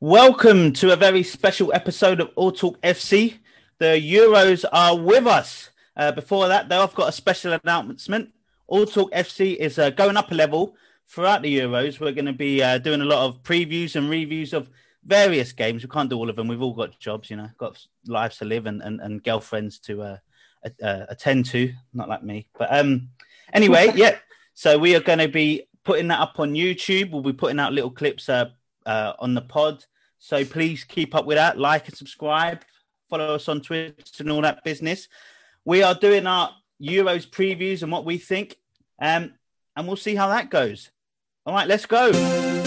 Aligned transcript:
Welcome 0.00 0.74
to 0.74 0.92
a 0.92 0.96
very 0.96 1.24
special 1.24 1.72
episode 1.74 2.20
of 2.20 2.30
All 2.36 2.52
Talk 2.52 2.80
FC. 2.82 3.38
The 3.78 4.00
Euros 4.00 4.64
are 4.72 4.96
with 4.96 5.26
us. 5.26 5.70
Uh, 5.96 6.12
before 6.12 6.46
that, 6.46 6.68
though, 6.68 6.84
I've 6.84 6.94
got 6.94 7.08
a 7.08 7.12
special 7.12 7.52
announcement. 7.52 8.32
All 8.68 8.86
Talk 8.86 9.10
FC 9.10 9.56
is 9.56 9.76
uh, 9.76 9.90
going 9.90 10.16
up 10.16 10.30
a 10.30 10.36
level 10.36 10.76
throughout 11.08 11.42
the 11.42 11.58
Euros. 11.58 11.98
We're 11.98 12.12
going 12.12 12.26
to 12.26 12.32
be 12.32 12.62
uh, 12.62 12.78
doing 12.78 13.00
a 13.00 13.06
lot 13.06 13.26
of 13.26 13.42
previews 13.42 13.96
and 13.96 14.08
reviews 14.08 14.52
of 14.52 14.70
various 15.04 15.50
games. 15.50 15.82
We 15.82 15.88
can't 15.88 16.08
do 16.08 16.16
all 16.16 16.30
of 16.30 16.36
them. 16.36 16.46
We've 16.46 16.62
all 16.62 16.74
got 16.74 17.00
jobs, 17.00 17.28
you 17.28 17.34
know, 17.34 17.50
got 17.58 17.84
lives 18.06 18.38
to 18.38 18.44
live 18.44 18.66
and, 18.66 18.80
and, 18.80 19.00
and 19.00 19.24
girlfriends 19.24 19.80
to 19.80 20.02
uh, 20.02 20.16
uh, 20.80 21.06
attend 21.08 21.46
to. 21.46 21.72
Not 21.92 22.08
like 22.08 22.22
me, 22.22 22.46
but 22.56 22.68
um, 22.70 23.08
anyway, 23.52 23.90
yeah. 23.96 24.18
So 24.54 24.78
we 24.78 24.94
are 24.94 25.00
going 25.00 25.18
to 25.18 25.28
be 25.28 25.64
putting 25.82 26.06
that 26.06 26.20
up 26.20 26.38
on 26.38 26.52
YouTube. 26.52 27.10
We'll 27.10 27.22
be 27.22 27.32
putting 27.32 27.58
out 27.58 27.72
little 27.72 27.90
clips 27.90 28.28
uh, 28.88 29.12
on 29.20 29.34
the 29.34 29.42
pod. 29.42 29.84
So 30.18 30.44
please 30.44 30.82
keep 30.82 31.14
up 31.14 31.26
with 31.26 31.36
that. 31.36 31.58
Like 31.58 31.86
and 31.86 31.96
subscribe. 31.96 32.62
Follow 33.08 33.34
us 33.34 33.48
on 33.48 33.60
Twitter 33.60 33.94
and 34.18 34.32
all 34.32 34.42
that 34.42 34.64
business. 34.64 35.08
We 35.64 35.82
are 35.82 35.94
doing 35.94 36.26
our 36.26 36.50
Euros 36.82 37.28
previews 37.28 37.82
and 37.82 37.92
what 37.92 38.04
we 38.04 38.18
think, 38.18 38.56
um, 39.00 39.34
and 39.76 39.86
we'll 39.86 39.96
see 39.96 40.14
how 40.14 40.28
that 40.28 40.50
goes. 40.50 40.90
All 41.46 41.54
right, 41.54 41.68
let's 41.68 41.86
go. 41.86 42.57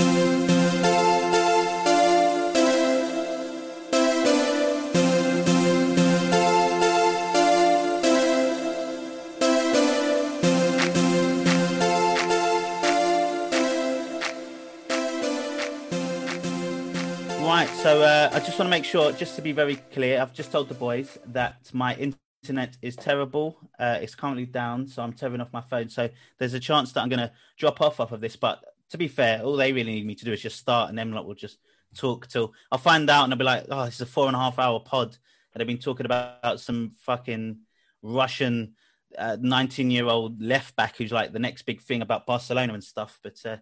Just 18.52 18.60
want 18.60 18.68
to 18.68 18.78
make 18.78 18.84
sure, 18.84 19.14
just 19.14 19.38
to 19.38 19.42
be 19.42 19.54
very 19.54 19.78
clear, 19.78 20.22
I've 20.22 20.34
just 20.34 20.52
told 20.52 20.68
the 20.68 20.74
boys 20.74 21.18
that 21.28 21.70
my 21.72 21.96
internet 21.96 22.76
is 22.82 22.98
terrible. 22.98 23.58
Uh, 23.80 23.98
it's 24.02 24.14
currently 24.14 24.46
down, 24.46 24.90
so 24.90 25.02
I'm 25.02 25.14
turning 25.14 25.40
off 25.40 25.54
my 25.54 25.62
phone. 25.62 25.88
So 25.88 26.10
there's 26.38 26.54
a 26.54 26.60
chance 26.60 26.92
that 26.92 27.00
I'm 27.00 27.08
going 27.08 27.22
to 27.22 27.32
drop 27.58 27.80
off 27.80 28.02
off 28.02 28.12
of 28.12 28.20
this. 28.20 28.36
But 28.36 28.62
to 28.90 28.98
be 28.98 29.08
fair, 29.08 29.42
all 29.42 29.56
they 29.56 29.72
really 29.72 29.94
need 29.94 30.06
me 30.06 30.16
to 30.16 30.26
do 30.26 30.34
is 30.34 30.42
just 30.42 30.58
start, 30.58 30.90
and 30.90 31.00
then 31.00 31.14
like, 31.14 31.24
we'll 31.24 31.34
just 31.34 31.60
talk 31.96 32.28
till 32.28 32.54
I'll 32.70 32.78
find 32.78 33.10
out, 33.10 33.24
and 33.24 33.32
I'll 33.32 33.40
be 33.40 33.46
like, 33.46 33.68
"Oh, 33.72 33.86
this 33.86 33.96
is 33.96 34.02
a 34.02 34.06
four 34.06 34.28
and 34.28 34.36
a 34.36 34.40
half 34.40 34.60
hour 34.60 34.82
pod," 34.82 35.18
that 35.54 35.62
I've 35.62 35.68
been 35.68 35.78
talking 35.78 36.06
about 36.06 36.60
some 36.60 36.92
fucking 37.06 37.58
Russian 38.02 38.74
19 39.18 39.88
uh, 39.88 39.90
year 39.90 40.08
old 40.08 40.42
left 40.42 40.76
back 40.76 40.98
who's 40.98 41.14
like 41.14 41.32
the 41.32 41.40
next 41.40 41.62
big 41.62 41.80
thing 41.80 42.02
about 42.02 42.26
Barcelona 42.26 42.74
and 42.74 42.84
stuff. 42.84 43.18
But 43.24 43.40
uh, 43.46 43.58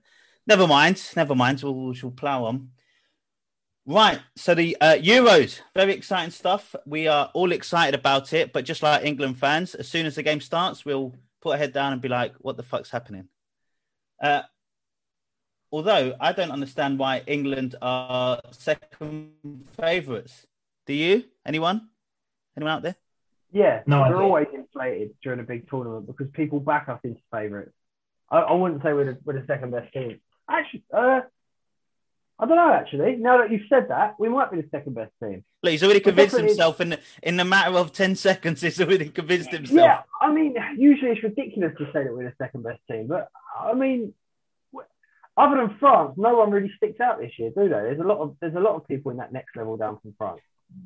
never 0.48 0.66
mind, 0.66 1.00
never 1.16 1.36
mind. 1.36 1.62
We'll, 1.62 1.76
we'll 1.76 2.12
plow 2.12 2.46
on. 2.46 2.70
Right, 3.92 4.20
so 4.36 4.54
the 4.54 4.78
uh, 4.80 4.98
Euros, 4.98 5.62
very 5.74 5.94
exciting 5.94 6.30
stuff. 6.30 6.76
We 6.86 7.08
are 7.08 7.32
all 7.34 7.52
excited 7.52 8.00
about 8.00 8.34
it, 8.34 8.54
but 8.54 8.64
just 8.64 8.84
like 8.84 9.04
England 9.04 9.40
fans, 9.40 9.74
as 9.74 9.88
soon 9.88 10.06
as 10.06 10.14
the 10.14 10.22
game 10.22 10.42
starts, 10.42 10.86
we'll 10.86 11.16
put 11.42 11.54
our 11.54 11.58
head 11.58 11.74
down 11.74 11.94
and 11.94 12.00
be 12.00 12.08
like, 12.08 12.36
"What 12.38 12.56
the 12.56 12.62
fuck's 12.62 12.92
happening?" 12.92 13.30
Uh, 14.22 14.44
although 15.72 16.14
I 16.20 16.34
don't 16.34 16.52
understand 16.52 17.00
why 17.00 17.24
England 17.26 17.78
are 17.82 18.40
second 18.52 19.32
favourites. 19.82 20.46
Do 20.86 20.94
you? 20.94 21.24
Anyone? 21.44 21.90
Anyone 22.56 22.74
out 22.76 22.84
there? 22.84 22.96
Yeah, 23.52 23.82
no, 23.88 24.02
we're 24.02 24.22
always 24.22 24.50
inflated 24.54 25.16
during 25.24 25.40
a 25.40 25.44
big 25.44 25.68
tournament 25.68 26.06
because 26.06 26.28
people 26.34 26.60
back 26.60 26.90
us 26.90 27.00
into 27.04 27.22
favourites. 27.32 27.74
I, 28.30 28.38
I, 28.38 28.54
wouldn't 28.54 28.84
say 28.84 28.94
we're 28.94 29.14
the, 29.14 29.18
we're 29.24 29.42
the 29.42 29.48
second 29.48 29.72
best 29.72 29.92
team. 29.94 30.22
Actually, 30.48 30.84
uh, 30.94 31.22
I 32.42 32.46
don't 32.46 32.56
know. 32.56 32.72
Actually, 32.72 33.18
now 33.18 33.38
that 33.40 33.52
you've 33.52 33.68
said 33.68 33.90
that, 33.90 34.16
we 34.18 34.30
might 34.30 34.50
be 34.50 34.62
the 34.62 34.68
second 34.72 34.96
best 34.96 35.12
team. 35.22 35.44
Look, 35.62 35.72
he's 35.72 35.84
already 35.84 36.00
convinced 36.00 36.38
himself 36.38 36.80
in 36.80 36.92
the, 36.92 37.00
in 37.22 37.36
the 37.36 37.44
matter 37.44 37.76
of 37.76 37.92
ten 37.92 38.16
seconds. 38.16 38.62
He's 38.62 38.80
already 38.80 39.10
convinced 39.10 39.52
himself. 39.52 39.76
Yeah, 39.76 40.02
I 40.22 40.32
mean, 40.32 40.56
usually 40.78 41.12
it's 41.12 41.24
ridiculous 41.24 41.74
to 41.78 41.86
say 41.92 42.04
that 42.06 42.14
we're 42.14 42.30
the 42.30 42.36
second 42.38 42.64
best 42.64 42.80
team, 42.90 43.08
but 43.08 43.28
I 43.60 43.74
mean, 43.74 44.14
other 45.36 45.58
than 45.58 45.78
France, 45.80 46.14
no 46.18 46.36
one 46.36 46.52
really 46.52 46.72
sticks 46.78 47.00
out 47.00 47.20
this 47.20 47.32
year, 47.38 47.50
do 47.50 47.64
they? 47.64 47.70
There's 47.70 48.00
a 48.00 48.04
lot 48.04 48.20
of 48.20 48.36
there's 48.40 48.56
a 48.56 48.60
lot 48.60 48.76
of 48.76 48.88
people 48.88 49.12
in 49.12 49.18
that 49.18 49.34
next 49.34 49.56
level 49.56 49.78
down 49.78 50.00
from 50.02 50.14
France. 50.18 50.42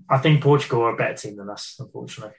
I 0.10 0.18
think 0.18 0.42
Portugal 0.42 0.82
are 0.84 0.94
a 0.94 0.98
better 0.98 1.16
team 1.16 1.38
than 1.38 1.50
us, 1.50 1.76
unfortunately. 1.80 2.36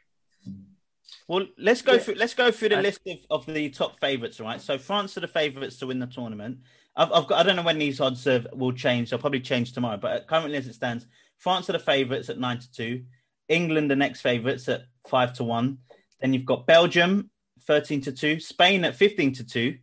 Well, 1.29 1.47
let's 1.59 1.83
go 1.83 1.95
yeah. 1.95 1.99
through 1.99 2.15
let's 2.15 2.35
go 2.35 2.51
through 2.51 2.71
the 2.71 2.79
uh, 2.79 2.83
list 2.83 3.01
of, 3.07 3.19
of 3.31 3.47
the 3.47 3.69
top 3.71 3.99
favourites, 3.99 4.41
right? 4.41 4.61
So 4.61 4.79
France 4.79 5.17
are 5.17 5.21
the 5.21 5.29
favourites 5.29 5.77
to 5.79 5.87
win 5.87 5.99
the 5.99 6.07
tournament. 6.07 6.59
I've, 6.97 7.13
I've, 7.13 7.27
got 7.27 7.41
I 7.41 7.43
don't 7.43 7.57
know 7.57 7.63
when 7.63 7.79
these 7.79 8.01
odds 8.01 8.25
have, 8.25 8.47
will 8.53 8.73
change. 8.73 9.11
They'll 9.11 9.19
probably 9.19 9.41
change 9.41 9.73
tomorrow, 9.73 9.97
but 9.97 10.27
currently 10.27 10.57
as 10.57 10.67
it 10.67 10.75
stands, 10.75 11.07
France 11.39 11.69
are 11.69 11.73
the 11.73 11.79
favourites 11.79 12.29
at 12.29 12.39
nine 12.39 12.59
to 12.59 12.73
two. 12.73 13.05
England 13.49 13.91
the 13.91 13.97
next 13.97 14.21
favourites 14.21 14.69
at 14.69 14.83
five 15.09 15.35
to 15.35 15.45
one. 15.45 15.79
Then 16.21 16.33
you've 16.33 16.45
got 16.45 16.67
Belgium 16.67 17.31
thirteen 17.67 18.01
to 18.03 18.13
two, 18.13 18.41
Spain 18.41 18.85
at 18.85 18.95
fifteen 18.95 19.33
to 19.35 19.45
two, 19.45 19.79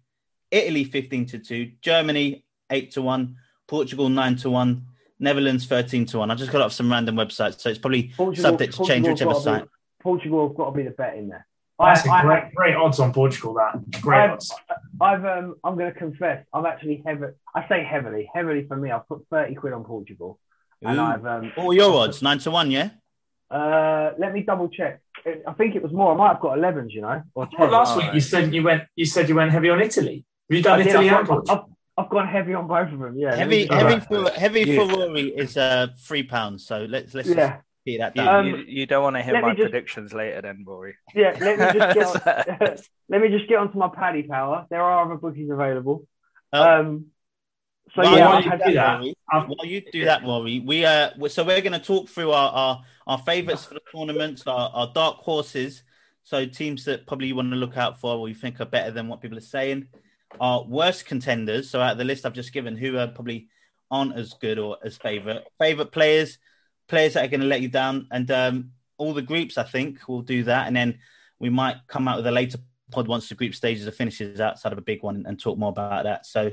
Italy 0.49 0.83
fifteen 0.83 1.25
to 1.27 1.39
two, 1.39 1.73
Germany 1.81 2.45
eight 2.69 2.91
to 2.91 3.01
one, 3.01 3.35
Portugal 3.67 4.09
nine 4.09 4.35
to 4.37 4.49
one, 4.49 4.87
Netherlands 5.19 5.65
thirteen 5.67 6.05
to 6.07 6.19
one. 6.19 6.31
I 6.31 6.35
just 6.35 6.51
got 6.51 6.61
off 6.61 6.71
some 6.71 6.91
random 6.91 7.15
websites, 7.15 7.59
so 7.59 7.69
it's 7.69 7.79
probably 7.79 8.13
Portugal, 8.15 8.51
subject 8.51 8.75
to 8.77 8.85
change 8.85 9.07
whichever 9.07 9.35
site. 9.35 9.67
Portugal 9.99 10.47
have 10.47 10.57
got 10.57 10.71
to 10.71 10.77
be 10.77 10.83
the 10.83 10.91
bet 10.91 11.17
in 11.17 11.27
there. 11.27 11.45
That's 11.81 12.07
I, 12.07 12.21
great, 12.23 12.43
I, 12.43 12.51
great 12.55 12.75
odds 12.75 12.99
on 12.99 13.13
Portugal. 13.13 13.53
That 13.55 14.01
great 14.01 14.19
I've, 14.19 14.31
odds. 14.31 14.53
I've 14.99 15.25
um, 15.25 15.55
I'm 15.63 15.75
going 15.75 15.91
to 15.91 15.97
confess, 15.97 16.45
I'm 16.53 16.65
actually 16.65 17.01
heavy. 17.05 17.27
I 17.53 17.67
say 17.67 17.83
heavily, 17.83 18.29
heavily 18.33 18.65
for 18.67 18.77
me. 18.77 18.91
I've 18.91 19.07
put 19.07 19.25
thirty 19.29 19.55
quid 19.55 19.73
on 19.73 19.83
Portugal, 19.83 20.39
and 20.81 20.97
Ooh. 20.97 21.03
I've 21.03 21.25
um. 21.25 21.51
What 21.55 21.67
were 21.67 21.73
your 21.73 21.93
odds? 21.93 22.21
Nine 22.21 22.39
to 22.39 22.51
one, 22.51 22.71
yeah. 22.71 22.91
Uh, 23.49 24.13
let 24.17 24.33
me 24.33 24.43
double 24.43 24.69
check. 24.69 25.01
I 25.25 25.53
think 25.53 25.75
it 25.75 25.83
was 25.83 25.91
more. 25.91 26.13
I 26.13 26.15
might 26.15 26.29
have 26.29 26.39
got 26.39 26.57
11s, 26.57 26.93
you 26.93 27.01
know. 27.01 27.21
Or 27.35 27.45
10. 27.45 27.59
Well, 27.59 27.69
last 27.69 27.97
week 27.97 28.13
you 28.13 28.21
said 28.21 28.53
you 28.53 28.63
went. 28.63 28.83
You 28.95 29.05
said 29.05 29.27
you 29.27 29.35
went 29.35 29.51
heavy 29.51 29.69
on 29.69 29.81
Italy. 29.81 30.25
Have 30.49 30.57
you 30.57 30.63
done 30.63 30.79
I 30.81 30.85
Italy 30.85 31.09
and 31.09 31.27
Portugal? 31.27 31.67
I've, 31.97 32.05
I've 32.05 32.09
gone 32.09 32.27
heavy 32.27 32.53
on 32.53 32.67
both 32.67 32.91
of 32.91 32.99
them. 32.99 33.17
Yeah. 33.17 33.35
Heavy, 33.35 33.67
heavy, 33.67 33.99
for, 34.05 34.29
heavy 34.31 34.61
yeah. 34.61 34.75
for 34.75 34.97
Rory 34.97 35.27
is 35.29 35.57
uh 35.57 35.87
three 35.99 36.23
pounds. 36.23 36.65
So 36.65 36.85
let's 36.89 37.13
let's 37.13 37.27
yeah. 37.27 37.57
You, 37.83 37.99
um, 38.17 38.45
you, 38.45 38.57
you, 38.67 38.85
don't 38.85 39.01
want 39.01 39.15
to 39.15 39.23
hear 39.23 39.41
my 39.41 39.55
just, 39.55 39.61
predictions 39.61 40.13
later, 40.13 40.41
then, 40.41 40.63
Rory. 40.65 40.95
Yeah, 41.15 41.35
let 41.39 41.57
me 41.57 41.79
just 41.79 41.95
get 41.95 42.27
on, 42.61 42.77
let 43.09 43.21
me 43.21 43.29
just 43.29 43.49
get 43.49 43.57
onto 43.57 43.77
my 43.77 43.89
paddy 43.89 44.23
power. 44.23 44.67
There 44.69 44.81
are 44.81 45.05
other 45.05 45.15
bookies 45.15 45.49
available. 45.49 46.05
Um, 46.53 46.61
um 46.61 47.05
so 47.95 48.03
while, 48.03 48.17
yeah, 48.17 48.27
while 48.27 48.43
you, 48.43 48.51
do 48.65 48.73
that, 48.73 49.01
Rory, 49.01 49.15
while 49.27 49.65
you 49.65 49.81
do 49.91 50.05
that, 50.05 50.23
Rory, 50.23 50.59
we 50.59 50.85
uh, 50.85 51.09
so 51.27 51.43
we're 51.43 51.59
going 51.61 51.73
to 51.73 51.79
talk 51.79 52.07
through 52.07 52.31
our 52.31 52.51
our, 52.51 52.81
our 53.07 53.17
favourites 53.17 53.65
for 53.65 53.73
the 53.73 53.81
tournaments, 53.93 54.45
our, 54.47 54.69
our 54.73 54.91
dark 54.93 55.17
horses. 55.17 55.83
So 56.23 56.45
teams 56.45 56.85
that 56.85 57.07
probably 57.07 57.27
you 57.27 57.35
want 57.35 57.49
to 57.49 57.57
look 57.57 57.77
out 57.77 57.99
for, 57.99 58.15
or 58.15 58.29
you 58.29 58.35
think 58.35 58.61
are 58.61 58.65
better 58.65 58.91
than 58.91 59.07
what 59.07 59.21
people 59.21 59.39
are 59.39 59.41
saying. 59.41 59.87
Our 60.39 60.63
worst 60.63 61.05
contenders. 61.05 61.69
So 61.69 61.81
out 61.81 61.93
of 61.93 61.97
the 61.97 62.05
list 62.05 62.25
I've 62.25 62.33
just 62.33 62.53
given, 62.53 62.77
who 62.77 62.97
are 62.97 63.07
probably 63.07 63.49
aren't 63.89 64.15
as 64.15 64.33
good 64.33 64.59
or 64.59 64.77
as 64.85 64.95
favourite 64.95 65.43
favourite 65.59 65.91
players 65.91 66.37
players 66.91 67.13
that 67.13 67.25
are 67.25 67.29
going 67.29 67.41
to 67.41 67.47
let 67.47 67.61
you 67.61 67.69
down, 67.69 68.07
and 68.11 68.29
um, 68.29 68.71
all 68.97 69.13
the 69.13 69.21
groups 69.23 69.57
I 69.57 69.63
think 69.63 70.07
will 70.07 70.21
do 70.21 70.43
that, 70.43 70.67
and 70.67 70.75
then 70.75 70.99
we 71.39 71.49
might 71.49 71.77
come 71.87 72.07
out 72.07 72.17
with 72.17 72.27
a 72.27 72.31
later 72.31 72.59
pod 72.91 73.07
once 73.07 73.29
the 73.29 73.35
group 73.35 73.55
stages 73.55 73.87
are 73.87 73.91
finishes 73.91 74.39
outside 74.39 74.73
of 74.73 74.77
a 74.77 74.81
big 74.81 75.01
one 75.01 75.23
and, 75.25 75.39
talk 75.39 75.57
more 75.57 75.69
about 75.69 76.03
that. 76.03 76.25
So 76.25 76.51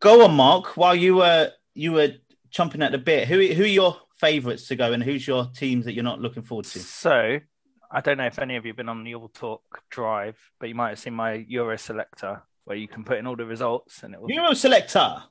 go 0.00 0.24
on, 0.24 0.34
Mark. 0.34 0.76
While 0.76 0.94
you 0.94 1.16
were 1.16 1.50
you 1.74 1.92
were 1.92 2.12
chomping 2.50 2.82
at 2.84 2.92
the 2.92 2.98
bit, 2.98 3.28
who 3.28 3.46
who 3.48 3.64
are 3.64 3.66
your 3.66 3.96
favourites 4.18 4.68
to 4.68 4.76
go, 4.76 4.92
and 4.92 5.02
who's 5.02 5.26
your 5.26 5.46
teams 5.46 5.84
that 5.84 5.92
you're 5.92 6.04
not 6.04 6.20
looking 6.20 6.42
forward 6.42 6.64
to? 6.66 6.78
So 6.78 7.40
I 7.90 8.00
don't 8.00 8.16
know 8.16 8.26
if 8.26 8.38
any 8.38 8.56
of 8.56 8.64
you 8.64 8.70
have 8.70 8.76
been 8.76 8.88
on 8.88 9.04
the 9.04 9.14
All 9.14 9.28
Talk 9.28 9.82
Drive, 9.90 10.38
but 10.60 10.68
you 10.68 10.74
might 10.74 10.90
have 10.90 10.98
seen 10.98 11.14
my 11.14 11.44
Euro 11.48 11.76
Selector 11.76 12.42
where 12.64 12.76
you 12.76 12.86
can 12.86 13.02
put 13.02 13.18
in 13.18 13.26
all 13.26 13.34
the 13.34 13.46
results 13.46 14.02
and 14.02 14.14
it 14.14 14.20
will 14.20 14.30
Euro 14.30 14.54
Selector. 14.54 15.22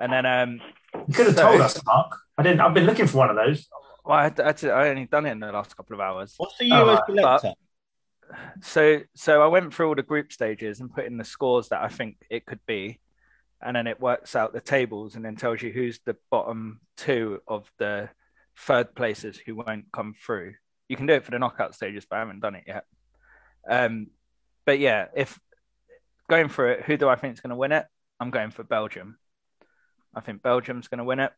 And 0.00 0.12
then 0.12 0.26
um, 0.26 0.60
you 1.06 1.14
could 1.14 1.26
have 1.26 1.36
so, 1.36 1.42
told 1.42 1.60
us, 1.60 1.84
Mark. 1.84 2.16
I 2.38 2.42
didn't. 2.42 2.60
I've 2.60 2.74
been 2.74 2.86
looking 2.86 3.06
for 3.06 3.18
one 3.18 3.30
of 3.30 3.36
those. 3.36 3.68
Well, 4.04 4.18
I, 4.18 4.32
I, 4.42 4.54
I 4.68 4.88
only 4.88 5.04
done 5.04 5.26
it 5.26 5.32
in 5.32 5.40
the 5.40 5.52
last 5.52 5.76
couple 5.76 5.94
of 5.94 6.00
hours. 6.00 6.34
What's 6.38 6.56
the 6.58 6.66
Euro 6.66 6.98
oh, 6.98 7.14
selector? 7.14 7.52
so, 8.62 9.00
so 9.14 9.42
I 9.42 9.46
went 9.46 9.74
through 9.74 9.88
all 9.88 9.94
the 9.94 10.02
group 10.02 10.32
stages 10.32 10.80
and 10.80 10.92
put 10.92 11.04
in 11.04 11.18
the 11.18 11.24
scores 11.24 11.68
that 11.68 11.82
I 11.82 11.88
think 11.88 12.16
it 12.30 12.46
could 12.46 12.60
be, 12.66 12.98
and 13.60 13.76
then 13.76 13.86
it 13.86 14.00
works 14.00 14.34
out 14.34 14.52
the 14.52 14.60
tables 14.60 15.16
and 15.16 15.24
then 15.24 15.36
tells 15.36 15.60
you 15.60 15.70
who's 15.70 16.00
the 16.06 16.16
bottom 16.30 16.80
two 16.96 17.40
of 17.46 17.70
the 17.78 18.08
third 18.56 18.94
places 18.94 19.38
who 19.38 19.54
won't 19.54 19.92
come 19.92 20.14
through. 20.14 20.54
You 20.88 20.96
can 20.96 21.06
do 21.06 21.14
it 21.14 21.24
for 21.24 21.30
the 21.30 21.38
knockout 21.38 21.74
stages, 21.74 22.06
but 22.08 22.16
I 22.16 22.18
haven't 22.20 22.40
done 22.40 22.54
it 22.54 22.64
yet. 22.66 22.84
Um, 23.68 24.08
but 24.64 24.78
yeah, 24.78 25.06
if 25.14 25.38
going 26.28 26.48
through 26.48 26.72
it, 26.72 26.84
who 26.84 26.96
do 26.96 27.08
I 27.08 27.16
think 27.16 27.34
is 27.34 27.40
going 27.40 27.50
to 27.50 27.56
win 27.56 27.72
it? 27.72 27.86
I'm 28.18 28.30
going 28.30 28.50
for 28.50 28.64
Belgium. 28.64 29.18
I 30.14 30.20
think 30.20 30.42
Belgium's 30.42 30.88
going 30.88 30.98
to 30.98 31.04
win 31.04 31.20
it. 31.20 31.32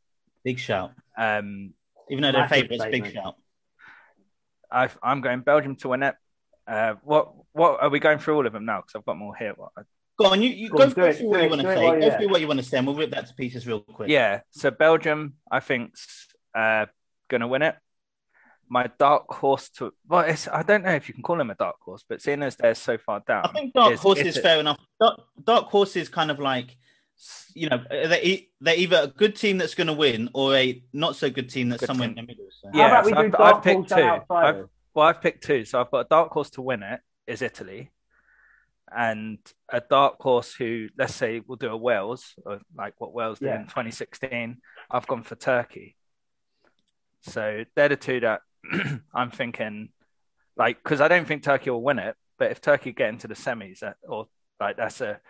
Big 0.45 0.59
shout. 0.59 0.93
Um, 1.17 1.75
Even 2.11 2.23
though 2.23 2.33
they're 2.33 2.49
favourites, 2.49 2.85
big 2.91 3.13
shout. 3.13 3.37
i 4.71 4.89
am 5.03 5.21
going 5.21 5.41
Belgium 5.41 5.77
to 5.77 5.89
win 5.89 6.03
it. 6.03 6.15
Uh, 6.67 6.95
what 7.03 7.33
what 7.53 7.83
are 7.83 7.91
we 7.91 7.99
going 7.99 8.19
through 8.19 8.37
all 8.37 8.47
of 8.47 8.53
them 8.53 8.65
now? 8.65 8.81
Because 8.81 8.95
I've 8.97 9.05
got 9.05 9.17
more 9.17 9.35
here. 9.37 9.53
What, 9.57 9.75
go 9.75 9.83
Go 10.19 10.27
on, 10.27 10.43
you, 10.43 10.51
you 10.51 10.69
go, 10.69 10.79
go, 10.79 10.91
through 10.91 11.05
it, 11.07 11.23
what 11.23 11.43
you 11.43 11.49
want 11.49 11.63
to 11.63 11.75
say. 11.75 11.81
Go 11.81 11.97
yeah. 11.97 12.19
through 12.19 12.29
what 12.29 12.41
you 12.41 12.47
want 12.47 12.61
to 12.61 12.67
say, 12.67 12.79
and 12.79 12.87
we'll 12.87 12.97
rip 12.97 13.11
that 13.11 13.27
to 13.29 13.35
pieces 13.35 13.67
real 13.67 13.81
quick. 13.81 14.11
Yeah. 14.11 14.41
So 14.51 14.71
Belgium, 14.71 15.35
I 15.51 15.61
think's 15.61 16.29
uh, 16.55 16.87
gonna 17.29 17.49
win 17.49 17.63
it. 17.63 17.77
My 18.69 18.91
dark 18.99 19.33
horse 19.33 19.69
to 19.79 19.93
well, 20.07 20.21
it's, 20.21 20.49
I 20.49 20.63
don't 20.63 20.85
know 20.85 20.93
if 20.93 21.09
you 21.09 21.15
can 21.15 21.23
call 21.23 21.41
him 21.41 21.51
a 21.51 21.55
dark 21.55 21.77
horse, 21.81 22.05
but 22.09 22.21
seeing 22.21 22.43
as 22.43 22.57
they're 22.57 22.75
so 22.75 22.99
far 22.99 23.23
down, 23.27 23.47
I 23.47 23.49
think 23.49 23.73
dark 23.73 23.97
horse 23.97 24.19
is 24.19 24.39
fair 24.39 24.61
enough. 24.61 24.79
Dark, 25.01 25.21
dark 25.43 25.67
horse 25.67 25.97
is 25.97 26.09
kind 26.09 26.31
of 26.31 26.39
like 26.39 26.77
you 27.55 27.69
know, 27.69 27.83
they're, 27.91 28.39
they're 28.61 28.77
either 28.77 29.01
a 29.03 29.07
good 29.07 29.37
team 29.37 29.59
that's 29.59 29.75
going 29.75 29.87
to 29.87 29.93
win 29.93 30.31
or 30.35 30.57
a 30.57 30.83
not 30.93 31.17
so 31.17 31.31
good 31.31 31.49
team 31.49 31.69
that's 31.69 31.81
good 31.81 31.87
somewhere 31.87 32.09
team. 32.09 32.19
in 32.19 32.27
the 32.27 32.33
middle. 32.33 32.47
So. 32.51 32.71
Yeah, 32.75 33.03
so 33.03 33.15
I've, 33.17 33.35
I've 33.39 33.63
picked 33.63 33.89
two. 33.89 34.21
I've, 34.31 34.65
well, 34.95 35.07
I've 35.07 35.21
picked 35.21 35.45
two. 35.45 35.65
So 35.65 35.81
I've 35.81 35.91
got 35.91 36.01
a 36.01 36.09
dark 36.09 36.31
horse 36.33 36.51
to 36.51 36.63
win 36.63 36.83
it 36.83 37.01
is 37.27 37.43
Italy, 37.43 37.91
and 38.95 39.39
a 39.71 39.81
dark 39.81 40.17
horse 40.21 40.55
who, 40.55 40.89
let's 40.99 41.15
say, 41.15 41.41
will 41.47 41.57
do 41.57 41.69
a 41.69 41.77
Wales, 41.77 42.35
or 42.45 42.61
like 42.77 42.95
what 42.99 43.15
Wales 43.15 43.39
did 43.39 43.47
yeah. 43.47 43.61
in 43.61 43.65
2016. 43.65 44.59
I've 44.91 45.07
gone 45.07 45.23
for 45.23 45.37
Turkey. 45.37 45.97
So 47.23 47.65
they're 47.77 47.89
the 47.89 47.97
two 47.97 48.21
that 48.21 48.41
I'm 49.15 49.31
thinking, 49.31 49.91
like, 50.57 50.83
because 50.83 51.01
I 51.01 51.09
don't 51.09 51.27
think 51.27 51.43
Turkey 51.43 51.71
will 51.71 51.83
win 51.83 51.99
it, 51.99 52.17
but 52.39 52.51
if 52.51 52.61
Turkey 52.61 52.93
get 52.93 53.11
into 53.11 53.29
the 53.29 53.35
semis, 53.35 53.83
or 54.03 54.27
like 54.59 54.77
that's 54.77 55.01
a 55.01 55.21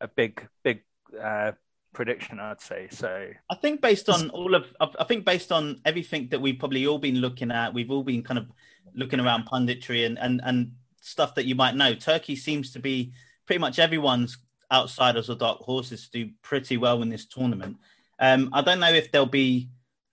a 0.00 0.08
big 0.08 0.46
big 0.64 0.82
uh, 1.20 1.52
prediction, 1.92 2.40
I'd 2.40 2.60
say. 2.60 2.88
So 2.90 3.30
I 3.50 3.54
think 3.56 3.80
based 3.80 4.08
on 4.08 4.30
all 4.30 4.54
of, 4.54 4.64
I 4.80 5.04
think 5.04 5.24
based 5.24 5.52
on 5.52 5.80
everything 5.84 6.28
that 6.28 6.40
we've 6.40 6.58
probably 6.58 6.86
all 6.86 6.98
been 6.98 7.16
looking 7.16 7.50
at, 7.50 7.74
we've 7.74 7.90
all 7.90 8.02
been 8.02 8.22
kind 8.22 8.38
of 8.38 8.46
looking 8.94 9.20
around 9.20 9.46
punditry 9.46 10.06
and 10.06 10.18
and 10.18 10.40
and 10.44 10.72
stuff 11.00 11.34
that 11.34 11.46
you 11.46 11.54
might 11.54 11.74
know. 11.74 11.94
Turkey 11.94 12.36
seems 12.36 12.72
to 12.72 12.78
be 12.78 13.12
pretty 13.46 13.58
much 13.58 13.78
everyone's 13.78 14.38
outsiders 14.72 15.28
or 15.28 15.36
dark 15.36 15.58
horses 15.58 16.08
do 16.08 16.30
pretty 16.42 16.76
well 16.76 17.02
in 17.02 17.10
this 17.10 17.26
tournament. 17.26 17.76
Um, 18.18 18.50
I 18.52 18.62
don't 18.62 18.80
know 18.80 18.92
if 18.92 19.12
they'll 19.12 19.26
be 19.26 19.68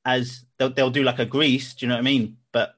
as 0.05 0.45
they'll, 0.57 0.71
they'll 0.71 0.89
do 0.89 1.03
like 1.03 1.19
a 1.19 1.25
Greece. 1.25 1.73
Do 1.73 1.85
you 1.85 1.89
know 1.89 1.95
what 1.95 2.01
I 2.01 2.03
mean? 2.03 2.37
But 2.51 2.75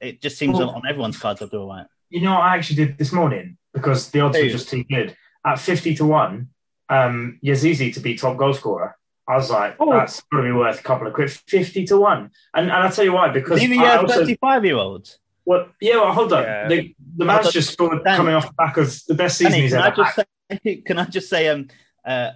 it 0.00 0.20
just 0.20 0.36
seems 0.36 0.58
well, 0.58 0.70
on, 0.70 0.76
on 0.76 0.82
everyone's 0.88 1.16
cards 1.16 1.40
they'll 1.40 1.48
do 1.48 1.60
all 1.60 1.68
right. 1.68 1.86
You 2.10 2.20
know 2.20 2.34
what 2.34 2.42
I 2.42 2.56
actually 2.56 2.76
did 2.76 2.98
this 2.98 3.12
morning 3.12 3.56
because 3.72 4.10
the 4.10 4.20
odds 4.20 4.36
were 4.36 4.48
just 4.48 4.68
too 4.68 4.84
good. 4.84 5.16
At 5.46 5.58
fifty 5.58 5.94
to 5.96 6.04
one, 6.04 6.48
um, 6.94 7.38
Yazici 7.42 7.92
to 7.94 8.00
be 8.00 8.14
top 8.14 8.36
goal 8.36 8.54
scorer. 8.54 8.96
I 9.26 9.36
was 9.36 9.50
like, 9.50 9.76
oh. 9.80 9.90
that's 9.90 10.20
probably 10.20 10.52
worth 10.52 10.80
a 10.80 10.82
couple 10.82 11.06
of 11.06 11.14
quid, 11.14 11.30
fifty 11.30 11.86
to 11.86 11.98
one. 11.98 12.30
And 12.52 12.70
and 12.70 12.72
I'll 12.72 12.92
tell 12.92 13.04
you 13.04 13.12
why 13.12 13.30
because 13.30 13.62
even 13.62 13.80
you 13.80 14.08
thirty-five 14.08 14.64
year 14.64 14.76
olds. 14.76 15.18
Well, 15.46 15.68
yeah, 15.80 15.96
well, 15.96 16.12
hold 16.12 16.32
on. 16.32 16.42
Yeah. 16.42 16.68
The, 16.68 16.94
the 17.16 17.24
man's 17.24 17.52
just 17.52 17.70
scored 17.70 18.02
Dan, 18.02 18.16
coming 18.16 18.34
off 18.34 18.46
the 18.46 18.54
back 18.54 18.78
of 18.78 18.98
the 19.06 19.14
best 19.14 19.36
season 19.36 19.52
Danny, 19.52 19.62
he's 19.64 19.74
ever 19.74 20.00
I 20.00 20.10
had. 20.10 20.26
Say, 20.62 20.76
can 20.86 20.98
I 20.98 21.04
just 21.04 21.28
say, 21.28 21.48
um, 21.48 21.68
uh, 22.04 22.30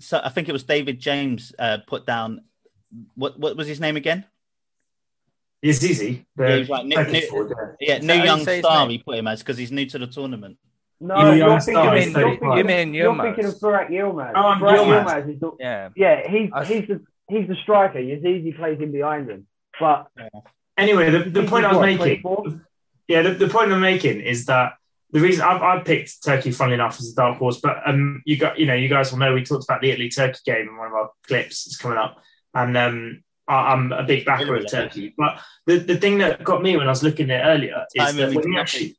so 0.00 0.20
I 0.22 0.28
think 0.28 0.48
it 0.48 0.52
was 0.52 0.64
David 0.64 0.98
James 0.98 1.52
uh, 1.58 1.78
put 1.86 2.06
down. 2.06 2.42
What 3.14 3.38
what 3.38 3.56
was 3.56 3.68
his 3.68 3.80
name 3.80 3.96
again? 3.96 4.24
It's 5.62 5.82
easy. 5.84 6.26
Yeah, 6.36 6.56
he's 6.56 6.68
like, 6.68 6.86
new, 6.86 7.04
new, 7.04 7.54
yeah, 7.80 7.98
new 7.98 8.14
young 8.14 8.44
star. 8.44 8.88
He 8.88 8.98
put 8.98 9.16
him 9.16 9.28
as 9.28 9.40
because 9.40 9.56
he's 9.56 9.70
new 9.70 9.86
to 9.86 9.98
the 9.98 10.08
tournament. 10.08 10.58
No, 11.02 11.32
you're, 11.32 11.60
thinking, 11.60 11.84
you 11.84 11.90
mean, 11.90 12.12
you're, 12.12 12.56
you 12.58 12.64
mean 12.64 12.94
you're 12.94 13.22
thinking 13.22 13.44
of 13.46 13.54
Burak 13.54 13.90
Yilmaz. 13.90 14.32
Oh, 14.36 14.54
Burak 14.62 14.86
Yilmaz. 14.86 15.34
is 15.34 15.40
the, 15.40 15.50
yeah, 15.58 15.88
yeah. 15.96 16.28
He's 16.28 16.50
I, 16.52 16.64
he's 16.64 16.86
the 16.86 17.04
he's 17.28 17.48
the 17.48 17.56
striker. 17.56 17.98
Yazici 17.98 18.56
plays 18.56 18.80
in 18.80 18.92
behind 18.92 19.28
him. 19.28 19.48
But 19.80 20.06
yeah. 20.16 20.28
anyway, 20.78 21.10
the, 21.10 21.28
the 21.28 21.42
point 21.44 21.64
I 21.64 21.72
was 21.72 21.80
making, 21.80 22.22
24? 22.22 22.60
yeah, 23.08 23.22
the, 23.22 23.32
the 23.32 23.48
point 23.48 23.72
I'm 23.72 23.80
making 23.80 24.20
is 24.20 24.46
that 24.46 24.74
the 25.10 25.20
reason 25.20 25.42
I've, 25.42 25.60
i 25.60 25.80
picked 25.80 26.22
Turkey, 26.22 26.52
funnily 26.52 26.74
enough, 26.74 27.00
as 27.00 27.10
a 27.10 27.14
dark 27.16 27.38
horse, 27.38 27.60
but 27.60 27.82
um, 27.84 28.22
you 28.24 28.36
got 28.36 28.58
you 28.58 28.66
know 28.66 28.74
you 28.74 28.88
guys 28.88 29.10
will 29.10 29.18
know 29.18 29.34
we 29.34 29.42
talked 29.42 29.64
about 29.64 29.80
the 29.80 29.90
Italy 29.90 30.08
Turkey 30.08 30.38
game 30.46 30.68
in 30.68 30.76
one 30.76 30.86
of 30.86 30.94
our 30.94 31.10
clips. 31.26 31.66
It's 31.66 31.76
coming 31.76 31.98
up, 31.98 32.22
and 32.54 32.76
um, 32.76 33.24
I, 33.48 33.72
am 33.72 33.90
a 33.90 34.04
big 34.04 34.24
backer 34.24 34.54
of 34.54 34.70
Turkey. 34.70 35.14
But 35.18 35.40
the, 35.66 35.78
the 35.78 35.96
thing 35.96 36.18
that 36.18 36.44
got 36.44 36.62
me 36.62 36.76
when 36.76 36.86
I 36.86 36.90
was 36.90 37.02
looking 37.02 37.30
at 37.30 37.40
it 37.40 37.48
earlier 37.48 37.84
is 37.94 38.14
that 38.16 38.34
when 38.34 38.52
you 38.52 38.58
actually 38.58 38.96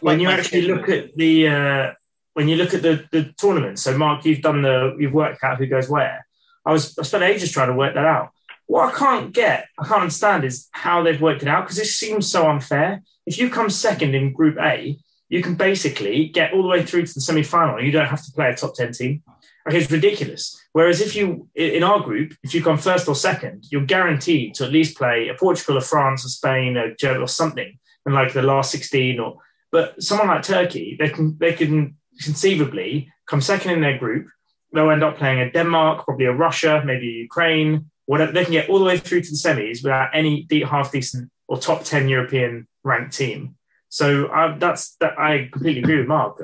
when 0.00 0.20
you 0.20 0.28
actually 0.28 0.62
look 0.62 0.88
at 0.88 1.16
the 1.16 1.48
uh, 1.48 1.92
when 2.34 2.48
you 2.48 2.56
look 2.56 2.74
at 2.74 2.82
the 2.82 3.04
the 3.12 3.32
tournament. 3.36 3.78
So, 3.78 3.96
Mark, 3.96 4.24
you've 4.24 4.42
done 4.42 4.62
the 4.62 4.96
you've 4.98 5.12
worked 5.12 5.42
out 5.42 5.58
who 5.58 5.66
goes 5.66 5.88
where. 5.88 6.26
I 6.64 6.72
was 6.72 6.98
I 6.98 7.02
spent 7.02 7.24
ages 7.24 7.52
trying 7.52 7.68
to 7.68 7.74
work 7.74 7.94
that 7.94 8.04
out. 8.04 8.30
What 8.66 8.92
I 8.92 8.98
can't 8.98 9.32
get, 9.32 9.68
I 9.78 9.86
can't 9.86 10.00
understand 10.00 10.44
is 10.44 10.68
how 10.72 11.02
they've 11.02 11.20
worked 11.20 11.42
it 11.42 11.48
out 11.48 11.64
because 11.64 11.78
it 11.78 11.86
seems 11.86 12.30
so 12.30 12.48
unfair. 12.48 13.02
If 13.24 13.38
you 13.38 13.48
come 13.48 13.70
second 13.70 14.14
in 14.14 14.32
Group 14.32 14.58
A, 14.58 14.98
you 15.28 15.42
can 15.42 15.54
basically 15.54 16.28
get 16.28 16.52
all 16.52 16.62
the 16.62 16.68
way 16.68 16.84
through 16.84 17.06
to 17.06 17.14
the 17.14 17.20
semi 17.20 17.42
final. 17.42 17.82
You 17.82 17.92
don't 17.92 18.06
have 18.06 18.24
to 18.24 18.32
play 18.32 18.50
a 18.50 18.56
top 18.56 18.74
10 18.74 18.92
team. 18.92 19.22
Okay, 19.68 19.78
it's 19.78 19.90
ridiculous. 19.90 20.60
Whereas 20.72 21.00
if 21.00 21.16
you, 21.16 21.48
in 21.54 21.82
our 21.82 22.00
group, 22.00 22.34
if 22.44 22.54
you 22.54 22.62
come 22.62 22.78
first 22.78 23.08
or 23.08 23.16
second, 23.16 23.64
you're 23.70 23.84
guaranteed 23.84 24.54
to 24.54 24.64
at 24.64 24.72
least 24.72 24.96
play 24.96 25.28
a 25.28 25.34
Portugal, 25.34 25.76
a 25.76 25.80
France, 25.80 26.24
a 26.24 26.28
Spain, 26.28 26.76
a 26.76 26.94
Germany, 26.94 27.24
or 27.24 27.28
something 27.28 27.78
in 28.06 28.12
like 28.12 28.32
the 28.32 28.42
last 28.42 28.70
16 28.70 29.18
or 29.18 29.38
but 29.72 30.02
someone 30.02 30.28
like 30.28 30.42
Turkey, 30.42 30.96
they 30.98 31.08
can 31.08 31.36
they 31.38 31.52
can 31.52 31.96
conceivably 32.20 33.12
come 33.26 33.40
second 33.40 33.72
in 33.72 33.80
their 33.80 33.98
group. 33.98 34.28
They'll 34.72 34.90
end 34.90 35.04
up 35.04 35.16
playing 35.16 35.40
a 35.40 35.50
Denmark, 35.50 36.04
probably 36.04 36.26
a 36.26 36.32
Russia, 36.32 36.82
maybe 36.84 37.06
Ukraine, 37.06 37.90
whatever. 38.06 38.32
They 38.32 38.44
can 38.44 38.52
get 38.52 38.68
all 38.68 38.78
the 38.78 38.84
way 38.84 38.98
through 38.98 39.22
to 39.22 39.30
the 39.30 39.36
semis 39.36 39.82
without 39.82 40.10
any 40.12 40.46
half 40.64 40.92
decent 40.92 41.30
or 41.48 41.58
top 41.58 41.84
ten 41.84 42.08
European 42.08 42.66
ranked 42.84 43.16
team. 43.16 43.56
So 43.88 44.26
uh, 44.26 44.58
that's 44.58 44.96
that. 44.96 45.18
I 45.18 45.48
completely 45.52 45.82
agree 45.82 45.98
with 45.98 46.08
Mark. 46.08 46.42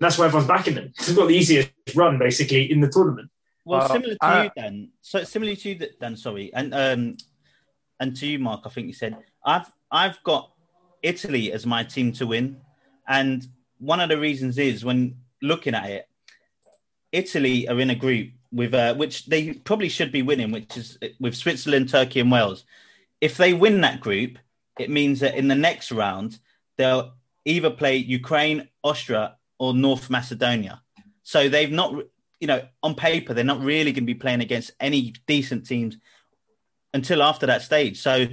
That's 0.00 0.16
why 0.16 0.26
everyone's 0.26 0.48
backing 0.48 0.74
them. 0.74 0.92
They've 1.06 1.16
got 1.16 1.26
the 1.26 1.34
easiest 1.34 1.70
run 1.94 2.18
basically 2.18 2.70
in 2.70 2.80
the 2.80 2.88
tournament. 2.88 3.30
Well, 3.64 3.82
uh, 3.82 3.88
similar 3.88 4.14
to 4.14 4.24
uh, 4.26 4.42
you, 4.44 4.50
Dan. 4.56 4.90
So 5.02 5.24
similar 5.24 5.54
to 5.54 5.68
you, 5.68 5.86
Dan. 6.00 6.16
Sorry, 6.16 6.52
and 6.54 6.72
um, 6.74 7.16
and 8.00 8.16
to 8.16 8.26
you, 8.26 8.38
Mark. 8.38 8.62
I 8.64 8.70
think 8.70 8.86
you 8.86 8.94
said 8.94 9.16
I've 9.44 9.70
I've 9.90 10.22
got 10.22 10.52
Italy 11.02 11.52
as 11.52 11.66
my 11.66 11.84
team 11.84 12.12
to 12.12 12.26
win. 12.26 12.60
And 13.06 13.46
one 13.78 14.00
of 14.00 14.08
the 14.08 14.18
reasons 14.18 14.58
is 14.58 14.84
when 14.84 15.16
looking 15.40 15.74
at 15.74 15.90
it, 15.90 16.08
Italy 17.12 17.68
are 17.68 17.80
in 17.80 17.90
a 17.90 17.94
group 17.94 18.30
with 18.52 18.74
uh, 18.74 18.94
which 18.94 19.26
they 19.26 19.52
probably 19.52 19.88
should 19.88 20.12
be 20.12 20.22
winning, 20.22 20.50
which 20.50 20.76
is 20.76 20.98
with 21.20 21.34
Switzerland, 21.34 21.88
Turkey, 21.88 22.20
and 22.20 22.30
Wales. 22.30 22.64
If 23.20 23.36
they 23.36 23.52
win 23.52 23.80
that 23.82 24.00
group, 24.00 24.38
it 24.78 24.90
means 24.90 25.20
that 25.20 25.36
in 25.36 25.48
the 25.48 25.54
next 25.54 25.90
round 25.90 26.38
they'll 26.76 27.14
either 27.44 27.70
play 27.70 27.96
Ukraine, 27.96 28.68
Austria, 28.84 29.36
or 29.58 29.74
North 29.74 30.08
Macedonia. 30.10 30.82
So 31.22 31.48
they've 31.48 31.70
not, 31.70 31.94
you 32.40 32.46
know, 32.46 32.66
on 32.82 32.94
paper 32.94 33.34
they're 33.34 33.44
not 33.44 33.60
really 33.60 33.92
going 33.92 34.04
to 34.04 34.12
be 34.12 34.14
playing 34.14 34.40
against 34.40 34.70
any 34.80 35.14
decent 35.26 35.66
teams 35.66 35.96
until 36.94 37.22
after 37.22 37.46
that 37.46 37.62
stage. 37.62 38.00
So 38.00 38.26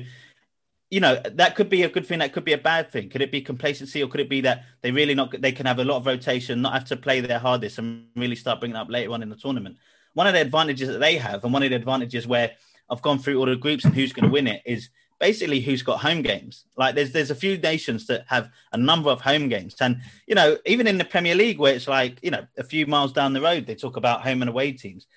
you 0.90 1.00
know 1.00 1.16
that 1.16 1.56
could 1.56 1.70
be 1.70 1.84
a 1.84 1.90
good 1.90 2.06
thing 2.06 2.20
that 2.20 2.34
could 2.34 2.46
be 2.46 2.54
a 2.54 2.58
bad 2.58 2.92
thing. 2.92 3.10
Could 3.10 3.22
it 3.22 3.32
be 3.32 3.42
complacency 3.42 4.04
or 4.04 4.08
could 4.08 4.22
it 4.22 4.30
be 4.30 4.42
that 4.42 4.64
they 4.82 4.92
really 4.92 5.16
not 5.16 5.42
they 5.42 5.52
can 5.52 5.66
have 5.66 5.80
a 5.80 5.84
lot 5.84 5.98
of 5.98 6.06
rotation 6.06 6.62
not 6.62 6.74
have 6.74 6.86
to 6.86 6.98
play 6.98 7.22
their 7.22 7.40
hardest 7.40 7.78
and 7.80 8.08
really 8.16 8.36
start 8.36 8.60
bringing 8.60 8.78
up 8.78 8.90
later 8.90 9.12
on 9.12 9.24
in 9.24 9.30
the 9.30 9.36
tournament? 9.36 9.78
One 10.14 10.28
of 10.28 10.34
the 10.34 10.42
advantages 10.42 10.88
that 10.88 11.00
they 11.00 11.18
have 11.18 11.44
and 11.44 11.52
one 11.52 11.64
of 11.64 11.70
the 11.70 11.76
advantages 11.76 12.28
where 12.28 12.52
i've 12.90 13.02
gone 13.02 13.18
through 13.18 13.40
all 13.40 13.48
the 13.48 13.56
groups 13.56 13.84
and 13.84 13.96
who's 13.96 14.14
going 14.14 14.26
to 14.26 14.32
win 14.32 14.46
it 14.46 14.62
is 14.64 14.90
basically 15.20 15.60
who's 15.60 15.82
got 15.82 16.02
home 16.02 16.22
games. 16.22 16.66
Like 16.78 16.94
there's 16.94 17.12
there's 17.12 17.32
a 17.32 17.36
few 17.36 17.58
nations 17.58 18.06
that 18.08 18.26
have 18.28 18.50
a 18.72 18.78
number 18.78 19.10
of 19.10 19.22
home 19.22 19.50
games. 19.50 19.76
And 19.82 20.02
you 20.28 20.36
know 20.36 20.58
even 20.66 20.86
in 20.86 21.00
the 21.00 21.06
premier 21.06 21.36
league 21.36 21.58
where 21.58 21.74
it's 21.74 21.88
like 21.88 22.20
you 22.22 22.32
know 22.32 22.46
a 22.58 22.64
few 22.64 22.86
miles 22.86 23.12
down 23.12 23.34
the 23.34 23.42
road 23.42 23.66
they 23.66 23.76
talk 23.76 23.98
about 23.98 24.22
home 24.22 24.44
and 24.44 24.50
away 24.50 24.72
teams. 24.72 25.08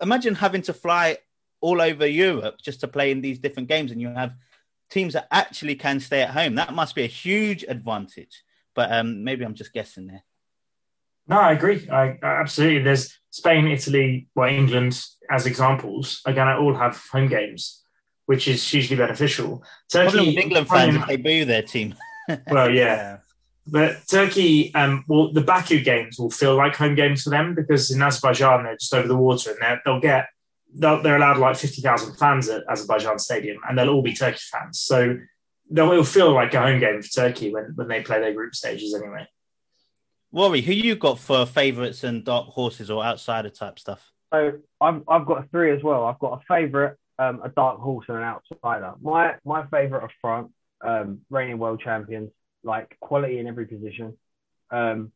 Imagine 0.00 0.36
having 0.36 0.62
to 0.62 0.72
fly 0.72 1.18
all 1.60 1.80
over 1.80 2.06
europe 2.06 2.56
just 2.62 2.80
to 2.80 2.88
play 2.88 3.10
in 3.10 3.20
these 3.20 3.40
different 3.40 3.68
games 3.68 3.90
and 3.90 4.00
you 4.00 4.08
have 4.08 4.32
teams 4.90 5.14
that 5.14 5.28
actually 5.30 5.74
can 5.74 6.00
stay 6.00 6.22
at 6.22 6.30
home. 6.30 6.54
That 6.54 6.74
must 6.74 6.94
be 6.94 7.04
a 7.04 7.08
huge 7.08 7.64
advantage. 7.64 8.42
But 8.74 8.92
um, 8.92 9.24
maybe 9.24 9.44
I'm 9.44 9.54
just 9.54 9.72
guessing 9.72 10.06
there. 10.06 10.24
No, 11.26 11.38
I 11.38 11.52
agree. 11.52 11.88
I, 11.90 12.18
absolutely. 12.22 12.82
There's 12.82 13.18
Spain, 13.30 13.68
Italy, 13.68 14.28
well, 14.34 14.48
England 14.48 15.04
as 15.30 15.46
examples. 15.46 16.22
Again, 16.24 16.48
I 16.48 16.56
all 16.56 16.74
have 16.74 16.96
home 17.12 17.28
games, 17.28 17.84
which 18.26 18.48
is 18.48 18.66
hugely 18.68 18.96
beneficial. 18.96 19.62
Turkey, 19.92 20.30
England 20.30 20.68
fans 20.68 20.96
if 20.96 21.06
they 21.06 21.16
boo 21.16 21.44
their 21.44 21.62
team. 21.62 21.94
well, 22.50 22.70
yeah. 22.70 23.18
But 23.66 24.06
Turkey, 24.08 24.74
um, 24.74 25.04
well, 25.06 25.30
the 25.30 25.42
Baku 25.42 25.80
games 25.80 26.18
will 26.18 26.30
feel 26.30 26.56
like 26.56 26.74
home 26.74 26.94
games 26.94 27.22
for 27.22 27.30
them 27.30 27.54
because 27.54 27.90
in 27.90 28.00
Azerbaijan 28.00 28.64
they're 28.64 28.76
just 28.76 28.94
over 28.94 29.06
the 29.06 29.16
water 29.16 29.50
and 29.60 29.80
they'll 29.84 30.00
get 30.00 30.28
they're 30.74 31.16
allowed 31.16 31.38
like 31.38 31.56
50,000 31.56 32.16
fans 32.16 32.48
at 32.48 32.64
Azerbaijan 32.68 33.18
Stadium, 33.18 33.58
and 33.68 33.76
they'll 33.76 33.88
all 33.88 34.02
be 34.02 34.14
Turkish 34.14 34.50
fans. 34.50 34.80
So 34.80 35.18
they'll 35.70 36.04
feel 36.04 36.32
like 36.32 36.54
a 36.54 36.60
home 36.60 36.80
game 36.80 37.02
for 37.02 37.08
Turkey 37.08 37.52
when, 37.52 37.72
when 37.74 37.88
they 37.88 38.02
play 38.02 38.20
their 38.20 38.34
group 38.34 38.54
stages 38.54 38.94
anyway. 38.94 39.26
Rory, 40.30 40.60
who 40.60 40.72
you 40.72 40.94
got 40.94 41.18
for 41.18 41.46
favourites 41.46 42.04
and 42.04 42.24
dark 42.24 42.48
horses 42.48 42.90
or 42.90 43.02
outsider 43.02 43.48
type 43.48 43.78
stuff? 43.78 44.12
So 44.32 44.58
I've, 44.80 45.02
I've 45.08 45.26
got 45.26 45.50
three 45.50 45.74
as 45.74 45.82
well. 45.82 46.04
I've 46.04 46.18
got 46.18 46.40
a 46.40 46.44
favourite, 46.46 46.96
um, 47.18 47.40
a 47.42 47.48
dark 47.48 47.80
horse, 47.80 48.04
and 48.08 48.18
an 48.18 48.24
outsider. 48.24 48.92
My 49.00 49.36
my 49.44 49.66
favourite 49.66 50.02
are 50.02 50.10
France, 50.20 50.52
um, 50.82 51.20
reigning 51.30 51.58
world 51.58 51.80
champions, 51.82 52.30
like 52.62 52.94
quality 53.00 53.38
in 53.38 53.46
every 53.46 53.66
position. 53.66 54.18
Um, 54.70 55.12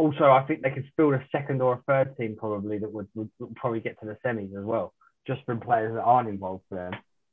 also, 0.00 0.30
I 0.30 0.42
think 0.44 0.62
they 0.62 0.70
could 0.70 0.90
field 0.96 1.12
a 1.12 1.22
second 1.30 1.60
or 1.60 1.74
a 1.74 1.82
third 1.86 2.16
team 2.16 2.34
probably 2.38 2.78
that 2.78 2.90
would, 2.90 3.08
would, 3.14 3.30
would 3.38 3.54
probably 3.54 3.80
get 3.80 4.00
to 4.00 4.06
the 4.06 4.16
semis 4.24 4.56
as 4.58 4.64
well, 4.64 4.94
just 5.26 5.44
from 5.44 5.60
players 5.60 5.94
that 5.94 6.00
aren't 6.00 6.28
involved 6.28 6.64
for 6.70 6.76
them. 6.76 6.92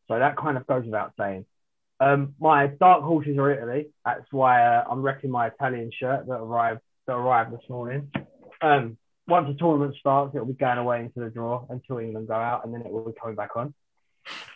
So 0.10 0.20
that 0.20 0.36
kind 0.36 0.58
of 0.58 0.68
goes 0.68 0.84
without 0.84 1.14
saying. 1.18 1.46
Um, 2.02 2.36
my 2.40 2.68
dark 2.68 3.04
horses 3.04 3.38
are 3.38 3.52
Italy. 3.52 3.88
That's 4.06 4.28
why 4.32 4.64
uh, 4.64 4.84
I'm 4.92 5.02
wrecking 5.02 5.32
my 5.32 5.48
Italian 5.48 5.92
shirt 5.98 6.28
that 6.28 6.34
arrived 6.34 6.82
that 7.08 7.14
arrived 7.14 7.54
this 7.54 7.70
morning. 7.70 8.12
Um, 8.62 8.98
once 9.30 9.48
the 9.48 9.58
tournament 9.58 9.96
starts, 9.98 10.36
it'll 10.36 10.46
be 10.46 10.54
going 10.54 10.78
away 10.78 11.00
into 11.00 11.22
the 11.22 11.30
draw 11.30 11.66
until 11.70 12.00
England 12.00 12.28
go 12.28 12.36
out, 12.36 12.66
and 12.66 12.74
then 12.74 12.82
it 12.82 12.92
will 12.92 13.06
be 13.06 13.14
coming 13.20 13.36
back 13.36 13.56
on. 13.56 13.74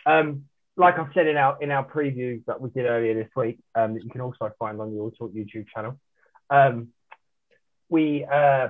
Um, 0.04 0.44
like 0.76 0.98
I've 0.98 1.12
said 1.14 1.26
in 1.26 1.36
our 1.38 1.56
in 1.62 1.70
our 1.70 1.84
preview 1.84 2.44
that 2.46 2.60
we 2.60 2.68
did 2.70 2.84
earlier 2.84 3.14
this 3.14 3.30
week, 3.34 3.58
um, 3.74 3.94
that 3.94 4.04
you 4.04 4.10
can 4.10 4.20
also 4.20 4.52
find 4.58 4.80
on 4.80 4.94
the 4.94 5.00
All 5.00 5.10
Talk 5.10 5.32
YouTube 5.32 5.66
channel. 5.74 5.98
Um, 6.50 6.88
we, 7.92 8.24
uh, 8.24 8.68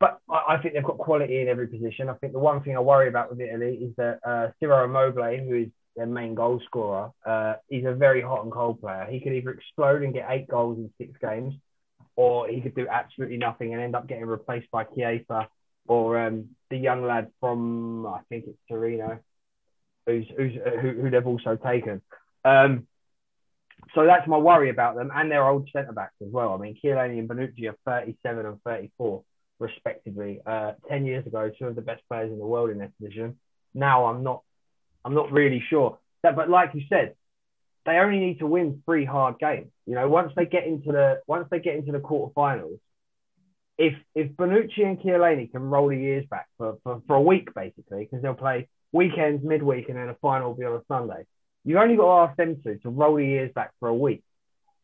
but 0.00 0.18
I, 0.28 0.54
I, 0.54 0.58
think 0.62 0.74
they've 0.74 0.82
got 0.82 0.98
quality 0.98 1.40
in 1.40 1.48
every 1.48 1.68
position. 1.68 2.08
I 2.08 2.14
think 2.14 2.32
the 2.32 2.38
one 2.38 2.62
thing 2.62 2.76
I 2.76 2.80
worry 2.80 3.08
about 3.08 3.30
with 3.30 3.40
Italy 3.40 3.74
is 3.74 3.94
that 3.96 4.18
uh, 4.26 4.48
Ciro 4.58 4.84
Immobile, 4.84 5.44
who 5.44 5.54
is 5.54 5.68
their 5.96 6.06
main 6.06 6.34
goal 6.34 6.60
scorer, 6.64 7.10
uh, 7.26 7.54
he's 7.68 7.84
a 7.84 7.92
very 7.92 8.22
hot 8.22 8.42
and 8.42 8.52
cold 8.52 8.80
player. 8.80 9.06
He 9.10 9.20
could 9.20 9.34
either 9.34 9.50
explode 9.50 10.02
and 10.02 10.14
get 10.14 10.26
eight 10.30 10.48
goals 10.48 10.78
in 10.78 10.90
six 10.98 11.12
games, 11.20 11.54
or 12.16 12.48
he 12.48 12.60
could 12.60 12.74
do 12.74 12.88
absolutely 12.88 13.36
nothing 13.36 13.74
and 13.74 13.82
end 13.82 13.94
up 13.94 14.08
getting 14.08 14.26
replaced 14.26 14.70
by 14.70 14.84
Chiesa 14.84 15.48
or 15.86 16.26
um, 16.26 16.50
the 16.70 16.76
young 16.76 17.04
lad 17.04 17.30
from 17.40 18.06
I 18.06 18.20
think 18.28 18.44
it's 18.46 18.58
Torino, 18.68 19.18
who's, 20.06 20.26
who's 20.36 20.52
who, 20.80 20.90
who 20.92 21.10
they've 21.10 21.26
also 21.26 21.56
taken. 21.56 22.00
Um, 22.44 22.86
so 23.94 24.06
that's 24.06 24.26
my 24.26 24.38
worry 24.38 24.70
about 24.70 24.96
them 24.96 25.10
and 25.14 25.30
their 25.30 25.46
old 25.46 25.68
centre 25.72 25.92
backs 25.92 26.14
as 26.22 26.28
well. 26.30 26.54
I 26.54 26.58
mean, 26.58 26.76
Chiellini 26.82 27.18
and 27.18 27.28
Bonucci 27.28 27.68
are 27.68 27.76
37 27.84 28.46
and 28.46 28.62
34 28.62 29.22
respectively. 29.58 30.40
Uh, 30.44 30.72
Ten 30.88 31.04
years 31.04 31.26
ago, 31.26 31.50
two 31.58 31.66
of 31.66 31.76
the 31.76 31.82
best 31.82 32.02
players 32.08 32.32
in 32.32 32.38
the 32.38 32.46
world 32.46 32.70
in 32.70 32.78
their 32.78 32.92
position. 33.00 33.38
Now 33.74 34.06
I'm 34.06 34.22
not, 34.22 34.42
I'm 35.04 35.14
not 35.14 35.32
really 35.32 35.62
sure. 35.68 35.98
That, 36.22 36.36
but 36.36 36.48
like 36.48 36.70
you 36.74 36.82
said, 36.88 37.14
they 37.84 37.92
only 37.92 38.18
need 38.18 38.38
to 38.38 38.46
win 38.46 38.82
three 38.84 39.04
hard 39.04 39.38
games. 39.38 39.70
You 39.86 39.94
know, 39.94 40.08
once 40.08 40.32
they 40.36 40.46
get 40.46 40.66
into 40.66 40.92
the 40.92 41.20
once 41.26 41.48
they 41.50 41.58
get 41.58 41.74
into 41.76 41.92
the 41.92 41.98
quarterfinals, 41.98 42.78
if 43.78 43.94
if 44.14 44.30
Bonucci 44.32 44.84
and 44.84 44.98
Chiellini 45.00 45.50
can 45.50 45.62
roll 45.62 45.88
the 45.88 45.96
years 45.96 46.24
back 46.30 46.46
for, 46.58 46.78
for, 46.84 47.02
for 47.06 47.16
a 47.16 47.22
week 47.22 47.52
basically, 47.54 48.04
because 48.04 48.22
they'll 48.22 48.34
play 48.34 48.68
weekends, 48.92 49.44
midweek, 49.44 49.88
and 49.88 49.98
then 49.98 50.08
a 50.08 50.14
final 50.22 50.50
will 50.50 50.58
be 50.58 50.64
on 50.64 50.76
a 50.76 50.82
Sunday. 50.86 51.24
You've 51.64 51.78
only 51.78 51.96
got 51.96 52.04
to 52.04 52.30
ask 52.30 52.36
them 52.36 52.60
to 52.62 52.78
to 52.78 52.88
roll 52.88 53.16
the 53.16 53.24
years 53.24 53.52
back 53.54 53.72
for 53.78 53.88
a 53.88 53.94
week, 53.94 54.22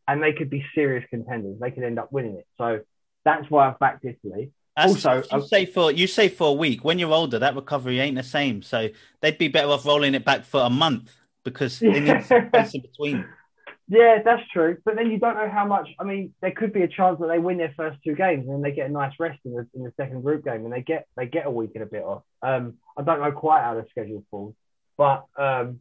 and 0.06 0.22
they 0.22 0.32
could 0.32 0.50
be 0.50 0.64
serious 0.74 1.04
contenders. 1.10 1.58
They 1.60 1.70
could 1.70 1.82
end 1.82 1.98
up 1.98 2.12
winning 2.12 2.36
it. 2.36 2.46
So 2.56 2.80
that's 3.24 3.50
why 3.50 3.68
I 3.68 3.74
backed 3.78 4.04
Italy. 4.04 4.52
That's, 4.76 5.04
also, 5.04 5.36
you 5.36 5.46
say 5.46 5.66
for 5.66 5.90
you 5.90 6.06
say 6.06 6.28
for 6.28 6.48
a 6.48 6.52
week. 6.52 6.84
When 6.84 7.00
you're 7.00 7.12
older, 7.12 7.38
that 7.40 7.56
recovery 7.56 7.98
ain't 7.98 8.16
the 8.16 8.22
same. 8.22 8.62
So 8.62 8.88
they'd 9.20 9.38
be 9.38 9.48
better 9.48 9.68
off 9.68 9.84
rolling 9.84 10.14
it 10.14 10.24
back 10.24 10.44
for 10.44 10.60
a 10.60 10.70
month 10.70 11.16
because 11.42 11.80
they 11.80 12.00
need 12.00 12.22
space 12.24 12.74
in 12.74 12.82
between. 12.82 13.24
Yeah, 13.88 14.22
that's 14.22 14.42
true. 14.52 14.76
But 14.84 14.96
then 14.96 15.10
you 15.10 15.18
don't 15.18 15.34
know 15.34 15.48
how 15.48 15.64
much. 15.64 15.88
I 15.98 16.04
mean, 16.04 16.34
there 16.42 16.52
could 16.52 16.72
be 16.74 16.82
a 16.82 16.88
chance 16.88 17.18
that 17.20 17.26
they 17.26 17.38
win 17.38 17.56
their 17.56 17.72
first 17.74 17.98
two 18.04 18.14
games 18.14 18.46
and 18.46 18.56
then 18.56 18.62
they 18.62 18.70
get 18.70 18.88
a 18.88 18.92
nice 18.92 19.14
rest 19.18 19.40
in 19.46 19.54
the, 19.54 19.66
in 19.74 19.82
the 19.82 19.92
second 19.96 20.22
group 20.22 20.44
game 20.44 20.64
and 20.64 20.72
they 20.72 20.82
get 20.82 21.06
they 21.16 21.26
get 21.26 21.46
a 21.46 21.50
week 21.50 21.70
and 21.74 21.82
a 21.82 21.86
bit 21.86 22.02
off. 22.02 22.22
Um, 22.42 22.74
I 22.96 23.02
don't 23.02 23.20
know 23.20 23.32
quite 23.32 23.62
how 23.62 23.74
the 23.74 23.86
schedule 23.90 24.24
falls, 24.30 24.54
but 24.96 25.24
um, 25.38 25.80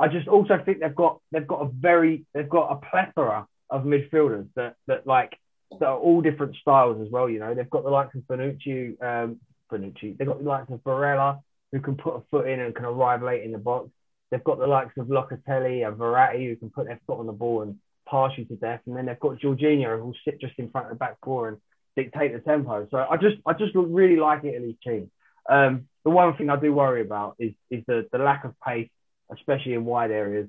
I 0.00 0.08
just 0.08 0.28
also 0.28 0.58
think 0.64 0.80
they've 0.80 0.94
got 0.94 1.20
they've 1.32 1.46
got 1.46 1.62
a 1.62 1.68
very 1.68 2.24
they've 2.34 2.48
got 2.48 2.70
a 2.70 2.76
plethora 2.76 3.46
of 3.70 3.84
midfielders 3.84 4.48
that 4.54 4.76
that 4.86 5.06
like 5.06 5.36
that 5.78 5.86
are 5.86 5.98
all 5.98 6.20
different 6.20 6.56
styles 6.56 7.00
as 7.04 7.10
well. 7.10 7.28
You 7.28 7.40
know, 7.40 7.54
they've 7.54 7.68
got 7.68 7.84
the 7.84 7.90
likes 7.90 8.14
of 8.14 8.22
Bonucci, 8.22 9.02
um, 9.02 9.40
Bonucci. 9.70 10.16
They've 10.16 10.26
got 10.26 10.42
the 10.42 10.48
likes 10.48 10.70
of 10.70 10.82
Barella 10.82 11.40
who 11.72 11.80
can 11.80 11.96
put 11.96 12.16
a 12.16 12.22
foot 12.30 12.48
in 12.48 12.60
and 12.60 12.74
can 12.74 12.86
arrive 12.86 13.22
late 13.22 13.42
in 13.42 13.52
the 13.52 13.58
box. 13.58 13.90
They've 14.30 14.44
got 14.44 14.58
the 14.58 14.66
likes 14.66 14.96
of 14.98 15.08
Locatelli 15.08 15.86
and 15.86 15.96
Verratti 15.96 16.48
who 16.48 16.56
can 16.56 16.70
put 16.70 16.86
their 16.86 17.00
foot 17.06 17.18
on 17.18 17.26
the 17.26 17.32
ball 17.32 17.62
and 17.62 17.76
pass 18.08 18.32
you 18.36 18.44
to 18.46 18.56
death. 18.56 18.80
And 18.86 18.96
then 18.96 19.06
they've 19.06 19.20
got 19.20 19.38
Jorginho 19.38 19.98
who'll 19.98 20.14
sit 20.24 20.40
just 20.40 20.54
in 20.58 20.70
front 20.70 20.86
of 20.86 20.92
the 20.92 20.96
back 20.96 21.16
four 21.22 21.48
and 21.48 21.58
dictate 21.96 22.32
the 22.32 22.40
tempo. 22.40 22.86
So 22.90 22.98
I 22.98 23.16
just 23.16 23.36
I 23.44 23.52
just 23.52 23.74
really 23.74 24.16
like 24.16 24.44
Italy's 24.44 24.76
team. 24.84 25.10
Um, 25.50 25.88
the 26.04 26.10
one 26.10 26.34
thing 26.36 26.50
I 26.50 26.56
do 26.56 26.72
worry 26.72 27.02
about 27.02 27.36
is 27.38 27.52
is 27.70 27.82
the, 27.86 28.06
the 28.12 28.18
lack 28.18 28.44
of 28.44 28.54
pace 28.66 28.88
especially 29.32 29.74
in 29.74 29.84
wide 29.84 30.10
areas. 30.10 30.48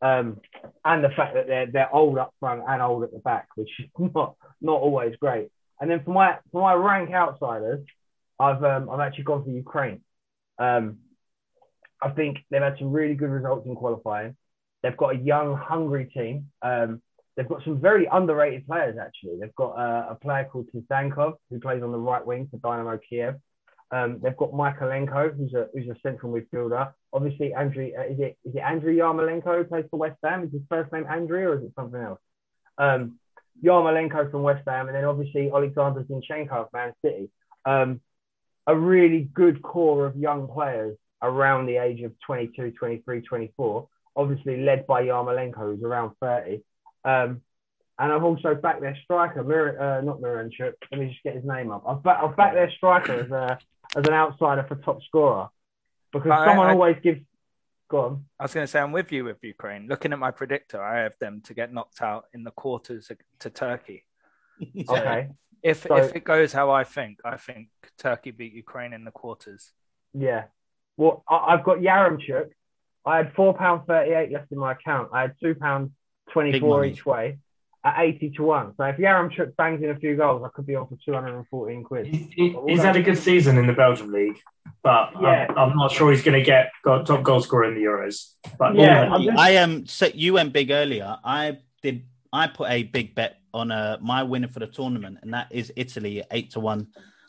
Um, 0.00 0.40
and 0.84 1.02
the 1.02 1.08
fact 1.10 1.34
that 1.34 1.46
they're 1.46 1.66
they're 1.66 1.94
old 1.94 2.18
up 2.18 2.32
front 2.38 2.62
and 2.68 2.80
old 2.80 3.02
at 3.02 3.12
the 3.12 3.18
back, 3.18 3.48
which 3.56 3.70
is 3.80 3.86
not 4.14 4.36
not 4.60 4.80
always 4.80 5.14
great. 5.16 5.50
And 5.80 5.90
then 5.90 6.02
for 6.04 6.12
my 6.12 6.38
for 6.52 6.62
my 6.62 6.74
rank 6.74 7.10
outsiders, 7.10 7.84
I've 8.38 8.62
um, 8.62 8.88
I've 8.90 9.00
actually 9.00 9.24
gone 9.24 9.44
for 9.44 9.50
Ukraine. 9.50 10.02
Um, 10.58 10.98
I 12.00 12.10
think 12.10 12.38
they've 12.50 12.62
had 12.62 12.76
some 12.78 12.92
really 12.92 13.14
good 13.14 13.30
results 13.30 13.66
in 13.66 13.74
qualifying. 13.74 14.36
They've 14.82 14.96
got 14.96 15.16
a 15.16 15.18
young, 15.18 15.56
hungry 15.56 16.06
team. 16.06 16.50
Um, 16.62 17.02
they've 17.36 17.48
got 17.48 17.64
some 17.64 17.80
very 17.80 18.08
underrated 18.10 18.66
players 18.66 18.96
actually. 19.00 19.38
They've 19.40 19.54
got 19.56 19.70
uh, 19.70 20.06
a 20.10 20.14
player 20.14 20.48
called 20.50 20.68
Tsygankov 20.74 21.34
who 21.50 21.58
plays 21.58 21.82
on 21.82 21.92
the 21.92 21.98
right 21.98 22.24
wing 22.24 22.48
for 22.50 22.58
Dynamo 22.58 22.98
Kiev. 23.08 23.36
Um, 23.90 24.20
they've 24.22 24.36
got 24.36 24.52
Mykolenko, 24.52 25.36
who's 25.36 25.54
a 25.54 25.68
who's 25.72 25.88
a 25.88 25.96
central 26.02 26.32
midfielder. 26.32 26.92
Obviously, 27.12 27.54
Andrew 27.54 27.90
uh, 27.98 28.02
is 28.02 28.20
it 28.20 28.38
is 28.44 28.54
it 28.54 28.58
Andrew 28.58 28.94
Yarmolenko 28.94 29.58
who 29.58 29.64
plays 29.64 29.86
for 29.90 29.98
West 29.98 30.18
Ham? 30.22 30.44
Is 30.44 30.52
his 30.52 30.62
first 30.68 30.92
name 30.92 31.06
Andrew 31.08 31.48
or 31.48 31.58
is 31.58 31.64
it 31.64 31.72
something 31.74 32.00
else? 32.00 32.20
Um, 32.76 33.18
Yarmolenko 33.64 34.30
from 34.30 34.42
West 34.42 34.62
Ham, 34.68 34.88
and 34.88 34.96
then 34.96 35.04
obviously 35.04 35.50
Alexander 35.50 36.04
Zinchenko 36.04 36.52
of 36.52 36.68
Man 36.72 36.92
City. 37.02 37.30
Um, 37.64 38.00
a 38.66 38.76
really 38.76 39.28
good 39.32 39.62
core 39.62 40.06
of 40.06 40.16
young 40.16 40.46
players 40.48 40.96
around 41.22 41.66
the 41.66 41.78
age 41.78 42.02
of 42.02 42.12
22, 42.26 42.72
23, 42.72 43.22
24. 43.22 43.88
Obviously 44.14 44.62
led 44.62 44.86
by 44.86 45.04
Yarmolenko, 45.04 45.74
who's 45.74 45.82
around 45.82 46.12
30. 46.20 46.62
Um, 47.04 47.42
and 47.98 48.12
I've 48.12 48.22
also 48.22 48.54
backed 48.54 48.80
their 48.80 48.96
striker, 49.02 49.42
Mir- 49.42 49.80
uh, 49.80 50.00
not 50.02 50.20
Miranchuk. 50.20 50.74
Let 50.90 51.00
me 51.00 51.08
just 51.08 51.22
get 51.22 51.34
his 51.34 51.44
name 51.44 51.72
up. 51.72 51.84
I've, 51.86 52.02
back, 52.02 52.22
I've 52.22 52.36
backed 52.36 52.54
their 52.54 52.70
striker 52.70 53.12
as 53.12 53.30
a 53.30 53.58
as 53.96 54.06
an 54.06 54.12
outsider 54.12 54.64
for 54.68 54.76
top 54.76 55.02
scorer 55.02 55.48
because 56.12 56.28
but 56.28 56.44
someone 56.44 56.66
I, 56.66 56.70
I, 56.70 56.72
always 56.74 56.96
gives. 57.02 57.20
Go 57.90 58.00
on. 58.00 58.24
I 58.38 58.44
was 58.44 58.54
going 58.54 58.64
to 58.64 58.70
say 58.70 58.80
I'm 58.80 58.92
with 58.92 59.10
you 59.12 59.24
with 59.24 59.38
Ukraine. 59.42 59.88
Looking 59.88 60.12
at 60.12 60.18
my 60.18 60.30
predictor, 60.30 60.82
I 60.82 61.04
have 61.04 61.14
them 61.20 61.40
to 61.46 61.54
get 61.54 61.72
knocked 61.72 62.02
out 62.02 62.26
in 62.34 62.44
the 62.44 62.50
quarters 62.50 63.10
to 63.40 63.50
Turkey. 63.50 64.04
So 64.86 64.96
okay. 64.96 65.28
If 65.62 65.84
so, 65.84 65.96
if 65.96 66.16
it 66.16 66.24
goes 66.24 66.52
how 66.52 66.70
I 66.70 66.82
think, 66.82 67.18
I 67.24 67.36
think 67.36 67.68
Turkey 67.96 68.32
beat 68.32 68.52
Ukraine 68.52 68.92
in 68.92 69.04
the 69.04 69.12
quarters. 69.12 69.72
Yeah. 70.12 70.44
Well, 70.96 71.22
I, 71.28 71.52
have 71.52 71.64
got 71.64 71.78
Yaremchuk. 71.78 72.48
I 73.06 73.18
had 73.18 73.32
four 73.34 73.54
pound 73.54 73.86
thirty 73.86 74.12
eight 74.12 74.32
left 74.32 74.50
in 74.50 74.58
my 74.58 74.72
account. 74.72 75.10
I 75.12 75.22
had 75.22 75.34
two 75.40 75.54
pound 75.54 75.92
twenty 76.32 76.58
four 76.58 76.84
each 76.84 77.06
way 77.06 77.38
at 77.84 77.94
80 77.98 78.30
to 78.30 78.42
1. 78.42 78.74
So 78.76 78.84
if 78.84 78.96
Yaremchuk 78.96 79.56
bangs 79.56 79.82
in 79.82 79.90
a 79.90 79.96
few 79.96 80.16
goals, 80.16 80.42
I 80.44 80.48
could 80.48 80.66
be 80.66 80.74
on 80.74 80.88
for 80.88 80.96
214 81.04 81.84
quid. 81.84 82.06
He, 82.06 82.56
he's 82.66 82.82
had 82.82 82.96
a 82.96 83.02
good 83.02 83.18
season 83.18 83.56
in 83.56 83.66
the 83.66 83.72
Belgian 83.72 84.12
league, 84.12 84.38
but 84.82 85.12
yeah. 85.20 85.46
I'm, 85.50 85.58
I'm 85.70 85.76
not 85.76 85.92
sure 85.92 86.10
he's 86.10 86.22
going 86.22 86.38
to 86.38 86.44
get 86.44 86.70
top 86.84 87.22
goal 87.22 87.40
scorer 87.40 87.64
in 87.64 87.74
the 87.74 87.82
Euros. 87.82 88.32
But 88.58 88.74
yeah, 88.74 89.16
I 89.36 89.50
am. 89.50 89.70
Um, 89.70 89.86
so 89.86 90.06
you 90.12 90.34
went 90.34 90.52
big 90.52 90.70
earlier. 90.70 91.18
I 91.24 91.58
did. 91.82 92.04
I 92.32 92.48
put 92.48 92.70
a 92.70 92.82
big 92.82 93.14
bet 93.14 93.38
on 93.54 93.70
uh, 93.70 93.98
my 94.00 94.22
winner 94.22 94.48
for 94.48 94.58
the 94.58 94.66
tournament, 94.66 95.18
and 95.22 95.32
that 95.32 95.48
is 95.50 95.72
Italy, 95.76 96.22
eight 96.30 96.50
to 96.52 96.60
one. 96.60 96.88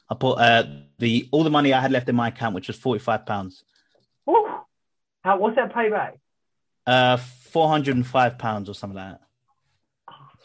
I 0.09 0.15
put 0.15 0.33
uh, 0.39 0.63
the 0.97 1.29
all 1.31 1.43
the 1.43 1.49
money 1.49 1.73
I 1.73 1.79
had 1.79 1.91
left 1.91 2.09
in 2.09 2.15
my 2.15 2.29
account, 2.29 2.55
which 2.55 2.67
was 2.67 2.77
forty 2.77 2.99
five 2.99 3.25
pounds. 3.25 3.63
How 5.23 5.37
what's 5.37 5.55
that 5.57 5.73
payback? 5.73 6.13
Uh, 6.87 7.17
four 7.17 7.69
hundred 7.69 7.95
and 7.95 8.05
five 8.05 8.37
pounds 8.37 8.69
or 8.69 8.73
something 8.73 8.97
like 8.97 9.11
that 9.11 9.28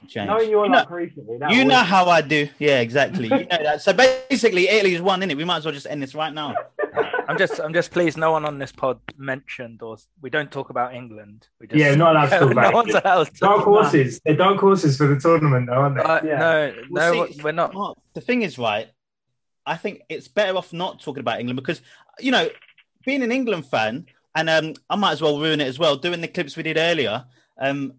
change. 0.08 0.28
Knowing 0.28 0.50
your 0.50 0.66
you 0.66 0.72
luck 0.72 0.90
know, 0.90 0.96
recently, 0.96 1.38
you 1.50 1.64
know 1.64 1.82
how 1.82 2.06
I 2.06 2.20
do. 2.20 2.48
Yeah, 2.58 2.80
exactly. 2.80 3.24
you 3.24 3.30
know 3.50 3.62
that. 3.62 3.82
So 3.82 3.92
basically, 3.92 4.68
Italy's 4.68 5.00
won, 5.00 5.22
in 5.22 5.30
it. 5.30 5.36
We 5.36 5.44
might 5.44 5.58
as 5.58 5.64
well 5.64 5.74
just 5.74 5.86
end 5.86 6.02
this 6.02 6.14
right 6.14 6.32
now. 6.32 6.54
I'm 7.28 7.38
just, 7.38 7.58
I'm 7.58 7.72
just 7.72 7.90
pleased 7.90 8.18
no 8.18 8.32
one 8.32 8.44
on 8.44 8.58
this 8.58 8.70
pod 8.70 9.00
mentioned 9.16 9.82
or 9.82 9.96
we 10.20 10.28
don't 10.28 10.50
talk 10.50 10.68
about 10.70 10.94
England. 10.94 11.48
We 11.58 11.66
just, 11.66 11.78
yeah, 11.78 11.94
not 11.94 12.14
allowed 12.14 12.30
to 12.30 12.38
talk 12.38 12.50
about. 12.52 12.70
no 12.70 12.76
one's 12.76 12.94
allowed 12.94 13.24
to 13.24 13.32
dark 13.40 13.64
horses. 13.64 14.20
They're 14.24 14.36
dark 14.36 14.58
horses 14.58 14.96
for 14.96 15.06
the 15.06 15.18
tournament, 15.18 15.66
though, 15.66 15.74
aren't 15.74 15.96
they? 15.96 16.02
Uh, 16.02 16.20
yeah. 16.22 16.38
No, 16.38 16.74
well, 16.90 17.14
no, 17.14 17.26
see, 17.26 17.42
we're 17.42 17.52
not. 17.52 17.98
The 18.12 18.20
thing 18.20 18.42
is, 18.42 18.58
right? 18.58 18.88
I 19.66 19.76
think 19.76 20.02
it's 20.10 20.28
better 20.28 20.56
off 20.58 20.72
not 20.74 21.00
talking 21.00 21.20
about 21.20 21.40
England 21.40 21.56
because 21.56 21.80
you 22.20 22.30
know, 22.30 22.48
being 23.04 23.22
an 23.22 23.32
England 23.32 23.66
fan, 23.66 24.06
and 24.34 24.50
um, 24.50 24.74
I 24.90 24.96
might 24.96 25.12
as 25.12 25.22
well 25.22 25.38
ruin 25.38 25.60
it 25.60 25.68
as 25.68 25.78
well. 25.78 25.96
Doing 25.96 26.20
the 26.20 26.28
clips 26.28 26.56
we 26.56 26.62
did 26.62 26.76
earlier, 26.76 27.24
um, 27.58 27.94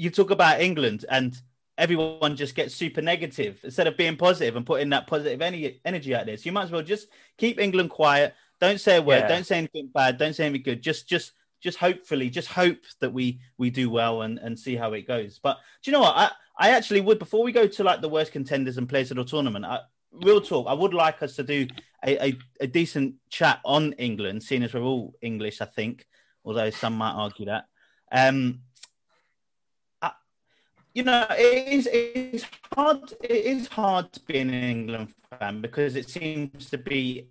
you 0.00 0.08
talk 0.08 0.30
about 0.30 0.62
England 0.62 1.04
and 1.10 1.38
everyone 1.76 2.34
just 2.34 2.54
gets 2.54 2.74
super 2.74 3.02
negative 3.02 3.60
instead 3.62 3.86
of 3.86 3.98
being 3.98 4.16
positive 4.16 4.56
and 4.56 4.64
putting 4.64 4.88
that 4.88 5.06
positive 5.06 5.42
any, 5.42 5.78
energy 5.84 6.14
out 6.14 6.24
there. 6.24 6.38
So 6.38 6.44
you 6.46 6.52
might 6.52 6.64
as 6.64 6.70
well 6.70 6.82
just 6.82 7.08
keep 7.36 7.60
England 7.60 7.90
quiet. 7.90 8.34
Don't 8.60 8.80
say 8.80 8.96
a 8.96 9.02
word. 9.02 9.20
Yeah. 9.20 9.28
Don't 9.28 9.44
say 9.44 9.58
anything 9.58 9.90
bad. 9.92 10.16
Don't 10.16 10.34
say 10.34 10.46
anything 10.46 10.62
good. 10.62 10.82
Just, 10.82 11.06
just, 11.06 11.32
just 11.60 11.76
hopefully, 11.76 12.30
just 12.30 12.48
hope 12.48 12.78
that 13.00 13.12
we 13.12 13.40
we 13.58 13.68
do 13.68 13.90
well 13.90 14.22
and 14.22 14.38
and 14.38 14.58
see 14.58 14.74
how 14.74 14.94
it 14.94 15.06
goes. 15.06 15.38
But 15.38 15.58
do 15.82 15.90
you 15.90 15.92
know 15.92 16.00
what? 16.00 16.16
I 16.16 16.30
I 16.58 16.70
actually 16.70 17.02
would 17.02 17.18
before 17.18 17.44
we 17.44 17.52
go 17.52 17.66
to 17.66 17.84
like 17.84 18.00
the 18.00 18.08
worst 18.08 18.32
contenders 18.32 18.78
and 18.78 18.88
players 18.88 19.10
of 19.10 19.18
the 19.18 19.24
tournament. 19.24 19.66
I, 19.66 19.80
real 20.10 20.40
talk, 20.40 20.66
I 20.66 20.72
would 20.72 20.94
like 20.94 21.22
us 21.22 21.36
to 21.36 21.42
do 21.42 21.66
a, 22.02 22.28
a, 22.28 22.38
a, 22.62 22.66
decent 22.66 23.16
chat 23.28 23.60
on 23.62 23.92
England, 23.92 24.42
seeing 24.42 24.62
as 24.62 24.72
we're 24.72 24.80
all 24.80 25.14
English. 25.20 25.60
I 25.60 25.66
think, 25.66 26.06
although 26.46 26.70
some 26.70 26.94
might 26.94 27.12
argue 27.12 27.44
that. 27.44 27.66
Um, 28.10 28.60
you 30.94 31.04
know, 31.04 31.26
it 31.30 31.68
is 31.68 31.88
it's 31.92 32.44
hard. 32.74 33.12
It 33.22 33.30
is 33.30 33.68
hard 33.68 34.12
to 34.12 34.20
be 34.20 34.38
an 34.38 34.52
England 34.52 35.14
fan 35.38 35.60
because 35.60 35.96
it 35.96 36.08
seems 36.08 36.70
to 36.70 36.78
be 36.78 37.28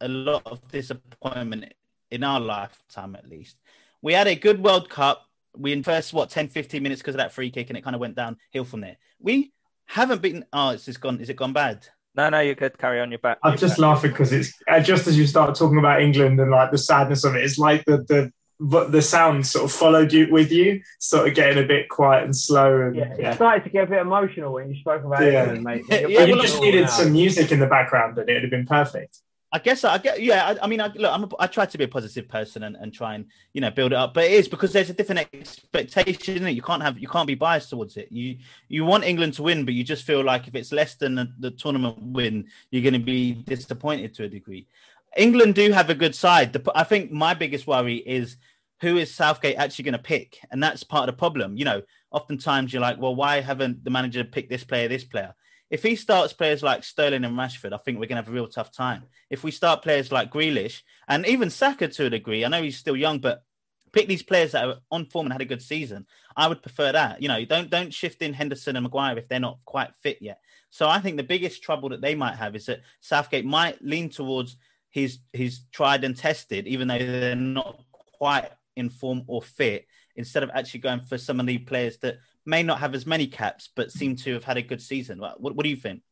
a 0.00 0.08
lot 0.08 0.42
of 0.46 0.66
disappointment 0.70 1.74
in 2.10 2.24
our 2.24 2.40
lifetime, 2.40 3.16
at 3.16 3.28
least. 3.28 3.56
We 4.02 4.12
had 4.12 4.26
a 4.26 4.34
good 4.34 4.62
World 4.62 4.88
Cup. 4.88 5.26
We 5.56 5.72
in 5.72 5.82
first 5.82 6.12
what 6.12 6.30
10, 6.30 6.48
15 6.48 6.82
minutes 6.82 7.02
because 7.02 7.14
of 7.14 7.18
that 7.18 7.32
free 7.32 7.50
kick, 7.50 7.68
and 7.70 7.76
it 7.76 7.82
kind 7.82 7.96
of 7.96 8.00
went 8.00 8.14
downhill 8.14 8.64
from 8.64 8.80
there. 8.80 8.96
We 9.18 9.52
haven't 9.86 10.22
beaten. 10.22 10.44
Oh, 10.52 10.70
it's 10.70 10.84
just 10.84 11.00
gone. 11.00 11.20
Is 11.20 11.28
it 11.28 11.36
gone 11.36 11.52
bad? 11.52 11.86
No, 12.14 12.28
no, 12.28 12.40
you're 12.40 12.54
good. 12.54 12.78
Carry 12.78 13.00
on. 13.00 13.10
Your 13.10 13.18
back. 13.18 13.38
I'm 13.42 13.56
just 13.56 13.74
back. 13.74 13.78
laughing 13.80 14.10
because 14.12 14.32
it's 14.32 14.52
uh, 14.68 14.80
just 14.80 15.06
as 15.06 15.18
you 15.18 15.26
start 15.26 15.54
talking 15.56 15.78
about 15.78 16.00
England 16.00 16.40
and 16.40 16.50
like 16.50 16.70
the 16.70 16.78
sadness 16.78 17.24
of 17.24 17.34
it. 17.34 17.44
It's 17.44 17.58
like 17.58 17.84
the 17.84 17.98
the 17.98 18.32
but 18.60 18.92
the 18.92 19.00
sound 19.00 19.46
sort 19.46 19.64
of 19.64 19.72
followed 19.72 20.12
you 20.12 20.30
with 20.30 20.52
you, 20.52 20.82
sort 20.98 21.26
of 21.26 21.34
getting 21.34 21.62
a 21.64 21.66
bit 21.66 21.88
quiet 21.88 22.24
and 22.24 22.36
slow. 22.36 22.82
And, 22.82 22.94
yeah, 22.94 23.14
it 23.14 23.34
started 23.34 23.64
to 23.64 23.70
get 23.70 23.84
a 23.84 23.86
bit 23.86 24.00
emotional 24.00 24.52
when 24.52 24.70
you 24.70 24.78
spoke 24.78 25.02
about 25.02 25.22
yeah. 25.22 25.44
England, 25.44 25.64
mate. 25.64 25.84
yeah, 25.88 26.24
you 26.24 26.40
just 26.40 26.60
needed 26.60 26.82
now. 26.82 26.88
some 26.88 27.12
music 27.12 27.50
in 27.50 27.58
the 27.58 27.66
background, 27.66 28.18
and 28.18 28.28
it 28.28 28.34
would 28.34 28.42
have 28.42 28.50
been 28.50 28.66
perfect. 28.66 29.20
I 29.52 29.58
guess 29.58 29.82
I 29.82 29.98
get 29.98 30.22
yeah. 30.22 30.46
I, 30.46 30.64
I 30.64 30.66
mean, 30.68 30.80
I, 30.80 30.88
look, 30.88 31.12
I'm 31.12 31.24
a, 31.24 31.28
I 31.40 31.46
try 31.48 31.66
to 31.66 31.78
be 31.78 31.84
a 31.84 31.88
positive 31.88 32.28
person 32.28 32.62
and, 32.62 32.76
and 32.76 32.94
try 32.94 33.14
and 33.14 33.26
you 33.52 33.60
know 33.60 33.70
build 33.70 33.92
it 33.92 33.96
up, 33.96 34.14
but 34.14 34.24
it 34.24 34.32
is 34.32 34.46
because 34.46 34.72
there's 34.72 34.90
a 34.90 34.94
different 34.94 35.26
expectation. 35.32 36.44
That 36.44 36.52
you 36.52 36.62
can't 36.62 36.82
have 36.82 36.98
you 36.98 37.08
can't 37.08 37.26
be 37.26 37.34
biased 37.34 37.70
towards 37.70 37.96
it. 37.96 38.12
You 38.12 38.36
you 38.68 38.84
want 38.84 39.04
England 39.04 39.34
to 39.34 39.42
win, 39.42 39.64
but 39.64 39.74
you 39.74 39.82
just 39.82 40.04
feel 40.04 40.22
like 40.22 40.46
if 40.46 40.54
it's 40.54 40.70
less 40.70 40.94
than 40.94 41.16
the, 41.16 41.32
the 41.38 41.50
tournament 41.50 41.98
win, 42.00 42.46
you're 42.70 42.82
going 42.82 42.92
to 42.92 43.00
be 43.00 43.32
disappointed 43.32 44.14
to 44.14 44.24
a 44.24 44.28
degree. 44.28 44.68
England 45.16 45.56
do 45.56 45.72
have 45.72 45.90
a 45.90 45.94
good 45.94 46.14
side. 46.14 46.52
The, 46.52 46.70
I 46.74 46.84
think 46.84 47.10
my 47.10 47.34
biggest 47.34 47.66
worry 47.66 47.96
is 47.96 48.36
who 48.80 48.96
is 48.96 49.12
Southgate 49.12 49.56
actually 49.56 49.84
going 49.84 49.92
to 49.92 49.98
pick, 49.98 50.38
and 50.50 50.62
that's 50.62 50.84
part 50.84 51.08
of 51.08 51.14
the 51.14 51.18
problem. 51.18 51.56
You 51.56 51.64
know, 51.64 51.82
oftentimes 52.10 52.72
you're 52.72 52.82
like, 52.82 52.98
well, 52.98 53.14
why 53.14 53.40
haven't 53.40 53.84
the 53.84 53.90
manager 53.90 54.24
picked 54.24 54.50
this 54.50 54.64
player, 54.64 54.88
this 54.88 55.04
player? 55.04 55.34
if 55.70 55.84
he 55.84 55.94
starts 55.94 56.32
players 56.32 56.62
like 56.62 56.82
Sterling 56.82 57.24
and 57.24 57.38
Rashford, 57.38 57.72
I 57.72 57.76
think 57.76 57.98
we're 57.98 58.06
going 58.06 58.20
to 58.20 58.24
have 58.24 58.28
a 58.28 58.32
real 58.32 58.48
tough 58.48 58.72
time. 58.72 59.04
If 59.30 59.44
we 59.44 59.52
start 59.52 59.82
players 59.82 60.10
like 60.10 60.32
Grealish 60.32 60.82
and 61.06 61.24
even 61.26 61.48
Saka 61.48 61.86
to 61.88 62.06
a 62.06 62.10
degree, 62.10 62.44
I 62.44 62.48
know 62.48 62.62
he's 62.62 62.76
still 62.76 62.96
young, 62.96 63.20
but 63.20 63.44
pick 63.92 64.08
these 64.08 64.22
players 64.22 64.52
that 64.52 64.66
are 64.66 64.78
on 64.90 65.06
form 65.06 65.26
and 65.26 65.32
had 65.32 65.42
a 65.42 65.46
good 65.46 65.62
season. 65.62 66.06
I 66.36 66.48
would 66.48 66.62
prefer 66.62 66.90
that. 66.92 67.22
You 67.22 67.28
know, 67.28 67.44
don't 67.44 67.70
don't 67.70 67.94
shift 67.94 68.20
in 68.20 68.34
Henderson 68.34 68.76
and 68.76 68.82
Maguire 68.82 69.16
if 69.16 69.28
they're 69.28 69.38
not 69.38 69.58
quite 69.64 69.94
fit 69.94 70.18
yet. 70.20 70.40
So 70.70 70.88
I 70.88 70.98
think 70.98 71.16
the 71.16 71.22
biggest 71.22 71.62
trouble 71.62 71.88
that 71.90 72.00
they 72.00 72.16
might 72.16 72.36
have 72.36 72.56
is 72.56 72.66
that 72.66 72.82
Southgate 73.00 73.44
might 73.44 73.82
lean 73.84 74.08
towards 74.08 74.56
his 74.90 75.18
his 75.32 75.60
tried 75.72 76.02
and 76.02 76.16
tested, 76.16 76.66
even 76.66 76.88
though 76.88 76.98
they're 76.98 77.36
not 77.36 77.84
quite 78.18 78.50
in 78.80 78.90
form 78.90 79.22
or 79.26 79.40
fit, 79.40 79.86
instead 80.16 80.42
of 80.42 80.50
actually 80.52 80.80
going 80.80 81.00
for 81.00 81.18
some 81.18 81.38
of 81.38 81.46
the 81.46 81.58
players 81.58 81.98
that 81.98 82.18
may 82.44 82.62
not 82.62 82.80
have 82.80 82.94
as 82.94 83.06
many 83.06 83.26
caps, 83.26 83.68
but 83.76 83.92
seem 83.92 84.16
to 84.16 84.34
have 84.34 84.44
had 84.44 84.56
a 84.56 84.62
good 84.62 84.82
season. 84.82 85.20
What, 85.20 85.40
what 85.40 85.62
do 85.62 85.68
you 85.68 85.76
think? 85.76 86.02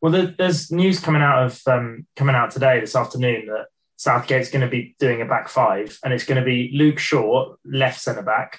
Well, 0.00 0.32
there's 0.36 0.72
news 0.72 0.98
coming 0.98 1.22
out 1.22 1.44
of 1.44 1.62
um, 1.68 2.06
coming 2.16 2.34
out 2.34 2.50
today 2.50 2.80
this 2.80 2.96
afternoon 2.96 3.46
that 3.46 3.66
Southgate's 3.96 4.50
going 4.50 4.62
to 4.62 4.68
be 4.68 4.96
doing 4.98 5.22
a 5.22 5.24
back 5.24 5.48
five, 5.48 5.96
and 6.04 6.12
it's 6.12 6.24
going 6.24 6.40
to 6.40 6.44
be 6.44 6.72
Luke 6.74 6.98
Shaw 6.98 7.54
left 7.64 8.00
centre 8.00 8.22
back, 8.22 8.58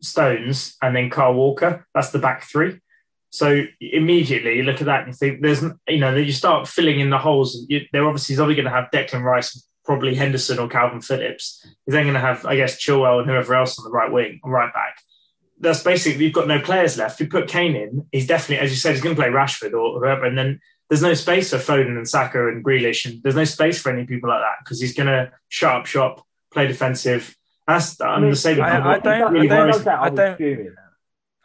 Stones, 0.00 0.76
and 0.80 0.96
then 0.96 1.10
Kyle 1.10 1.34
Walker. 1.34 1.86
That's 1.94 2.10
the 2.10 2.18
back 2.18 2.44
three. 2.44 2.80
So 3.30 3.64
immediately 3.80 4.56
you 4.56 4.62
look 4.62 4.80
at 4.80 4.86
that 4.86 5.04
and 5.04 5.14
think 5.14 5.42
there's 5.42 5.62
you 5.86 5.98
know 5.98 6.16
you 6.16 6.32
start 6.32 6.66
filling 6.66 7.00
in 7.00 7.10
the 7.10 7.18
holes. 7.18 7.66
You, 7.68 7.82
they're 7.92 8.06
obviously 8.06 8.32
he's 8.32 8.40
only 8.40 8.54
going 8.54 8.64
to 8.64 8.70
have 8.70 8.90
Declan 8.90 9.22
Rice, 9.22 9.67
probably 9.88 10.14
Henderson 10.14 10.60
or 10.60 10.68
Kalvin 10.68 11.04
Phillips. 11.04 11.66
He's 11.84 11.94
then 11.94 12.04
going 12.04 12.14
to 12.14 12.20
have 12.20 12.46
I 12.46 12.54
guess 12.54 12.80
Chilwell 12.80 13.18
and 13.18 13.28
whoever 13.28 13.56
else 13.56 13.76
on 13.78 13.84
the 13.84 13.90
right 13.90 14.12
wing, 14.12 14.38
on 14.44 14.52
right 14.52 14.72
back 14.72 14.98
that's 15.60 15.82
basically 15.82 16.24
you've 16.24 16.34
got 16.34 16.48
no 16.48 16.60
players 16.60 16.96
left. 16.96 17.20
If 17.20 17.26
you 17.26 17.30
put 17.30 17.48
Kane 17.48 17.74
in, 17.74 18.06
he's 18.12 18.26
definitely, 18.26 18.64
as 18.64 18.70
you 18.70 18.76
said, 18.76 18.92
he's 18.92 19.02
going 19.02 19.14
to 19.14 19.20
play 19.20 19.30
Rashford 19.30 19.72
or 19.72 19.98
whoever, 19.98 20.24
and 20.24 20.38
then 20.38 20.60
there's 20.88 21.02
no 21.02 21.14
space 21.14 21.50
for 21.50 21.56
Foden 21.56 21.96
and 21.96 22.08
Saka 22.08 22.48
and 22.48 22.64
Grealish, 22.64 23.04
and 23.06 23.22
there's 23.22 23.34
no 23.34 23.44
space 23.44 23.80
for 23.80 23.92
any 23.92 24.06
people 24.06 24.28
like 24.28 24.40
that 24.40 24.56
because 24.62 24.80
he's 24.80 24.94
going 24.94 25.08
to 25.08 25.30
shut 25.48 25.74
up 25.74 25.86
shop, 25.86 26.24
play 26.52 26.66
defensive. 26.66 27.36
That's 27.66 28.00
I'm 28.00 28.08
I 28.08 28.20
mean, 28.20 28.30
the 28.30 28.36
same. 28.36 28.60
I, 28.60 28.94
I, 28.94 28.98
don't. 28.98 29.32
Really 29.32 29.50
I 29.50 29.70
don't. 29.70 29.88
I 29.88 30.10
don't 30.10 30.40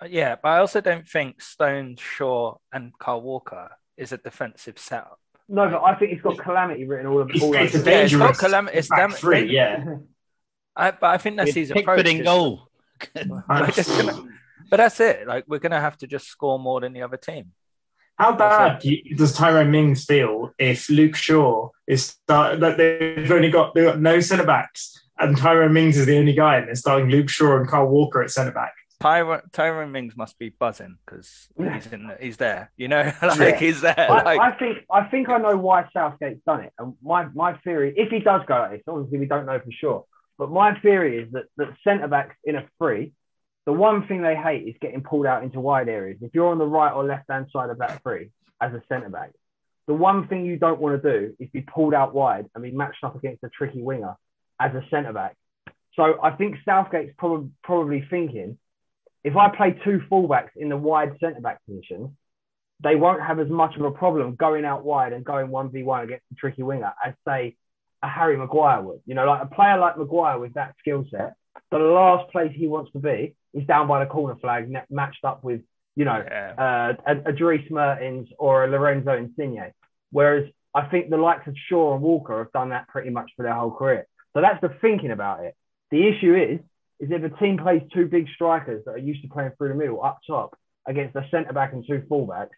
uh, 0.01 0.05
yeah, 0.09 0.35
but 0.41 0.49
I 0.49 0.57
also 0.59 0.79
don't 0.79 1.07
think 1.07 1.41
Stone, 1.41 1.97
Shaw, 1.97 2.55
and 2.71 2.97
Kyle 2.97 3.21
Walker 3.21 3.69
is 3.97 4.11
a 4.11 4.17
defensive 4.17 4.79
setup. 4.79 5.19
No, 5.49 5.69
but 5.69 5.83
I 5.83 5.95
think 5.95 6.11
he's 6.11 6.21
got 6.21 6.37
calamity 6.37 6.85
written 6.85 7.07
all 7.07 7.19
over. 7.19 7.29
It's, 7.31 7.43
it's 7.43 7.83
dangerous 7.83 7.85
yeah, 7.85 8.03
it's 8.03 8.15
got 8.15 8.37
calamity. 8.37 8.77
It's 8.77 8.87
dam- 8.87 9.11
three, 9.11 9.53
yeah. 9.53 9.97
I, 10.75 10.91
but 10.91 11.03
I 11.03 11.17
think 11.17 11.37
that's 11.37 11.53
his 11.53 11.69
approach. 11.69 11.85
Pickford 11.85 12.07
in 12.07 12.23
goal. 12.23 12.67
gonna, 13.15 13.43
but 14.69 14.77
that's 14.77 14.99
it. 14.99 15.27
Like 15.27 15.45
we're 15.47 15.59
gonna 15.59 15.81
have 15.81 15.97
to 15.99 16.07
just 16.07 16.27
score 16.27 16.57
more 16.57 16.81
than 16.81 16.93
the 16.93 17.01
other 17.01 17.17
team. 17.17 17.51
How 18.15 18.33
bad 18.33 18.83
does 19.17 19.33
Tyrone 19.33 19.71
Mings 19.71 20.05
feel 20.05 20.51
if 20.57 20.89
Luke 20.89 21.15
Shaw 21.15 21.69
is 21.87 22.05
start 22.05 22.59
that 22.59 22.77
they've 22.77 23.31
only 23.31 23.49
got 23.49 23.73
they've 23.73 23.85
got 23.85 23.99
no 23.99 24.19
centre 24.19 24.45
backs 24.45 25.03
and 25.19 25.37
Tyrone 25.37 25.73
Mings 25.73 25.97
is 25.97 26.05
the 26.05 26.17
only 26.17 26.33
guy 26.33 26.57
and 26.57 26.67
they're 26.67 26.75
starting 26.75 27.09
Luke 27.09 27.29
Shaw 27.29 27.57
and 27.57 27.67
Kyle 27.67 27.87
Walker 27.87 28.21
at 28.21 28.31
centre 28.31 28.51
back. 28.51 28.73
Tyrone, 29.03 29.41
Tyrone 29.51 29.91
Mings 29.91 30.15
must 30.15 30.39
be 30.39 30.47
buzzing 30.47 30.97
because 31.05 31.49
he's 31.57 31.91
in, 31.91 32.09
he's 32.21 32.37
there, 32.37 32.71
you 32.77 32.87
know, 32.87 33.11
like 33.21 33.37
yeah. 33.37 33.59
he's 33.59 33.81
there. 33.81 34.07
I, 34.09 34.23
like... 34.23 34.39
I, 34.39 34.51
think 34.57 34.77
I 34.89 35.03
think 35.03 35.27
I 35.27 35.39
know 35.39 35.57
why 35.57 35.89
Southgate's 35.91 36.39
done 36.45 36.61
it, 36.61 36.71
and 36.79 36.93
my 37.03 37.25
my 37.33 37.57
theory, 37.65 37.93
if 37.97 38.09
he 38.11 38.19
does 38.19 38.43
go 38.47 38.55
like 38.59 38.71
this, 38.71 38.81
obviously 38.87 39.19
we 39.19 39.25
don't 39.25 39.45
know 39.45 39.59
for 39.59 39.71
sure, 39.71 40.05
but 40.37 40.51
my 40.51 40.79
theory 40.79 41.17
is 41.17 41.29
that, 41.33 41.47
that 41.57 41.75
centre 41.83 42.07
backs 42.07 42.37
in 42.45 42.55
a 42.55 42.65
free, 42.79 43.11
the 43.65 43.73
one 43.73 44.07
thing 44.07 44.21
they 44.21 44.37
hate 44.37 44.69
is 44.69 44.75
getting 44.79 45.03
pulled 45.03 45.25
out 45.25 45.43
into 45.43 45.59
wide 45.59 45.89
areas. 45.89 46.19
If 46.21 46.33
you're 46.33 46.47
on 46.47 46.57
the 46.57 46.65
right 46.65 46.93
or 46.93 47.03
left 47.03 47.29
hand 47.29 47.47
side 47.51 47.71
of 47.71 47.79
that 47.79 48.01
free 48.03 48.29
as 48.61 48.71
a 48.71 48.81
centre 48.87 49.09
back, 49.09 49.31
the 49.85 49.93
one 49.93 50.29
thing 50.29 50.45
you 50.45 50.57
don't 50.57 50.79
want 50.79 51.03
to 51.03 51.11
do 51.11 51.35
is 51.41 51.49
be 51.49 51.59
pulled 51.59 51.93
out 51.93 52.15
wide 52.15 52.45
and 52.55 52.63
be 52.63 52.71
matched 52.71 53.03
up 53.03 53.17
against 53.17 53.43
a 53.43 53.49
tricky 53.49 53.81
winger 53.81 54.15
as 54.61 54.73
a 54.73 54.85
centre 54.89 55.11
back. 55.11 55.35
So 55.97 56.19
I 56.23 56.31
think 56.31 56.55
Southgate's 56.63 57.13
probably 57.17 57.49
probably 57.63 58.07
thinking 58.09 58.57
if 59.23 59.35
I 59.35 59.55
play 59.55 59.79
two 59.83 60.01
fullbacks 60.11 60.49
in 60.55 60.69
the 60.69 60.77
wide 60.77 61.17
centre 61.19 61.41
back 61.41 61.59
position, 61.65 62.17
they 62.83 62.95
won't 62.95 63.21
have 63.21 63.39
as 63.39 63.49
much 63.49 63.75
of 63.75 63.83
a 63.83 63.91
problem 63.91 64.35
going 64.35 64.65
out 64.65 64.83
wide 64.83 65.13
and 65.13 65.23
going 65.23 65.47
1v1 65.47 66.03
against 66.03 66.25
a 66.31 66.35
tricky 66.35 66.63
winger 66.63 66.91
as, 67.03 67.13
say, 67.25 67.55
a 68.01 68.07
Harry 68.07 68.35
Maguire 68.35 68.81
would. 68.81 68.99
You 69.05 69.15
know, 69.15 69.25
like 69.25 69.41
a 69.41 69.55
player 69.55 69.77
like 69.77 69.97
Maguire 69.97 70.37
with 70.39 70.53
that 70.55 70.75
skill 70.79 71.05
set, 71.09 71.35
the 71.71 71.77
last 71.77 72.31
place 72.31 72.51
he 72.53 72.67
wants 72.67 72.91
to 72.91 72.99
be 72.99 73.35
is 73.53 73.65
down 73.65 73.87
by 73.87 74.03
the 74.03 74.09
corner 74.09 74.35
flag, 74.35 74.69
matched 74.89 75.23
up 75.23 75.43
with, 75.43 75.61
you 75.95 76.03
know, 76.05 76.23
yeah. 76.25 76.53
uh, 76.57 76.93
a, 77.07 77.29
a 77.29 77.33
Dries 77.33 77.69
Mertens 77.69 78.27
or 78.37 78.65
a 78.65 78.67
Lorenzo 78.67 79.13
Insigne. 79.13 79.71
Whereas 80.11 80.49
I 80.75 80.87
think 80.87 81.09
the 81.09 81.17
likes 81.17 81.47
of 81.47 81.55
Shaw 81.69 81.93
and 81.93 82.03
Walker 82.03 82.39
have 82.39 82.51
done 82.51 82.69
that 82.69 82.87
pretty 82.89 83.09
much 83.09 83.31
for 83.37 83.43
their 83.43 83.53
whole 83.53 83.71
career. 83.71 84.07
So 84.33 84.41
that's 84.41 84.59
the 84.61 84.75
thinking 84.81 85.11
about 85.11 85.45
it. 85.45 85.55
The 85.91 86.07
issue 86.07 86.35
is, 86.35 86.59
is 86.99 87.09
if 87.11 87.23
a 87.23 87.29
team 87.37 87.57
plays 87.57 87.81
two 87.93 88.05
big 88.05 88.27
strikers 88.35 88.83
that 88.85 88.91
are 88.91 88.97
used 88.97 89.21
to 89.23 89.27
playing 89.27 89.51
through 89.57 89.69
the 89.69 89.75
middle 89.75 90.03
up 90.03 90.19
top 90.25 90.57
against 90.87 91.15
a 91.15 91.27
centre 91.31 91.53
back 91.53 91.73
and 91.73 91.85
two 91.87 92.03
fullbacks, 92.09 92.49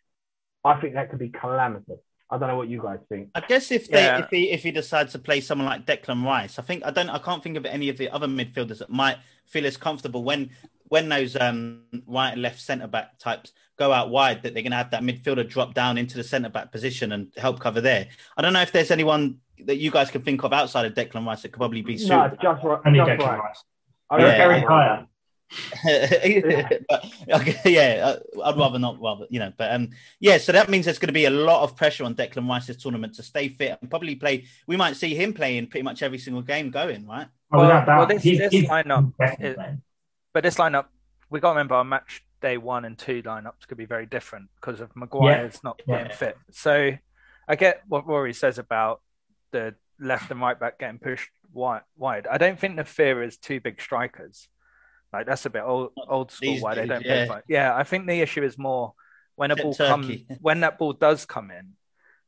I 0.64 0.80
think 0.80 0.96
that 0.96 1.10
could 1.10 1.20
be 1.20 1.30
calamitous. 1.30 2.00
I 2.30 2.40
don't 2.40 2.50
know 2.50 2.58
what 2.58 2.70
you 2.70 2.82
guys 2.82 3.00
think. 3.08 3.30
I 3.36 3.42
guess 3.42 3.72
if 3.72 3.88
they 3.88 4.04
yeah. 4.04 4.20
if 4.20 4.30
he 4.32 4.50
if 4.50 4.64
he 4.64 4.72
decides 4.72 5.12
to 5.12 5.20
play 5.20 5.42
someone 5.42 5.68
like 5.68 5.86
Declan 5.86 6.26
Rice, 6.26 6.58
I 6.58 6.64
think 6.64 6.84
I 6.84 6.90
don't 6.90 7.10
I 7.10 7.20
can't 7.20 7.44
think 7.44 7.56
of 7.56 7.66
any 7.66 7.88
of 7.90 7.98
the 7.98 8.10
other 8.10 8.28
midfielders 8.28 8.80
that 8.80 8.90
might 8.90 9.18
feel 9.46 9.66
as 9.66 9.78
comfortable 9.78 10.24
when 10.24 10.50
when 10.88 11.10
those 11.10 11.36
um, 11.36 11.84
right 12.08 12.34
and 12.34 12.42
left 12.42 12.60
centre 12.60 12.88
back 12.88 13.20
types 13.20 13.54
go 13.78 13.92
out 13.92 14.10
wide 14.10 14.44
that 14.44 14.54
they're 14.54 14.64
going 14.64 14.72
to 14.72 14.78
have 14.78 14.92
that 14.92 15.04
midfielder 15.04 15.48
drop 15.48 15.74
down 15.74 15.98
into 15.98 16.16
the 16.16 16.24
centre 16.24 16.50
back 16.50 16.72
position 16.72 17.12
and 17.12 17.32
help 17.38 17.60
cover 17.60 17.82
there. 17.82 18.08
I 18.38 18.42
don't 18.42 18.54
know 18.54 18.62
if 18.62 18.72
there's 18.72 18.92
anyone 18.92 19.40
that 19.66 19.78
you 19.78 19.92
guys 19.92 20.10
can 20.10 20.22
think 20.22 20.44
of 20.44 20.54
outside 20.54 20.86
of 20.86 20.94
Declan 20.94 21.26
Rice 21.26 21.42
that 21.42 21.50
could 21.50 21.60
probably 21.60 21.82
be 21.82 21.98
suitable. 21.98 22.24
No, 22.24 22.30
just, 22.42 22.64
right, 22.64 22.96
just 22.96 23.28
right. 23.28 23.40
Rice. 23.40 23.64
I 24.10 24.20
yeah, 24.20 24.26
Eric 24.28 24.68
Dier. 24.68 25.08
but, 26.90 27.06
okay, 27.30 27.60
yeah, 27.66 28.06
uh, 28.06 28.42
I'd 28.44 28.58
rather 28.58 28.80
not, 28.80 29.00
rather 29.00 29.26
you 29.30 29.40
know. 29.40 29.54
But 29.56 29.74
um, 29.74 29.90
yeah, 30.20 30.38
so 30.38 30.52
that 30.52 30.70
means 30.70 30.86
there's 30.86 31.00
going 31.00 31.08
to 31.08 31.14
be 31.14 31.26
a 31.26 31.30
lot 31.30 31.64
of 31.64 31.76
pressure 31.76 32.04
on 32.04 32.16
Declan 32.16 32.48
Rice 32.48 32.68
this 32.68 32.78
tournament 32.78 33.16
to 33.16 33.24
stay 33.24 33.48
fit 33.48 33.78
and 33.80 33.90
probably 33.90 34.16
play. 34.16 34.46
We 34.68 34.76
might 34.76 34.96
see 34.96 35.16
him 35.16 35.34
playing 35.34 35.68
pretty 35.68 35.84
much 35.84 36.02
every 36.02 36.18
single 36.18 36.42
game 36.42 36.72
going, 36.72 37.08
right? 37.08 37.28
Well, 37.52 37.68
well, 37.68 37.86
well 37.86 38.06
this, 38.06 38.24
he's, 38.24 38.40
this 38.40 38.52
he's 38.52 38.68
lineup, 38.68 39.14
is, 39.40 39.56
but 40.34 40.44
this 40.44 40.56
lineup, 40.56 40.86
we 41.30 41.40
got 41.40 41.50
to 41.50 41.56
remember 41.56 41.76
our 41.76 41.84
match 41.84 42.24
day 42.42 42.58
one 42.58 42.86
and 42.86 42.98
two 42.98 43.24
lineups 43.24 43.68
could 43.68 43.78
be 43.78 43.86
very 43.86 44.06
different 44.06 44.50
because 44.60 44.82
of 44.82 44.96
Maguire's 44.96 45.54
yeah. 45.54 45.60
not 45.64 45.82
being 45.86 46.00
yeah. 46.00 46.12
fit. 46.12 46.38
So 46.52 46.92
I 47.48 47.56
get 47.56 47.84
what 47.88 48.08
Rory 48.08 48.34
says 48.34 48.58
about 48.58 49.02
the 49.52 49.76
left 50.00 50.32
and 50.32 50.42
right 50.42 50.60
back 50.60 50.80
getting 50.80 51.00
pushed 51.00 51.30
wide. 51.54 52.28
I 52.30 52.38
don't 52.38 52.60
think 52.60 52.76
the 52.76 52.84
fear 52.84 53.24
is 53.24 53.38
two 53.38 53.60
big 53.60 53.82
strikers. 53.82 54.48
Like 55.14 55.26
that's 55.26 55.46
a 55.46 55.50
bit 55.50 55.64
old 55.64 55.92
old 56.10 56.32
school. 56.32 56.54
These 56.54 56.62
why 56.62 56.76
days, 56.76 56.84
they 56.84 56.94
don't 56.94 57.06
yeah. 57.06 57.26
play. 57.28 57.42
Yeah, 57.48 57.76
I 57.76 57.84
think 57.84 58.08
the 58.08 58.20
issue 58.20 58.44
is 58.44 58.58
more 58.58 58.94
when 59.36 59.52
a 59.52 59.56
ball 59.56 59.74
comes 59.74 60.12
when 60.42 60.62
that 60.62 60.78
ball 60.78 60.94
does 60.94 61.26
come 61.26 61.52
in, 61.52 61.74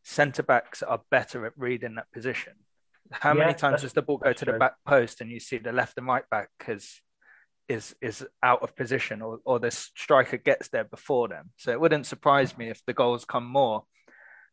centre 0.03 0.43
backs 0.43 0.81
are 0.83 1.01
better 1.11 1.45
at 1.45 1.53
reading 1.57 1.95
that 1.95 2.11
position. 2.11 2.53
How 3.11 3.33
yeah, 3.33 3.39
many 3.39 3.53
times 3.53 3.81
does 3.81 3.93
the 3.93 4.01
ball 4.01 4.17
go 4.17 4.33
to 4.33 4.45
true. 4.45 4.53
the 4.53 4.59
back 4.59 4.75
post 4.85 5.21
and 5.21 5.29
you 5.29 5.39
see 5.39 5.57
the 5.57 5.71
left 5.71 5.97
and 5.97 6.07
right 6.07 6.29
back 6.29 6.49
because 6.57 7.01
is 7.67 7.95
is 8.01 8.25
out 8.41 8.63
of 8.63 8.75
position 8.75 9.21
or, 9.21 9.39
or 9.43 9.59
the 9.59 9.71
striker 9.71 10.37
gets 10.37 10.69
there 10.69 10.85
before 10.85 11.27
them. 11.27 11.51
So 11.57 11.71
it 11.71 11.79
wouldn't 11.79 12.05
surprise 12.05 12.57
me 12.57 12.69
if 12.69 12.81
the 12.85 12.93
goals 12.93 13.25
come 13.25 13.45
more 13.45 13.83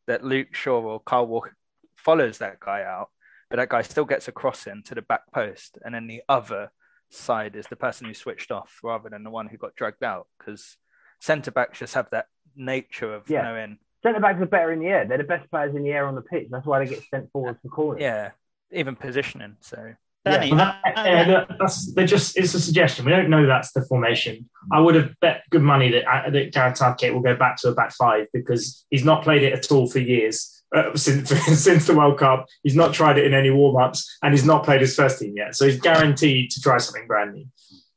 that 0.07 0.25
Luke 0.25 0.55
Shaw 0.55 0.81
or 0.81 1.01
Kyle 1.01 1.27
Walker 1.27 1.57
follows 2.05 2.39
that 2.39 2.61
guy 2.61 2.83
out, 2.83 3.09
but 3.51 3.57
that 3.57 3.69
guy 3.69 3.83
still 3.83 4.05
gets 4.05 4.29
a 4.29 4.33
cross 4.33 4.67
in 4.67 4.83
to 4.85 4.95
the 4.95 5.03
back 5.03 5.31
post, 5.33 5.79
and 5.85 5.95
then 5.95 6.07
the 6.07 6.23
other 6.29 6.71
side 7.11 7.57
is 7.57 7.67
the 7.67 7.77
person 7.77 8.07
who 8.07 8.15
switched 8.15 8.51
off 8.51 8.79
rather 8.83 9.09
than 9.09 9.25
the 9.25 9.31
one 9.31 9.47
who 9.47 9.57
got 9.57 9.75
dragged 9.77 10.03
out 10.03 10.27
because 10.39 10.77
centre 11.21 11.51
backs 11.51 11.79
just 11.79 11.95
have 11.95 12.11
that 12.11 12.27
nature 12.57 13.15
of 13.15 13.29
yeah. 13.29 13.43
knowing. 13.43 13.79
Centre 14.03 14.21
backs 14.21 14.41
are 14.41 14.47
better 14.47 14.73
in 14.73 14.81
the 14.81 14.87
air. 14.87 15.07
They're 15.07 15.19
the 15.19 15.25
best 15.25 15.51
players 15.51 15.75
in 15.75 15.83
the 15.83 15.91
air 15.91 16.07
on 16.07 16.15
the 16.15 16.23
pitch. 16.23 16.49
That's 16.51 16.67
why 16.67 16.85
they 16.85 16.91
get 16.91 17.03
sent 17.11 17.31
forward 17.33 17.59
for 17.63 17.69
corners. 17.69 18.03
Yeah, 18.03 18.31
even 18.71 18.97
positioning. 18.97 19.57
So 19.61 19.95
Danny, 20.25 20.49
yeah, 20.49 21.25
that, 21.25 21.57
that's 21.59 21.93
they're 21.95 22.07
just 22.07 22.37
it's 22.37 22.55
a 22.55 22.61
suggestion. 22.61 23.05
We 23.05 23.13
don't 23.13 23.31
know 23.31 23.47
that's 23.47 23.73
the 23.73 23.83
formation. 23.83 24.49
I 24.73 24.81
would 24.81 24.95
have 24.95 25.15
bet 25.21 25.43
good 25.51 25.63
money 25.63 25.91
that 25.93 26.05
uh, 26.07 26.31
that 26.31 26.53
Gareth 26.53 26.77
Southgate 26.77 27.15
will 27.15 27.23
go 27.23 27.37
back 27.37 27.57
to 27.59 27.69
a 27.69 27.75
back 27.75 27.93
five 27.93 28.27
because 28.33 28.87
he's 28.91 29.05
not 29.05 29.23
played 29.23 29.43
it 29.43 29.53
at 29.53 29.71
all 29.71 29.87
for 29.87 30.01
years 30.01 30.64
uh, 30.75 30.97
since 30.97 31.29
since 31.63 31.87
the 31.87 31.95
World 31.95 32.19
Cup. 32.19 32.47
He's 32.63 32.75
not 32.75 32.93
tried 32.93 33.19
it 33.19 33.27
in 33.27 33.35
any 33.35 33.51
warm 33.51 33.77
ups, 33.77 34.19
and 34.23 34.35
he's 34.35 34.45
not 34.45 34.65
played 34.65 34.81
his 34.81 34.95
first 34.95 35.19
team 35.19 35.35
yet. 35.37 35.55
So 35.55 35.67
he's 35.67 35.81
guaranteed 35.81 36.51
to 36.51 36.61
try 36.61 36.79
something 36.79 37.07
brand 37.07 37.35
new. 37.35 37.47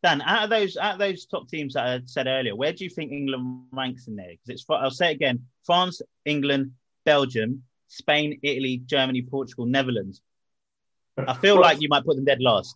Dan, 0.04 0.22
out 0.22 0.44
of 0.44 0.50
those 0.50 0.78
out 0.78 0.94
of 0.94 1.00
those 1.00 1.26
top 1.26 1.50
teams 1.50 1.74
that 1.74 1.86
I 1.86 2.02
said 2.06 2.28
earlier, 2.28 2.56
where 2.56 2.72
do 2.72 2.84
you 2.84 2.90
think 2.90 3.12
England 3.12 3.63
ranks 3.72 4.08
in 4.08 4.16
there? 4.16 4.30
Because 4.30 4.62
it's 4.62 4.66
I'll 4.70 4.92
say 4.92 5.12
it 5.12 5.16
again: 5.16 5.46
France, 5.66 6.02
England, 6.26 6.72
Belgium, 7.04 7.63
Spain, 7.88 8.40
Italy, 8.44 8.82
Germany, 8.86 9.24
Portugal, 9.24 9.66
Netherlands. 9.66 10.22
I 11.18 11.34
feel 11.34 11.56
well, 11.56 11.63
like 11.63 11.82
you 11.82 11.90
might 11.90 12.06
put 12.06 12.16
them 12.16 12.26
dead 12.26 12.42
last. 12.42 12.76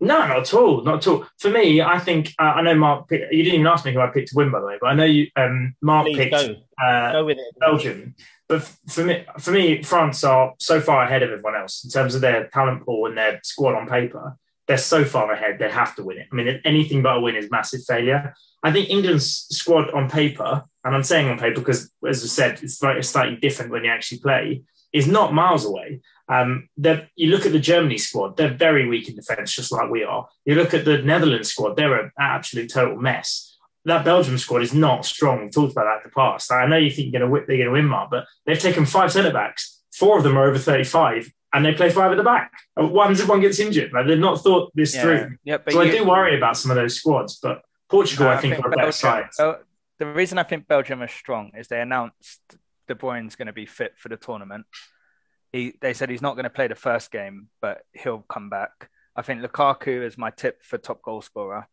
No, 0.00 0.26
not 0.26 0.38
at 0.38 0.54
all. 0.54 0.82
Not 0.82 0.96
at 0.98 1.06
all. 1.06 1.26
For 1.38 1.50
me, 1.50 1.82
I 1.82 1.98
think 1.98 2.34
uh, 2.38 2.42
I 2.42 2.62
know 2.62 2.74
Mark. 2.74 3.08
Picked, 3.08 3.32
you 3.32 3.42
didn't 3.42 3.60
even 3.60 3.66
ask 3.66 3.84
me 3.84 3.92
who 3.92 4.00
I 4.00 4.08
picked 4.08 4.28
to 4.28 4.36
win, 4.36 4.50
by 4.50 4.60
the 4.60 4.66
way. 4.66 4.78
But 4.80 4.88
I 4.88 4.94
know 4.94 5.04
you. 5.04 5.28
Um, 5.36 5.74
Mark 5.82 6.06
Please 6.06 6.16
picked 6.16 6.32
go. 6.32 6.56
Uh, 6.82 7.12
go 7.12 7.24
with 7.26 7.38
it. 7.38 7.58
Belgium. 7.60 8.14
But 8.48 8.62
for 8.88 9.04
me, 9.04 9.24
for 9.38 9.52
me, 9.52 9.82
France 9.82 10.24
are 10.24 10.54
so 10.58 10.80
far 10.80 11.04
ahead 11.04 11.22
of 11.22 11.30
everyone 11.30 11.54
else 11.54 11.84
in 11.84 11.90
terms 11.90 12.14
of 12.14 12.22
their 12.22 12.48
talent 12.48 12.84
pool 12.84 13.06
and 13.06 13.16
their 13.16 13.40
squad 13.44 13.74
on 13.74 13.86
paper. 13.86 14.36
They're 14.66 14.78
so 14.78 15.04
far 15.04 15.30
ahead; 15.32 15.58
they 15.58 15.70
have 15.70 15.94
to 15.96 16.02
win 16.02 16.18
it. 16.18 16.28
I 16.32 16.34
mean, 16.34 16.60
anything 16.64 17.02
but 17.02 17.18
a 17.18 17.20
win 17.20 17.36
is 17.36 17.50
massive 17.50 17.82
failure. 17.86 18.34
I 18.62 18.72
think 18.72 18.88
England's 18.88 19.46
squad 19.50 19.90
on 19.90 20.08
paper, 20.08 20.64
and 20.84 20.94
I'm 20.94 21.02
saying 21.02 21.28
on 21.28 21.38
paper 21.38 21.60
because, 21.60 21.92
as 22.08 22.24
I 22.24 22.26
said, 22.26 22.60
it's 22.62 22.78
slightly 22.78 23.36
different 23.36 23.70
when 23.70 23.84
you 23.84 23.90
actually 23.90 24.20
play, 24.20 24.62
is 24.92 25.06
not 25.06 25.34
miles 25.34 25.64
away. 25.64 26.00
Um, 26.28 26.68
you 27.16 27.30
look 27.30 27.46
at 27.46 27.52
the 27.52 27.58
Germany 27.58 27.98
squad; 27.98 28.36
they're 28.36 28.54
very 28.54 28.88
weak 28.88 29.08
in 29.08 29.16
defence, 29.16 29.54
just 29.54 29.72
like 29.72 29.90
we 29.90 30.04
are. 30.04 30.28
You 30.44 30.54
look 30.54 30.74
at 30.74 30.84
the 30.84 30.98
Netherlands 30.98 31.48
squad; 31.48 31.76
they're 31.76 32.00
an 32.00 32.12
absolute 32.18 32.70
total 32.72 32.96
mess. 32.96 33.56
That 33.84 34.04
Belgium 34.04 34.38
squad 34.38 34.62
is 34.62 34.74
not 34.74 35.04
strong. 35.04 35.40
We've 35.40 35.52
talked 35.52 35.72
about 35.72 35.84
that 35.84 36.04
in 36.04 36.10
the 36.10 36.14
past. 36.14 36.52
I 36.52 36.66
know 36.66 36.76
you 36.76 36.90
think 36.90 37.12
you're 37.12 37.20
going 37.20 37.30
to 37.30 37.46
they're 37.46 37.56
going 37.56 37.68
to 37.68 37.72
win, 37.72 37.86
Mark, 37.86 38.10
but 38.10 38.26
they've 38.46 38.58
taken 38.58 38.86
five 38.86 39.10
centre 39.10 39.32
backs. 39.32 39.80
Four 39.92 40.18
of 40.18 40.24
them 40.24 40.38
are 40.38 40.48
over 40.48 40.58
35, 40.58 41.32
and 41.52 41.64
they 41.64 41.74
play 41.74 41.90
five 41.90 42.12
at 42.12 42.16
the 42.16 42.22
back. 42.22 42.52
What 42.74 43.10
if 43.10 43.28
one 43.28 43.40
gets 43.40 43.58
injured? 43.58 43.92
Like 43.92 44.06
they've 44.06 44.18
not 44.18 44.40
thought 44.40 44.70
this 44.74 44.94
yeah. 44.94 45.02
through. 45.02 45.36
Yeah, 45.44 45.58
so 45.68 45.82
you, 45.82 45.88
I 45.88 45.98
do 45.98 46.04
worry 46.04 46.36
about 46.36 46.56
some 46.56 46.70
of 46.70 46.76
those 46.76 46.94
squads, 46.94 47.38
but 47.42 47.62
Portugal, 47.88 48.26
no, 48.26 48.32
I, 48.32 48.36
think, 48.36 48.54
think, 48.54 48.64
are 48.64 48.72
a 48.72 48.76
better 48.76 48.92
side. 48.92 49.30
the 49.98 50.06
reason 50.06 50.38
I 50.38 50.44
think 50.44 50.68
Belgium 50.68 51.02
are 51.02 51.08
strong 51.08 51.50
is 51.56 51.68
they 51.68 51.80
announced 51.80 52.40
De 52.90 52.94
Bruyne's 52.94 53.36
going 53.36 53.46
to 53.46 53.52
be 53.52 53.66
fit 53.66 53.94
for 53.96 54.08
the 54.08 54.16
tournament 54.16 54.66
he 55.52 55.74
they 55.80 55.94
said 55.94 56.10
he's 56.10 56.22
not 56.22 56.34
going 56.34 56.44
to 56.44 56.50
play 56.50 56.68
the 56.68 56.74
first 56.74 57.10
game, 57.10 57.48
but 57.60 57.82
he'll 57.92 58.24
come 58.28 58.50
back. 58.50 58.90
I 59.16 59.22
think 59.22 59.42
Lukaku 59.42 60.06
is 60.06 60.16
my 60.16 60.30
tip 60.30 60.62
for 60.62 60.78
top 60.78 61.02
goal 61.02 61.22
scorer. 61.22 61.68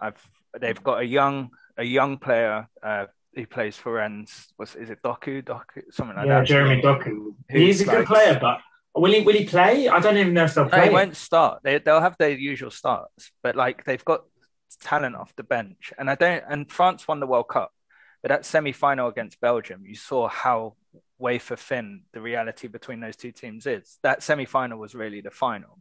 I've 0.00 0.20
they've 0.58 0.82
got 0.82 1.00
a 1.00 1.04
young 1.04 1.50
a 1.76 1.84
young 1.84 2.18
player 2.18 2.68
uh, 2.82 3.06
who 3.34 3.46
plays 3.46 3.76
for 3.76 3.94
Rennes. 3.94 4.48
Was 4.58 4.74
is 4.74 4.90
it 4.90 5.02
Doku 5.02 5.42
Doku 5.42 5.82
something 5.90 6.16
like 6.16 6.26
yeah, 6.26 6.40
that? 6.40 6.48
Yeah, 6.48 6.56
Jeremy 6.56 6.82
Doku. 6.82 7.34
He's 7.50 7.80
a 7.82 7.84
good 7.84 8.06
player, 8.06 8.38
but 8.40 8.60
will 8.94 9.12
he 9.12 9.20
will 9.20 9.34
he 9.34 9.44
play? 9.44 9.88
I 9.88 10.00
don't 10.00 10.16
even 10.16 10.34
know 10.34 10.44
if 10.44 10.54
they'll 10.54 10.68
play. 10.68 10.88
He 10.88 10.90
won't 10.90 11.16
start. 11.16 11.60
They 11.62 11.78
they'll 11.78 12.00
have 12.00 12.16
their 12.18 12.30
usual 12.30 12.70
starts, 12.70 13.30
but 13.42 13.54
like 13.54 13.84
they've 13.84 14.04
got 14.04 14.24
talent 14.80 15.16
off 15.16 15.36
the 15.36 15.44
bench, 15.44 15.92
and 15.98 16.08
I 16.08 16.14
don't. 16.14 16.42
And 16.48 16.70
France 16.70 17.06
won 17.06 17.20
the 17.20 17.26
World 17.26 17.48
Cup, 17.48 17.72
but 18.24 18.30
that 18.30 18.46
semi 18.46 18.72
final 18.72 19.08
against 19.08 19.38
Belgium, 19.38 19.84
you 19.84 19.94
saw 19.94 20.28
how 20.28 20.76
wafer 21.18 21.56
thin 21.56 22.04
the 22.14 22.22
reality 22.22 22.68
between 22.68 23.00
those 23.00 23.16
two 23.16 23.32
teams 23.32 23.66
is. 23.66 23.98
That 24.02 24.22
semi 24.22 24.46
final 24.46 24.78
was 24.78 24.94
really 24.94 25.20
the 25.20 25.30
final. 25.30 25.78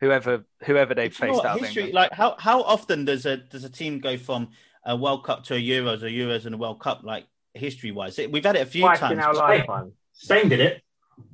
Whoever 0.00 0.44
whoever 0.64 0.92
they 0.96 1.08
faced 1.08 1.44
out 1.44 1.60
history, 1.60 1.92
like 1.92 2.10
how 2.10 2.34
how 2.36 2.62
often 2.62 3.04
does 3.04 3.26
a 3.26 3.36
does 3.36 3.62
a 3.62 3.70
team 3.70 4.00
go 4.00 4.16
from 4.16 4.48
a 4.84 4.96
World 4.96 5.22
Cup 5.22 5.44
to 5.44 5.54
a 5.54 5.56
Euros 5.56 6.02
or 6.02 6.08
Euros 6.08 6.46
and 6.46 6.56
a 6.56 6.58
World 6.58 6.80
Cup 6.80 7.04
like 7.04 7.26
history 7.54 7.92
wise? 7.92 8.18
We've 8.28 8.44
had 8.44 8.56
it 8.56 8.62
a 8.62 8.66
few 8.66 8.80
Twice 8.80 8.98
times. 8.98 9.12
In 9.12 9.20
our 9.20 9.34
lifetime. 9.34 9.92
Spain 10.14 10.48
did 10.48 10.58
it. 10.58 10.82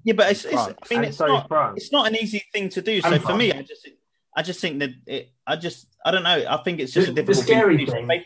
Yeah, 0.04 0.12
but 0.12 0.30
it's, 0.30 0.44
it's 0.44 0.56
I 0.56 0.74
mean 0.90 1.04
it's 1.04 1.18
not 1.18 1.48
France. 1.48 1.84
it's 1.84 1.90
not 1.90 2.06
an 2.06 2.16
easy 2.16 2.44
thing 2.52 2.68
to 2.68 2.82
do. 2.82 3.00
So 3.00 3.08
and 3.08 3.16
for 3.22 3.28
France. 3.28 3.38
me, 3.38 3.52
I 3.52 3.62
just 3.62 3.88
I 4.36 4.42
just 4.42 4.60
think 4.60 4.80
that 4.80 4.90
it 5.06 5.32
I 5.46 5.56
just 5.56 5.86
I 6.04 6.10
don't 6.10 6.22
know. 6.22 6.44
I 6.46 6.58
think 6.58 6.80
it's 6.80 6.92
just 6.92 7.06
the, 7.06 7.12
a 7.12 7.14
difficult 7.14 7.46
the 7.46 7.50
scary 7.50 7.78
thing. 7.86 8.06
thing 8.06 8.24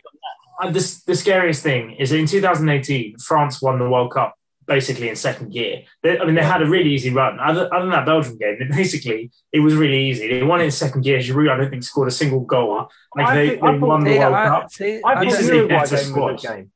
uh, 0.61 0.71
the, 0.71 1.03
the 1.07 1.15
scariest 1.15 1.63
thing 1.63 1.93
is 1.93 2.13
in 2.13 2.27
2018, 2.27 3.19
France 3.19 3.61
won 3.61 3.79
the 3.79 3.89
World 3.89 4.13
Cup 4.13 4.35
basically 4.67 5.09
in 5.09 5.17
second 5.17 5.53
gear. 5.53 5.83
They, 6.03 6.19
I 6.19 6.25
mean, 6.25 6.35
they 6.35 6.43
had 6.43 6.63
a 6.63 6.67
really 6.67 6.91
easy 6.93 7.11
run. 7.11 7.39
Other, 7.39 7.73
other 7.73 7.85
than 7.85 7.91
that 7.91 8.07
Belgium 8.07 8.39
game, 8.39 8.59
basically 8.71 9.31
it 9.53 9.61
was 9.61 9.75
really 9.75 10.09
easy. 10.09 10.29
They 10.29 10.43
won 10.43 10.61
it 10.61 10.65
in 10.65 10.71
second 10.71 11.03
gear. 11.03 11.19
Giroud, 11.19 11.51
I 11.51 11.57
don't 11.57 11.71
think 11.71 11.83
scored 11.83 12.09
a 12.09 12.13
single 12.13 12.41
goal. 12.41 12.89
Like 13.17 13.27
I 13.27 13.35
they, 13.35 13.49
think, 13.51 13.63
they 13.63 13.79
won 13.79 14.05
the 14.05 14.19
World 14.19 14.35
I, 14.35 14.47
Cup. 14.47 14.73
See, 14.73 15.01
I 15.05 15.25
this 15.25 15.41
is 15.41 15.51
a 15.51 15.67
better 15.67 15.97
squad. 15.97 16.41
Game. 16.41 16.71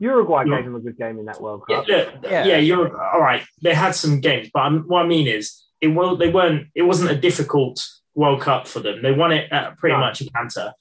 Uruguay 0.00 0.44
gave 0.44 0.64
them 0.64 0.76
a 0.76 0.80
good 0.80 0.96
game 0.96 1.18
in 1.18 1.24
that 1.24 1.40
World 1.40 1.64
Cup. 1.68 1.88
Yeah, 1.88 1.96
look, 1.96 2.14
yeah. 2.22 2.44
yeah 2.44 2.56
you're 2.58 3.02
all 3.02 3.20
right. 3.20 3.42
They 3.62 3.74
had 3.74 3.94
some 3.96 4.20
games, 4.20 4.48
but 4.52 4.60
I'm, 4.60 4.82
what 4.82 5.04
I 5.04 5.08
mean 5.08 5.26
is, 5.26 5.64
it 5.80 5.88
will. 5.88 6.16
They 6.16 6.30
weren't. 6.30 6.68
It 6.74 6.82
wasn't 6.82 7.10
a 7.10 7.16
difficult 7.16 7.84
World 8.14 8.40
Cup 8.40 8.68
for 8.68 8.80
them. 8.80 9.02
They 9.02 9.12
won 9.12 9.32
it 9.32 9.50
at 9.52 9.76
pretty 9.78 9.94
no. 9.94 10.00
much 10.00 10.20
a 10.20 10.30
canter. 10.30 10.72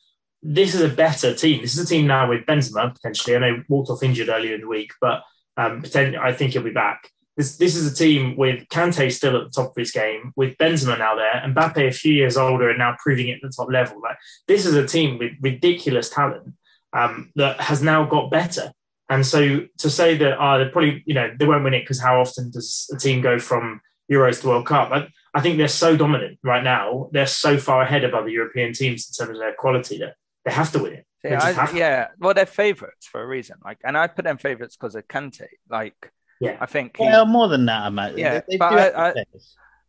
This 0.43 0.76
is 0.76 0.82
a 0.82 0.89
better 0.89 1.34
team. 1.34 1.62
This 1.62 1.78
is 1.78 1.86
a 1.86 1.88
team 1.88 2.08
now 2.08 2.30
with 2.30 2.45
Benzema 2.45 2.93
potentially. 2.93 3.36
I 3.36 3.39
know 3.39 3.63
walked 3.67 3.89
off 3.89 4.04
injured 4.04 4.30
earlier 4.30 4.56
in 4.56 4.62
the 4.62 4.67
week, 4.67 4.91
but 5.02 5.23
um, 5.58 5.84
I 5.95 6.32
think 6.34 6.54
he'll 6.54 6.63
be 6.63 6.71
back. 6.71 7.10
This, 7.36 7.58
this 7.58 7.76
is 7.76 7.91
a 7.91 7.95
team 7.95 8.36
with 8.36 8.67
Kante 8.69 9.12
still 9.12 9.38
at 9.38 9.43
the 9.43 9.50
top 9.50 9.69
of 9.69 9.76
his 9.76 9.91
game, 9.91 10.34
with 10.36 10.58
Benzema 10.58 10.97
now 10.97 11.15
there, 11.15 11.36
and 11.36 11.56
Mbappe 11.56 11.88
a 11.88 11.91
few 11.91 12.13
years 12.13 12.36
older 12.36 12.69
and 12.69 12.80
now 12.80 12.95
proving 13.02 13.28
it 13.28 13.36
at 13.36 13.41
the 13.43 13.54
top 13.56 13.69
level. 13.71 14.02
Like 14.02 14.17
this 14.47 14.65
is 14.65 14.76
a 14.76 14.88
team 14.88 15.19
with 15.19 15.34
ridiculous 15.41 16.10
talent 16.10 16.54
um, 16.93 17.32
that 17.36 17.60
has 17.62 17.82
now 17.82 18.06
got 18.06 18.32
better. 18.32 18.71
And 19.10 19.26
so 19.26 19.62
to 19.78 19.89
say 19.89 20.17
that 20.17 20.39
uh, 20.39 20.58
they 20.58 20.69
probably, 20.69 21.04
you 21.06 21.13
know, 21.13 21.32
they 21.38 21.45
won't 21.45 21.63
win 21.63 21.73
it 21.73 21.82
because 21.82 22.02
how 22.02 22.19
often 22.19 22.50
does 22.50 22.89
a 22.93 22.97
team 22.97 23.21
go 23.21 23.39
from 23.39 23.82
Euros 24.12 24.41
to 24.41 24.47
World 24.47 24.65
Cup? 24.65 24.91
I, 24.91 25.08
I 25.34 25.41
think 25.41 25.58
they're 25.58 25.67
so 25.67 25.95
dominant 25.95 26.39
right 26.43 26.63
now. 26.63 27.10
They're 27.12 27.28
so 27.28 27.58
far 27.58 27.84
ahead 27.84 28.04
of 28.04 28.13
other 28.13 28.30
European 28.30 28.73
teams 28.73 29.08
in 29.08 29.26
terms 29.26 29.38
of 29.38 29.41
their 29.41 29.54
quality 29.54 30.00
that 30.00 30.15
they 30.48 30.54
have 30.54 30.72
to 30.72 30.80
win 30.80 30.94
it. 30.94 31.06
Yeah, 31.24 31.40
I, 31.42 31.72
yeah. 31.72 32.08
Well, 32.20 32.34
they're 32.34 32.46
favourites 32.46 33.06
for 33.06 33.22
a 33.22 33.28
reason. 33.28 33.58
Like, 33.64 33.80
and 33.84 33.98
I 33.98 34.08
put 34.08 34.24
them 34.24 34.38
favourites 34.38 34.78
because 34.78 34.96
of 34.96 35.08
Kante. 35.08 35.48
Like, 35.70 36.12
yeah, 36.40 36.58
I 36.62 36.66
think. 36.66 36.98
He, 36.98 37.04
well, 37.04 37.26
more 37.26 37.50
than 37.50 37.66
that, 37.66 37.92
mate. 37.92 38.18
Yeah, 38.18 38.36
they, 38.36 38.44
they 38.52 38.58
but 38.58 38.96
I, 38.96 39.10
I, 39.10 39.14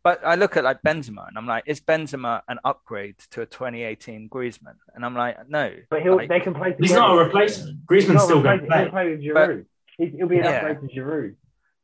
but 0.03 0.25
I 0.25 0.35
look 0.35 0.57
at 0.57 0.65
like 0.65 0.81
Benzema, 0.81 1.27
and 1.29 1.37
I'm 1.37 1.45
like, 1.45 1.63
is 1.65 1.79
Benzema 1.79 2.41
an 2.49 2.59
upgrade 2.65 3.15
to 3.31 3.41
a 3.41 3.45
2018 3.45 4.27
Griezmann? 4.29 4.75
And 4.93 5.05
I'm 5.05 5.15
like, 5.15 5.37
no. 5.47 5.73
But 5.89 6.01
he'll 6.01 6.17
like, 6.17 6.27
they 6.27 6.41
can 6.41 6.53
play. 6.53 6.75
He's 6.77 6.91
not 6.91 7.15
a 7.15 7.23
replacement. 7.23 7.85
Griezmann's 7.85 8.23
still 8.23 8.41
going 8.41 8.59
to 8.59 8.65
play. 8.65 8.81
He'll 8.81 8.89
play 8.89 9.09
with 9.11 9.21
Giroud. 9.21 9.65
But, 9.97 10.07
he'll 10.09 10.27
be 10.27 10.39
an 10.39 10.43
yeah. 10.43 10.51
upgrade 10.51 10.89
to 10.89 10.95
Giroud. 10.95 11.35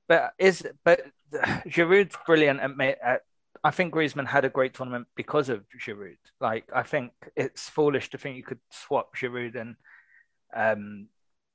But 0.10 0.34
is 0.38 0.68
but 0.84 1.02
Giroud's 1.34 2.18
brilliant 2.26 2.60
at, 2.60 2.98
at 3.02 3.22
I 3.66 3.72
think 3.72 3.96
Griezmann 3.96 4.28
had 4.28 4.46
a 4.46 4.50
great 4.50 4.76
tournament 4.76 5.08
because 5.16 5.50
of 5.50 5.64
Giroud. 5.76 6.18
Like, 6.40 6.66
I 6.72 6.84
think 6.84 7.14
it's 7.36 7.68
foolish 7.68 8.12
to 8.12 8.18
think 8.20 8.38
you 8.38 8.44
could 8.44 8.60
swap 8.70 9.16
Giroud 9.16 9.60
and 9.60 9.76
um, 10.56 11.08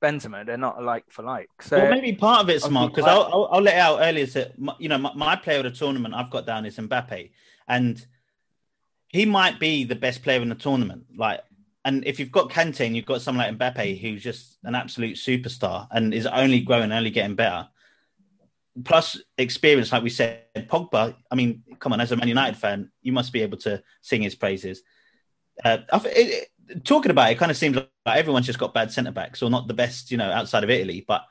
Benzema. 0.03 0.45
They're 0.45 0.57
not 0.57 0.83
like 0.83 1.05
for 1.09 1.23
like. 1.23 1.47
So 1.61 1.77
well, 1.77 1.89
maybe 1.89 2.11
part 2.11 2.41
of 2.41 2.49
it's 2.49 2.69
Mark 2.69 2.93
because 2.93 3.09
I'll, 3.09 3.29
I'll, 3.31 3.49
I'll, 3.53 3.61
let 3.61 3.77
out 3.77 3.99
earlier 4.01 4.25
that 4.25 4.51
you 4.77 4.89
know 4.89 4.97
my, 4.97 5.13
my, 5.15 5.35
player 5.37 5.59
of 5.59 5.63
the 5.63 5.71
tournament 5.71 6.13
I've 6.13 6.29
got 6.29 6.45
down 6.45 6.65
is 6.65 6.75
Mbappe, 6.75 7.31
and 7.69 8.05
he 9.07 9.25
might 9.25 9.57
be 9.57 9.85
the 9.85 9.95
best 9.95 10.21
player 10.21 10.41
in 10.41 10.49
the 10.49 10.55
tournament. 10.55 11.05
Like, 11.15 11.39
and 11.85 12.05
if 12.05 12.19
you've 12.19 12.29
got 12.29 12.49
Kante 12.49 12.85
and 12.85 12.93
you've 12.93 13.05
got 13.05 13.21
someone 13.21 13.57
like 13.57 13.57
Mbappe 13.57 14.01
who's 14.01 14.21
just 14.21 14.57
an 14.65 14.75
absolute 14.75 15.15
superstar 15.15 15.87
and 15.91 16.13
is 16.13 16.27
only 16.27 16.59
growing, 16.59 16.91
only 16.91 17.09
getting 17.09 17.35
better, 17.35 17.69
plus 18.83 19.17
experience, 19.37 19.93
like 19.93 20.03
we 20.03 20.09
said, 20.09 20.43
Pogba. 20.67 21.15
I 21.29 21.35
mean, 21.35 21.63
come 21.81 21.91
on, 21.91 21.99
as 21.99 22.13
a 22.13 22.15
Man 22.15 22.29
United 22.29 22.55
fan, 22.55 22.91
you 23.01 23.11
must 23.11 23.33
be 23.33 23.41
able 23.41 23.57
to 23.59 23.83
sing 24.01 24.21
his 24.21 24.35
praises. 24.35 24.81
Uh, 25.65 25.79
it, 26.05 26.47
it, 26.69 26.85
talking 26.85 27.11
about 27.11 27.29
it, 27.29 27.33
it 27.33 27.37
kind 27.37 27.51
of 27.51 27.57
seems 27.57 27.75
like 27.75 27.89
everyone's 28.05 28.45
just 28.45 28.59
got 28.59 28.73
bad 28.73 28.91
centre 28.91 29.11
backs, 29.11 29.41
or 29.41 29.49
not 29.49 29.67
the 29.67 29.73
best, 29.73 30.11
you 30.11 30.17
know, 30.17 30.31
outside 30.31 30.63
of 30.63 30.69
Italy. 30.69 31.03
But 31.05 31.23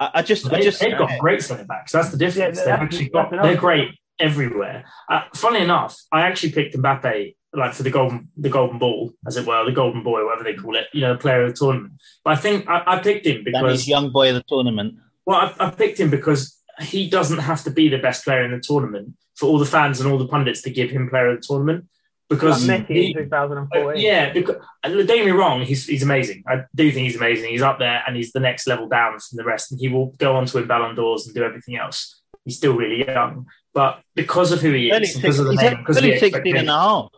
I, 0.00 0.10
I 0.14 0.22
just, 0.22 0.48
they, 0.48 0.56
I 0.56 0.62
just, 0.62 0.80
they've 0.80 0.96
got 0.96 1.18
great 1.18 1.42
centre 1.42 1.66
backs. 1.66 1.92
That's 1.92 2.10
the 2.10 2.16
difference. 2.16 2.58
Yeah, 2.58 2.64
they've 2.64 2.82
actually 2.82 3.08
got, 3.10 3.30
they're 3.30 3.56
great 3.56 3.90
everywhere. 4.18 4.84
Uh, 5.10 5.22
funnily 5.34 5.64
enough, 5.64 6.00
I 6.10 6.22
actually 6.22 6.52
picked 6.52 6.74
Mbappe 6.76 7.34
like 7.54 7.72
for 7.72 7.82
the 7.82 7.90
golden 7.90 8.28
the 8.36 8.50
golden 8.50 8.78
ball, 8.78 9.12
as 9.26 9.36
it 9.36 9.46
were, 9.46 9.64
the 9.64 9.72
golden 9.72 10.02
boy, 10.02 10.24
whatever 10.24 10.44
they 10.44 10.54
call 10.54 10.76
it, 10.76 10.86
you 10.92 11.00
know, 11.00 11.16
player 11.16 11.42
of 11.42 11.50
the 11.50 11.56
tournament. 11.56 11.94
But 12.24 12.34
I 12.34 12.36
think 12.36 12.68
I, 12.68 12.82
I 12.86 12.98
picked 13.00 13.26
him 13.26 13.42
because 13.44 13.88
young 13.88 14.10
boy 14.10 14.28
of 14.28 14.34
the 14.34 14.44
tournament. 14.46 14.94
Well, 15.24 15.38
I, 15.38 15.66
I, 15.66 15.70
picked 15.70 16.00
him 16.00 16.10
because 16.10 16.58
he 16.80 17.08
doesn't 17.08 17.38
have 17.38 17.64
to 17.64 17.70
be 17.70 17.88
the 17.88 17.98
best 17.98 18.24
player 18.24 18.44
in 18.44 18.50
the 18.50 18.60
tournament 18.60 19.14
for 19.38 19.46
all 19.46 19.58
the 19.58 19.66
fans 19.66 20.00
and 20.00 20.10
all 20.10 20.18
the 20.18 20.26
pundits 20.26 20.62
to 20.62 20.70
give 20.70 20.90
him 20.90 21.08
player 21.08 21.28
of 21.28 21.40
the 21.40 21.46
tournament. 21.46 21.86
Because 22.28 22.68
like 22.68 22.86
Messi 22.88 22.94
he, 22.94 23.06
in 23.06 23.14
2014. 23.14 23.88
Uh, 23.88 23.92
yeah, 23.92 24.32
because 24.34 24.56
don't 24.82 25.06
get 25.06 25.24
me 25.24 25.30
wrong, 25.30 25.62
he's 25.62 25.86
he's 25.86 26.02
amazing. 26.02 26.44
I 26.46 26.64
do 26.74 26.92
think 26.92 27.06
he's 27.06 27.16
amazing. 27.16 27.50
He's 27.50 27.62
up 27.62 27.78
there 27.78 28.02
and 28.06 28.14
he's 28.16 28.32
the 28.32 28.40
next 28.40 28.66
level 28.66 28.86
down 28.86 29.18
from 29.18 29.36
the 29.36 29.44
rest, 29.44 29.72
and 29.72 29.80
he 29.80 29.88
will 29.88 30.08
go 30.18 30.36
on 30.36 30.44
to 30.44 30.56
win 30.58 30.66
Ballon 30.66 30.94
d'Ors 30.94 31.24
and 31.26 31.34
do 31.34 31.42
everything 31.42 31.76
else. 31.76 32.20
He's 32.44 32.58
still 32.58 32.76
really 32.76 33.06
young, 33.06 33.46
but 33.72 34.02
because 34.14 34.52
of 34.52 34.60
who 34.60 34.72
he 34.72 34.90
is, 34.90 35.16
because 35.16 35.38
of 35.38 35.46
the 35.46 35.54
name, 35.54 35.78
because 35.78 35.96
of 35.96 36.02
the 36.02 36.18
16 36.18 36.56
and 36.56 36.68
a 36.68 36.72
half 36.72 37.08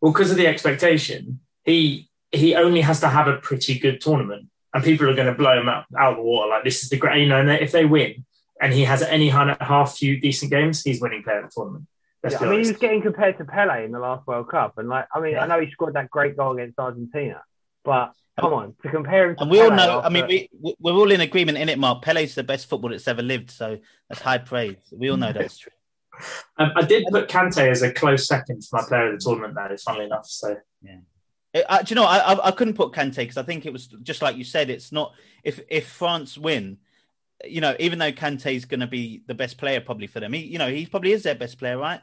well, 0.00 0.12
because 0.12 0.30
of 0.30 0.36
the 0.36 0.46
expectation, 0.46 1.40
he 1.64 2.10
he 2.32 2.54
only 2.56 2.80
has 2.80 3.00
to 3.00 3.08
have 3.08 3.28
a 3.28 3.36
pretty 3.36 3.78
good 3.78 4.00
tournament, 4.00 4.48
and 4.74 4.82
people 4.82 5.08
are 5.08 5.14
going 5.14 5.28
to 5.28 5.34
blow 5.34 5.58
him 5.58 5.68
out, 5.68 5.86
out 5.96 6.12
of 6.12 6.16
the 6.18 6.22
water. 6.22 6.50
Like 6.50 6.64
this 6.64 6.82
is 6.82 6.90
the 6.90 6.96
great, 6.96 7.22
you 7.22 7.28
know. 7.28 7.40
And 7.40 7.50
if 7.50 7.72
they 7.72 7.84
win, 7.84 8.24
and 8.60 8.72
he 8.72 8.84
has 8.84 9.02
any 9.02 9.28
half 9.28 9.96
few 9.96 10.20
decent 10.20 10.50
games, 10.50 10.82
he's 10.82 11.00
winning 11.00 11.22
player 11.22 11.40
of 11.40 11.50
the 11.50 11.50
tournament. 11.54 11.86
Yeah, 12.28 12.38
I 12.40 12.44
mean, 12.44 12.52
he 12.52 12.58
was 12.70 12.72
getting 12.72 13.02
compared 13.02 13.36
to 13.38 13.44
Pele 13.44 13.84
in 13.84 13.92
the 13.92 13.98
last 13.98 14.26
World 14.26 14.48
Cup, 14.48 14.78
and 14.78 14.88
like, 14.88 15.06
I 15.14 15.20
mean, 15.20 15.32
yeah. 15.32 15.44
I 15.44 15.46
know 15.46 15.60
he 15.60 15.70
scored 15.70 15.94
that 15.94 16.10
great 16.10 16.36
goal 16.36 16.52
against 16.52 16.78
Argentina, 16.78 17.42
but 17.84 18.14
come 18.40 18.54
on, 18.54 18.74
to 18.82 18.90
compare 18.90 19.28
him 19.28 19.36
to 19.36 19.42
and 19.42 19.50
we 19.50 19.58
Pele 19.58 19.70
all 19.70 19.76
know. 19.76 19.98
After... 19.98 20.06
I 20.06 20.10
mean, 20.10 20.26
we 20.26 20.74
we're 20.80 20.94
all 20.94 21.10
in 21.10 21.20
agreement 21.20 21.58
in 21.58 21.68
it, 21.68 21.78
Mark. 21.78 22.02
Pele's 22.02 22.34
the 22.34 22.42
best 22.42 22.66
footballer 22.66 22.94
that's 22.94 23.08
ever 23.08 23.20
lived, 23.20 23.50
so 23.50 23.78
that's 24.08 24.22
high 24.22 24.38
praise. 24.38 24.76
We 24.90 25.10
all 25.10 25.18
know 25.18 25.32
that's 25.34 25.58
true. 25.58 25.72
Um, 26.56 26.72
I 26.76 26.82
did 26.82 27.04
put 27.10 27.28
Kante 27.28 27.70
as 27.70 27.82
a 27.82 27.92
close 27.92 28.26
second 28.26 28.64
for 28.64 28.76
my 28.76 28.86
player 28.86 29.12
of 29.12 29.20
the 29.20 29.24
tournament, 29.24 29.54
though, 29.54 29.76
funnily 29.76 30.06
enough. 30.06 30.26
So 30.26 30.56
yeah. 30.82 31.00
Uh, 31.68 31.82
do 31.82 31.90
you 31.90 31.96
know? 31.96 32.04
I, 32.04 32.18
I, 32.18 32.48
I 32.48 32.50
couldn't 32.50 32.74
put 32.74 32.92
Kante 32.92 33.16
because 33.16 33.36
I 33.36 33.42
think 33.42 33.64
it 33.64 33.72
was 33.72 33.86
just 33.86 34.22
like 34.22 34.36
you 34.36 34.44
said. 34.44 34.70
It's 34.70 34.90
not 34.90 35.14
if 35.44 35.60
if 35.68 35.88
France 35.88 36.36
win, 36.36 36.78
you 37.44 37.60
know, 37.60 37.74
even 37.78 37.98
though 37.98 38.12
Kante 38.12 38.54
is 38.54 38.64
going 38.64 38.80
to 38.80 38.86
be 38.86 39.22
the 39.26 39.34
best 39.34 39.58
player 39.58 39.80
probably 39.80 40.06
for 40.06 40.20
them, 40.20 40.32
he, 40.32 40.40
you 40.40 40.58
know, 40.58 40.68
he 40.68 40.86
probably 40.86 41.12
is 41.12 41.22
their 41.22 41.34
best 41.34 41.58
player, 41.58 41.78
right? 41.78 42.00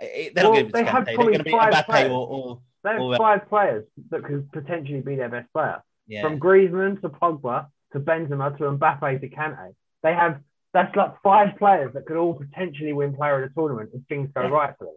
They're 0.00 0.30
well, 0.36 0.44
not 0.44 0.52
going 0.54 0.66
to 0.66 0.72
be 0.72 0.78
Kante. 0.80 1.04
They're 1.06 1.16
going 1.16 1.38
to 1.38 1.44
be 1.44 1.52
Mbappe 1.52 2.10
or, 2.10 2.28
or, 2.28 2.60
they 2.82 2.90
have 2.90 3.00
or, 3.00 3.14
uh, 3.14 3.18
five 3.18 3.48
players 3.48 3.86
that 4.10 4.24
could 4.24 4.50
potentially 4.52 5.00
be 5.00 5.16
their 5.16 5.28
best 5.28 5.52
player. 5.52 5.82
Yeah. 6.06 6.22
From 6.22 6.38
Griezmann 6.38 7.00
to 7.00 7.08
Pogba 7.08 7.68
to 7.92 8.00
Benzema 8.00 8.56
to 8.58 8.64
Mbappe 8.64 9.20
to 9.20 9.28
Kante, 9.28 9.74
they 10.02 10.12
have 10.12 10.40
that's 10.74 10.94
like 10.96 11.14
five 11.22 11.56
players 11.56 11.94
that 11.94 12.04
could 12.04 12.16
all 12.16 12.34
potentially 12.34 12.92
win 12.92 13.14
player 13.14 13.42
of 13.42 13.48
the 13.48 13.54
tournament 13.54 13.90
if 13.94 14.02
things 14.08 14.28
go 14.34 14.48
right 14.48 14.74
for 14.76 14.84
them. 14.84 14.94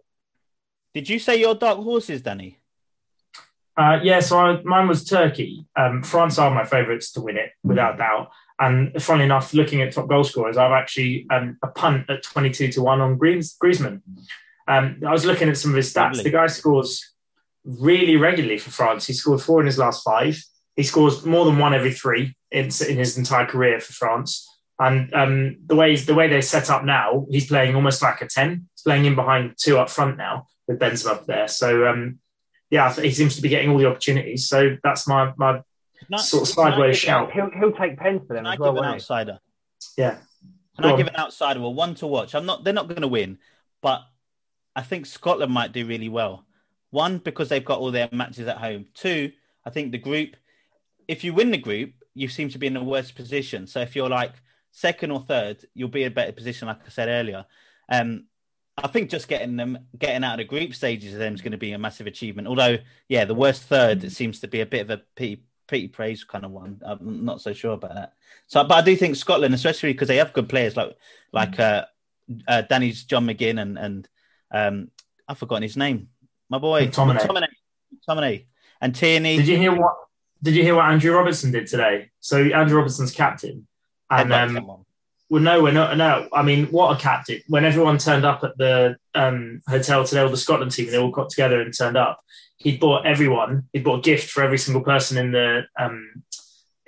Did 0.92 1.08
you 1.08 1.18
say 1.20 1.38
your 1.38 1.54
dark 1.54 1.78
horses, 1.78 2.20
Danny? 2.20 2.58
Uh, 3.76 4.00
yeah, 4.02 4.18
so 4.18 4.38
I, 4.38 4.60
mine 4.64 4.88
was 4.88 5.04
Turkey. 5.04 5.64
Um, 5.76 6.02
France 6.02 6.36
are 6.38 6.50
my 6.50 6.64
favourites 6.64 7.12
to 7.12 7.20
win 7.20 7.36
it, 7.36 7.52
without 7.62 7.96
doubt. 7.96 8.32
And 8.60 9.00
funnily 9.00 9.24
enough, 9.24 9.54
looking 9.54 9.82
at 9.82 9.92
top 9.92 10.08
goal 10.08 10.24
scorers, 10.24 10.56
I've 10.56 10.72
actually 10.72 11.26
um, 11.30 11.58
a 11.62 11.68
punt 11.68 12.10
at 12.10 12.22
22 12.22 12.72
to 12.72 12.82
1 12.82 13.00
on 13.00 13.16
Greens, 13.16 13.56
Griezmann. 13.62 14.02
Um, 14.66 15.00
I 15.06 15.12
was 15.12 15.24
looking 15.24 15.48
at 15.48 15.56
some 15.56 15.70
of 15.70 15.76
his 15.76 15.92
stats. 15.92 16.16
Lovely. 16.16 16.24
The 16.24 16.30
guy 16.30 16.46
scores 16.48 17.14
really 17.64 18.16
regularly 18.16 18.58
for 18.58 18.70
France. 18.70 19.06
He 19.06 19.12
scored 19.12 19.40
four 19.40 19.60
in 19.60 19.66
his 19.66 19.78
last 19.78 20.02
five. 20.02 20.42
He 20.76 20.82
scores 20.82 21.24
more 21.24 21.44
than 21.44 21.58
one 21.58 21.74
every 21.74 21.92
three 21.92 22.34
in, 22.50 22.70
in 22.88 22.96
his 22.96 23.16
entire 23.16 23.46
career 23.46 23.80
for 23.80 23.92
France. 23.92 24.46
And 24.80 25.12
um, 25.12 25.56
the 25.66 25.74
way 25.74 25.96
the 25.96 26.14
way 26.14 26.28
they're 26.28 26.40
set 26.40 26.70
up 26.70 26.84
now, 26.84 27.26
he's 27.30 27.48
playing 27.48 27.74
almost 27.74 28.00
like 28.00 28.22
a 28.22 28.28
ten. 28.28 28.68
He's 28.74 28.82
playing 28.82 29.06
in 29.06 29.16
behind 29.16 29.54
two 29.56 29.76
up 29.78 29.90
front 29.90 30.16
now 30.16 30.46
with 30.68 30.78
Benzema 30.78 31.10
up 31.10 31.26
there. 31.26 31.48
So 31.48 31.88
um, 31.88 32.20
yeah, 32.70 32.92
he 32.94 33.10
seems 33.10 33.34
to 33.36 33.42
be 33.42 33.48
getting 33.48 33.70
all 33.70 33.78
the 33.78 33.86
opportunities. 33.86 34.46
So 34.46 34.76
that's 34.84 35.08
my 35.08 35.32
my 35.36 35.62
not, 36.08 36.20
sort 36.20 36.42
of 36.42 36.48
sideways 36.48 36.98
shout. 36.98 37.32
He'll, 37.32 37.50
he'll 37.50 37.72
take 37.72 37.98
pens 37.98 38.22
for 38.26 38.34
them. 38.34 38.44
Can 38.44 38.52
I 38.52 38.56
well, 38.56 38.72
give 38.72 38.82
an 38.82 38.88
outsider? 38.88 39.38
Yeah. 39.96 40.16
Can 40.76 40.82
Go 40.82 40.88
I 40.88 40.92
on. 40.92 40.98
give 40.98 41.06
an 41.08 41.16
outsider 41.16 41.60
a 41.60 41.70
one 41.70 41.94
to 41.96 42.06
watch? 42.06 42.34
I'm 42.34 42.46
not. 42.46 42.64
They're 42.64 42.72
not 42.72 42.88
going 42.88 43.02
to 43.02 43.08
win, 43.08 43.38
but 43.82 44.02
I 44.76 44.82
think 44.82 45.06
Scotland 45.06 45.52
might 45.52 45.72
do 45.72 45.86
really 45.86 46.08
well. 46.08 46.44
One 46.90 47.18
because 47.18 47.48
they've 47.48 47.64
got 47.64 47.80
all 47.80 47.90
their 47.90 48.08
matches 48.12 48.46
at 48.46 48.58
home. 48.58 48.86
Two, 48.94 49.32
I 49.64 49.70
think 49.70 49.92
the 49.92 49.98
group. 49.98 50.36
If 51.08 51.24
you 51.24 51.34
win 51.34 51.50
the 51.50 51.58
group, 51.58 51.94
you 52.14 52.28
seem 52.28 52.48
to 52.50 52.58
be 52.58 52.66
in 52.66 52.74
the 52.74 52.84
worst 52.84 53.14
position. 53.14 53.66
So 53.66 53.80
if 53.80 53.96
you're 53.96 54.08
like 54.08 54.34
second 54.70 55.10
or 55.10 55.20
third, 55.20 55.64
you'll 55.74 55.88
be 55.88 56.02
in 56.02 56.12
a 56.12 56.14
better 56.14 56.32
position, 56.32 56.68
like 56.68 56.80
I 56.86 56.90
said 56.90 57.08
earlier. 57.08 57.46
Um, 57.88 58.26
I 58.76 58.86
think 58.86 59.10
just 59.10 59.26
getting 59.28 59.56
them 59.56 59.78
getting 59.98 60.22
out 60.22 60.34
of 60.34 60.38
the 60.38 60.44
group 60.44 60.74
stages 60.74 61.12
of 61.12 61.18
them 61.18 61.34
is 61.34 61.42
going 61.42 61.52
to 61.52 61.58
be 61.58 61.72
a 61.72 61.78
massive 61.78 62.06
achievement. 62.06 62.46
Although, 62.46 62.78
yeah, 63.08 63.24
the 63.24 63.34
worst 63.34 63.62
third 63.62 64.04
it 64.04 64.12
seems 64.12 64.40
to 64.40 64.48
be 64.48 64.60
a 64.60 64.66
bit 64.66 64.82
of 64.82 64.90
a 64.90 65.02
pity, 65.16 65.44
pity 65.68 65.86
praise 65.86 66.24
kind 66.24 66.44
of 66.44 66.50
one. 66.50 66.80
I'm 66.84 67.24
not 67.24 67.40
so 67.40 67.52
sure 67.52 67.74
about 67.74 67.94
that. 67.94 68.14
So, 68.48 68.64
but 68.64 68.74
I 68.74 68.82
do 68.82 68.96
think 68.96 69.14
Scotland, 69.14 69.54
especially 69.54 69.92
because 69.92 70.08
they 70.08 70.16
have 70.16 70.32
good 70.32 70.48
players 70.48 70.76
like 70.76 70.96
like 71.32 71.60
uh, 71.60 71.84
uh, 72.48 72.62
Danny's 72.62 73.04
John 73.04 73.26
McGinn 73.26 73.60
and 73.60 73.78
and 73.78 74.08
um, 74.50 74.90
I've 75.28 75.38
forgotten 75.38 75.62
his 75.62 75.76
name. 75.76 76.08
My 76.48 76.58
boy 76.58 76.88
McTominay. 76.88 77.46
McTominay. 78.08 78.44
and 78.80 78.94
Tierney. 78.94 79.36
Did 79.36 79.48
you 79.48 79.56
hear 79.56 79.74
what? 79.74 79.94
Did 80.42 80.54
you 80.54 80.62
hear 80.62 80.74
what 80.74 80.86
Andrew 80.86 81.14
Robertson 81.14 81.50
did 81.50 81.66
today? 81.66 82.10
So 82.20 82.38
Andrew 82.38 82.78
Robertson's 82.78 83.12
captain 83.12 83.66
and 84.10 84.32
um, 84.32 84.84
well, 85.30 85.42
no, 85.42 85.62
we're 85.62 85.72
not. 85.72 85.96
No, 85.96 86.28
I 86.32 86.42
mean, 86.42 86.66
what 86.66 86.96
a 86.96 87.00
captain! 87.00 87.40
When 87.48 87.64
everyone 87.64 87.98
turned 87.98 88.24
up 88.24 88.44
at 88.44 88.56
the 88.56 88.96
um, 89.14 89.62
hotel 89.68 90.04
today, 90.04 90.22
all 90.22 90.30
the 90.30 90.36
Scotland 90.36 90.72
team, 90.72 90.90
they 90.90 90.98
all 90.98 91.10
got 91.10 91.30
together 91.30 91.60
and 91.60 91.76
turned 91.76 91.96
up. 91.96 92.20
He 92.56 92.76
bought 92.76 93.06
everyone. 93.06 93.68
He 93.72 93.80
bought 93.80 94.00
a 94.00 94.02
gift 94.02 94.30
for 94.30 94.42
every 94.42 94.58
single 94.58 94.82
person 94.82 95.18
in 95.18 95.32
the 95.32 95.62
um, 95.78 96.22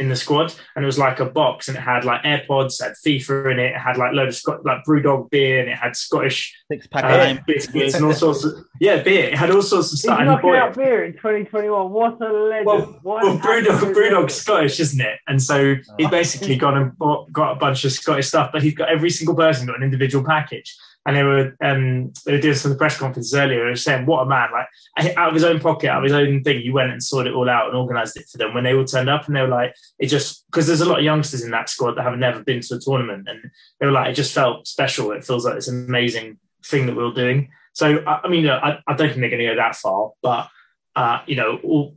in 0.01 0.09
the 0.09 0.17
squad, 0.17 0.53
and 0.75 0.83
it 0.83 0.87
was 0.87 0.99
like 0.99 1.21
a 1.21 1.27
box, 1.27 1.69
and 1.69 1.77
it 1.77 1.81
had 1.81 2.05
like 2.05 2.23
AirPods, 2.23 2.83
had 2.83 2.95
FIFA 3.07 3.53
in 3.53 3.59
it, 3.61 3.73
it 3.73 3.79
had 3.79 3.99
like 3.99 4.15
load 4.15 4.29
of 4.29 4.35
Scot- 4.35 4.65
like 4.65 4.83
BrewDog 4.85 5.31
beer, 5.31 5.61
and 5.61 5.69
it 5.69 5.77
had 5.77 5.95
Scottish 5.95 6.57
six 6.69 6.87
pack 6.87 7.05
uh, 7.05 7.41
biscuits 7.47 7.95
and 7.95 8.05
all 8.07 8.15
sorts 8.15 8.45
of 8.45 8.55
yeah 8.81 9.03
beer. 9.03 9.27
It 9.27 9.35
had 9.35 9.51
all 9.51 9.63
sorts 9.63 9.93
of 9.93 9.99
stuff. 9.99 10.19
He's 10.19 10.27
knocking 10.27 10.55
out 10.55 10.75
beer 10.75 11.05
in 11.05 11.13
2021. 11.13 11.91
What 11.91 12.21
a 12.23 12.33
legend! 12.33 12.67
Well, 12.67 12.81
what 13.03 13.23
well 13.23 13.39
BrewDog, 13.39 13.95
BrewDog's 13.95 14.35
Scottish, 14.35 14.81
isn't 14.81 15.01
it? 15.01 15.21
And 15.29 15.41
so 15.41 15.77
he's 15.99 16.07
oh. 16.07 16.11
basically 16.11 16.57
gone 16.57 16.77
and 16.79 16.99
bought, 16.99 17.31
got 17.31 17.53
a 17.53 17.57
bunch 17.57 17.85
of 17.85 17.93
Scottish 17.93 18.29
stuff, 18.29 18.51
but 18.53 18.63
he's 18.63 18.75
got 18.75 18.89
every 18.89 19.11
single 19.11 19.37
person 19.37 19.67
got 19.67 19.77
an 19.77 19.83
individual 19.83 20.25
package 20.25 20.77
and 21.07 21.17
they 21.17 21.23
were 21.23 21.57
um, 21.63 22.13
they 22.27 22.33
were 22.33 22.41
doing 22.41 22.55
some 22.55 22.71
of 22.71 22.77
the 22.77 22.81
press 22.81 22.99
conferences 22.99 23.35
earlier. 23.35 23.65
They 23.65 23.71
were 23.71 23.77
saying, 23.77 24.07
"What 24.07 24.23
a 24.23 24.27
man! 24.27 24.49
Like 24.53 25.17
out 25.17 25.29
of 25.29 25.35
his 25.35 25.45
own 25.45 25.59
pocket, 25.59 25.89
out 25.89 25.99
of 25.99 26.05
his 26.05 26.13
own 26.13 26.43
thing, 26.43 26.61
he 26.61 26.71
went 26.71 26.91
and 26.91 27.03
sorted 27.03 27.33
it 27.33 27.37
all 27.37 27.49
out 27.49 27.69
and 27.69 27.77
organised 27.77 28.19
it 28.19 28.27
for 28.31 28.39
them." 28.39 28.53
When 28.53 28.65
they 28.65 28.75
all 28.75 28.85
turned 28.85 29.09
up, 29.09 29.27
and 29.27 29.35
they 29.35 29.41
were 29.41 29.49
like, 29.49 29.75
"It 29.99 30.07
just 30.07 30.45
because 30.47 30.67
there's 30.67 30.83
a 30.83 30.89
lot 30.89 30.99
of 30.99 31.05
youngsters 31.05 31.43
in 31.43 31.51
that 31.53 31.71
squad 31.71 31.95
that 31.95 32.05
have 32.05 32.19
never 32.19 32.45
been 32.45 32.61
to 32.61 32.75
a 32.75 32.79
tournament, 32.81 33.29
and 33.29 33.51
they 33.79 33.87
were 33.87 33.93
like, 33.93 34.11
it 34.11 34.15
just 34.15 34.35
felt 34.35 34.67
special. 34.67 35.13
It 35.13 35.25
feels 35.25 35.45
like 35.45 35.55
this 35.55 35.69
amazing 35.69 36.39
thing 36.67 36.87
that 36.87 36.97
we 36.97 37.03
are 37.03 37.15
doing." 37.15 37.51
So 37.73 38.03
I, 38.07 38.21
I 38.25 38.29
mean, 38.29 38.49
I, 38.49 38.79
I, 38.87 38.95
don't 38.95 39.09
think 39.09 39.21
they're 39.21 39.31
going 39.31 39.39
to 39.41 39.47
go 39.47 39.57
that 39.57 39.77
far, 39.77 40.11
but 40.23 40.49
uh, 40.97 41.21
you 41.27 41.37
know, 41.37 41.59
all, 41.63 41.95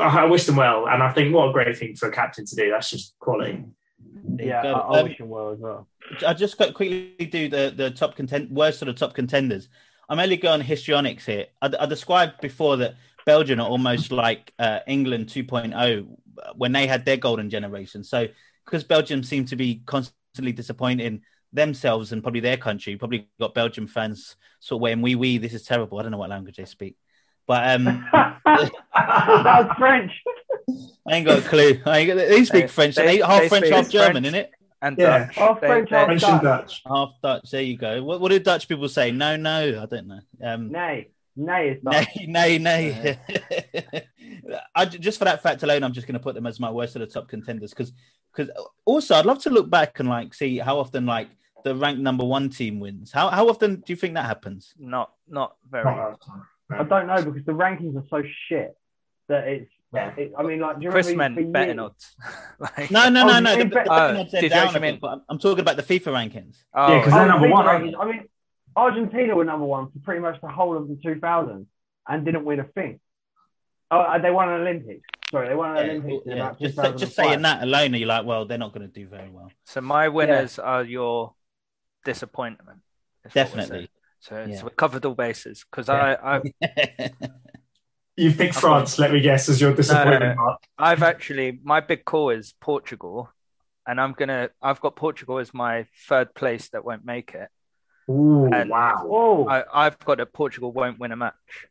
I 0.00 0.24
wish 0.24 0.46
them 0.46 0.56
well, 0.56 0.88
and 0.88 1.02
I 1.02 1.12
think 1.12 1.34
what 1.34 1.48
a 1.48 1.52
great 1.52 1.76
thing 1.76 1.94
for 1.94 2.08
a 2.08 2.12
captain 2.12 2.44
to 2.44 2.56
do. 2.56 2.70
That's 2.70 2.90
just 2.90 3.14
quality. 3.20 3.64
Yeah, 4.38 4.62
I, 4.62 4.70
I 4.70 5.00
um, 5.00 5.08
wish 5.08 5.18
him 5.18 5.28
well 5.28 5.50
as 5.50 5.58
well. 5.58 5.88
I 6.26 6.34
just 6.34 6.56
quickly 6.56 7.14
do 7.30 7.48
the 7.48 7.72
the 7.74 7.90
top 7.90 8.16
content 8.16 8.50
worst 8.50 8.78
sort 8.78 8.88
of 8.88 8.96
top 8.96 9.14
contenders. 9.14 9.68
I'm 10.08 10.18
only 10.18 10.36
going 10.36 10.62
histrionics 10.62 11.26
here. 11.26 11.46
I, 11.60 11.70
I 11.78 11.86
described 11.86 12.40
before 12.40 12.78
that 12.78 12.94
Belgium 13.26 13.60
are 13.60 13.68
almost 13.68 14.10
like 14.10 14.54
uh, 14.58 14.80
England 14.86 15.26
2.0 15.26 16.06
when 16.56 16.72
they 16.72 16.86
had 16.86 17.04
their 17.04 17.18
golden 17.18 17.50
generation. 17.50 18.02
So 18.02 18.28
because 18.64 18.84
Belgium 18.84 19.22
seem 19.22 19.44
to 19.46 19.56
be 19.56 19.82
constantly 19.86 20.52
disappointing 20.52 21.22
themselves 21.52 22.12
and 22.12 22.22
probably 22.22 22.40
their 22.40 22.56
country, 22.56 22.96
probably 22.96 23.28
got 23.38 23.54
Belgium 23.54 23.86
fans 23.86 24.36
sort 24.60 24.78
of 24.78 24.82
waiting, 24.82 25.02
"We 25.02 25.14
we 25.14 25.38
this 25.38 25.54
is 25.54 25.64
terrible." 25.64 25.98
I 25.98 26.02
don't 26.02 26.12
know 26.12 26.18
what 26.18 26.30
language 26.30 26.56
they 26.56 26.64
speak, 26.64 26.96
but 27.46 27.68
um, 27.68 28.06
was 28.12 29.76
French. 29.78 30.12
I 31.06 31.16
ain't 31.16 31.26
got 31.26 31.38
a 31.38 31.42
clue. 31.42 31.80
I 31.86 31.98
ain't 31.98 32.08
got, 32.08 32.16
they 32.16 32.44
speak 32.44 32.64
they, 32.64 32.68
French. 32.68 32.94
They, 32.96 33.06
they 33.06 33.16
half 33.18 33.48
French, 33.48 33.68
half 33.68 33.88
German, 33.88 34.24
isn't 34.24 34.34
it? 34.34 34.50
And 34.80 34.96
yeah. 34.98 35.26
Dutch. 35.26 35.36
Half 35.36 35.58
French, 35.60 35.90
half 35.90 36.06
French 36.06 36.20
Dutch. 36.20 36.42
Dutch. 36.42 36.82
Half 36.86 37.10
Dutch. 37.22 37.50
There 37.50 37.62
you 37.62 37.76
go. 37.76 38.02
What, 38.02 38.20
what 38.20 38.30
do 38.30 38.38
Dutch 38.38 38.68
people 38.68 38.88
say? 38.88 39.10
No, 39.10 39.36
no. 39.36 39.82
I 39.82 39.86
don't 39.86 40.06
know. 40.06 40.20
Um, 40.42 40.70
nay. 40.70 41.08
Nay 41.34 41.68
is 41.70 41.82
Dutch. 41.82 42.08
Nay, 42.26 42.58
nay, 42.58 42.58
nay. 42.58 44.02
I, 44.74 44.84
just 44.86 45.18
for 45.18 45.24
that 45.24 45.42
fact 45.42 45.62
alone, 45.62 45.84
I'm 45.84 45.92
just 45.92 46.06
going 46.06 46.18
to 46.18 46.22
put 46.22 46.34
them 46.34 46.46
as 46.46 46.58
my 46.58 46.70
worst 46.70 46.96
of 46.96 47.00
the 47.00 47.06
top 47.06 47.28
contenders 47.28 47.70
because 47.70 47.92
because 48.34 48.52
also 48.84 49.14
I'd 49.14 49.26
love 49.26 49.38
to 49.40 49.50
look 49.50 49.70
back 49.70 50.00
and 50.00 50.08
like 50.08 50.34
see 50.34 50.58
how 50.58 50.78
often 50.78 51.06
like 51.06 51.28
the 51.64 51.74
ranked 51.74 52.00
number 52.00 52.24
one 52.24 52.50
team 52.50 52.80
wins. 52.80 53.12
How 53.12 53.28
how 53.28 53.48
often 53.48 53.76
do 53.76 53.92
you 53.92 53.96
think 53.96 54.14
that 54.14 54.26
happens? 54.26 54.74
Not 54.78 55.12
not 55.28 55.56
very. 55.70 55.84
Often. 55.84 56.42
I 56.70 56.82
don't 56.82 57.06
know 57.06 57.22
because 57.22 57.44
the 57.46 57.52
rankings 57.52 57.96
are 57.96 58.06
so 58.10 58.22
shit 58.48 58.76
that 59.28 59.46
it's. 59.48 59.70
Yeah. 59.92 60.14
It, 60.16 60.32
I 60.38 60.42
mean, 60.42 60.60
like, 60.60 60.78
do 60.78 60.84
you 60.84 60.90
Chris 60.90 61.08
remember 61.08 61.40
meant 61.40 61.48
for 61.48 61.52
betting 61.52 61.78
odds. 61.78 62.14
like, 62.58 62.90
No, 62.90 63.08
no, 63.08 63.22
Oh, 63.22 63.26
no, 63.26 63.40
no. 63.40 63.50
The, 63.52 63.58
mean 63.58 63.68
the 63.70 63.74
bet- 63.74 63.86
betting 63.86 64.16
odds 64.20 64.34
are 64.34 64.40
did 64.40 64.50
down 64.50 64.68
a 64.68 64.72
bit, 64.74 64.82
mean- 64.82 64.98
but 65.00 65.08
I'm, 65.12 65.22
I'm 65.30 65.38
talking 65.38 65.60
about 65.60 65.76
the 65.76 65.82
FIFA 65.82 66.12
rankings. 66.12 66.56
oh, 66.74 66.92
Yeah, 66.92 67.02
'cause 67.04 67.12
Oh, 67.12 67.16
they're 67.16 67.26
number 67.28 67.48
one, 67.48 67.64
rankings. 67.66 67.94
I 67.98 68.04
mean, 68.04 68.28
Argentina 68.76 69.34
were 69.34 69.44
number 69.44 69.64
one 69.66 69.90
for 69.90 69.98
pretty 70.04 70.20
much 70.20 70.40
the 70.42 70.48
whole 70.48 70.76
of 70.76 70.88
the 70.88 70.94
2000s 70.96 71.64
and 72.06 72.24
didn't 72.24 72.44
win 72.44 72.60
a 72.60 72.64
thing. 72.64 73.00
Oh, 73.90 73.98
uh, 74.00 74.18
they 74.18 74.30
won 74.30 74.50
an 74.50 74.60
Olympics. 74.60 75.00
Sorry, 75.30 75.48
they 75.48 75.54
won 75.54 75.70
an 75.70 75.76
Yeah, 75.86 75.92
Olympics. 75.92 76.26
in 76.26 76.36
yeah. 76.36 76.48
about 76.50 76.60
Just, 76.60 76.98
just 76.98 77.16
saying 77.16 77.42
that 77.42 77.62
alone, 77.62 77.94
are 77.94 77.96
you're 77.96 78.08
like, 78.08 78.26
well, 78.26 78.44
they're 78.44 78.58
not 78.58 78.72
going 78.74 78.86
to 78.86 78.92
do 78.92 79.06
very 79.08 79.30
well. 79.30 79.50
so 79.64 79.80
my 79.80 80.08
winners 80.08 80.58
are 80.58 80.84
your 80.84 81.32
disappointment. 82.04 82.80
is 83.24 83.34
what 83.34 83.34
we're 83.34 83.44
Definitely. 83.56 83.90
So, 84.20 84.46
Yeah. 84.48 84.56
so 84.58 84.64
we 84.66 84.70
covered 84.72 85.04
all 85.06 85.14
bases 85.14 85.64
because 85.70 85.88
Yeah. 85.88 86.16
I, 86.22 86.36
I 86.36 86.40
You 88.18 88.32
picked 88.32 88.56
France, 88.56 88.98
let 88.98 89.12
me 89.12 89.20
guess, 89.20 89.48
as 89.48 89.60
your 89.60 89.72
disappointment 89.74 90.36
mark. 90.36 90.60
I've 90.76 91.02
actually 91.04 91.60
my 91.62 91.80
big 91.80 92.04
call 92.04 92.30
is 92.30 92.52
Portugal, 92.60 93.30
and 93.86 94.00
I'm 94.00 94.12
gonna 94.12 94.50
I've 94.60 94.80
got 94.80 94.96
Portugal 94.96 95.38
as 95.38 95.54
my 95.54 95.86
third 96.08 96.34
place 96.34 96.68
that 96.70 96.84
won't 96.84 97.04
make 97.04 97.32
it. 97.34 97.48
Ooh, 98.10 98.50
And- 98.52 98.70
wow. 98.70 99.06
Oh, 99.08 99.48
I, 99.48 99.62
I've 99.72 99.98
got 100.00 100.18
that 100.18 100.32
Portugal 100.32 100.72
won't 100.72 100.98
win 100.98 101.12
a 101.12 101.16
match. 101.16 101.66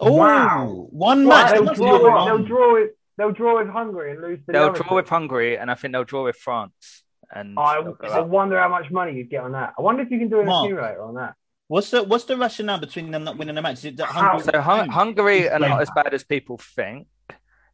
oh, 0.00 0.12
Wow. 0.14 0.86
one 0.90 1.26
Right, 1.28 1.44
match. 1.44 1.52
they'll, 1.54 1.64
That's 1.66 1.78
draw 1.78 1.92
with, 1.92 2.26
they'll 2.26 2.44
draw 2.44 2.72
with 2.74 2.90
they'll 3.16 3.32
draw 3.32 3.58
with 3.60 3.68
Hungary 3.68 4.12
and 4.12 4.20
lose 4.22 4.38
to 4.46 4.52
They'll 4.52 4.62
other 4.70 4.78
draw 4.78 4.88
two. 4.88 4.94
with 4.96 5.08
Hungary, 5.08 5.56
and 5.58 5.70
I 5.70 5.74
think 5.74 5.92
they'll 5.92 6.04
draw 6.04 6.24
with 6.24 6.36
France. 6.36 7.04
And 7.30 7.58
I, 7.58 7.76
I 8.04 8.20
wonder 8.20 8.58
how 8.58 8.68
much 8.68 8.90
money 8.90 9.12
you'd 9.14 9.28
get 9.30 9.42
on 9.44 9.52
that. 9.52 9.74
I 9.78 9.82
wonder 9.82 10.02
if 10.02 10.10
you 10.10 10.18
can 10.18 10.28
do 10.28 10.40
an 10.40 10.46
Mark. 10.46 10.64
accumulator 10.64 11.02
on 11.02 11.14
that. 11.16 11.34
What's 11.68 11.90
the 11.90 12.02
what's 12.02 12.24
the 12.24 12.36
rationale 12.36 12.78
between 12.80 13.10
them 13.10 13.24
not 13.24 13.36
winning 13.36 13.54
the 13.54 13.62
match? 13.62 13.78
Is 13.78 13.84
it 13.86 13.96
that 13.98 14.06
Hungary- 14.08 14.52
so 14.52 14.60
Hun- 14.60 14.88
Hungary 14.88 15.48
are 15.50 15.58
not 15.58 15.82
as 15.82 15.90
bad 15.94 16.14
as 16.14 16.24
people 16.24 16.56
think. 16.58 17.06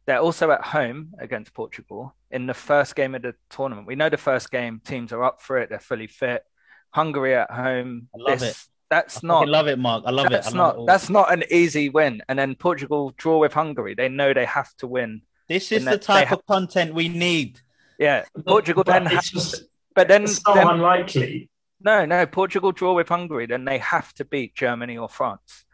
They're 0.05 0.19
also 0.19 0.51
at 0.51 0.61
home 0.61 1.13
against 1.17 1.53
Portugal 1.53 2.13
in 2.29 2.45
the 2.45 2.53
first 2.53 2.95
game 2.95 3.15
of 3.15 3.23
the 3.23 3.33
tournament. 3.49 3.87
We 3.87 3.95
know 3.95 4.09
the 4.09 4.17
first 4.17 4.51
game 4.51 4.79
teams 4.85 5.11
are 5.13 5.23
up 5.23 5.41
for 5.41 5.57
it; 5.57 5.69
they're 5.69 5.79
fully 5.79 6.07
fit. 6.07 6.43
Hungary 6.91 7.35
at 7.35 7.49
home. 7.49 8.09
I 8.13 8.17
love 8.31 8.39
this- 8.39 8.51
it. 8.51 8.57
That's 8.91 9.23
I 9.23 9.27
not 9.27 9.39
fucking 9.39 9.51
love 9.51 9.67
it, 9.67 9.79
Mark. 9.79 10.03
I 10.05 10.11
love 10.11 10.29
that's 10.29 10.47
it. 10.47 10.53
I 10.53 10.57
love 10.57 10.75
not 10.75 10.83
it 10.83 10.85
that's 10.87 11.09
not 11.09 11.33
an 11.33 11.43
easy 11.49 11.89
win. 11.89 12.21
And 12.29 12.37
then 12.37 12.53
Portugal 12.53 13.13
draw 13.17 13.39
with 13.39 13.53
Hungary. 13.53 13.95
They 13.95 14.09
know 14.09 14.31
they 14.31 14.45
have 14.45 14.71
to 14.77 14.87
win. 14.87 15.23
This 15.47 15.71
is 15.71 15.83
the 15.85 15.91
that 15.91 16.01
they 16.01 16.05
type 16.05 16.27
have- 16.27 16.39
of 16.39 16.45
content 16.45 16.93
we 16.93 17.07
need. 17.09 17.61
Yeah, 17.97 18.25
Portugal 18.45 18.83
But 18.83 18.91
then. 18.91 19.05
it's 19.07 19.15
ha- 19.15 19.21
just 19.39 19.63
but 19.95 20.07
then, 20.09 20.23
it's 20.25 20.41
so 20.43 20.53
then 20.53 20.67
unlikely. 20.67 21.49
No, 21.85 22.05
no. 22.05 22.25
Portugal 22.25 22.71
draw 22.71 22.93
with 22.93 23.09
Hungary. 23.09 23.45
Then 23.45 23.63
they 23.65 23.77
have 23.77 24.13
to 24.15 24.25
beat 24.25 24.55
Germany 24.55 24.97
or 24.97 25.07
France. 25.07 25.65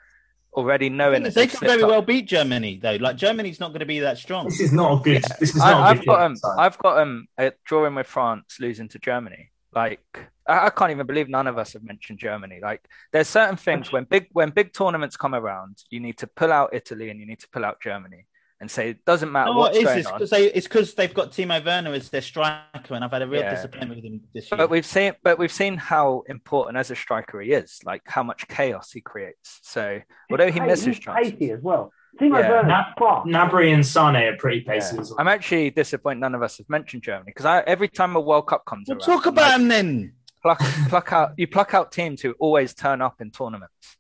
Already 0.54 0.90
knowing 0.90 1.24
that 1.24 1.34
They 1.34 1.46
they've 1.46 1.52
could 1.58 1.68
very 1.68 1.84
up. 1.84 1.90
well 1.90 2.02
beat 2.02 2.28
Germany, 2.28 2.78
though. 2.82 2.98
Like 2.98 3.16
Germany's 3.16 3.62
not 3.62 3.70
going 3.70 3.80
to 3.80 3.86
be 3.86 4.00
that 4.02 4.18
strong. 4.18 4.46
This 4.46 4.60
is 4.60 4.74
not 4.74 5.00
a 5.00 5.04
good. 5.04 5.24
This 5.40 5.52
is 5.52 5.56
not 5.56 5.68
I, 5.68 5.72
a 5.72 5.82
I've 5.84 6.00
good 6.00 6.08
got 6.08 6.18
game 6.28 6.38
um. 6.44 6.60
I've 6.60 6.78
got 6.78 6.98
um, 7.00 7.28
a 7.38 7.54
drawing 7.64 7.96
with 7.96 8.08
France, 8.08 8.58
losing 8.60 8.90
to 8.90 9.00
Germany. 9.00 9.52
Like 9.74 10.04
I, 10.46 10.66
I 10.66 10.70
can't 10.70 10.92
even 10.92 11.08
believe 11.08 11.30
none 11.30 11.48
of 11.48 11.58
us 11.58 11.72
have 11.74 11.84
mentioned 11.84 12.20
Germany. 12.20 12.60
Like 12.62 12.82
there's 13.14 13.30
certain 13.30 13.56
things 13.56 13.94
when 13.94 14.04
big 14.04 14.28
when 14.34 14.50
big 14.50 14.74
tournaments 14.74 15.16
come 15.16 15.34
around, 15.34 15.78
you 15.90 16.02
need 16.02 16.18
to 16.18 16.28
pull 16.28 16.52
out 16.52 16.72
Italy 16.74 17.10
and 17.10 17.20
you 17.22 17.26
need 17.26 17.40
to 17.40 17.50
pull 17.50 17.64
out 17.64 17.80
Germany 17.82 18.26
and 18.62 18.70
say 18.72 18.92
it 18.92 19.04
doesn't 19.06 19.32
matter 19.32 19.52
No, 19.52 19.58
what's 19.58 19.78
is 19.78 19.84
going 19.84 19.98
this? 19.98 20.06
on. 20.06 20.20
'Cause 20.20 20.30
they, 20.30 20.46
it's 20.54 20.68
because 20.68 20.94
they've 20.94 21.14
got 21.14 21.32
Timo 21.32 21.66
Werner 21.66 21.92
as 21.94 22.10
their 22.10 22.22
striker, 22.22 22.94
and 22.94 23.04
I've 23.04 23.12
had 23.12 23.24
a 23.24 23.28
real 23.28 23.42
Yeah. 23.42 23.56
disappointment 23.56 23.96
with 23.96 24.06
him 24.06 24.22
this 24.34 24.50
year. 24.52 24.58
But 24.58 24.70
we've 24.70 24.86
seen, 24.86 25.14
but 25.24 25.38
we've 25.40 25.52
seen 25.52 25.76
how 25.78 26.24
important 26.28 26.78
as 26.78 26.92
a 26.92 26.96
striker 26.96 27.42
he 27.42 27.52
is, 27.52 27.80
like 27.84 28.04
how 28.06 28.24
much 28.24 28.48
chaos 28.48 28.92
he 28.92 29.02
creates. 29.02 29.60
So 29.64 30.00
although 30.32 30.52
he 30.52 30.60
Hey, 30.60 30.66
misses 30.68 30.86
he's 30.86 31.00
chances, 31.00 31.32
pacey 31.34 31.52
as 31.52 31.62
well. 31.62 31.92
Timo 32.20 32.40
Yeah. 32.40 32.50
Werner's 32.52 32.68
Nab- 32.68 33.00
fast. 33.00 33.26
Gnabry 33.28 33.74
and 33.74 33.86
Sane 33.86 34.16
are 34.16 34.38
pretty 34.38 34.62
pacey 34.62 34.96
yeah. 34.96 35.02
as 35.02 35.10
well. 35.10 35.20
I'm 35.20 35.28
actually 35.28 35.72
disappointed 35.72 36.20
none 36.20 36.36
of 36.36 36.44
us 36.44 36.58
have 36.60 36.70
mentioned 36.70 37.02
Germany 37.04 37.26
because 37.32 37.46
I 37.46 37.62
every 37.62 37.88
time 37.88 38.16
a 38.16 38.20
World 38.22 38.48
Cup 38.48 38.64
comes 38.66 38.88
We'll 38.88 38.98
around, 39.00 39.06
talk 39.08 39.26
about 39.26 39.52
like, 39.52 39.60
him 39.62 39.68
then. 39.70 40.14
pluck 40.44 40.60
pluck 40.90 41.12
out 41.14 41.32
you 41.38 41.48
pluck 41.48 41.74
out 41.74 41.92
teams 41.92 42.22
who 42.22 42.34
always 42.34 42.74
turn 42.76 43.02
up 43.02 43.22
in 43.22 43.32
tournaments, 43.32 43.98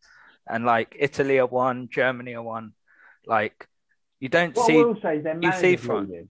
and 0.47 0.65
like 0.65 0.95
Italy 0.99 1.39
are 1.39 1.47
one, 1.47 1.87
Germany 1.89 2.35
are 2.35 2.43
one, 2.43 2.73
like. 3.25 3.67
You 4.21 4.29
don't 4.29 4.55
What 4.55 4.67
see 4.67 4.79
I 4.79 4.83
will 4.83 5.01
say 5.01 5.17
is 5.17 5.23
their 5.23 5.33
you 5.41 5.51
see 5.51 5.61
manager's 5.75 5.85
front. 5.85 6.29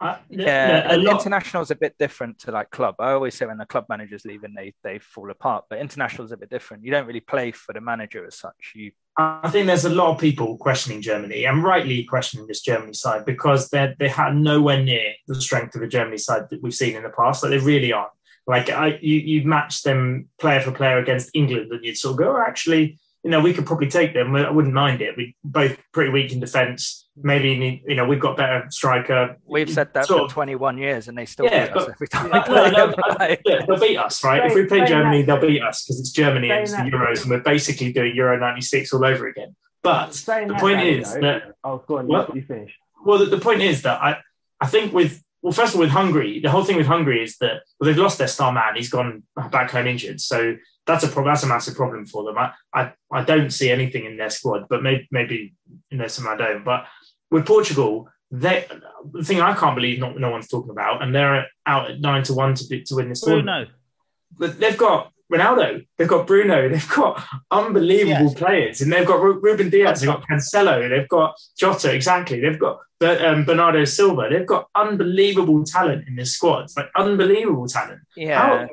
Uh, 0.00 0.16
Yeah, 0.28 0.90
a 0.90 0.94
and 0.94 1.02
lot- 1.04 1.16
international 1.20 1.62
is 1.62 1.70
a 1.70 1.76
bit 1.76 1.94
different 1.98 2.38
to 2.40 2.52
like 2.52 2.70
club. 2.70 2.96
I 3.00 3.12
always 3.12 3.34
say 3.34 3.46
when 3.46 3.58
the 3.58 3.66
club 3.66 3.86
manager's 3.88 4.24
leaving, 4.24 4.52
they 4.54 4.74
they 4.84 4.98
fall 4.98 5.30
apart. 5.30 5.64
But 5.70 5.78
international 5.78 6.24
is 6.26 6.32
a 6.32 6.36
bit 6.36 6.50
different. 6.50 6.84
You 6.84 6.90
don't 6.90 7.06
really 7.06 7.20
play 7.20 7.50
for 7.52 7.72
the 7.72 7.80
manager 7.80 8.26
as 8.26 8.36
such. 8.36 8.72
You 8.74 8.92
I 9.16 9.48
think 9.50 9.66
there's 9.66 9.84
a 9.84 9.90
lot 9.90 10.12
of 10.14 10.20
people 10.20 10.56
questioning 10.58 11.02
Germany 11.02 11.44
and 11.44 11.64
rightly 11.64 12.04
questioning 12.04 12.46
this 12.46 12.60
Germany 12.62 12.92
side 12.92 13.24
because 13.24 13.70
they 13.70 13.94
they 13.98 14.08
had 14.08 14.36
nowhere 14.36 14.82
near 14.82 15.14
the 15.26 15.40
strength 15.40 15.74
of 15.74 15.80
the 15.80 15.88
Germany 15.88 16.18
side 16.18 16.44
that 16.50 16.62
we've 16.62 16.74
seen 16.74 16.96
in 16.96 17.02
the 17.04 17.10
past. 17.10 17.42
Like 17.42 17.50
they 17.50 17.58
really 17.58 17.92
aren't. 17.92 18.12
Like 18.46 18.70
I, 18.70 18.98
you 19.00 19.16
you 19.30 19.48
match 19.48 19.82
them 19.82 20.28
player 20.38 20.60
for 20.60 20.70
player 20.72 20.98
against 20.98 21.30
England, 21.34 21.72
and 21.72 21.84
you'd 21.84 21.96
sort 21.98 22.12
of 22.12 22.18
go, 22.18 22.36
oh, 22.36 22.44
actually, 22.46 22.98
you 23.24 23.30
know, 23.30 23.40
we 23.40 23.52
could 23.52 23.66
probably 23.66 23.88
take 23.88 24.14
them. 24.14 24.34
I 24.36 24.50
wouldn't 24.50 24.74
mind 24.74 25.02
it. 25.02 25.16
We 25.16 25.34
both 25.44 25.76
pretty 25.92 26.10
weak 26.10 26.32
in 26.32 26.40
defence. 26.40 27.06
Maybe 27.20 27.82
you 27.86 27.96
know 27.96 28.06
we've 28.06 28.20
got 28.20 28.36
better 28.36 28.66
striker. 28.70 29.36
we've 29.44 29.68
said 29.68 29.92
that 29.94 30.06
Sort 30.06 30.20
for 30.20 30.24
of- 30.26 30.32
21 30.32 30.78
years, 30.78 31.08
and 31.08 31.18
they 31.18 31.26
still 31.26 31.46
Yeah, 31.46 31.66
beat 31.66 31.76
us 31.76 31.84
but- 31.86 31.94
every 31.94 32.08
time. 32.08 32.30
No, 32.30 32.44
we 32.46 32.54
no, 32.54 32.70
them. 32.70 32.94
no, 32.96 33.14
Like- 33.18 33.42
yeah, 33.44 33.64
they'll 33.66 33.80
beat 33.80 33.96
us, 33.96 34.22
right? 34.22 34.46
if 34.46 34.54
we 34.54 34.66
play 34.66 34.78
Saying 34.78 34.88
Germany, 34.88 35.22
that- 35.22 35.40
they'll 35.40 35.50
beat 35.50 35.62
us 35.62 35.82
because 35.84 35.98
it's 35.98 36.12
Germany 36.12 36.48
and 36.50 36.60
it's 36.62 36.70
the 36.70 36.76
Saying 36.78 36.90
that- 36.92 36.96
Euros, 36.96 37.22
and 37.22 37.30
we're 37.30 37.40
basically 37.40 37.92
doing 37.92 38.14
Euro 38.14 38.38
'96 38.38 38.92
all 38.92 39.04
over 39.04 39.26
again. 39.26 39.56
But 39.82 40.12
the 40.12 40.56
point 40.60 40.78
Danny, 40.78 40.98
is 40.98 41.12
though- 41.14 41.20
that 41.22 41.42
Oh, 41.64 41.78
go 41.86 41.98
on. 41.98 42.06
What? 42.06 42.34
You 42.36 42.42
finish. 42.42 42.72
Well, 43.04 43.18
the, 43.18 43.26
the 43.26 43.38
point 43.38 43.62
is 43.62 43.82
that 43.82 44.00
I, 44.00 44.18
I 44.60 44.66
think 44.68 44.92
with 44.92 45.22
well, 45.42 45.52
first 45.52 45.70
of 45.74 45.76
all, 45.76 45.82
with 45.82 45.90
Hungary, 45.90 46.40
the 46.40 46.50
whole 46.50 46.64
thing 46.64 46.76
with 46.76 46.86
Hungary 46.88 47.22
is 47.22 47.36
that 47.38 47.62
well, 47.80 47.86
they've 47.86 47.96
lost 47.98 48.18
their 48.18 48.26
star 48.28 48.52
man. 48.52 48.74
He's 48.76 48.90
gone 48.90 49.22
back 49.50 49.70
home 49.70 49.86
injured, 49.86 50.20
so 50.20 50.56
that's 50.88 51.04
a 51.04 51.08
problem. 51.08 51.32
That's 51.32 51.44
a 51.44 51.46
massive 51.46 51.76
problem 51.76 52.04
for 52.06 52.24
them. 52.24 52.36
I, 52.36 52.52
I, 52.74 52.92
I 53.12 53.22
don't 53.22 53.50
see 53.50 53.70
anything 53.70 54.04
in 54.06 54.16
their 54.16 54.30
squad, 54.30 54.66
but 54.68 54.82
maybe, 54.82 55.06
maybe 55.12 55.54
you 55.90 55.98
know, 55.98 56.08
some 56.08 56.26
I 56.26 56.36
don't. 56.36 56.64
But 56.64 56.86
with 57.30 57.46
Portugal, 57.46 58.08
they 58.32 58.66
the 59.12 59.22
thing 59.22 59.40
I 59.40 59.54
can't 59.54 59.76
believe 59.76 60.00
not 60.00 60.18
no 60.18 60.30
one's 60.30 60.48
talking 60.48 60.70
about, 60.70 61.02
and 61.02 61.14
they're 61.14 61.46
out 61.66 61.90
at 61.90 62.00
nine 62.00 62.24
to 62.24 62.34
one 62.34 62.54
to 62.54 62.66
be, 62.66 62.82
to 62.82 62.96
win 62.96 63.08
this 63.10 63.20
tournament. 63.20 63.68
Bruno. 63.68 64.50
But 64.50 64.60
they've 64.60 64.76
got 64.76 65.12
Ronaldo, 65.32 65.86
they've 65.96 66.08
got 66.08 66.26
Bruno, 66.26 66.68
they've 66.68 66.88
got 66.88 67.22
unbelievable 67.50 68.26
Yes. 68.30 68.34
players, 68.34 68.80
and 68.80 68.92
they've 68.92 69.06
got 69.06 69.22
Ruben 69.22 69.70
Dias, 69.70 70.00
they've 70.00 70.08
got 70.10 70.24
Cancelo, 70.28 70.88
they've 70.88 71.08
got 71.08 71.34
Jota, 71.58 71.92
exactly. 71.94 72.40
They've 72.40 72.58
got 72.58 72.78
um, 73.00 73.44
Bernardo 73.44 73.84
Silva. 73.84 74.28
They've 74.30 74.46
got 74.46 74.68
unbelievable 74.74 75.64
talent 75.64 76.08
in 76.08 76.16
this 76.16 76.32
squad. 76.34 76.64
It's 76.64 76.76
like 76.76 76.90
unbelievable 76.96 77.68
talent. 77.68 78.00
yeah, 78.16 78.38
How 78.40 78.68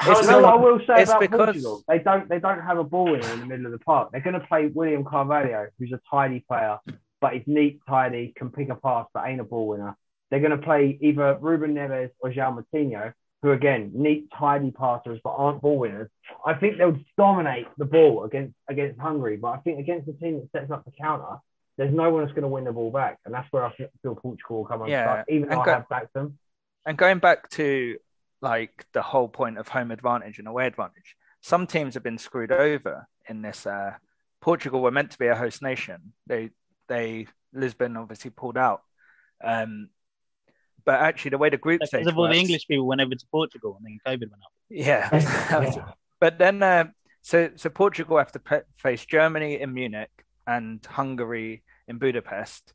It's 0.00 0.20
is 0.20 0.26
You 0.26 0.32
know 0.32 0.40
no 0.40 0.46
I 0.48 0.54
will 0.54 0.78
say 0.86 1.02
it's 1.02 1.10
about 1.10 1.20
because- 1.20 1.38
Portugal? 1.38 1.82
They 1.88 1.98
don't 1.98 2.28
they 2.28 2.38
don't 2.38 2.60
have 2.60 2.78
a 2.78 2.84
ball 2.84 3.10
winner 3.10 3.28
in 3.32 3.40
the 3.40 3.46
middle 3.46 3.66
of 3.66 3.72
the 3.72 3.78
park. 3.78 4.10
They're 4.12 4.20
going 4.20 4.38
to 4.40 4.46
play 4.46 4.66
William 4.66 5.04
Carvalho, 5.04 5.68
who's 5.78 5.92
a 5.92 6.00
tidy 6.10 6.40
player, 6.48 6.78
but 7.20 7.32
he's 7.34 7.42
neat, 7.46 7.80
tidy, 7.88 8.32
can 8.36 8.50
pick 8.50 8.68
a 8.68 8.74
pass, 8.76 9.06
but 9.12 9.26
ain't 9.26 9.40
a 9.40 9.44
ball 9.44 9.66
winner. 9.68 9.96
They're 10.30 10.40
going 10.40 10.52
to 10.52 10.58
play 10.58 10.98
either 11.00 11.36
Ruben 11.40 11.74
Neves 11.74 12.10
or 12.20 12.30
João 12.30 12.62
Moutinho, 12.62 13.12
who 13.42 13.50
again 13.52 13.90
neat, 13.94 14.28
tidy 14.38 14.70
passers, 14.70 15.18
but 15.24 15.30
aren't 15.30 15.62
ball 15.62 15.78
winners. 15.78 16.10
I 16.44 16.54
think 16.54 16.76
they'll 16.78 16.98
dominate 17.16 17.66
the 17.78 17.84
ball 17.86 18.24
against 18.24 18.54
against 18.68 19.00
Hungary, 19.00 19.36
but 19.36 19.48
I 19.48 19.56
think 19.58 19.78
against 19.80 20.06
the 20.06 20.12
team 20.12 20.34
that 20.40 20.52
sets 20.52 20.70
up 20.70 20.84
the 20.84 20.92
counter, 20.92 21.38
there's 21.76 21.92
no 21.94 22.10
one 22.10 22.22
that's 22.22 22.32
going 22.34 22.42
to 22.42 22.48
win 22.48 22.64
the 22.64 22.72
ball 22.72 22.90
back, 22.90 23.18
and 23.24 23.32
that's 23.34 23.50
where 23.52 23.64
I 23.64 23.72
feel 24.02 24.14
Portugal 24.14 24.58
will 24.58 24.64
come 24.66 24.86
Yeah, 24.86 25.08
unstuck. 25.10 25.26
Even 25.28 25.48
though 25.48 25.60
and 25.62 25.70
I 25.70 25.74
have 25.74 25.88
backed 25.88 26.12
them. 26.14 26.38
and 26.86 26.96
going 26.98 27.18
back 27.18 27.48
to 27.50 27.96
like 28.40 28.86
the 28.92 29.02
whole 29.02 29.28
point 29.28 29.58
of 29.58 29.68
home 29.68 29.90
advantage 29.90 30.38
and 30.38 30.48
away 30.48 30.66
advantage, 30.66 31.16
some 31.40 31.66
teams 31.66 31.94
have 31.94 32.02
been 32.02 32.18
screwed 32.18 32.52
over 32.52 33.06
in 33.28 33.42
this. 33.42 33.66
Uh, 33.66 33.92
Portugal 34.40 34.80
were 34.80 34.90
meant 34.90 35.10
to 35.12 35.18
be 35.18 35.26
a 35.26 35.34
host 35.34 35.62
nation. 35.62 36.12
They 36.26 36.50
they 36.88 37.26
Lisbon 37.52 37.96
obviously 37.96 38.30
pulled 38.30 38.56
out. 38.56 38.82
Um, 39.42 39.90
but 40.84 41.00
actually, 41.00 41.30
the 41.30 41.38
way 41.38 41.50
the 41.50 41.56
group 41.58 41.84
stage 41.84 42.00
Because 42.00 42.12
of 42.12 42.18
all 42.18 42.28
the 42.28 42.34
English 42.34 42.66
people 42.66 42.86
went 42.86 43.00
over 43.00 43.14
to 43.14 43.26
Portugal 43.30 43.78
and 43.78 43.86
then 43.86 43.98
COVID 44.06 44.30
went 44.30 44.42
up. 44.42 44.52
Yeah. 44.70 45.08
Yeah. 45.50 45.92
but 46.20 46.38
then, 46.38 46.62
uh, 46.62 46.84
so 47.22 47.50
so 47.56 47.68
Portugal 47.68 48.18
have 48.18 48.32
to 48.32 48.38
pe- 48.38 48.62
face 48.76 49.04
Germany 49.04 49.60
in 49.60 49.74
Munich 49.74 50.10
and 50.46 50.84
Hungary 50.84 51.62
in 51.86 51.98
Budapest. 51.98 52.72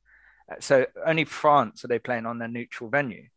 Uh, 0.51 0.55
So 0.59 0.85
only 1.05 1.25
France 1.25 1.83
are 1.83 1.87
they 1.87 1.99
playing 1.99 2.25
on 2.25 2.37
their 2.37 2.47
neutral 2.47 2.89
venue, 2.89 3.27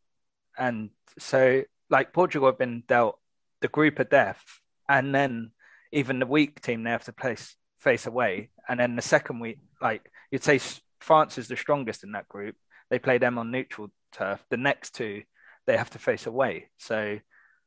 and 0.59 0.91
so 1.19 1.63
like 1.91 2.13
Portugal 2.13 2.49
have 2.49 2.59
been 2.59 2.83
dealt 2.87 3.19
the 3.61 3.69
group 3.69 3.99
of 3.99 4.11
death, 4.11 4.43
and 4.89 5.15
then 5.15 5.53
even 5.93 6.19
the 6.19 6.27
weak 6.27 6.61
team 6.61 6.83
they 6.83 6.91
have 6.91 7.05
to 7.05 7.13
place 7.13 7.57
face 7.79 8.07
away, 8.07 8.51
and 8.69 8.81
then 8.81 8.97
the 8.97 9.03
second 9.03 9.41
week, 9.41 9.59
like 9.81 10.11
you'd 10.31 10.45
say, 10.45 10.61
France 11.01 11.39
is 11.39 11.49
the 11.49 11.57
strongest 11.57 12.05
in 12.05 12.13
that 12.13 12.29
group. 12.29 12.57
They 12.91 12.99
play 12.99 13.19
them 13.19 13.39
on 13.39 13.51
neutral 13.51 13.91
turf. 14.13 14.45
The 14.51 14.57
next 14.57 14.95
two 14.95 15.23
they 15.67 15.77
have 15.77 15.91
to 15.91 15.99
face 15.99 16.27
away. 16.27 16.69
So 16.79 17.19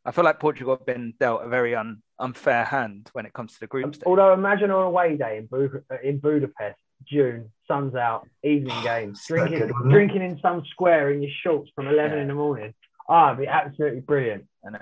I 0.05 0.11
feel 0.11 0.23
like 0.23 0.39
Portugal 0.39 0.75
have 0.75 0.85
been 0.85 1.13
dealt 1.19 1.43
a 1.43 1.49
very 1.49 1.75
un, 1.75 2.01
unfair 2.17 2.63
hand 2.63 3.09
when 3.13 3.25
it 3.25 3.33
comes 3.33 3.53
to 3.53 3.59
the 3.59 3.67
group 3.67 3.85
um, 3.85 3.93
stage. 3.93 4.03
Although 4.05 4.33
imagine 4.33 4.71
on 4.71 4.83
a 4.83 4.87
away 4.87 5.17
day 5.17 5.37
in, 5.37 5.45
Bu- 5.45 5.83
uh, 5.91 5.97
in 6.03 6.19
Budapest, 6.19 6.79
June, 7.07 7.51
sun's 7.67 7.95
out, 7.95 8.27
evening 8.43 8.75
game, 8.83 9.13
drinking 9.27 9.59
good, 9.59 9.71
drinking 9.89 10.21
in 10.21 10.39
some 10.41 10.63
square 10.71 11.11
in 11.11 11.21
your 11.21 11.31
shorts 11.43 11.71
from 11.75 11.87
eleven 11.87 12.17
yeah. 12.17 12.21
in 12.23 12.27
the 12.27 12.33
morning. 12.33 12.73
Ah, 13.09 13.33
it'd 13.33 13.39
be 13.39 13.47
absolutely 13.47 14.01
brilliant. 14.01 14.45
And 14.63 14.77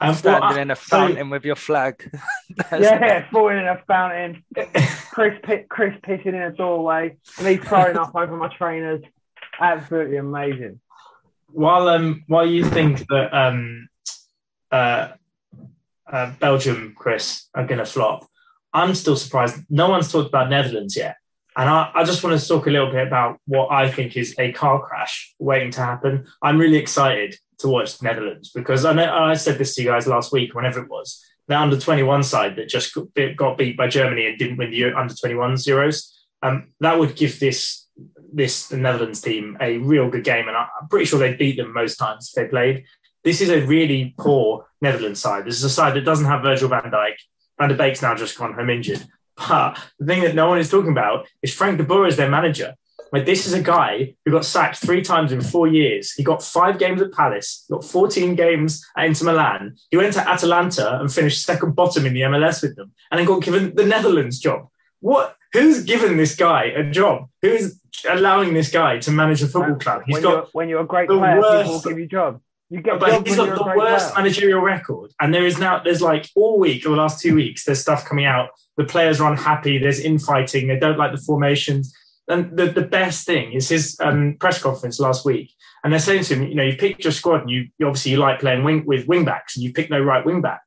I'm 0.00 0.14
standing 0.14 0.62
in 0.62 0.70
a 0.70 0.76
fountain 0.76 1.28
with 1.28 1.44
your 1.44 1.56
flag. 1.56 2.10
yeah, 2.72 3.28
falling 3.30 3.58
in 3.58 3.68
a 3.68 3.82
fountain. 3.86 4.42
Chris, 5.10 5.38
Chris 5.68 5.94
pissing 6.00 6.26
in 6.26 6.34
a 6.36 6.52
doorway, 6.52 7.16
me 7.42 7.58
throwing 7.58 7.96
up 7.98 8.14
over 8.14 8.36
my 8.36 8.48
trainers. 8.56 9.02
Absolutely 9.60 10.16
amazing. 10.16 10.80
While 11.48 11.88
um, 11.88 12.24
while 12.28 12.46
you 12.46 12.64
think 12.64 13.06
that 13.08 13.36
um, 13.36 13.88
uh, 14.70 15.08
uh, 16.10 16.32
Belgium, 16.38 16.94
Chris, 16.96 17.48
are 17.54 17.66
going 17.66 17.78
to 17.78 17.84
flop, 17.84 18.26
I'm 18.72 18.94
still 18.94 19.16
surprised. 19.16 19.56
No 19.68 19.90
one's 19.90 20.10
talked 20.10 20.28
about 20.28 20.48
Netherlands 20.48 20.96
yet. 20.96 21.16
And 21.60 21.68
I, 21.68 21.90
I, 21.94 22.04
just 22.04 22.24
want 22.24 22.40
to 22.40 22.48
talk 22.48 22.66
a 22.66 22.70
little 22.70 22.90
bit 22.90 23.06
about 23.06 23.38
what 23.44 23.70
I 23.70 23.90
think 23.90 24.16
is 24.16 24.34
a 24.38 24.50
car 24.50 24.80
crash 24.80 25.34
waiting 25.38 25.70
to 25.72 25.82
happen. 25.82 26.26
I'm 26.40 26.56
really 26.56 26.78
excited 26.78 27.36
to 27.58 27.68
watch 27.68 28.00
Netherlands 28.00 28.50
because 28.50 28.86
I 28.86 28.94
know 28.94 29.12
I 29.12 29.34
said 29.34 29.58
this 29.58 29.74
to 29.74 29.82
you 29.82 29.88
guys 29.88 30.06
last 30.06 30.32
week, 30.32 30.54
whenever 30.54 30.80
it 30.82 30.88
was, 30.88 31.22
the 31.48 31.60
under 31.60 31.78
21 31.78 32.22
side 32.22 32.56
that 32.56 32.70
just 32.70 32.96
got 33.36 33.58
beat 33.58 33.76
by 33.76 33.88
Germany 33.88 34.26
and 34.26 34.38
didn't 34.38 34.56
win 34.56 34.70
the 34.70 34.84
under 34.94 35.12
21 35.12 35.56
Euros. 35.56 36.10
Um, 36.42 36.68
that 36.80 36.98
would 36.98 37.14
give 37.14 37.38
this 37.38 37.86
this 38.32 38.68
the 38.68 38.78
Netherlands 38.78 39.20
team 39.20 39.58
a 39.60 39.76
real 39.76 40.08
good 40.08 40.24
game, 40.24 40.48
and 40.48 40.56
I'm 40.56 40.88
pretty 40.88 41.04
sure 41.04 41.18
they 41.18 41.34
beat 41.34 41.58
them 41.58 41.74
most 41.74 41.96
times 41.96 42.32
they 42.32 42.46
played. 42.46 42.84
This 43.22 43.42
is 43.42 43.50
a 43.50 43.66
really 43.66 44.14
poor 44.16 44.64
Netherlands 44.80 45.20
side. 45.20 45.44
This 45.44 45.58
is 45.58 45.64
a 45.64 45.68
side 45.68 45.92
that 45.92 46.06
doesn't 46.06 46.24
have 46.24 46.40
Virgil 46.40 46.70
van 46.70 46.90
Dijk. 46.90 47.16
Van 47.58 47.68
der 47.68 47.76
Beek's 47.76 48.00
now 48.00 48.14
just 48.14 48.38
gone 48.38 48.54
home 48.54 48.70
injured. 48.70 49.04
But 49.48 49.78
the 49.98 50.06
thing 50.06 50.22
that 50.22 50.34
no 50.34 50.48
one 50.48 50.58
is 50.58 50.70
talking 50.70 50.92
about 50.92 51.26
is 51.42 51.54
Frank 51.54 51.78
de 51.78 51.84
Boer 51.84 52.06
is 52.06 52.16
their 52.16 52.30
manager. 52.30 52.74
Like 53.12 53.26
this 53.26 53.46
is 53.46 53.52
a 53.52 53.62
guy 53.62 54.14
who 54.24 54.30
got 54.30 54.44
sacked 54.44 54.76
three 54.76 55.02
times 55.02 55.32
in 55.32 55.40
four 55.40 55.66
years. 55.66 56.12
He 56.12 56.22
got 56.22 56.42
five 56.42 56.78
games 56.78 57.02
at 57.02 57.12
Palace, 57.12 57.64
got 57.70 57.84
14 57.84 58.36
games 58.36 58.84
at 58.96 59.06
Inter 59.06 59.26
Milan. 59.26 59.76
He 59.90 59.96
went 59.96 60.12
to 60.14 60.28
Atalanta 60.28 61.00
and 61.00 61.12
finished 61.12 61.44
second 61.44 61.74
bottom 61.74 62.06
in 62.06 62.14
the 62.14 62.20
MLS 62.22 62.62
with 62.62 62.76
them, 62.76 62.92
and 63.10 63.18
then 63.18 63.26
got 63.26 63.42
given 63.42 63.74
the 63.74 63.84
Netherlands 63.84 64.38
job. 64.38 64.68
What? 65.00 65.36
Who's 65.52 65.82
given 65.82 66.16
this 66.16 66.36
guy 66.36 66.64
a 66.64 66.88
job? 66.88 67.28
Who's 67.42 67.80
allowing 68.08 68.54
this 68.54 68.70
guy 68.70 68.98
to 69.00 69.10
manage 69.10 69.42
a 69.42 69.48
football 69.48 69.76
club? 69.76 70.02
He's 70.06 70.14
when 70.14 70.22
got 70.22 70.30
you're, 70.30 70.46
when 70.52 70.68
you're 70.68 70.82
a 70.82 70.86
great 70.86 71.08
player, 71.08 71.40
worst, 71.40 71.62
people 71.62 71.72
will 71.72 71.80
give 71.80 71.98
you 71.98 72.06
jobs. 72.06 72.40
You 72.72 72.80
get 72.80 73.00
but 73.00 73.26
he's 73.26 73.36
got 73.36 73.56
the 73.56 73.76
worst 73.76 74.14
player. 74.14 74.22
managerial 74.22 74.60
record, 74.60 75.12
and 75.20 75.34
there 75.34 75.44
is 75.44 75.58
now 75.58 75.82
there's 75.82 76.00
like 76.00 76.30
all 76.36 76.60
week 76.60 76.86
or 76.86 76.90
the 76.90 76.96
last 76.96 77.20
two 77.20 77.34
weeks 77.34 77.64
there's 77.64 77.80
stuff 77.80 78.04
coming 78.04 78.26
out. 78.26 78.50
The 78.76 78.84
players 78.84 79.20
are 79.20 79.28
unhappy. 79.28 79.78
There's 79.78 79.98
infighting. 79.98 80.68
They 80.68 80.78
don't 80.78 80.96
like 80.96 81.10
the 81.10 81.20
formations. 81.20 81.92
And 82.28 82.56
the, 82.56 82.66
the 82.66 82.82
best 82.82 83.26
thing 83.26 83.52
is 83.52 83.68
his 83.68 83.98
um, 83.98 84.36
press 84.38 84.62
conference 84.62 85.00
last 85.00 85.24
week, 85.24 85.52
and 85.82 85.92
they're 85.92 85.98
saying 85.98 86.22
to 86.24 86.36
him, 86.36 86.46
you 86.46 86.54
know, 86.54 86.62
you've 86.62 86.78
picked 86.78 87.02
your 87.02 87.12
squad, 87.12 87.40
and 87.40 87.50
you, 87.50 87.66
you 87.78 87.88
obviously 87.88 88.12
you 88.12 88.18
like 88.18 88.38
playing 88.38 88.62
wing, 88.62 88.86
with 88.86 89.08
wing 89.08 89.24
backs, 89.24 89.56
and 89.56 89.64
you 89.64 89.72
picked 89.72 89.90
no 89.90 89.98
right 89.98 90.24
wing 90.24 90.40
back. 90.40 90.62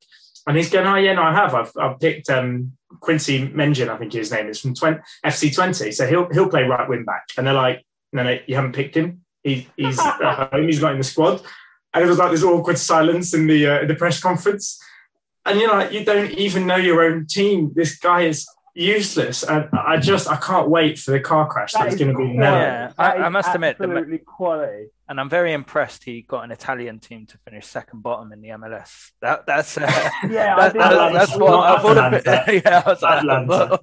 And 0.45 0.57
he's 0.57 0.69
going, 0.69 0.85
oh 0.85 0.95
yeah, 0.95 1.13
no, 1.13 1.23
I 1.23 1.33
have. 1.33 1.55
I've, 1.55 1.71
I've 1.79 2.01
picked 2.01 2.29
um, 2.29 2.73
Quincy 2.99 3.47
Mengen, 3.47 3.87
I 3.87 3.95
think 3.95 4.11
his 4.11 4.29
name 4.29 4.49
is 4.49 4.59
from 4.59 4.75
20, 4.75 4.99
FC 5.25 5.55
Twente, 5.55 5.93
so 5.93 6.05
he'll 6.05 6.27
he'll 6.33 6.49
play 6.49 6.63
right 6.63 6.89
wing 6.89 7.05
back. 7.05 7.29
And 7.37 7.47
they're 7.47 7.53
like, 7.53 7.85
no, 8.11 8.23
no, 8.23 8.37
you 8.45 8.55
haven't 8.55 8.75
picked 8.75 8.97
him. 8.97 9.21
He, 9.41 9.69
he's 9.77 9.97
at 9.99 10.49
home. 10.51 10.67
He's 10.67 10.81
not 10.81 10.91
in 10.91 10.97
the 10.97 11.05
squad 11.05 11.41
and 11.93 12.03
it 12.03 12.07
was 12.07 12.17
like 12.17 12.31
this 12.31 12.43
awkward 12.43 12.77
silence 12.77 13.33
in 13.33 13.47
the 13.47 13.67
uh, 13.67 13.81
in 13.81 13.87
the 13.87 13.95
press 13.95 14.19
conference. 14.19 14.81
And 15.45 15.59
you 15.59 15.67
know, 15.67 15.89
you 15.89 16.05
don't 16.05 16.31
even 16.31 16.65
know 16.65 16.77
your 16.77 17.03
own 17.03 17.27
team. 17.27 17.71
This 17.75 17.97
guy 17.97 18.21
is 18.21 18.47
useless, 18.73 19.43
and 19.43 19.69
I 19.73 19.97
just 19.97 20.29
I 20.29 20.37
can't 20.37 20.69
wait 20.69 20.97
for 20.97 21.11
the 21.11 21.19
car 21.19 21.47
crash 21.47 21.73
that 21.73 21.83
that's 21.83 21.95
going 21.95 22.11
to 22.11 22.17
be. 22.17 22.33
Yeah, 22.35 22.91
I, 22.97 23.13
I, 23.13 23.29
must 23.29 23.53
admit, 23.53 23.77
absolutely 23.79 24.17
the, 24.17 24.23
quality. 24.23 24.87
And 25.07 25.19
I'm 25.19 25.29
very 25.29 25.53
impressed. 25.53 26.03
He 26.03 26.21
got 26.21 26.43
an 26.43 26.51
Italian 26.51 26.99
team 26.99 27.25
to 27.27 27.37
finish 27.39 27.67
second 27.67 28.01
bottom 28.01 28.31
in 28.31 28.41
the 28.41 28.49
MLS. 28.49 29.11
That 29.21 29.45
that's 29.45 29.77
uh, 29.77 29.81
yeah, 30.29 30.55
that, 30.57 30.73
that, 30.73 31.13
that's 31.13 31.35
what 31.35 31.53
I 31.53 31.81
thought 31.81 31.97
of 31.97 32.13
it. 32.13 32.25
yeah, 32.65 32.83
I 32.85 32.89
was 32.89 33.03
Atlanta. 33.03 33.79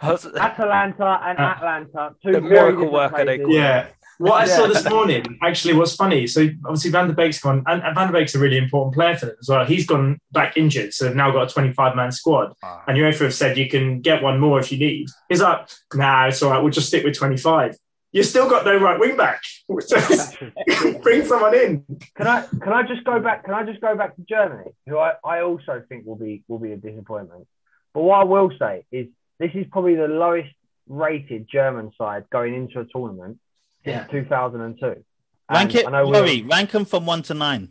I 0.00 0.12
was, 0.12 0.26
Atalanta 0.26 1.20
and 1.24 1.38
uh, 1.38 1.42
Atlanta, 1.42 2.14
two 2.22 2.32
the 2.32 2.40
miracle 2.40 2.92
worker 2.92 3.24
they 3.24 3.38
call 3.38 3.52
Yeah, 3.52 3.88
what 4.18 4.34
I 4.34 4.46
saw 4.46 4.66
this 4.66 4.88
morning 4.88 5.38
actually 5.42 5.74
was 5.74 5.94
funny. 5.94 6.26
So 6.26 6.48
obviously 6.64 6.90
Van 6.90 7.08
der 7.08 7.14
Beek's 7.14 7.40
gone, 7.40 7.62
and, 7.66 7.82
and 7.82 7.94
Van 7.94 8.12
der 8.12 8.18
Beek's 8.18 8.34
a 8.34 8.38
really 8.38 8.58
important 8.58 8.94
player 8.94 9.16
for 9.16 9.26
them 9.26 9.36
as 9.40 9.48
well. 9.48 9.64
He's 9.64 9.86
gone 9.86 10.18
back 10.32 10.56
injured, 10.56 10.94
so 10.94 11.04
they've 11.04 11.16
now 11.16 11.30
got 11.30 11.50
a 11.50 11.52
25 11.52 11.96
man 11.96 12.12
squad. 12.12 12.52
Ah. 12.62 12.84
And 12.86 12.96
UEFA 12.96 13.20
have 13.20 13.34
said 13.34 13.58
you 13.58 13.68
can 13.68 14.00
get 14.00 14.22
one 14.22 14.40
more 14.40 14.58
if 14.58 14.72
you 14.72 14.78
need. 14.78 15.08
He's 15.28 15.42
like, 15.42 15.68
nah, 15.94 16.26
it's 16.26 16.42
all 16.42 16.50
right. 16.50 16.62
We'll 16.62 16.72
just 16.72 16.88
stick 16.88 17.04
with 17.04 17.14
25. 17.14 17.76
You 18.12 18.22
still 18.22 18.48
got 18.48 18.64
no 18.64 18.78
right 18.78 18.98
wing 18.98 19.16
back. 19.16 19.42
bring 21.02 21.24
someone 21.26 21.54
in. 21.54 21.84
Can 22.16 22.26
I 22.26 22.46
can 22.46 22.72
I 22.72 22.82
just 22.82 23.04
go 23.04 23.20
back? 23.20 23.44
Can 23.44 23.52
I 23.52 23.64
just 23.64 23.80
go 23.80 23.94
back 23.94 24.16
to 24.16 24.22
Germany, 24.22 24.70
who 24.86 24.96
I, 24.96 25.14
I 25.24 25.42
also 25.42 25.82
think 25.88 26.06
will 26.06 26.16
be 26.16 26.42
will 26.48 26.58
be 26.58 26.72
a 26.72 26.76
disappointment. 26.76 27.46
But 27.92 28.02
what 28.02 28.20
I 28.20 28.24
will 28.24 28.50
say 28.58 28.84
is 28.90 29.08
this 29.38 29.50
is 29.54 29.66
probably 29.70 29.96
the 29.96 30.08
lowest 30.08 30.48
rated 30.88 31.48
German 31.50 31.90
side 31.98 32.24
going 32.30 32.54
into 32.54 32.80
a 32.80 32.86
tournament 32.86 33.38
yeah. 33.86 34.06
2002. 34.10 35.04
Rank 35.50 35.74
it, 35.74 35.86
Rory, 35.86 36.42
rank 36.42 36.70
them 36.70 36.84
from 36.84 37.06
one 37.06 37.22
to 37.22 37.34
nine. 37.34 37.70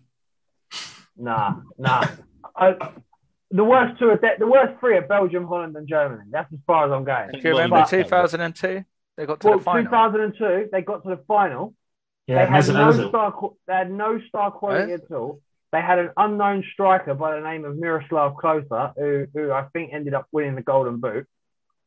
Nah, 1.17 1.55
nah. 1.77 2.07
I, 2.55 2.75
the 3.51 3.63
worst 3.63 3.99
two 3.99 4.09
are 4.09 4.17
de- 4.17 4.37
the 4.39 4.47
worst 4.47 4.79
three 4.79 4.95
are 4.97 5.01
Belgium, 5.01 5.45
Holland, 5.47 5.75
and 5.75 5.87
Germany. 5.87 6.23
That's 6.31 6.51
as 6.53 6.59
far 6.65 6.85
as 6.85 6.91
I'm 6.91 7.03
going. 7.03 7.31
Do 7.31 7.39
you 7.39 7.49
remember 7.49 7.85
2002? 7.87 8.85
They 9.17 9.25
got 9.25 9.39
to 9.41 9.47
well, 9.47 9.57
the 9.57 9.63
final. 9.63 9.83
2002, 9.83 10.69
they 10.71 10.81
got 10.81 11.03
to 11.03 11.09
the 11.09 11.21
final. 11.27 11.73
Yeah, 12.27 12.45
they 12.45 12.51
had 12.51 12.67
no 12.69 13.09
star. 13.09 13.51
They 13.67 13.73
had 13.73 13.91
no 13.91 14.19
star 14.27 14.51
quality 14.51 14.93
at 14.93 15.11
all. 15.11 15.41
They 15.71 15.81
had 15.81 15.99
an 15.99 16.11
unknown 16.15 16.63
striker 16.73 17.13
by 17.13 17.35
the 17.35 17.41
name 17.41 17.65
of 17.65 17.77
Miroslav 17.77 18.35
Klose, 18.35 18.93
who, 18.97 19.27
who 19.33 19.51
I 19.51 19.63
think 19.73 19.91
ended 19.93 20.13
up 20.13 20.27
winning 20.31 20.55
the 20.55 20.61
Golden 20.61 21.01
Boot. 21.01 21.27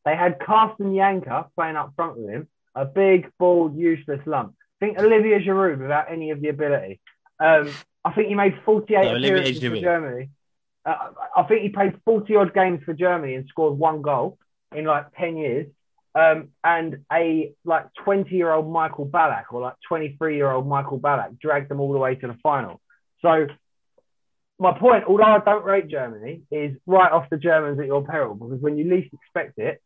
They 0.05 0.15
had 0.15 0.39
Carsten 0.39 0.93
Jancker 0.93 1.47
playing 1.55 1.75
up 1.75 1.93
front 1.95 2.17
with 2.17 2.29
him 2.29 2.47
a 2.79 2.85
big, 2.85 3.29
bald, 3.37 3.77
useless 3.77 4.21
lump. 4.25 4.55
Think 4.79 4.97
Olivier 4.97 5.43
Giroud 5.43 5.79
without 5.79 6.09
any 6.09 6.31
of 6.31 6.41
the 6.41 6.47
ability. 6.47 7.01
Um, 7.39 7.69
I 8.05 8.13
think 8.13 8.29
he 8.29 8.35
made 8.35 8.53
48 8.63 9.03
no, 9.03 9.15
appearances 9.15 9.59
for 9.59 9.77
Germany. 9.77 10.29
Uh, 10.85 10.95
I 11.35 11.43
think 11.43 11.63
he 11.63 11.69
played 11.69 11.99
40 12.05 12.35
odd 12.37 12.53
games 12.53 12.81
for 12.85 12.93
Germany 12.93 13.35
and 13.35 13.45
scored 13.49 13.77
one 13.77 14.01
goal 14.01 14.37
in 14.73 14.85
like 14.85 15.07
10 15.17 15.35
years. 15.35 15.67
Um, 16.15 16.49
and 16.63 17.03
a 17.11 17.53
like 17.65 17.85
20 18.03 18.33
year 18.35 18.51
old 18.51 18.71
Michael 18.71 19.05
Ballack 19.05 19.45
or 19.51 19.61
like 19.61 19.75
23 19.87 20.37
year 20.37 20.49
old 20.49 20.67
Michael 20.67 20.99
Ballack 20.99 21.39
dragged 21.39 21.69
them 21.69 21.79
all 21.79 21.91
the 21.91 21.99
way 21.99 22.15
to 22.15 22.27
the 22.27 22.37
final. 22.41 22.81
So 23.21 23.47
my 24.57 24.77
point, 24.77 25.03
although 25.03 25.23
I 25.23 25.39
don't 25.39 25.65
rate 25.65 25.89
Germany, 25.89 26.43
is 26.51 26.77
right 26.85 27.11
off 27.11 27.29
the 27.29 27.37
Germans 27.37 27.79
at 27.79 27.85
your 27.85 28.03
peril 28.03 28.35
because 28.35 28.59
when 28.59 28.77
you 28.77 28.89
least 28.89 29.13
expect 29.13 29.59
it, 29.59 29.81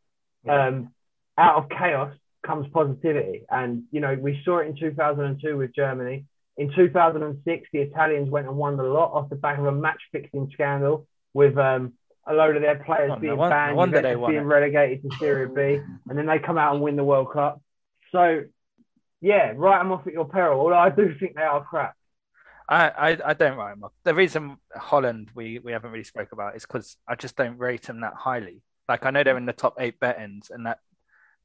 um, 0.48 0.94
out 1.38 1.58
of 1.58 1.70
chaos, 1.70 2.14
comes 2.44 2.68
positivity. 2.74 3.44
And, 3.50 3.84
you 3.92 4.00
know, 4.00 4.16
we 4.20 4.42
saw 4.46 4.60
it 4.60 4.68
in 4.68 4.76
2002 4.76 5.58
with 5.58 5.74
Germany. 5.74 6.26
In 6.58 6.72
2006, 6.76 7.70
the 7.74 7.80
Italians 7.80 8.30
went 8.30 8.48
and 8.48 8.56
won 8.56 8.78
the 8.78 8.84
lot 8.84 9.14
off 9.14 9.30
the 9.30 9.36
back 9.36 9.58
of 9.58 9.66
a 9.66 9.72
match 9.72 10.02
fixing 10.12 10.50
scandal 10.54 11.08
with 11.34 11.58
um, 11.58 11.94
a 12.28 12.34
load 12.34 12.56
of 12.56 12.62
their 12.62 12.84
players 12.84 13.12
oh, 13.14 13.20
being 13.20 13.36
no 13.36 13.50
banned, 13.50 13.76
no 13.76 14.28
being 14.28 14.42
it. 14.42 14.46
relegated 14.46 15.02
to 15.02 15.18
Serie 15.18 15.48
B, 15.48 15.84
and 16.08 16.18
then 16.18 16.28
they 16.28 16.40
come 16.40 16.58
out 16.58 16.76
and 16.76 16.84
win 16.84 16.96
the 16.96 17.04
World 17.04 17.34
Cup. 17.34 17.62
So, 18.12 18.44
yeah, 19.20 19.54
write 19.56 19.80
them 19.80 19.92
off 19.92 20.06
at 20.06 20.14
your 20.14 20.26
peril. 20.26 20.60
Although 20.60 20.78
I 20.78 20.90
do 20.90 21.16
think 21.20 21.36
they 21.36 21.42
are 21.42 21.64
crap. 21.64 21.96
I, 22.70 22.90
I, 22.90 23.18
I 23.26 23.34
don't 23.34 23.58
write 23.58 23.72
them 23.72 23.84
off. 23.84 23.92
The 24.04 24.14
reason 24.14 24.58
Holland 24.76 25.32
we, 25.36 25.60
we 25.60 25.72
haven't 25.72 25.92
really 25.92 26.04
spoke 26.04 26.32
about 26.32 26.56
is 26.56 26.64
because 26.64 26.98
I 27.08 27.16
just 27.16 27.36
don't 27.36 27.58
rate 27.58 27.84
them 27.84 28.02
that 28.02 28.14
highly. 28.14 28.62
Like 28.88 29.06
I 29.06 29.12
know 29.12 29.24
they're 29.24 29.38
in 29.38 29.46
the 29.46 29.54
top 29.54 29.76
eight 29.80 30.00
bettings, 30.00 30.50
and 30.50 30.66
that 30.66 30.80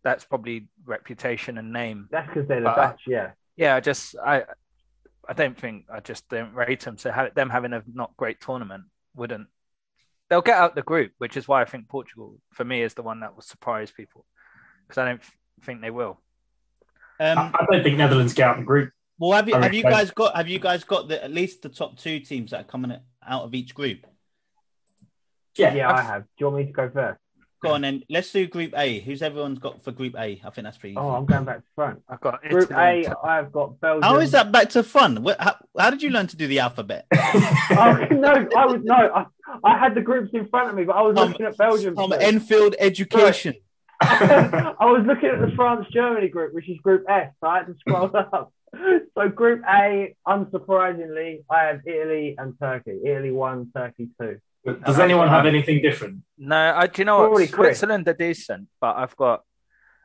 that's 0.08 0.24
probably 0.24 0.68
reputation 0.86 1.58
and 1.58 1.70
name. 1.70 2.08
That's 2.10 2.26
because 2.28 2.48
they're 2.48 2.60
the 2.60 2.64
but 2.64 2.76
Dutch, 2.76 3.02
yeah. 3.06 3.32
Yeah, 3.56 3.74
I 3.74 3.80
just 3.80 4.16
I 4.24 4.44
I 5.28 5.34
don't 5.34 5.56
think 5.56 5.84
I 5.92 6.00
just 6.00 6.28
don't 6.30 6.54
rate 6.54 6.80
them. 6.80 6.96
So 6.96 7.10
have, 7.10 7.34
them 7.34 7.50
having 7.50 7.74
a 7.74 7.82
not 7.92 8.16
great 8.16 8.40
tournament 8.40 8.84
wouldn't. 9.14 9.48
They'll 10.30 10.40
get 10.40 10.56
out 10.56 10.74
the 10.74 10.82
group, 10.82 11.12
which 11.18 11.36
is 11.36 11.46
why 11.46 11.60
I 11.60 11.66
think 11.66 11.88
Portugal, 11.88 12.38
for 12.52 12.64
me, 12.64 12.82
is 12.82 12.94
the 12.94 13.02
one 13.02 13.20
that 13.20 13.34
will 13.34 13.42
surprise 13.42 13.90
people 13.90 14.24
because 14.86 14.98
I 14.98 15.04
don't 15.04 15.22
think 15.62 15.82
they 15.82 15.90
will. 15.90 16.20
Um, 17.20 17.38
I, 17.38 17.52
I 17.54 17.66
don't 17.70 17.82
think 17.82 17.98
Netherlands 17.98 18.32
get 18.32 18.48
out 18.48 18.56
the 18.56 18.64
group. 18.64 18.92
Well, 19.18 19.32
have 19.32 19.48
you 19.48 19.56
have 19.56 19.74
you 19.74 19.82
guys 19.82 20.10
got 20.10 20.36
have 20.36 20.48
you 20.48 20.58
guys 20.58 20.84
got 20.84 21.08
the, 21.08 21.22
at 21.22 21.30
least 21.30 21.62
the 21.62 21.68
top 21.68 21.98
two 21.98 22.20
teams 22.20 22.52
that 22.52 22.60
are 22.60 22.64
coming 22.64 22.96
out 23.26 23.42
of 23.42 23.54
each 23.54 23.74
group? 23.74 24.06
Yeah, 25.56 25.74
yeah, 25.74 25.92
I 25.92 26.00
have. 26.00 26.22
Do 26.22 26.28
you 26.38 26.46
want 26.46 26.58
me 26.58 26.66
to 26.66 26.72
go 26.72 26.88
first? 26.88 27.20
Go 27.60 27.70
on 27.72 27.80
then. 27.80 28.04
Let's 28.08 28.30
do 28.30 28.46
Group 28.46 28.72
A. 28.76 29.00
Who's 29.00 29.20
everyone's 29.20 29.58
got 29.58 29.82
for 29.82 29.90
Group 29.90 30.14
A? 30.14 30.40
I 30.44 30.50
think 30.50 30.64
that's 30.64 30.78
pretty. 30.78 30.96
Oh, 30.96 31.00
easy. 31.02 31.08
Oh, 31.10 31.14
I'm 31.16 31.26
going 31.26 31.44
back 31.44 31.56
to 31.58 31.62
front. 31.74 32.02
I've 32.08 32.20
got 32.20 32.40
Group 32.42 32.70
Italy 32.70 33.04
A. 33.04 33.06
and- 33.06 33.14
I've 33.24 33.50
got 33.52 33.80
Belgium. 33.80 34.02
How 34.02 34.18
is 34.20 34.30
that 34.30 34.52
back 34.52 34.68
to 34.70 34.82
front? 34.84 35.18
How, 35.40 35.56
how 35.76 35.90
did 35.90 36.02
you 36.02 36.10
learn 36.10 36.28
to 36.28 36.36
do 36.36 36.46
the 36.46 36.60
alphabet? 36.60 37.06
oh, 37.14 38.06
no, 38.12 38.46
I 38.56 38.66
was 38.66 38.80
no. 38.84 38.94
I, 38.94 39.26
I 39.64 39.78
had 39.78 39.94
the 39.96 40.02
groups 40.02 40.30
in 40.32 40.46
front 40.48 40.70
of 40.70 40.76
me, 40.76 40.84
but 40.84 40.94
I 40.96 41.02
was 41.02 41.16
From- 41.16 41.28
looking 41.32 41.46
at 41.46 41.56
Belgium. 41.56 41.94
From 41.96 42.10
first. 42.10 42.22
Enfield 42.22 42.76
Education. 42.78 43.54
I 44.00 44.74
was 44.80 45.04
looking 45.06 45.28
at 45.30 45.40
the 45.40 45.52
France 45.56 45.86
Germany 45.92 46.28
group, 46.28 46.54
which 46.54 46.68
is 46.68 46.78
Group 46.78 47.04
S. 47.08 47.32
So 47.42 47.48
I 47.48 47.58
had 47.58 47.66
to 47.66 47.74
scroll 47.80 48.10
up. 48.14 48.52
So 49.16 49.28
Group 49.28 49.62
A, 49.68 50.14
unsurprisingly, 50.26 51.42
I 51.50 51.64
have 51.64 51.80
Italy 51.86 52.36
and 52.38 52.54
Turkey. 52.60 52.98
Italy 53.04 53.32
one, 53.32 53.72
Turkey 53.76 54.08
two. 54.20 54.38
Does 54.84 54.98
anyone 54.98 55.28
have 55.28 55.46
anything 55.46 55.80
different? 55.82 56.22
No, 56.36 56.56
I, 56.76 56.86
do 56.86 57.00
you 57.00 57.04
know 57.06 57.18
what? 57.18 57.26
Probably 57.28 57.48
Chris. 57.48 57.78
Switzerland 57.78 58.06
are 58.08 58.14
decent, 58.14 58.68
but 58.80 58.96
I've 58.96 59.16
got 59.16 59.42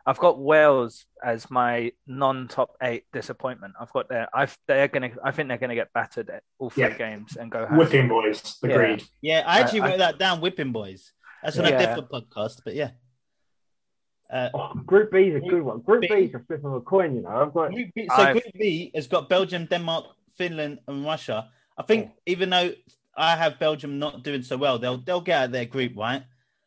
I've 0.05 0.17
got 0.19 0.39
Wales 0.39 1.05
as 1.23 1.49
my 1.49 1.91
non-top 2.07 2.75
eight 2.81 3.05
disappointment. 3.13 3.73
I've 3.79 3.91
got 3.91 4.09
their 4.09 4.27
I 4.33 4.47
they're 4.67 4.87
gonna 4.87 5.11
I 5.23 5.31
think 5.31 5.47
they're 5.49 5.57
gonna 5.57 5.75
get 5.75 5.91
battered 5.93 6.29
at 6.29 6.43
all 6.59 6.69
three 6.69 6.83
Yeah. 6.83 6.97
games 6.97 7.35
and 7.37 7.51
go 7.51 7.65
home. 7.65 7.77
Whipping 7.77 8.07
boys, 8.09 8.57
agreed. 8.63 9.03
Yeah, 9.21 9.43
I 9.45 9.59
actually 9.61 9.81
I- 9.81 9.85
I- 9.85 9.89
wrote 9.91 9.99
that 9.99 10.17
down. 10.19 10.39
Whipping 10.41 10.71
boys. 10.71 11.11
That's 11.41 11.57
on 11.57 11.65
Yeah. 11.65 11.71
a 11.75 11.79
different 11.79 12.09
podcast, 12.09 12.61
but 12.63 12.75
yeah. 12.75 12.91
Uh, 14.31 14.49
Oh, 14.53 14.73
group 14.85 15.11
B 15.11 15.19
is 15.29 15.35
a 15.35 15.39
good 15.47 15.61
one. 15.61 15.81
Group 15.81 16.01
B. 16.01 16.07
B 16.07 16.15
is 16.25 16.33
a 16.33 16.39
flip 16.39 16.63
of 16.63 16.73
a 16.73 16.81
coin, 16.81 17.15
you 17.15 17.21
know. 17.21 17.29
I've 17.29 17.53
got 17.53 17.71
Group 17.71 17.89
B, 17.95 18.07
so 18.07 18.15
I've- 18.15 18.39
Group 18.39 18.53
B 18.57 18.91
has 18.95 19.07
got 19.07 19.29
Belgium, 19.29 19.65
Denmark, 19.65 20.05
Finland, 20.37 20.79
and 20.87 21.05
Russia. 21.05 21.49
I 21.77 21.83
think 21.83 22.11
Oh. 22.11 22.19
even 22.25 22.49
though 22.49 22.71
I 23.15 23.35
have 23.35 23.59
Belgium 23.59 23.99
not 23.99 24.23
doing 24.23 24.43
so 24.43 24.57
well, 24.57 24.79
they'll 24.79 24.97
they'll 24.97 25.21
get 25.21 25.37
out 25.39 25.45
of 25.45 25.51
their 25.51 25.65
group, 25.65 25.95
right? 25.95 26.23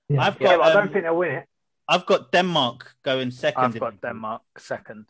Yeah. 0.08 0.22
I've 0.22 0.38
got 0.38 0.58
but 0.58 0.66
I 0.66 0.72
don't 0.72 0.82
um, 0.84 0.92
think 0.92 1.04
they'll 1.04 1.16
win 1.16 1.32
it. 1.32 1.44
I've 1.88 2.06
got 2.06 2.32
Denmark 2.32 2.96
going 3.02 3.30
second. 3.30 3.64
I've 3.64 3.80
got. 3.80 4.00
Denmark 4.00 4.42
second. 4.58 5.06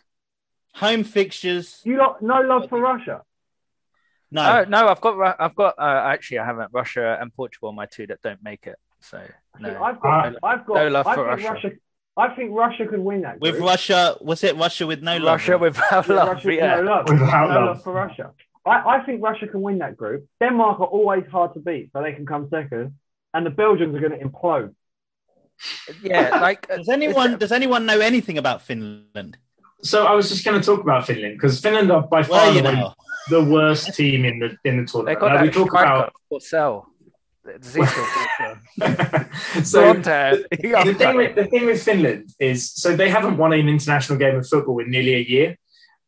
Home 0.74 1.05
fixtures. 1.05 1.80
You 1.84 1.97
got 1.97 2.22
no 2.22 2.41
love 2.41 2.68
for 2.68 2.80
Russia. 2.80 3.22
No, 4.30 4.43
Oh 4.43 4.64
no, 4.68 4.89
I've 4.89 5.01
got 5.01 5.37
I've 5.41 5.55
got 5.55 5.74
uh, 5.78 6.03
actually 6.12 6.39
I 6.39 6.45
haven't 6.45 6.70
Russia 6.72 7.16
and 7.20 7.32
Portugal 7.32 7.72
my 7.72 7.87
two 7.87 8.07
that 8.09 8.20
don't 8.22 8.43
make 8.43 8.66
it. 8.66 8.76
So 9.01 9.22
no. 9.61 9.82
I've 9.82 10.01
got, 10.01 10.32
No- 10.32 10.39
I've 10.43 10.66
got, 10.66 10.74
no 10.74 10.89
love 10.89 11.07
I 11.07 11.14
for 11.14 11.24
Russia. 11.24 11.53
Russia. 11.53 11.70
I 12.18 12.34
think 12.34 12.51
Russia 12.55 12.87
could 12.87 13.01
win 13.01 13.22
that. 13.22 13.41
with. 13.41 13.59
Russia, 13.61 14.16
was 14.22 14.43
it 14.43 14.57
Russia 14.57 14.87
with 14.87 15.03
no 15.03 15.18
love? 15.18 15.34
Russia 15.41 15.59
without 15.59 16.09
Yeah, 16.09 16.14
love. 16.14 16.28
Russia, 16.28 16.55
yeah. 16.55 16.76
no 16.76 16.82
love. 16.82 17.09
Without 17.09 17.49
no 17.49 17.55
love. 17.55 17.66
love 17.66 17.82
for 17.84 17.93
Russia. 17.93 18.32
I, 18.67 18.97
I 18.97 19.05
think 19.05 19.23
Russia 19.23 19.47
can 19.47 19.62
win 19.62 19.79
that 19.79 19.97
group. 19.97 20.27
Denmark 20.41 20.81
are 20.81 20.87
always 20.87 21.25
hard 21.31 21.55
to 21.55 21.61
beat, 21.61 21.91
so 21.93 22.03
they 22.03 22.12
can 22.12 22.27
come 22.27 22.49
second. 22.51 22.95
And 23.33 23.47
the 23.47 23.51
Belgians 23.51 23.95
are 23.95 24.01
going 24.01 24.19
to 24.19 24.25
implode. 24.25 24.75
yeah, 26.03 26.41
like 26.49 26.67
uh, 26.71 26.77
Does 26.79 26.89
anyone 26.89 27.39
does 27.39 27.53
anyone 27.53 27.87
know 27.87 28.01
anything 28.01 28.39
about 28.39 28.62
Finland? 28.62 29.39
So 29.83 30.07
I 30.07 30.14
was 30.14 30.29
just 30.29 30.45
going 30.45 30.59
to 30.61 30.64
talk 30.64 30.81
about 30.81 31.07
Finland 31.07 31.35
because 31.35 31.61
Finland 31.61 31.91
are 31.91 32.03
by 32.03 32.23
far 32.23 32.51
you 32.53 32.62
the, 32.62 32.95
the 33.31 33.45
worst 33.45 33.95
team 33.95 34.25
in 34.25 34.39
the 34.39 34.49
in 34.64 34.79
the 34.79 34.85
tournament. 34.91 35.21
got 35.21 35.35
Now, 35.35 35.43
we 35.43 35.51
talk 35.51 35.71
about 35.73 36.12
for 36.29 36.41
sell. 36.41 36.87
so 37.67 37.85
so 39.62 39.95
the 39.95 40.95
thing 40.99 41.17
with 41.17 41.37
the 41.37 41.47
thing 41.47 41.67
with 41.67 41.81
Finland 41.83 42.25
is 42.41 42.73
so 42.73 42.97
they 42.97 43.09
haven't 43.09 43.37
won 43.37 43.53
an 43.53 43.69
international 43.69 44.19
game 44.19 44.37
of 44.37 44.47
football 44.49 44.79
in 44.81 44.91
nearly 44.91 45.14
a 45.14 45.25
year. 45.35 45.57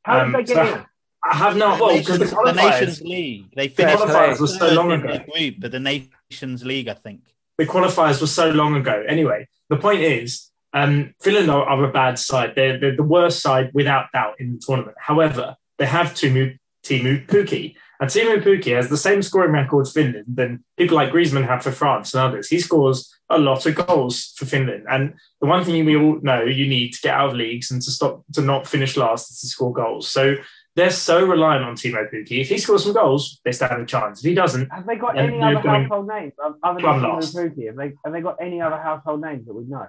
How 0.02 0.20
Um, 0.20 0.32
did 0.32 0.46
they 0.46 0.54
so 0.54 0.64
get 0.64 0.76
in? 0.78 0.84
I 1.30 1.36
have 1.36 1.56
not. 1.56 1.78
the, 1.78 1.84
Well, 1.84 1.98
because 1.98 2.18
the 2.18 2.24
the 2.26 2.52
Nations 2.52 3.00
League. 3.02 3.46
They 3.54 3.68
the 3.68 3.74
finished 3.74 3.98
qualifiers 3.98 4.40
were 4.40 4.46
so 4.46 4.68
long 4.72 4.92
ago. 4.92 5.18
group, 5.32 5.56
but 5.58 5.72
the 5.72 5.80
Nations 5.80 6.64
League, 6.64 6.88
I 6.88 6.94
think. 6.94 7.20
the 7.58 7.66
qualifiers 7.66 8.20
were 8.20 8.26
so 8.26 8.50
long 8.50 8.76
ago. 8.76 9.04
Anyway, 9.08 9.48
the 9.68 9.76
point 9.76 10.00
is, 10.00 10.50
um, 10.72 11.14
Finland 11.20 11.50
are, 11.50 11.64
are 11.64 11.84
a 11.84 11.92
bad 11.92 12.18
side. 12.18 12.52
They're, 12.54 12.78
they're 12.78 12.96
the 12.96 13.02
worst 13.02 13.40
side 13.40 13.70
without 13.74 14.06
doubt 14.12 14.34
in 14.38 14.52
the 14.52 14.58
tournament. 14.58 14.96
However, 14.98 15.56
they 15.78 15.86
have 15.86 16.08
Teemu, 16.08 16.58
Teemu 16.84 17.26
Pukki. 17.26 17.74
And 18.00 18.08
Teemu 18.08 18.42
Pukki 18.44 18.76
has 18.76 18.88
the 18.88 18.96
same 18.96 19.22
scoring 19.22 19.52
record 19.52 19.88
Finland 19.88 20.26
than 20.32 20.62
people 20.76 20.96
like 20.96 21.10
Griezmann 21.10 21.46
have 21.46 21.64
for 21.64 21.72
France 21.72 22.14
and 22.14 22.22
others. 22.22 22.48
He 22.48 22.60
scores 22.60 23.12
a 23.28 23.38
lot 23.38 23.66
of 23.66 23.74
goals 23.74 24.32
for 24.36 24.46
Finland. 24.46 24.86
And 24.88 25.14
the 25.40 25.48
one 25.48 25.64
thing 25.64 25.84
we 25.84 25.96
all 25.96 26.20
know 26.22 26.44
you 26.44 26.68
need 26.68 26.92
to 26.92 27.00
get 27.00 27.14
out 27.14 27.30
of 27.30 27.34
leagues 27.34 27.72
and 27.72 27.82
to 27.82 27.90
stop 27.90 28.22
to 28.34 28.40
not 28.40 28.68
finish 28.68 28.96
last 28.96 29.30
is 29.30 29.40
to 29.40 29.46
score 29.48 29.72
goals. 29.72 30.08
So 30.08 30.36
they're 30.78 30.90
so 31.08 31.16
reliant 31.34 31.64
on 31.68 31.74
Timo 31.80 32.02
Pukki. 32.10 32.36
If 32.44 32.48
he 32.52 32.58
scores 32.58 32.84
some 32.84 32.94
goals, 33.00 33.40
they 33.44 33.52
stand 33.52 33.82
a 33.82 33.86
chance. 33.94 34.14
If 34.20 34.26
he 34.30 34.34
doesn't, 34.42 34.66
Have 34.76 34.86
they 34.86 34.96
got 35.04 35.18
any 35.18 35.40
other 35.42 35.60
going- 35.62 35.82
household 35.82 36.06
names 36.14 36.32
um, 36.44 36.56
other 36.62 36.80
than 36.80 37.02
lost. 37.02 37.34
Teemu 37.36 37.40
Pukki? 37.54 37.66
Have 37.70 37.76
they, 37.80 37.90
have 38.04 38.12
they 38.14 38.20
got 38.28 38.36
any 38.48 38.58
other 38.66 38.80
household 38.88 39.20
names 39.28 39.46
that 39.46 39.54
we 39.60 39.64
know? 39.74 39.86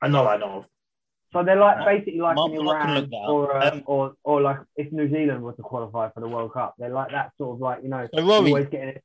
I 0.00 0.06
know 0.08 0.26
I 0.34 0.36
know 0.42 0.52
of. 0.58 0.64
So 1.32 1.44
they're 1.44 1.56
like 1.68 1.78
basically 1.92 2.20
like 2.20 2.36
Mark- 2.36 2.52
in 2.52 2.64
Mark 2.64 2.80
can 2.82 2.90
Iran 2.90 3.00
look 3.02 3.10
that 3.10 3.16
up. 3.26 3.28
or, 3.34 3.56
uh, 3.56 3.70
Um, 3.72 3.82
or 3.92 4.02
or 4.28 4.36
like 4.48 4.60
if 4.76 4.90
New 4.98 5.08
Zealand 5.14 5.40
was 5.42 5.56
to 5.56 5.62
qualify 5.62 6.08
for 6.14 6.20
the 6.24 6.28
World 6.34 6.52
Cup, 6.54 6.70
they're 6.78 6.96
like 7.00 7.10
that 7.18 7.32
sort 7.38 7.50
of 7.56 7.60
like 7.66 7.78
you 7.84 7.90
know 7.94 8.02
So 8.14 8.22
Rory, 8.30 8.48
always 8.52 8.68
getting 8.74 8.90
it. 8.96 9.02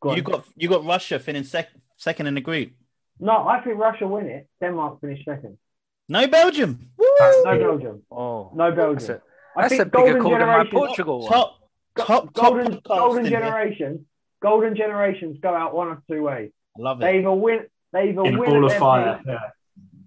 Go 0.00 0.14
you 0.16 0.22
got 0.22 0.44
you 0.56 0.68
got 0.74 0.82
Russia 0.94 1.18
finishing 1.18 1.44
sec- 1.54 1.74
second 1.98 2.26
in 2.28 2.34
the 2.34 2.40
group. 2.50 2.70
no, 3.18 3.34
I 3.54 3.60
think 3.62 3.76
Russia 3.86 4.06
win 4.14 4.26
it. 4.36 4.44
Denmark 4.62 4.92
finish 5.02 5.22
second. 5.32 5.54
No 6.08 6.22
Belgium. 6.38 6.72
That's 7.18 7.44
No. 7.44 7.58
Belgium. 7.58 7.96
Oh, 8.10 8.50
No 8.54 8.72
Belgium. 8.72 9.20
A, 9.56 9.58
I 9.58 9.62
that's 9.62 9.72
a 9.74 9.76
think 9.78 9.92
bigger 9.92 10.18
golden 10.18 10.22
call 10.22 10.30
than 10.32 10.40
my 10.40 10.46
generation. 10.46 10.70
Portugal 10.78 11.20
one. 11.20 11.32
Top 11.32 11.56
top 11.98 12.06
top 12.06 12.34
golden 12.34 12.72
podcast 12.74 12.82
golden 12.86 13.24
in 13.26 13.30
here. 13.32 13.40
generations. 13.40 14.00
Golden 14.42 14.76
generations 14.76 15.38
go 15.42 15.54
out 15.54 15.74
one 15.74 15.90
of 15.90 15.98
two 16.10 16.22
ways. 16.22 16.50
I 16.78 16.82
love 16.82 16.98
it. 16.98 17.04
They 17.04 17.16
it. 17.16 17.20
either 17.20 17.32
win. 17.32 17.60
They 17.92 18.08
either 18.10 18.24
In 18.24 18.34
a 18.36 18.38
win 18.38 18.50
ball 18.50 18.64
of 18.66 18.72
fire. 18.74 19.16
peak, 19.18 19.26
Yeah. 19.28 19.38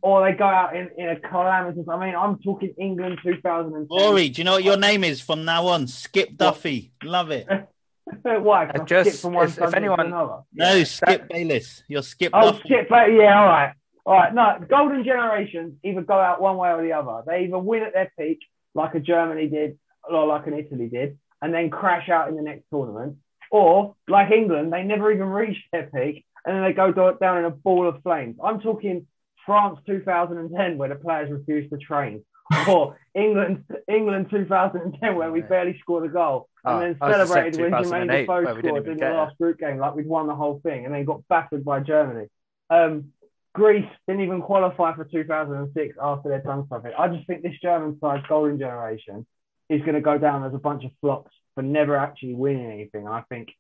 or 0.02 0.24
they 0.30 0.36
go 0.38 0.46
out 0.46 0.76
in, 0.76 0.90
in 0.98 1.10
a 1.10 1.20
calamitous. 1.20 1.86
I 1.90 2.00
mean, 2.06 2.16
I'm 2.16 2.40
talking 2.40 2.74
England 2.80 3.20
2010. 3.24 3.88
Rory, 3.92 4.30
do 4.30 4.40
you 4.42 4.46
know 4.46 4.54
what 4.54 4.64
your 4.64 4.78
name 4.78 5.04
is 5.04 5.22
from 5.22 5.46
now 5.46 5.68
on? 5.68 5.88
Skip 5.88 6.36
Duffy. 6.38 6.94
Love 7.04 7.30
it. 7.32 7.46
Why? 8.24 8.66
'Cause 8.66 8.80
I 8.80 8.82
I 8.82 8.86
just- 8.86 9.10
skip 9.12 9.22
from 9.22 9.34
one 9.34 9.48
if- 9.48 9.60
if 9.62 9.74
anyone- 9.74 9.98
to 10.00 10.06
another. 10.06 10.40
No, 10.54 10.74
Yeah, 10.74 10.84
Skip 10.86 11.08
that- 11.22 11.30
Bayless. 11.30 11.84
You're 11.88 12.02
Skip 12.02 12.32
Oh, 12.34 12.52
Duffy. 12.52 12.62
skip. 12.66 12.90
But 12.90 13.12
yeah, 13.14 13.40
all 13.40 13.48
right, 13.48 13.74
all 14.06 14.14
right. 14.14 14.34
No, 14.34 14.58
golden 14.68 15.04
generations 15.04 15.76
either 15.84 16.02
go 16.02 16.14
out 16.16 16.42
one 16.42 16.58
way 16.58 16.70
or 16.72 16.82
the 16.82 16.94
other. 16.94 17.24
They 17.28 17.44
either 17.46 17.60
win 17.60 17.84
at 17.84 17.94
their 17.94 18.12
peak, 18.18 18.40
like 18.76 18.96
a 18.96 19.00
Germany 19.00 19.48
did, 19.48 19.78
or 20.10 20.26
like 20.28 20.48
an 20.48 20.54
Italy 20.54 20.88
did, 20.88 21.18
and 21.42 21.54
then 21.54 21.70
crash 21.70 22.10
out 22.10 22.30
in 22.30 22.36
the 22.36 22.42
next 22.42 22.64
tournament, 22.72 23.18
or 23.52 23.96
like 24.08 24.32
England, 24.32 24.74
they 24.74 24.84
never 24.84 25.12
even 25.12 25.28
reach 25.28 25.58
their 25.72 25.90
peak, 25.94 26.26
and 26.46 26.56
then 26.56 26.64
they 26.64 26.74
go 26.74 26.92
down 26.92 27.38
in 27.40 27.46
a 27.46 27.50
ball 27.50 27.88
of 27.88 28.02
flames. 28.04 28.38
I'm 28.44 28.60
talking 28.60 29.08
France 29.46 29.80
2010, 29.86 30.78
where 30.78 30.90
the 30.90 30.96
players 30.96 31.32
refused 31.32 31.72
to 31.72 31.78
train. 31.78 32.24
Or 32.68 33.00
England, 33.16 33.64
England 33.88 34.30
2010, 34.30 35.16
where 35.16 35.32
we 35.32 35.42
barely 35.42 35.80
scored 35.80 36.06
a 36.06 36.10
goal, 36.10 36.50
and 36.66 36.76
Oh, 36.76 36.80
then 36.80 36.98
I 37.02 37.08
was 37.08 37.16
gonna 37.16 37.28
say 37.28 37.52
celebrated 37.52 37.62
when 37.62 37.72
Jermaine 37.72 37.84
2008, 37.84 38.22
Defoe 38.22 38.44
where 38.44 38.56
we 38.56 38.62
didn't 38.62 38.76
scored 38.84 38.88
in 38.90 38.98
the 38.98 39.06
last 39.18 39.38
group 39.38 39.60
game, 39.60 39.78
like 39.78 39.96
we'd 39.96 40.08
won 40.08 40.28
the 40.28 40.36
whole 40.36 40.60
thing, 40.60 40.86
and 40.86 40.94
then 40.94 41.06
got 41.06 41.28
battered 41.30 41.64
by 41.64 41.80
Germany. 41.80 42.28
Um, 42.70 43.14
Greece 43.54 43.86
didn't 44.08 44.24
even 44.24 44.42
qualify 44.42 44.96
for 44.96 45.06
2006 45.06 45.98
after 46.02 46.30
they'd 46.30 46.44
done 46.44 46.68
something. 46.70 46.92
I 46.98 47.08
just 47.08 47.28
think 47.28 47.44
this 47.44 47.56
German 47.62 47.98
side's 48.00 48.26
golden 48.28 48.58
generation 48.58 49.26
is 49.70 49.82
going 49.82 49.94
to 49.94 50.02
go 50.02 50.18
down 50.18 50.44
as 50.44 50.54
a 50.54 50.58
bunch 50.58 50.84
of 50.84 50.92
flops 51.02 51.32
for 51.54 51.62
never 51.62 51.96
actually 51.96 52.34
winning 52.34 52.72
anything. 52.72 53.08
I 53.08 53.22
think, 53.30 53.52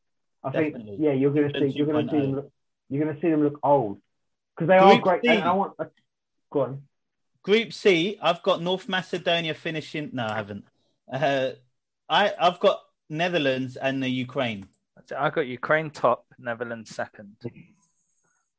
I 0.43 0.49
think, 0.51 0.77
yeah, 0.97 1.11
you're 1.11 1.31
going 1.31 1.51
to 1.53 1.59
see, 1.59 1.67
you're 1.77 1.85
going 1.85 2.07
to 2.07 2.11
see 2.11 2.21
them 2.21 2.35
look, 2.35 2.51
you're 2.89 3.03
going 3.03 3.15
to 3.15 3.21
see 3.21 3.29
them 3.29 3.43
look 3.43 3.59
old 3.63 4.01
because 4.55 4.67
they 4.67 4.77
are 4.77 4.99
great. 4.99 5.21
C. 5.21 5.29
And 5.29 5.43
I 5.43 5.53
want, 5.53 5.73
go 6.51 6.61
on. 6.61 6.81
Group 7.43 7.73
C, 7.73 8.17
I've 8.21 8.41
got 8.41 8.61
North 8.61 8.89
Macedonia 8.89 9.53
finishing. 9.53 10.09
No, 10.13 10.25
I 10.25 10.35
haven't. 10.35 10.65
Uh, 11.11 11.51
I 12.09 12.33
I've 12.39 12.59
got 12.59 12.81
Netherlands 13.09 13.75
and 13.75 14.01
the 14.01 14.09
Ukraine. 14.09 14.67
I 15.17 15.29
got 15.29 15.47
Ukraine 15.47 15.89
top, 15.89 16.25
Netherlands 16.39 16.95
second. 16.95 17.35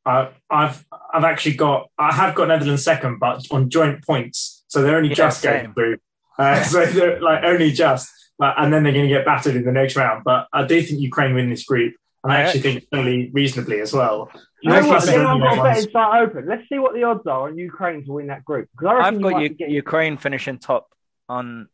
Uh, 0.07 0.29
I've 0.51 0.85
I've 1.13 1.25
actually 1.25 1.55
got 1.55 1.89
I 1.99 2.13
have 2.15 2.35
got 2.35 2.49
Netherlands 2.49 2.85
second, 2.85 3.19
but 3.19 3.43
on 3.51 3.71
joint 3.71 4.05
points, 4.05 4.65
so 4.69 4.83
they're 4.83 4.97
only 4.97 5.09
Yeah, 5.11 5.15
just 5.15 5.41
same. 5.41 5.53
getting 5.53 5.75
through. 5.75 5.97
Uh, 6.37 6.61
so 6.65 6.85
they're 6.85 7.21
like 7.21 7.45
only 7.45 7.71
just, 7.71 8.11
but 8.41 8.57
and 8.59 8.73
then 8.73 8.83
they're 8.83 8.93
going 8.93 9.05
to 9.05 9.09
get 9.09 9.25
battered 9.25 9.55
in 9.55 9.65
the 9.65 9.71
next 9.71 9.95
round. 9.95 10.25
But 10.25 10.49
I 10.53 10.65
do 10.67 10.83
think 10.83 11.01
Ukraine 11.01 11.33
win 11.33 11.49
this 11.49 11.65
group, 11.65 11.95
and 12.25 12.33
I 12.33 12.39
I 12.39 12.41
actually 12.41 12.61
think 12.63 12.89
fairly 12.91 13.31
reasonably 13.33 13.79
as 13.81 13.93
well. 13.93 14.29
You 14.61 14.71
know 14.71 14.81
what? 14.81 14.95
Macedonia 14.95 15.21
Anyone 15.31 15.41
got 15.41 15.55
a 15.59 15.61
one's- 15.61 15.77
betting 15.87 15.93
site 15.93 16.23
open? 16.23 16.47
Let's 16.49 16.69
see 16.69 16.81
what 16.81 16.93
the 16.95 17.05
odds 17.05 17.25
are 17.29 17.47
on 17.47 17.57
Ukraine 17.57 18.05
to 18.07 18.13
win 18.15 18.27
that 18.27 18.45
group. 18.45 18.69
Because 18.73 18.87
I 18.89 18.95
reckon 18.95 19.07
I've 19.07 19.15
you 19.15 19.21
got 19.21 19.33
might 19.33 19.43
U- 19.61 19.67
be 19.69 19.73
Ukraine 19.75 20.17
finishing 20.17 20.59
top 20.59 20.89
on, 21.29 21.69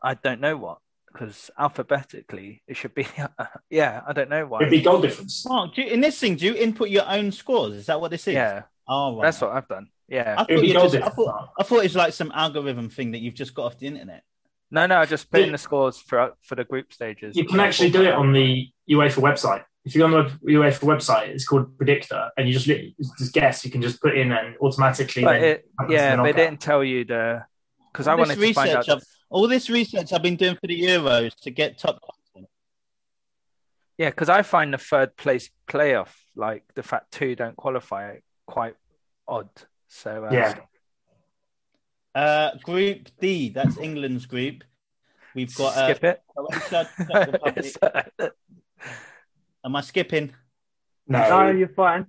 I 0.00 0.14
don't 0.14 0.40
know 0.40 0.56
what, 0.56 0.78
because 1.14 1.50
alphabetically 1.58 2.62
it 2.66 2.76
should 2.76 2.94
be. 2.94 3.06
yeah, 3.70 4.02
I 4.06 4.12
don't 4.12 4.28
know 4.28 4.44
why. 4.46 4.58
It'd 4.60 4.70
be 4.70 4.82
goal 4.82 5.00
difference. 5.00 5.46
Mark, 5.48 5.74
do 5.74 5.82
you, 5.82 5.88
in 5.88 6.00
this 6.00 6.18
thing, 6.18 6.36
do 6.36 6.44
you 6.46 6.54
input 6.54 6.90
your 6.90 7.04
own 7.08 7.32
scores? 7.32 7.74
Is 7.74 7.86
that 7.86 8.00
what 8.00 8.10
this 8.10 8.26
is? 8.28 8.34
yeah, 8.34 8.62
Oh, 8.86 9.16
right. 9.16 9.22
that's 9.24 9.40
what 9.40 9.52
I've 9.52 9.68
done. 9.68 9.88
Yeah. 10.08 10.34
I 10.36 10.42
thought, 10.42 10.50
It'd 10.50 10.62
be 10.62 10.72
goal 10.72 10.90
just, 10.90 11.02
I, 11.06 11.08
thought, 11.08 11.48
I 11.58 11.62
thought 11.62 11.84
it's 11.84 11.94
like 11.94 12.12
some 12.12 12.32
algorithm 12.34 12.90
thing 12.90 13.12
that 13.12 13.18
you've 13.20 13.34
just 13.34 13.54
got 13.54 13.66
off 13.66 13.78
the 13.78 13.86
internet. 13.86 14.24
No, 14.70 14.86
no, 14.86 14.96
I 14.98 15.06
just 15.06 15.30
put 15.30 15.40
in 15.42 15.52
the 15.52 15.58
scores 15.58 15.98
for 15.98 16.32
for 16.42 16.56
the 16.56 16.64
group 16.64 16.92
stages. 16.92 17.36
You 17.36 17.44
can 17.44 17.60
actually 17.60 17.90
do 17.90 18.02
it 18.02 18.12
on 18.12 18.32
the 18.32 18.68
UEFA 18.90 19.22
website. 19.22 19.62
if 19.84 19.94
you 19.94 20.00
go 20.00 20.06
on 20.06 20.38
the 20.42 20.52
UEFA 20.52 20.80
website, 20.80 21.28
it's 21.28 21.46
called 21.46 21.78
Predictor, 21.78 22.30
and 22.36 22.48
you 22.48 22.54
just 22.54 22.66
just 23.18 23.32
guess. 23.32 23.64
You 23.64 23.70
can 23.70 23.82
just 23.82 24.02
put 24.02 24.16
in 24.18 24.32
and 24.32 24.56
automatically. 24.60 25.22
But 25.22 25.36
it, 25.42 25.68
yeah, 25.88 26.20
they 26.20 26.32
didn't 26.32 26.60
tell 26.60 26.82
you 26.82 27.04
the 27.04 27.44
because 27.94 28.08
I 28.08 28.16
wanted 28.16 28.36
to 28.36 28.52
find 28.52 28.70
out. 28.70 28.88
I've, 28.88 29.02
all 29.30 29.46
this 29.46 29.70
research 29.70 30.12
I've 30.12 30.22
been 30.22 30.34
doing 30.36 30.56
for 30.56 30.66
the 30.66 30.82
Euros 30.82 31.34
to 31.42 31.50
get 31.50 31.78
top. 31.78 32.00
Yeah, 33.96 34.10
because 34.10 34.28
I 34.28 34.42
find 34.42 34.74
the 34.74 34.78
third 34.78 35.16
place 35.16 35.50
playoff, 35.68 36.08
like 36.34 36.64
the 36.74 36.82
fact 36.82 37.12
two 37.12 37.36
don't 37.36 37.56
qualify, 37.56 38.16
quite 38.46 38.74
odd. 39.28 39.48
So 39.86 40.24
uh, 40.24 40.30
yeah. 40.32 40.54
Uh, 42.12 42.56
group 42.64 43.10
D, 43.20 43.50
that's 43.50 43.78
England's 43.78 44.26
group. 44.26 44.64
We've 45.34 45.54
got 45.54 45.76
uh, 45.76 45.94
skip 45.94 46.04
it. 46.04 46.22
Am 49.64 49.76
I 49.76 49.80
skipping? 49.82 50.34
No, 51.06 51.28
no 51.28 51.50
you're 51.50 51.68
fine. 51.68 52.06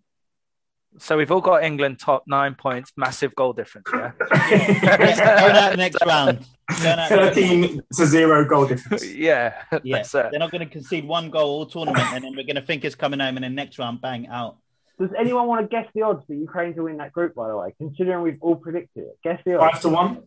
So 0.97 1.17
we've 1.17 1.31
all 1.31 1.41
got 1.41 1.63
England 1.63 1.99
top 1.99 2.23
nine 2.27 2.55
points, 2.55 2.93
massive 2.95 3.35
goal 3.35 3.53
difference. 3.53 3.87
Yeah, 3.93 4.11
going 5.39 5.55
out 5.55 5.77
next 5.77 5.97
round. 6.05 6.45
Thirteen 6.71 7.81
to 7.93 8.05
zero 8.05 8.45
goal 8.45 8.65
difference. 8.65 9.05
yeah, 9.13 9.61
yeah. 9.83 10.03
They're 10.03 10.39
not 10.39 10.51
going 10.51 10.65
to 10.65 10.71
concede 10.71 11.05
one 11.05 11.29
goal 11.29 11.49
all 11.49 11.65
tournament, 11.65 12.05
and 12.13 12.23
then 12.23 12.35
we're 12.35 12.45
going 12.45 12.55
to 12.55 12.61
think 12.61 12.85
it's 12.85 12.95
coming 12.95 13.19
home, 13.19 13.35
and 13.37 13.43
then 13.43 13.55
next 13.55 13.77
round, 13.77 14.01
bang 14.01 14.27
out. 14.27 14.57
Does 14.99 15.09
anyone 15.17 15.47
want 15.47 15.61
to 15.61 15.67
guess 15.67 15.87
the 15.93 16.03
odds 16.03 16.23
for 16.25 16.33
Ukraine 16.33 16.73
to 16.75 16.83
win 16.83 16.97
that 16.97 17.11
group? 17.11 17.35
By 17.35 17.49
the 17.49 17.57
way, 17.57 17.75
considering 17.77 18.21
we've 18.21 18.37
all 18.41 18.55
predicted 18.55 19.03
it, 19.03 19.17
guess 19.23 19.41
the 19.45 19.59
odds. 19.59 19.73
Five 19.73 19.81
to 19.81 19.89
one. 19.89 20.23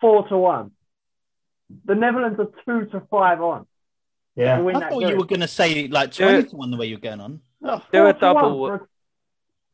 Four 0.00 0.28
to 0.28 0.36
one. 0.36 0.72
The 1.84 1.94
Netherlands 1.94 2.38
are 2.40 2.50
two 2.64 2.90
to 2.90 3.00
five 3.10 3.40
on. 3.40 3.66
Yeah, 4.34 4.60
I 4.60 4.90
thought 4.90 5.08
you 5.08 5.16
were 5.16 5.24
going 5.24 5.40
to 5.40 5.48
say 5.48 5.86
like 5.88 6.12
twenty 6.12 6.48
to 6.48 6.56
one 6.56 6.70
the 6.70 6.76
way 6.76 6.86
you're 6.86 6.98
going 6.98 7.20
on. 7.20 7.40
Oh, 7.62 7.80
do 7.92 8.06
a 8.06 8.12
double 8.12 8.86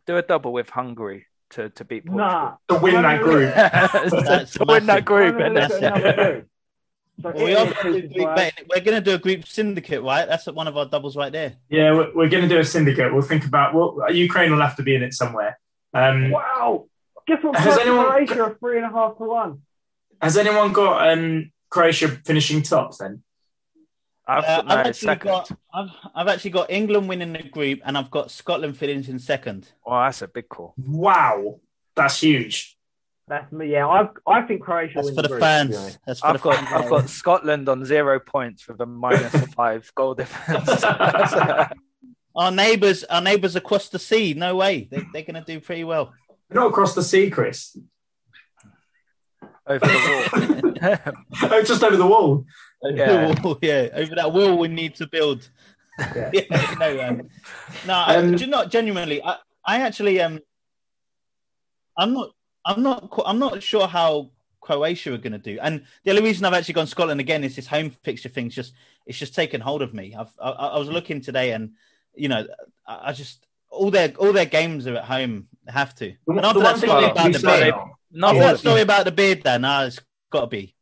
do 0.06 0.16
a 0.16 0.22
double 0.22 0.52
with 0.52 0.70
Hungary 0.70 1.26
to, 1.50 1.70
to 1.70 1.84
beat 1.84 2.06
Portugal. 2.06 2.28
Nah, 2.28 2.56
to 2.68 2.76
win 2.76 3.02
that 3.02 3.22
group. 3.22 3.54
to 4.52 4.64
win 4.66 4.86
that 4.86 5.04
group. 5.04 5.40
And 5.40 5.56
that's 5.56 6.46
we 7.22 7.54
are 7.54 7.66
going 7.66 8.10
we're 8.68 8.80
going 8.80 8.96
to 8.96 9.00
do 9.00 9.14
a 9.14 9.18
group 9.18 9.46
syndicate, 9.46 10.02
right? 10.02 10.26
That's 10.26 10.46
one 10.46 10.66
of 10.66 10.76
our 10.76 10.86
doubles 10.86 11.16
right 11.16 11.30
there. 11.30 11.54
Yeah, 11.68 11.92
we're, 11.92 12.14
we're 12.14 12.28
going 12.28 12.42
to 12.42 12.48
do 12.48 12.58
a 12.58 12.64
syndicate. 12.64 13.12
We'll 13.12 13.22
think 13.22 13.44
about 13.44 13.74
well, 13.74 14.12
Ukraine 14.12 14.50
will 14.50 14.60
have 14.60 14.76
to 14.76 14.82
be 14.82 14.94
in 14.94 15.02
it 15.02 15.14
somewhere. 15.14 15.58
Um, 15.94 16.30
wow! 16.30 16.86
Guess 17.26 17.42
what? 17.42 17.56
Has 17.56 17.78
anyone, 17.78 18.06
Croatia 18.06 18.56
three 18.58 18.78
and 18.78 18.86
a 18.86 18.90
half 18.90 19.18
to 19.18 19.24
one. 19.24 19.62
Has 20.20 20.36
anyone 20.36 20.72
got 20.72 21.08
um, 21.12 21.52
Croatia 21.68 22.08
finishing 22.08 22.62
top 22.62 22.96
then? 22.96 23.22
I've, 24.26 24.44
uh, 24.44 24.62
I've 24.66 24.86
actually 24.86 25.16
got 25.16 25.50
I've, 25.74 25.90
I've 26.14 26.28
actually 26.28 26.50
got 26.50 26.70
England 26.70 27.08
winning 27.08 27.32
the 27.32 27.42
group, 27.42 27.80
and 27.84 27.98
I've 27.98 28.10
got 28.10 28.30
Scotland 28.30 28.76
finishing 28.76 29.18
second. 29.18 29.72
Oh, 29.84 30.00
that's 30.00 30.22
a 30.22 30.28
big 30.28 30.48
call! 30.48 30.74
Wow, 30.76 31.60
that's 31.96 32.20
huge. 32.20 32.76
That's 33.26 33.50
me. 33.52 33.72
Yeah, 33.72 33.88
I've 33.88 34.10
I 34.26 34.42
think 34.42 34.62
Croatia. 34.62 34.94
That's 34.96 35.10
for 35.10 35.22
the, 35.22 35.28
group, 35.28 35.40
fans. 35.40 35.98
That's 36.06 36.20
for 36.20 36.26
I've 36.26 36.32
the 36.34 36.38
got 36.38 36.54
fans. 36.56 36.68
I've 36.72 36.90
got 36.90 37.08
Scotland 37.08 37.68
on 37.68 37.84
zero 37.84 38.20
points 38.20 38.68
with 38.68 38.80
a 38.80 38.86
minus 38.86 39.32
five 39.54 39.90
goal 39.94 40.14
difference. 40.14 40.84
our 42.36 42.50
neighbours, 42.50 43.04
our 43.04 43.20
neighbours 43.20 43.56
across 43.56 43.88
the 43.88 43.98
sea. 43.98 44.34
No 44.34 44.56
way, 44.56 44.88
they, 44.90 45.02
they're 45.12 45.22
going 45.22 45.34
to 45.34 45.44
do 45.44 45.60
pretty 45.60 45.84
well. 45.84 46.12
Not 46.50 46.68
across 46.68 46.94
the 46.94 47.02
sea, 47.02 47.30
Chris. 47.30 47.76
Over 49.66 49.86
the 49.86 50.74
wall. 50.82 51.14
oh, 51.42 51.62
just 51.62 51.82
over 51.82 51.96
the 51.96 52.06
wall 52.06 52.44
yeah. 52.90 53.42
Wall, 53.42 53.58
yeah, 53.62 53.88
over 53.94 54.14
that 54.14 54.32
wall 54.32 54.58
we 54.58 54.68
need 54.68 54.94
to 54.96 55.06
build. 55.06 55.48
Yeah, 55.98 56.30
yeah 56.50 56.74
no, 56.78 57.00
um, 57.02 57.28
no, 57.86 57.94
um, 57.94 58.34
I, 58.34 58.46
not 58.46 58.70
genuinely. 58.70 59.22
I, 59.22 59.36
I 59.64 59.80
actually 59.80 60.20
um, 60.20 60.40
I'm 61.96 62.14
not, 62.14 62.30
I'm 62.64 62.82
not, 62.82 63.22
I'm 63.24 63.38
not 63.38 63.62
sure 63.62 63.86
how 63.86 64.30
Croatia 64.60 65.14
are 65.14 65.18
going 65.18 65.32
to 65.32 65.38
do. 65.38 65.58
And 65.60 65.84
the 66.04 66.10
only 66.10 66.22
reason 66.22 66.44
I've 66.44 66.54
actually 66.54 66.74
gone 66.74 66.86
Scotland 66.86 67.20
again 67.20 67.44
is 67.44 67.56
this 67.56 67.66
home 67.66 67.90
fixture 67.90 68.28
thing. 68.28 68.50
just, 68.50 68.74
it's 69.06 69.18
just 69.18 69.34
taken 69.34 69.60
hold 69.60 69.82
of 69.82 69.94
me. 69.94 70.14
I've, 70.18 70.32
I, 70.40 70.50
I 70.50 70.78
was 70.78 70.88
looking 70.88 71.20
today, 71.20 71.52
and 71.52 71.72
you 72.14 72.28
know, 72.28 72.46
I, 72.86 73.10
I, 73.10 73.12
just 73.12 73.46
all 73.70 73.90
their 73.90 74.12
all 74.18 74.32
their 74.32 74.46
games 74.46 74.86
are 74.86 74.96
at 74.96 75.04
home. 75.04 75.48
Have 75.68 75.94
to. 75.96 76.14
And 76.26 76.40
after 76.40 76.60
that 76.60 76.78
story 76.78 77.72
about 78.14 78.32
the 78.32 78.38
beard, 78.38 78.54
that 78.54 78.58
story 78.58 78.80
about 78.82 79.04
the 79.04 79.12
beard, 79.12 79.42
then 79.42 79.62
nah, 79.62 79.84
it's 79.84 80.00
got 80.30 80.42
to 80.42 80.46
be. 80.46 80.74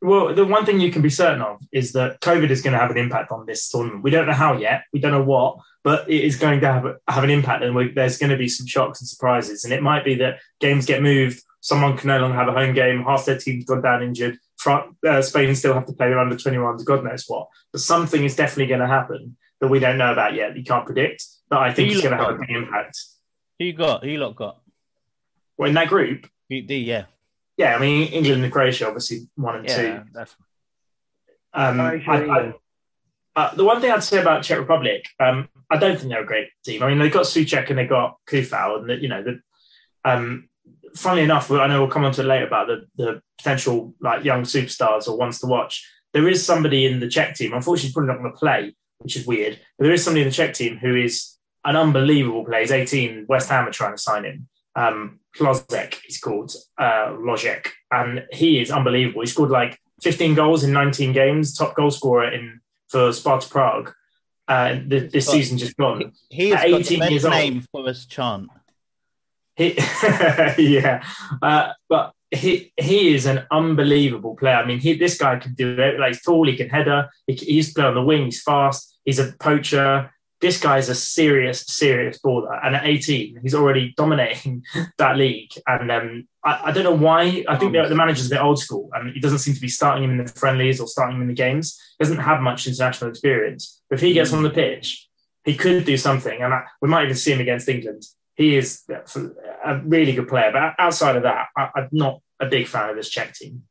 Well, 0.00 0.34
the 0.34 0.44
one 0.44 0.66
thing 0.66 0.80
you 0.80 0.90
can 0.90 1.00
be 1.00 1.10
certain 1.10 1.42
of 1.42 1.60
is 1.70 1.92
that 1.92 2.20
COVID 2.20 2.50
is 2.50 2.60
going 2.60 2.72
to 2.72 2.78
have 2.78 2.90
an 2.90 2.98
impact 2.98 3.30
on 3.30 3.46
this 3.46 3.68
tournament. 3.68 4.02
We 4.02 4.10
don't 4.10 4.26
know 4.26 4.32
how 4.32 4.56
yet. 4.56 4.82
We 4.92 4.98
don't 4.98 5.12
know 5.12 5.22
what, 5.22 5.58
but 5.84 6.10
it 6.10 6.24
is 6.24 6.36
going 6.36 6.60
to 6.60 6.72
have, 6.72 6.96
have 7.06 7.22
an 7.22 7.30
impact, 7.30 7.62
and 7.62 7.74
we, 7.74 7.92
there's 7.92 8.18
going 8.18 8.30
to 8.30 8.36
be 8.36 8.48
some 8.48 8.66
shocks 8.66 9.00
and 9.00 9.08
surprises. 9.08 9.62
And 9.62 9.72
it 9.72 9.80
might 9.80 10.04
be 10.04 10.16
that 10.16 10.40
games 10.58 10.86
get 10.86 11.02
moved. 11.02 11.42
Someone 11.60 11.96
can 11.96 12.08
no 12.08 12.18
longer 12.18 12.36
have 12.36 12.48
a 12.48 12.52
home 12.52 12.74
game. 12.74 13.04
Half 13.04 13.26
their 13.26 13.38
team's 13.38 13.64
gone 13.64 13.82
down 13.82 14.02
injured. 14.02 14.38
Uh, 14.66 15.22
Spain 15.22 15.54
still 15.54 15.74
have 15.74 15.86
to 15.86 15.92
play 15.92 16.08
their 16.08 16.18
under 16.18 16.34
21s. 16.34 16.84
God 16.84 17.04
knows 17.04 17.24
what. 17.28 17.46
But 17.70 17.80
something 17.80 18.24
is 18.24 18.34
definitely 18.34 18.66
going 18.66 18.80
to 18.80 18.88
happen 18.88 19.36
that 19.60 19.68
we 19.68 19.78
don't 19.78 19.98
know 19.98 20.12
about 20.12 20.34
yet. 20.34 20.56
You 20.56 20.64
can't 20.64 20.84
predict. 20.84 21.24
That 21.50 21.60
I 21.60 21.72
think 21.72 21.92
is 21.92 22.00
going 22.00 22.16
to 22.16 22.24
have 22.24 22.34
a 22.34 22.38
big 22.38 22.50
impact. 22.50 22.98
Who 23.60 23.66
you 23.66 23.72
got? 23.72 24.02
Who 24.02 24.10
you 24.10 24.18
lot 24.18 24.34
got? 24.34 24.60
Well, 25.56 25.68
in 25.68 25.74
that 25.76 25.88
group, 25.88 26.26
Group 26.52 26.66
D, 26.66 26.78
yeah 26.78 27.04
yeah, 27.56 27.76
I 27.76 27.78
mean 27.78 28.08
England 28.08 28.42
and 28.42 28.52
Croatia 28.52 28.86
obviously 28.86 29.28
one 29.36 29.56
and 29.56 29.68
yeah, 29.68 29.76
two. 29.76 30.02
That's... 30.12 30.34
Um, 31.54 31.80
I, 31.80 32.02
I, 32.06 32.52
uh, 33.36 33.54
the 33.54 33.64
one 33.64 33.80
thing 33.80 33.90
I'd 33.90 34.02
say 34.02 34.20
about 34.20 34.42
Czech 34.42 34.58
Republic, 34.58 35.06
um, 35.20 35.48
I 35.70 35.76
don't 35.76 35.96
think 35.96 36.10
they're 36.10 36.22
a 36.22 36.26
great 36.26 36.48
team. 36.64 36.82
I 36.82 36.88
mean, 36.88 36.98
they 36.98 37.10
got 37.10 37.24
Souček 37.24 37.68
and 37.68 37.78
they 37.78 37.86
got 37.86 38.16
Coufal, 38.26 38.80
and 38.80 38.90
the, 38.90 38.96
you 38.96 39.08
know, 39.08 39.22
the, 39.22 39.40
um, 40.04 40.48
funnily 40.96 41.22
enough, 41.22 41.50
I 41.50 41.66
know 41.66 41.82
we'll 41.82 41.90
come 41.90 42.04
on 42.04 42.12
to 42.12 42.22
later 42.22 42.46
about 42.46 42.68
the, 42.68 42.86
the 42.96 43.22
potential 43.38 43.94
like 44.00 44.24
young 44.24 44.42
superstars 44.42 45.08
or 45.08 45.16
ones 45.16 45.40
to 45.40 45.46
watch. 45.46 45.86
There 46.12 46.28
is 46.28 46.44
somebody 46.44 46.86
in 46.86 47.00
the 47.00 47.08
Czech 47.08 47.34
team. 47.34 47.52
Unfortunately, 47.52 47.88
he's 47.88 47.94
probably 47.94 48.08
not 48.08 48.18
going 48.18 48.32
to 48.32 48.38
play, 48.38 48.74
which 48.98 49.16
is 49.16 49.26
weird. 49.26 49.58
But 49.78 49.84
there 49.84 49.94
is 49.94 50.04
somebody 50.04 50.22
in 50.22 50.28
the 50.28 50.34
Czech 50.34 50.54
team 50.54 50.78
who 50.78 50.96
is 50.96 51.36
an 51.64 51.76
unbelievable 51.76 52.44
player. 52.44 52.60
He's 52.60 52.72
18. 52.72 53.26
West 53.28 53.48
Ham 53.48 53.66
are 53.66 53.72
trying 53.72 53.94
to 53.94 54.02
sign 54.02 54.24
him. 54.24 54.48
Um, 54.74 55.20
Hložek, 55.38 55.94
he's 56.04 56.18
called 56.18 56.54
uh, 56.78 57.16
and 57.90 58.24
he 58.32 58.60
is 58.60 58.70
unbelievable. 58.70 59.22
He 59.22 59.26
scored 59.26 59.50
like 59.50 59.78
15 60.02 60.34
goals 60.34 60.64
in 60.64 60.72
19 60.72 61.12
games, 61.12 61.56
top 61.56 61.74
goal 61.74 61.90
scorer 61.90 62.30
in 62.30 62.60
for 62.88 63.12
Sparta 63.12 63.48
Prague. 63.48 63.92
Uh, 64.48 64.80
this 64.84 65.26
got, 65.26 65.32
season 65.32 65.56
just 65.56 65.76
gone. 65.76 66.12
He, 66.28 66.50
has 66.50 66.70
got 66.70 66.84
the 66.84 66.98
best 66.98 67.28
name 67.28 67.64
for 67.72 67.88
us 67.88 68.04
chant. 68.06 68.50
He, 69.56 69.74
yeah, 70.58 71.04
uh, 71.40 71.72
but 71.88 72.12
he 72.30 72.72
he 72.76 73.14
is 73.14 73.26
an 73.26 73.46
unbelievable 73.50 74.34
player. 74.34 74.56
I 74.56 74.66
mean, 74.66 74.80
he, 74.80 74.94
this 74.94 75.16
guy 75.16 75.38
can 75.38 75.54
do 75.54 75.78
it. 75.78 76.00
Like 76.00 76.14
he's 76.14 76.22
tall, 76.22 76.46
he 76.46 76.56
can 76.56 76.68
header. 76.68 77.08
He, 77.26 77.34
he's 77.34 77.72
play 77.72 77.84
on 77.84 77.94
the 77.94 78.02
wing. 78.02 78.24
He's 78.24 78.42
fast. 78.42 78.98
He's 79.04 79.18
a 79.18 79.32
poacher 79.32 80.10
this 80.42 80.58
guy's 80.60 80.88
a 80.88 80.94
serious, 80.94 81.60
serious 81.60 82.18
baller. 82.18 82.58
And 82.62 82.74
at 82.74 82.84
18, 82.84 83.38
he's 83.42 83.54
already 83.54 83.94
dominating 83.96 84.64
that 84.98 85.16
league. 85.16 85.52
And 85.68 85.90
um, 85.90 86.28
I, 86.44 86.60
I, 86.64 86.72
don't 86.72 86.82
know 86.82 86.90
why. 86.90 87.44
I 87.48 87.56
think 87.56 87.72
the, 87.72 87.86
the, 87.88 87.94
manager's 87.94 88.26
a 88.26 88.30
bit 88.30 88.42
old 88.42 88.58
school 88.58 88.90
and 88.92 89.14
he 89.14 89.20
doesn't 89.20 89.38
seem 89.38 89.54
to 89.54 89.60
be 89.60 89.68
starting 89.68 90.02
him 90.02 90.10
in 90.10 90.26
the 90.26 90.32
friendlies 90.32 90.80
or 90.80 90.88
starting 90.88 91.16
him 91.16 91.22
in 91.22 91.28
the 91.28 91.34
games. 91.34 91.80
He 91.96 92.04
doesn't 92.04 92.18
have 92.18 92.40
much 92.40 92.66
international 92.66 93.08
experience. 93.08 93.80
But 93.88 94.00
if 94.00 94.02
he 94.02 94.12
gets 94.12 94.32
on 94.32 94.42
the 94.42 94.50
pitch, 94.50 95.08
he 95.44 95.56
could 95.56 95.84
do 95.84 95.96
something. 95.96 96.42
And 96.42 96.52
I, 96.52 96.64
we 96.80 96.88
might 96.88 97.04
even 97.04 97.16
see 97.16 97.32
him 97.32 97.40
against 97.40 97.68
England. 97.68 98.02
He 98.34 98.56
is 98.56 98.82
a 99.64 99.80
really 99.84 100.12
good 100.12 100.26
player. 100.26 100.50
But 100.52 100.74
outside 100.76 101.14
of 101.14 101.22
that, 101.22 101.46
I, 101.56 101.68
I'm 101.76 101.88
not 101.92 102.20
a 102.40 102.46
big 102.46 102.66
fan 102.66 102.90
of 102.90 102.96
this 102.96 103.08
Czech 103.08 103.32
team. 103.34 103.62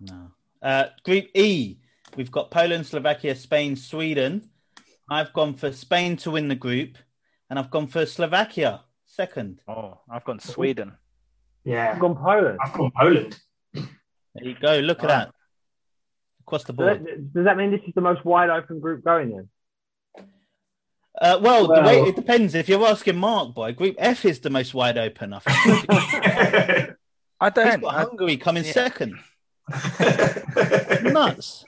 No. 0.00 0.32
Uh, 0.60 0.86
group 1.04 1.28
E, 1.34 1.76
we've 2.16 2.32
got 2.32 2.50
Poland, 2.50 2.86
Slovakia, 2.86 3.36
Spain, 3.36 3.76
Sweden. 3.76 4.50
I've 5.08 5.32
gone 5.32 5.54
for 5.54 5.72
Spain 5.72 6.16
to 6.18 6.30
win 6.30 6.48
the 6.48 6.54
group, 6.54 6.98
and 7.48 7.58
I've 7.58 7.70
gone 7.70 7.86
for 7.86 8.04
Slovakia 8.04 8.82
second. 9.06 9.62
Oh, 9.66 10.00
I've 10.10 10.24
gone 10.24 10.38
Sweden. 10.40 10.92
Yeah, 11.64 11.92
I've 11.92 12.00
gone 12.00 12.14
Poland. 12.14 12.58
I've 12.62 12.72
gone 12.72 12.92
Poland. 12.96 13.38
There 13.72 13.84
you 14.44 14.54
go. 14.60 14.78
Look 14.78 15.02
at 15.02 15.08
that. 15.08 15.34
Across 16.40 16.64
the 16.64 16.72
board. 16.72 16.98
Does 16.98 17.06
that, 17.06 17.34
does 17.34 17.44
that, 17.44 17.56
mean 17.56 17.70
this 17.70 17.80
is 17.86 17.94
the 17.94 18.00
most 18.00 18.24
wide 18.24 18.50
open 18.50 18.80
group 18.80 19.04
going 19.04 19.30
then? 19.30 19.48
Uh, 21.20 21.38
well, 21.42 21.68
well, 21.68 21.82
the 21.82 21.86
way 21.86 22.00
it 22.08 22.14
depends. 22.14 22.54
If 22.54 22.68
you're 22.68 22.86
asking 22.86 23.16
Mark, 23.16 23.54
boy, 23.54 23.72
Group 23.72 23.96
F 23.98 24.24
is 24.24 24.38
the 24.40 24.50
most 24.50 24.72
wide 24.72 24.96
open. 24.96 25.32
I 25.32 25.38
think. 25.40 25.86
I 27.40 27.50
don't. 27.50 27.80
got 27.80 27.94
Hungary 27.94 28.36
coming 28.36 28.64
yeah. 28.64 28.72
second. 28.72 29.18
Nuts. 31.02 31.64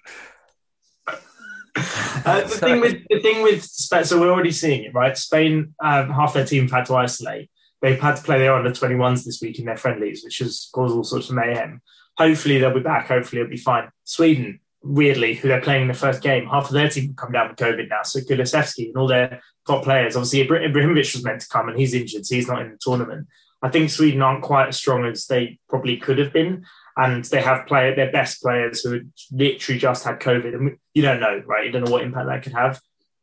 Uh, 2.24 2.40
the 2.42 2.48
thing 2.48 2.80
with 2.80 3.02
the 3.08 3.20
thing 3.20 3.42
with 3.42 3.62
Spain, 3.64 4.04
so 4.04 4.20
we're 4.20 4.30
already 4.30 4.50
seeing 4.50 4.84
it, 4.84 4.94
right? 4.94 5.16
Spain, 5.16 5.74
um, 5.82 6.10
half 6.10 6.34
their 6.34 6.44
team 6.44 6.64
have 6.64 6.72
had 6.72 6.86
to 6.86 6.96
isolate. 6.96 7.50
They've 7.82 8.00
had 8.00 8.16
to 8.16 8.22
play 8.22 8.38
their 8.38 8.54
under 8.54 8.70
21s 8.70 9.24
this 9.24 9.40
week 9.40 9.58
in 9.58 9.64
their 9.64 9.76
friendlies, 9.76 10.22
which 10.22 10.38
has 10.38 10.68
caused 10.72 10.94
all 10.94 11.04
sorts 11.04 11.30
of 11.30 11.36
mayhem. 11.36 11.80
Hopefully 12.18 12.58
they'll 12.58 12.74
be 12.74 12.80
back. 12.80 13.08
Hopefully 13.08 13.40
it'll 13.40 13.50
be 13.50 13.56
fine. 13.56 13.88
Sweden, 14.04 14.60
weirdly, 14.82 15.34
who 15.34 15.48
they're 15.48 15.62
playing 15.62 15.82
in 15.82 15.88
the 15.88 15.94
first 15.94 16.22
game, 16.22 16.46
half 16.46 16.66
of 16.66 16.72
their 16.72 16.90
team 16.90 17.14
come 17.14 17.32
down 17.32 17.48
with 17.48 17.56
COVID 17.56 17.88
now. 17.88 18.02
So 18.02 18.20
Kulusevski 18.20 18.88
and 18.88 18.96
all 18.96 19.06
their 19.06 19.40
top 19.66 19.84
players. 19.84 20.16
Obviously, 20.16 20.46
Ibrahimovic 20.46 21.14
was 21.14 21.24
meant 21.24 21.40
to 21.40 21.48
come 21.48 21.68
and 21.68 21.78
he's 21.78 21.94
injured, 21.94 22.26
so 22.26 22.34
he's 22.34 22.48
not 22.48 22.60
in 22.60 22.70
the 22.70 22.78
tournament. 22.80 23.28
I 23.62 23.68
think 23.68 23.90
Sweden 23.90 24.22
aren't 24.22 24.42
quite 24.42 24.68
as 24.68 24.76
strong 24.76 25.04
as 25.04 25.26
they 25.26 25.58
probably 25.68 25.96
could 25.96 26.18
have 26.18 26.32
been. 26.32 26.64
And 27.03 27.24
they 27.24 27.40
have 27.40 27.66
player 27.66 27.96
their 27.96 28.12
best 28.12 28.42
players 28.42 28.82
who 28.82 29.01
literally 29.32 29.78
just 29.78 30.05
had 30.05 30.20
COVID. 30.20 30.55
And 30.55 30.76
you 30.92 31.03
don't 31.03 31.20
know, 31.20 31.42
right? 31.46 31.64
You 31.64 31.72
don't 31.72 31.84
know 31.84 31.92
what 31.92 32.03
impact 32.03 32.26
that 32.28 32.42
could 32.42 32.53
have. 32.53 32.78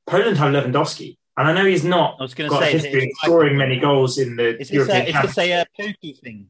Poland 0.08 0.38
have 0.38 0.52
Lewandowski. 0.52 1.18
And 1.38 1.48
I 1.48 1.54
know 1.54 1.66
he's 1.66 1.84
not 1.84 2.18
I 2.20 2.24
was 2.24 2.34
got 2.34 2.60
say, 2.60 2.70
a 2.70 2.80
history 2.80 3.04
of 3.04 3.18
scoring 3.22 3.56
many 3.56 3.80
goals 3.80 4.18
in 4.18 4.36
the 4.36 4.60
is 4.60 4.72
European 4.72 5.06
Is 5.06 5.14
this 5.14 5.38
a, 5.38 5.66
Pukki 5.80 6.20
thing? 6.20 6.50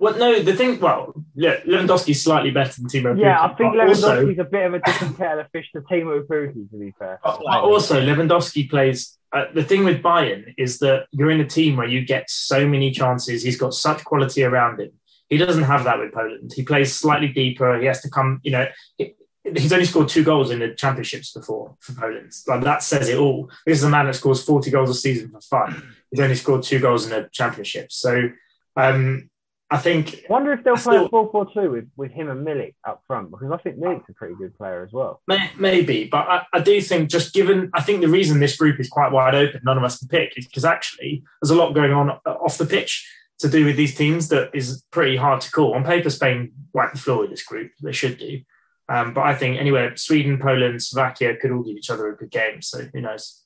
Well, 0.00 0.18
no, 0.18 0.42
the 0.42 0.56
thing, 0.56 0.80
well, 0.80 1.14
look, 1.36 1.62
Lewandowski's 1.62 2.20
slightly 2.20 2.50
better 2.50 2.72
than 2.74 2.90
Timo 2.90 3.16
Yeah, 3.16 3.40
I 3.40 3.54
think 3.54 3.74
Lewandowski's 3.74 4.02
also, 4.02 4.28
a 4.40 4.44
bit 4.44 4.66
of 4.66 4.74
a 4.74 4.80
different 4.80 5.16
kettle 5.16 5.38
of 5.38 5.50
fish 5.52 5.70
to 5.76 5.82
Timo 5.82 6.26
Pukki, 6.26 6.68
to 6.72 6.76
be 6.76 6.92
fair. 6.98 7.20
Also, 7.24 8.00
Lewandowski 8.00 8.68
plays, 8.68 9.16
uh, 9.32 9.44
the 9.54 9.62
thing 9.62 9.84
with 9.84 10.02
Bayern 10.02 10.54
is 10.58 10.80
that 10.80 11.06
you're 11.12 11.30
in 11.30 11.40
a 11.40 11.46
team 11.46 11.76
where 11.76 11.86
you 11.86 12.04
get 12.04 12.28
so 12.28 12.66
many 12.66 12.90
chances. 12.90 13.44
He's 13.44 13.56
got 13.56 13.74
such 13.74 14.02
quality 14.02 14.42
around 14.42 14.80
him. 14.80 14.90
He 15.32 15.38
doesn't 15.38 15.62
have 15.62 15.84
that 15.84 15.98
with 15.98 16.12
Poland. 16.12 16.52
He 16.54 16.62
plays 16.62 16.94
slightly 16.94 17.28
deeper. 17.28 17.80
He 17.80 17.86
has 17.86 18.02
to 18.02 18.10
come, 18.10 18.38
you 18.42 18.50
know, 18.50 18.66
he's 18.98 19.72
only 19.72 19.86
scored 19.86 20.10
two 20.10 20.22
goals 20.22 20.50
in 20.50 20.58
the 20.58 20.74
championships 20.74 21.32
before 21.32 21.74
for 21.80 21.94
Poland. 21.94 22.32
Like 22.46 22.60
that 22.64 22.82
says 22.82 23.08
it 23.08 23.16
all. 23.16 23.50
This 23.64 23.78
is 23.78 23.84
a 23.84 23.88
man 23.88 24.04
that 24.04 24.14
scores 24.14 24.44
40 24.44 24.70
goals 24.70 24.90
a 24.90 24.94
season 24.94 25.30
for 25.30 25.40
fun. 25.40 25.94
He's 26.10 26.20
only 26.20 26.34
scored 26.34 26.64
two 26.64 26.80
goals 26.80 27.04
in 27.04 27.12
the 27.12 27.30
championships. 27.32 27.96
So 27.96 28.28
um, 28.76 29.30
I 29.70 29.78
think. 29.78 30.26
Wonder 30.28 30.52
if 30.52 30.64
they'll 30.64 30.76
play 30.76 31.02
a 31.02 31.08
4 31.08 31.30
4 31.32 31.46
2 31.54 31.70
with, 31.70 31.88
with 31.96 32.12
him 32.12 32.28
and 32.28 32.46
Milik 32.46 32.74
up 32.86 33.02
front 33.06 33.30
because 33.30 33.50
I 33.50 33.56
think 33.56 33.78
Milik's 33.78 34.10
a 34.10 34.12
pretty 34.12 34.34
good 34.34 34.54
player 34.58 34.82
as 34.82 34.92
well. 34.92 35.22
May, 35.26 35.50
maybe, 35.56 36.08
but 36.12 36.28
I, 36.28 36.42
I, 36.52 36.60
do 36.60 36.78
think 36.82 37.08
just 37.08 37.32
given, 37.32 37.70
I 37.72 37.80
think 37.80 38.02
the 38.02 38.08
reason 38.08 38.38
this 38.38 38.58
group 38.58 38.78
is 38.78 38.90
quite 38.90 39.12
wide 39.12 39.34
open, 39.34 39.62
none 39.64 39.78
of 39.78 39.84
us 39.84 39.96
can 39.96 40.08
pick, 40.08 40.36
is 40.36 40.46
because 40.46 40.66
actually 40.66 41.24
there's 41.40 41.50
a 41.50 41.54
lot 41.54 41.72
going 41.72 41.90
on 41.90 42.10
off 42.26 42.58
the 42.58 42.66
pitch 42.66 43.08
to 43.42 43.48
do 43.48 43.64
with 43.64 43.76
these 43.76 43.94
teams 43.94 44.28
that 44.28 44.50
is 44.54 44.84
pretty 44.90 45.16
hard 45.16 45.40
to 45.42 45.50
call. 45.50 45.74
On 45.74 45.84
paper, 45.84 46.10
Spain 46.10 46.52
wipe 46.72 46.92
the 46.92 46.98
floor 46.98 47.20
with 47.20 47.30
this 47.30 47.44
group. 47.44 47.70
They 47.82 47.92
should 47.92 48.18
do. 48.18 48.40
Um, 48.88 49.14
but 49.14 49.22
I 49.22 49.34
think 49.34 49.58
anywhere 49.58 49.96
Sweden, 49.96 50.38
Poland, 50.38 50.82
Slovakia 50.82 51.36
could 51.36 51.52
all 51.52 51.62
give 51.62 51.76
each 51.76 51.90
other 51.90 52.08
a 52.08 52.16
good 52.16 52.30
game. 52.30 52.62
So 52.62 52.84
who 52.92 53.00
knows? 53.00 53.42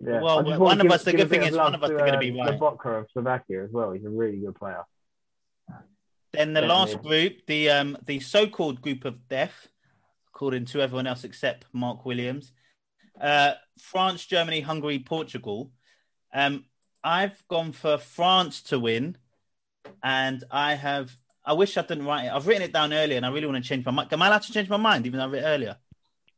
Yeah. 0.00 0.20
Well, 0.20 0.44
one 0.58 0.80
of 0.80 0.90
us. 0.90 1.04
The 1.04 1.12
good 1.12 1.30
thing 1.30 1.42
is 1.42 1.56
one 1.56 1.74
of 1.74 1.82
us 1.82 1.90
are 1.90 1.96
going 1.98 2.12
to 2.12 2.18
be 2.18 2.30
right. 2.30 2.58
Lobotka 2.58 3.00
of 3.00 3.06
Slovakia 3.12 3.64
as 3.64 3.70
well. 3.70 3.92
He's 3.92 4.04
a 4.04 4.10
really 4.10 4.38
good 4.38 4.54
player. 4.54 4.84
Then 6.32 6.52
the 6.52 6.60
last 6.60 7.00
group, 7.02 7.46
the 7.46 7.70
um, 7.70 7.96
the 8.04 8.20
so-called 8.20 8.82
group 8.82 9.06
of 9.06 9.26
death, 9.28 9.68
according 10.28 10.66
to 10.66 10.82
everyone 10.82 11.06
else 11.06 11.24
except 11.24 11.64
Mark 11.72 12.04
Williams, 12.04 12.52
uh, 13.20 13.52
France, 13.78 14.26
Germany, 14.26 14.60
Hungary, 14.60 14.98
Portugal. 14.98 15.70
Um, 16.34 16.66
I've 17.02 17.42
gone 17.48 17.72
for 17.72 17.96
France 17.96 18.60
to 18.64 18.78
win, 18.78 19.16
and 20.02 20.42
I 20.50 20.74
have 20.74 21.10
I 21.44 21.52
wish 21.52 21.76
I 21.76 21.82
didn't 21.82 22.06
write 22.06 22.26
it. 22.26 22.32
I've 22.32 22.46
written 22.46 22.62
it 22.62 22.72
down 22.72 22.92
earlier, 22.92 23.16
and 23.16 23.26
I 23.26 23.30
really 23.30 23.46
want 23.46 23.62
to 23.62 23.68
change 23.68 23.84
my 23.84 23.92
mind. 23.92 24.12
Am 24.12 24.22
I 24.22 24.26
allowed 24.28 24.42
to 24.42 24.52
change 24.52 24.68
my 24.68 24.76
mind, 24.76 25.06
even 25.06 25.18
though 25.18 25.24
I 25.24 25.28
wrote 25.28 25.42
it 25.42 25.46
earlier? 25.46 25.76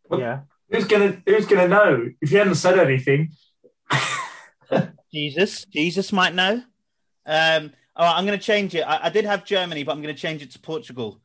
Well, 0.08 0.20
yeah. 0.20 0.40
Who's 0.70 0.84
gonna 0.84 1.22
Who's 1.26 1.46
gonna 1.46 1.68
know 1.68 2.10
if 2.20 2.30
you 2.30 2.38
hadn't 2.38 2.56
said 2.56 2.78
anything? 2.78 3.32
Jesus, 5.12 5.64
Jesus 5.66 6.12
might 6.12 6.34
know. 6.34 6.62
Um, 7.26 7.72
all 7.96 8.06
right, 8.06 8.16
I'm 8.16 8.26
going 8.26 8.38
to 8.38 8.44
change 8.44 8.74
it. 8.74 8.82
I, 8.82 9.06
I, 9.06 9.10
did 9.10 9.24
have 9.24 9.44
Germany, 9.44 9.82
but 9.82 9.92
I'm 9.92 10.02
going 10.02 10.14
to 10.14 10.20
change 10.20 10.42
it 10.42 10.52
to 10.52 10.58
Portugal. 10.58 11.20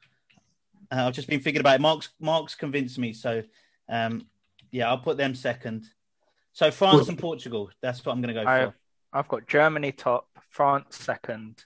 Uh, 0.91 1.07
I've 1.07 1.13
just 1.13 1.27
been 1.27 1.39
thinking 1.39 1.59
about 1.59 1.75
it. 1.75 1.81
Mark's 1.81 2.09
Mark's 2.19 2.55
convinced 2.55 2.97
me, 2.97 3.13
so 3.13 3.43
um, 3.89 4.27
yeah, 4.71 4.89
I'll 4.89 4.97
put 4.97 5.17
them 5.17 5.35
second. 5.35 5.85
So 6.51 6.71
France 6.71 7.09
and 7.09 7.17
Portugal. 7.17 7.69
That's 7.81 8.03
what 8.05 8.11
I'm 8.11 8.21
going 8.21 8.35
to 8.35 8.43
go 8.43 8.47
I, 8.47 8.65
for. 8.65 8.75
I've 9.11 9.27
got 9.27 9.47
Germany 9.47 9.91
top, 9.91 10.27
France 10.49 10.97
second, 10.97 11.63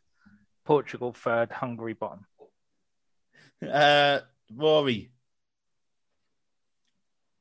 Portugal 0.67 1.13
third, 1.13 1.49
Hungary 1.49 1.93
bottom. 1.93 2.25
Uh, 3.65 4.19
Rory. 4.53 5.09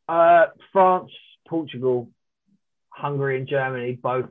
Uh, 0.08 0.46
France, 0.72 1.10
Portugal, 1.48 2.08
Hungary, 2.88 3.38
and 3.38 3.48
Germany 3.48 3.98
both 4.00 4.26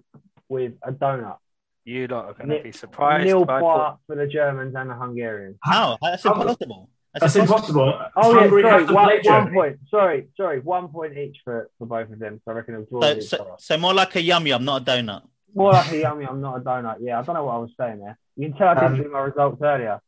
with 0.47 0.73
a 0.81 0.93
donut. 0.93 1.39
You 1.83 2.07
lot 2.07 2.25
are 2.25 2.33
going 2.33 2.49
to 2.49 2.63
be 2.63 2.71
surprised. 2.71 3.25
Nil 3.25 3.45
point 3.45 3.97
for 4.07 4.15
the 4.15 4.27
Germans 4.27 4.73
and 4.75 4.89
the 4.89 4.95
Hungarians. 4.95 5.57
How? 5.61 5.97
That's 6.01 6.23
impossible. 6.23 6.89
That's, 7.13 7.33
That's 7.33 7.35
impossible. 7.35 7.87
impossible. 7.87 8.11
Oh 8.15 8.33
Hungary 8.33 8.63
yeah, 8.63 8.85
sorry, 8.85 8.93
one, 8.93 9.19
one 9.23 9.53
point. 9.53 9.79
Sorry, 9.89 10.27
sorry, 10.37 10.59
one 10.61 10.87
point 10.87 11.17
each 11.17 11.37
for, 11.43 11.69
for 11.77 11.85
both 11.85 12.11
of 12.11 12.19
them. 12.19 12.41
So 12.45 12.51
I 12.51 12.55
reckon 12.55 12.75
it'll 12.75 13.01
so, 13.01 13.19
so, 13.19 13.55
so, 13.59 13.77
more 13.77 13.93
like 13.93 14.15
a 14.15 14.21
yum 14.21 14.47
yum, 14.47 14.63
not 14.63 14.83
a 14.83 14.85
donut. 14.85 15.23
More 15.55 15.71
like 15.71 15.91
a 15.93 16.05
I'm 16.05 16.41
not 16.41 16.57
a 16.57 16.59
donut. 16.59 16.97
Yeah, 16.99 17.17
I 17.17 17.23
don't 17.23 17.35
know 17.35 17.45
what 17.45 17.55
I 17.55 17.59
was 17.59 17.71
saying 17.79 17.99
there. 17.99 18.17
You 18.35 18.49
can 18.49 18.57
tell 18.57 18.67
I 18.67 18.73
didn't 18.73 18.99
um, 18.99 19.03
do 19.03 19.09
my 19.09 19.19
results 19.19 19.61
earlier. 19.61 20.01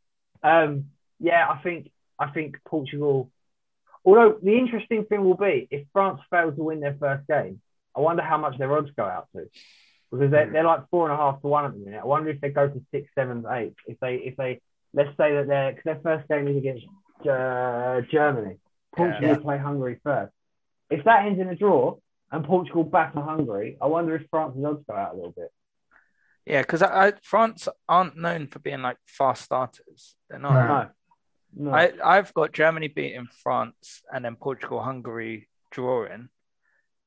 Um, 0.44 0.88
yeah, 1.20 1.48
I 1.50 1.58
think 1.64 1.90
I 2.20 2.28
think 2.28 2.58
Portugal. 2.66 3.32
Although 4.04 4.38
the 4.44 4.58
interesting 4.58 5.06
thing 5.06 5.24
will 5.24 5.38
be 5.38 5.68
if 5.72 5.88
France 5.94 6.20
fails 6.30 6.56
to 6.58 6.64
win 6.64 6.82
their 6.82 6.98
first 7.00 7.28
game, 7.28 7.62
I 7.96 8.02
wonder 8.02 8.24
how 8.24 8.38
much 8.38 8.58
their 8.58 8.72
odds 8.78 8.92
go 8.96 9.04
out 9.04 9.28
to, 9.36 9.50
because 10.12 10.32
they're, 10.32 10.50
they're 10.52 10.64
like 10.64 10.90
four 10.90 11.10
and 11.10 11.14
a 11.14 11.18
half 11.18 11.42
to 11.42 11.48
one 11.48 11.66
at 11.66 11.74
the 11.74 11.80
minute. 11.80 12.02
I 12.04 12.06
wonder 12.06 12.30
if 12.30 12.42
they 12.42 12.50
go 12.50 12.68
to 12.68 12.86
six, 12.92 13.10
seven, 13.16 13.46
eight. 13.50 13.74
If 13.86 14.00
they 14.02 14.16
if 14.16 14.36
they 14.36 14.60
let's 14.94 15.16
say 15.18 15.34
that 15.34 15.48
their 15.48 15.80
their 15.86 16.00
first 16.04 16.28
game 16.28 16.50
is 16.50 16.58
against 16.58 16.86
uh, 17.22 18.02
Germany, 18.12 18.58
Portugal 18.94 19.30
yeah. 19.30 19.38
play 19.38 19.58
Hungary 19.58 20.00
first. 20.04 20.34
If 20.90 21.06
that 21.06 21.26
ends 21.26 21.40
in 21.40 21.48
a 21.48 21.56
draw 21.56 21.96
and 22.32 22.44
Portugal 22.44 22.84
batter 22.84 23.22
Hungary, 23.22 23.78
I 23.82 23.88
wonder 23.88 24.16
if 24.16 24.28
France's 24.30 24.64
odds 24.64 24.84
go 24.88 24.96
out 24.96 25.14
a 25.14 25.16
little 25.16 25.32
bit. 25.32 25.52
Yeah, 26.46 26.62
because 26.62 26.84
France 27.24 27.68
aren't 27.90 28.18
known 28.18 28.48
for 28.48 28.60
being 28.60 28.82
like 28.82 28.98
fast 29.06 29.44
starters. 29.44 30.16
They're 30.30 30.40
not. 30.40 30.94
No. 31.54 31.70
no. 31.70 31.76
I, 31.76 31.92
I've 32.04 32.34
got 32.34 32.54
Germany 32.54 32.88
beating 32.88 33.28
France 33.44 34.02
and 34.14 34.24
then 34.24 34.36
Portugal, 34.38 34.82
Hungary 34.82 35.50
drawing. 35.72 36.30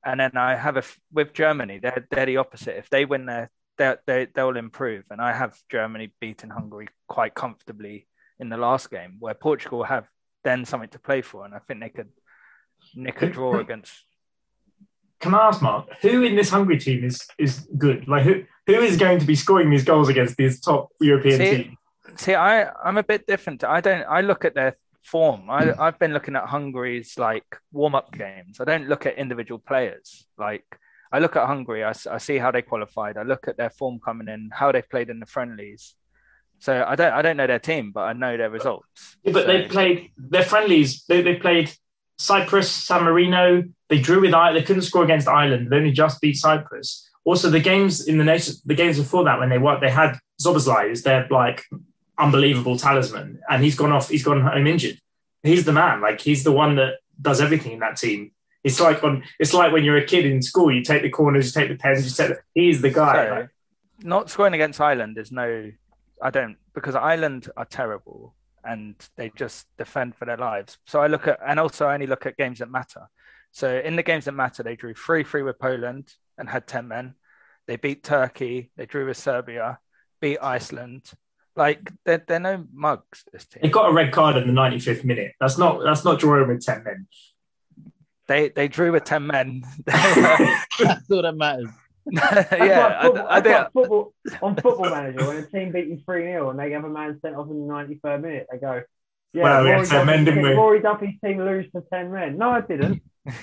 And 0.05 0.21
then 0.21 0.37
I 0.37 0.57
have 0.57 0.77
a 0.77 0.83
with 1.12 1.33
Germany, 1.33 1.79
they're 1.79 2.07
they're 2.11 2.27
the 2.27 2.39
opposite. 2.39 2.77
If 2.79 2.91
they 2.91 3.05
win 3.05 3.27
their 3.27 3.51
they 3.81 3.97
they 4.07 4.27
they'll 4.35 4.57
improve. 4.57 5.05
And 5.11 5.21
I 5.21 5.33
have 5.33 5.59
Germany 5.71 6.12
beating 6.21 6.51
Hungary 6.51 6.89
quite 7.09 7.35
comfortably 7.35 8.07
in 8.39 8.49
the 8.49 8.57
last 8.57 8.91
game, 8.91 9.16
where 9.18 9.35
Portugal 9.35 9.85
have 9.85 10.07
then 10.45 10.64
something 10.64 10.91
to 10.91 10.99
play 10.99 11.23
for, 11.23 11.45
and 11.45 11.55
I 11.55 11.59
think 11.59 11.81
they 11.81 11.89
could 11.89 12.11
nick 12.95 13.23
a 13.23 13.29
draw 13.29 13.59
against 13.66 13.93
can 15.21 15.35
I 15.35 15.49
ask 15.49 15.61
Mark, 15.62 15.89
who 16.01 16.23
in 16.23 16.35
this 16.35 16.51
Hungary 16.51 16.79
team 16.79 17.05
is 17.05 17.27
is 17.39 17.68
good? 17.77 18.09
Like 18.09 18.23
who 18.23 18.43
who 18.66 18.75
is 18.75 18.97
going 18.97 19.18
to 19.18 19.27
be 19.27 19.35
scoring 19.35 19.71
these 19.71 19.85
goals 19.85 20.09
against 20.09 20.37
these 20.37 20.61
top 20.61 20.89
European 21.01 21.39
see, 21.39 21.51
teams? 21.51 21.77
See, 22.16 22.35
I 22.35 22.71
I'm 22.85 22.99
a 22.99 23.03
bit 23.03 23.27
different. 23.27 23.62
I 23.62 23.81
don't. 23.81 24.05
I 24.09 24.23
look 24.23 24.45
at 24.45 24.55
their 24.55 24.77
form. 25.03 25.51
I 25.51 25.73
I've 25.79 25.99
been 25.99 26.12
looking 26.12 26.37
at 26.37 26.47
Hungary's 26.47 27.18
like 27.18 27.45
warm 27.71 27.95
up 27.95 28.12
games. 28.12 28.61
I 28.61 28.64
don't 28.64 28.89
look 28.89 29.07
at 29.07 29.18
individual 29.18 29.59
players. 29.59 30.27
Like 30.39 30.64
I 31.12 31.18
look 31.18 31.37
at 31.37 31.47
Hungary. 31.47 31.85
I, 31.85 31.93
I 32.11 32.18
see 32.18 32.39
how 32.39 32.51
they 32.51 32.62
qualified. 32.62 33.16
I 33.18 33.23
look 33.23 33.47
at 33.47 33.57
their 33.57 33.71
form 33.71 34.01
coming 34.03 34.29
in, 34.29 34.51
how 34.53 34.73
they 34.73 34.83
played 34.83 35.11
in 35.11 35.21
the 35.21 35.27
friendlies. 35.27 35.95
So 36.61 36.85
I 36.87 36.95
don't 36.95 37.12
I 37.12 37.21
don't 37.21 37.37
know 37.37 37.47
their 37.47 37.59
team, 37.59 37.93
but 37.93 38.03
I 38.03 38.14
know 38.14 38.37
their 38.37 38.51
results. 38.51 39.16
Yeah, 39.23 39.33
but 39.33 39.43
so. 39.43 39.49
they 39.49 39.68
played 39.68 40.12
their 40.16 40.45
friendlies. 40.45 41.05
They 41.05 41.21
they 41.21 41.37
played 41.37 41.73
Cyprus, 42.21 42.71
San 42.71 43.05
Marino. 43.05 43.64
They 43.89 43.99
drew 43.99 44.21
with 44.21 44.35
Ireland. 44.35 44.59
They 44.59 44.66
couldn't 44.66 44.83
score 44.83 45.03
against 45.03 45.27
Ireland. 45.27 45.71
They 45.71 45.77
only 45.77 45.91
just 45.91 46.21
beat 46.21 46.37
Cyprus. 46.37 47.09
Also, 47.25 47.49
the 47.49 47.61
games 47.61 48.07
in 48.07 48.18
the 48.18 48.25
nation, 48.25 48.57
the 48.66 48.75
games 48.75 48.99
before 48.99 49.25
that, 49.25 49.39
when 49.39 49.49
they 49.49 49.57
won, 49.57 49.81
they 49.81 49.91
had 49.91 50.18
Szoboszlai, 50.41 50.89
who's 50.89 51.03
their 51.03 51.27
like 51.31 51.64
unbelievable 52.18 52.77
talisman, 52.77 53.41
and 53.49 53.64
he's 53.64 53.75
gone 53.75 53.91
off. 53.91 54.11
He's 54.11 54.23
gone 54.23 54.43
home 54.43 54.66
injured. 54.66 54.99
He's 55.43 55.64
the 55.64 55.73
man. 55.73 56.03
Like 56.03 56.21
he's 56.21 56.45
the 56.45 56.53
one 56.53 56.77
that 56.77 56.97
does 57.21 57.41
everything 57.41 57.73
in 57.73 57.79
that 57.79 57.97
team. 57.97 58.33
It's 58.64 58.81
like 58.81 59.03
on. 59.03 59.25
It's 59.39 59.55
like 59.55 59.73
when 59.73 59.85
you're 59.85 59.97
a 59.97 60.05
kid 60.05 60.27
in 60.27 60.43
school. 60.43 60.71
You 60.71 60.83
take 60.83 61.01
the 61.01 61.09
corners, 61.09 61.47
you 61.47 61.59
take 61.59 61.71
the 61.71 61.77
pens, 61.77 62.05
you 62.05 62.11
take. 62.11 62.37
The, 62.37 62.43
he's 62.53 62.83
the 62.83 62.91
guy. 62.91 63.14
So, 63.14 63.49
not 64.03 64.29
scoring 64.29 64.53
against 64.53 64.79
Ireland 64.79 65.16
is 65.16 65.33
no. 65.33 65.73
I 66.23 66.29
don't 66.29 66.59
because 66.75 66.95
Ireland 66.95 67.49
are 67.57 67.64
terrible 67.64 68.35
and 68.65 68.95
they 69.17 69.31
just 69.37 69.67
defend 69.79 70.15
for 70.15 70.25
their 70.25 70.37
lives. 70.37 70.79
So 70.87 71.01
I 71.01 71.07
look 71.07 71.27
at, 71.27 71.39
and 71.47 71.59
also 71.59 71.87
I 71.87 71.95
only 71.95 72.07
look 72.07 72.27
at 72.27 72.37
games 72.37 72.59
that 72.59 72.71
matter. 72.71 73.09
So 73.53 73.79
in 73.79 73.97
the 73.97 74.03
games 74.03 74.27
that 74.27 74.33
matter, 74.33 74.63
they 74.63 74.77
drew 74.77 74.95
3 74.95 75.25
3 75.25 75.43
with 75.43 75.59
Poland 75.59 76.13
and 76.39 76.49
had 76.49 76.67
10 76.67 76.89
men. 76.89 77.15
They 77.67 77.77
beat 77.77 78.03
Turkey, 78.03 78.71
they 78.77 78.87
drew 78.87 79.07
with 79.07 79.17
Serbia, 79.17 79.79
beat 80.21 80.39
Iceland. 80.41 81.11
Like 81.57 81.91
they're, 82.05 82.25
they're 82.27 82.41
no 82.41 82.65
mugs. 82.73 83.25
This 83.33 83.47
team. 83.47 83.61
They 83.63 83.69
got 83.69 83.91
a 83.91 83.93
red 83.93 84.13
card 84.13 84.37
in 84.37 84.47
the 84.47 84.53
95th 84.53 85.05
minute. 85.05 85.33
That's 85.41 85.59
not 85.59 85.83
that's 85.85 86.05
not 86.05 86.19
drawing 86.19 86.49
with 86.49 86.65
10 86.65 86.85
men. 86.85 87.07
They 88.29 88.49
they 88.49 88.69
drew 88.69 88.93
with 88.93 89.05
10 89.05 89.27
men. 89.27 89.63
that's 89.85 91.11
all 91.11 91.23
that 91.23 91.37
matters. 91.37 91.69
yeah, 92.11 93.03
football, 93.03 93.26
I, 93.28 93.36
I 93.36 93.40
think 93.40 93.72
football, 93.72 94.14
on 94.42 94.57
Football 94.57 94.90
Manager 94.90 95.26
when 95.26 95.36
a 95.36 95.46
team 95.46 95.72
beat 95.72 95.88
you 95.88 96.01
three 96.05 96.24
0 96.24 96.51
and 96.51 96.59
they 96.59 96.70
have 96.72 96.84
a 96.84 96.88
man 96.88 97.18
sent 97.20 97.36
off 97.36 97.48
in 97.51 97.61
the 97.61 97.66
ninety 97.66 98.01
third 98.03 98.22
minute, 98.22 98.46
they 98.51 98.59
go, 98.59 98.82
Yeah, 99.32 99.42
well, 99.44 99.64
Rory, 99.64 99.86
yeah, 99.86 100.05
men, 100.05 100.24
didn't 100.24 100.42
we? 100.42 100.51
Rory 100.51 100.80
Duffy's 100.80 101.20
team 101.22 101.38
lose 101.38 101.70
to 101.72 101.82
10 101.92 102.11
men. 102.11 102.38
No, 102.38 102.51
I 102.51 102.62
didn't. 102.62 103.03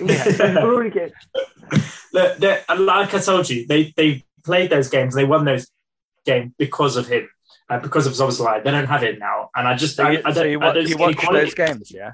Look, 2.12 2.40
like 2.40 3.14
I 3.14 3.18
told 3.20 3.48
you, 3.48 3.66
they, 3.66 3.92
they 3.96 4.24
played 4.44 4.70
those 4.70 4.88
games, 4.88 5.14
they 5.14 5.24
won 5.24 5.44
those 5.44 5.68
games 6.24 6.52
because 6.58 6.96
of 6.96 7.08
him. 7.08 7.28
Uh, 7.70 7.78
because 7.78 8.06
of 8.06 8.14
Szoboszlai, 8.14 8.64
they 8.64 8.70
don't 8.70 8.86
have 8.86 9.02
it 9.02 9.18
now, 9.18 9.50
and 9.54 9.68
I 9.68 9.76
just 9.76 9.94
so 9.94 10.08
you, 10.08 10.22
I, 10.24 10.30
I 10.30 10.32
so 10.32 10.42
you, 10.42 10.58
I 10.58 10.72
don't 10.72 10.88
you 10.88 10.96
watch 10.96 11.16
those 11.30 11.52
games, 11.52 11.90
yeah. 11.90 12.12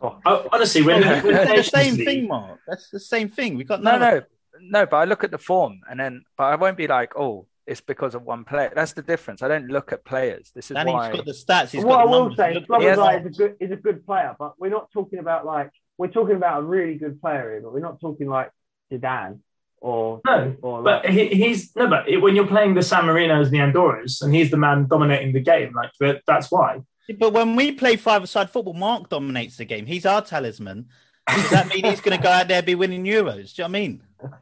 Oh. 0.00 0.18
honestly, 0.52 0.82
when, 0.82 1.02
when 1.02 1.22
the 1.22 1.62
same 1.62 1.96
thing, 1.96 2.28
Mark. 2.28 2.58
That's 2.66 2.88
the 2.88 3.00
same 3.00 3.28
thing. 3.28 3.56
We 3.56 3.64
got 3.64 3.82
no, 3.82 3.98
no, 3.98 4.22
no. 4.60 4.86
But 4.86 4.96
I 4.96 5.04
look 5.04 5.24
at 5.24 5.30
the 5.30 5.38
form, 5.38 5.80
and 5.90 5.98
then, 6.00 6.24
but 6.36 6.44
I 6.44 6.56
won't 6.56 6.76
be 6.76 6.86
like, 6.86 7.16
oh, 7.16 7.46
it's 7.66 7.80
because 7.80 8.14
of 8.14 8.22
one 8.22 8.44
player. 8.44 8.72
That's 8.74 8.92
the 8.92 9.02
difference. 9.02 9.42
I 9.42 9.48
don't 9.48 9.68
look 9.68 9.92
at 9.92 10.04
players. 10.04 10.50
This 10.54 10.70
is 10.70 10.74
Danny's 10.74 10.92
why. 10.94 11.08
He's 11.08 11.16
got 11.16 11.26
the 11.26 11.32
stats. 11.32 11.70
He's 11.70 11.84
what 11.84 11.96
got 11.96 12.00
I 12.00 12.04
will 12.06 12.28
numbers. 12.30 12.36
say, 12.36 12.66
Szoboszlai 12.68 13.20
is 13.20 13.26
a 13.26 13.38
good 13.38 13.56
is 13.60 13.70
a 13.72 13.76
good 13.76 14.06
player, 14.06 14.34
but 14.38 14.54
we're 14.58 14.70
not 14.70 14.90
talking 14.92 15.18
about 15.18 15.44
like 15.44 15.70
we're 15.98 16.08
talking 16.08 16.36
about 16.36 16.60
a 16.60 16.62
really 16.64 16.94
good 16.94 17.20
player 17.20 17.50
here, 17.52 17.60
but 17.62 17.72
we're 17.72 17.80
not 17.80 18.00
talking 18.00 18.28
like 18.28 18.50
Zidane 18.90 19.40
or 19.80 20.20
no. 20.24 20.56
Or 20.62 20.80
like, 20.80 21.02
but 21.02 21.10
he, 21.10 21.28
he's 21.28 21.76
no, 21.76 21.88
but 21.88 22.06
when 22.22 22.34
you're 22.34 22.46
playing 22.46 22.74
the 22.74 22.82
San 22.82 23.04
Marinos 23.04 23.46
and 23.46 23.52
the 23.52 23.60
Andorras, 23.60 24.22
and 24.22 24.34
he's 24.34 24.50
the 24.50 24.56
man 24.56 24.86
dominating 24.86 25.32
the 25.32 25.40
game, 25.40 25.74
like 25.74 25.90
that's 26.26 26.50
why. 26.50 26.80
But 27.18 27.32
when 27.32 27.56
we 27.56 27.72
play 27.72 27.96
five-a-side 27.96 28.50
football, 28.50 28.74
Mark 28.74 29.08
dominates 29.08 29.56
the 29.56 29.64
game. 29.64 29.86
He's 29.86 30.04
our 30.04 30.20
talisman. 30.20 30.88
Does 31.26 31.50
that 31.50 31.68
mean 31.68 31.84
he's 31.84 32.02
going 32.02 32.16
to 32.16 32.22
go 32.22 32.28
out 32.28 32.48
there 32.48 32.58
and 32.58 32.66
be 32.66 32.74
winning 32.74 33.04
Euros? 33.04 33.54
Do 33.54 33.62
you 33.62 33.68
know 33.68 33.72
what 33.72 33.78
I 33.78 33.80
mean? 33.80 34.02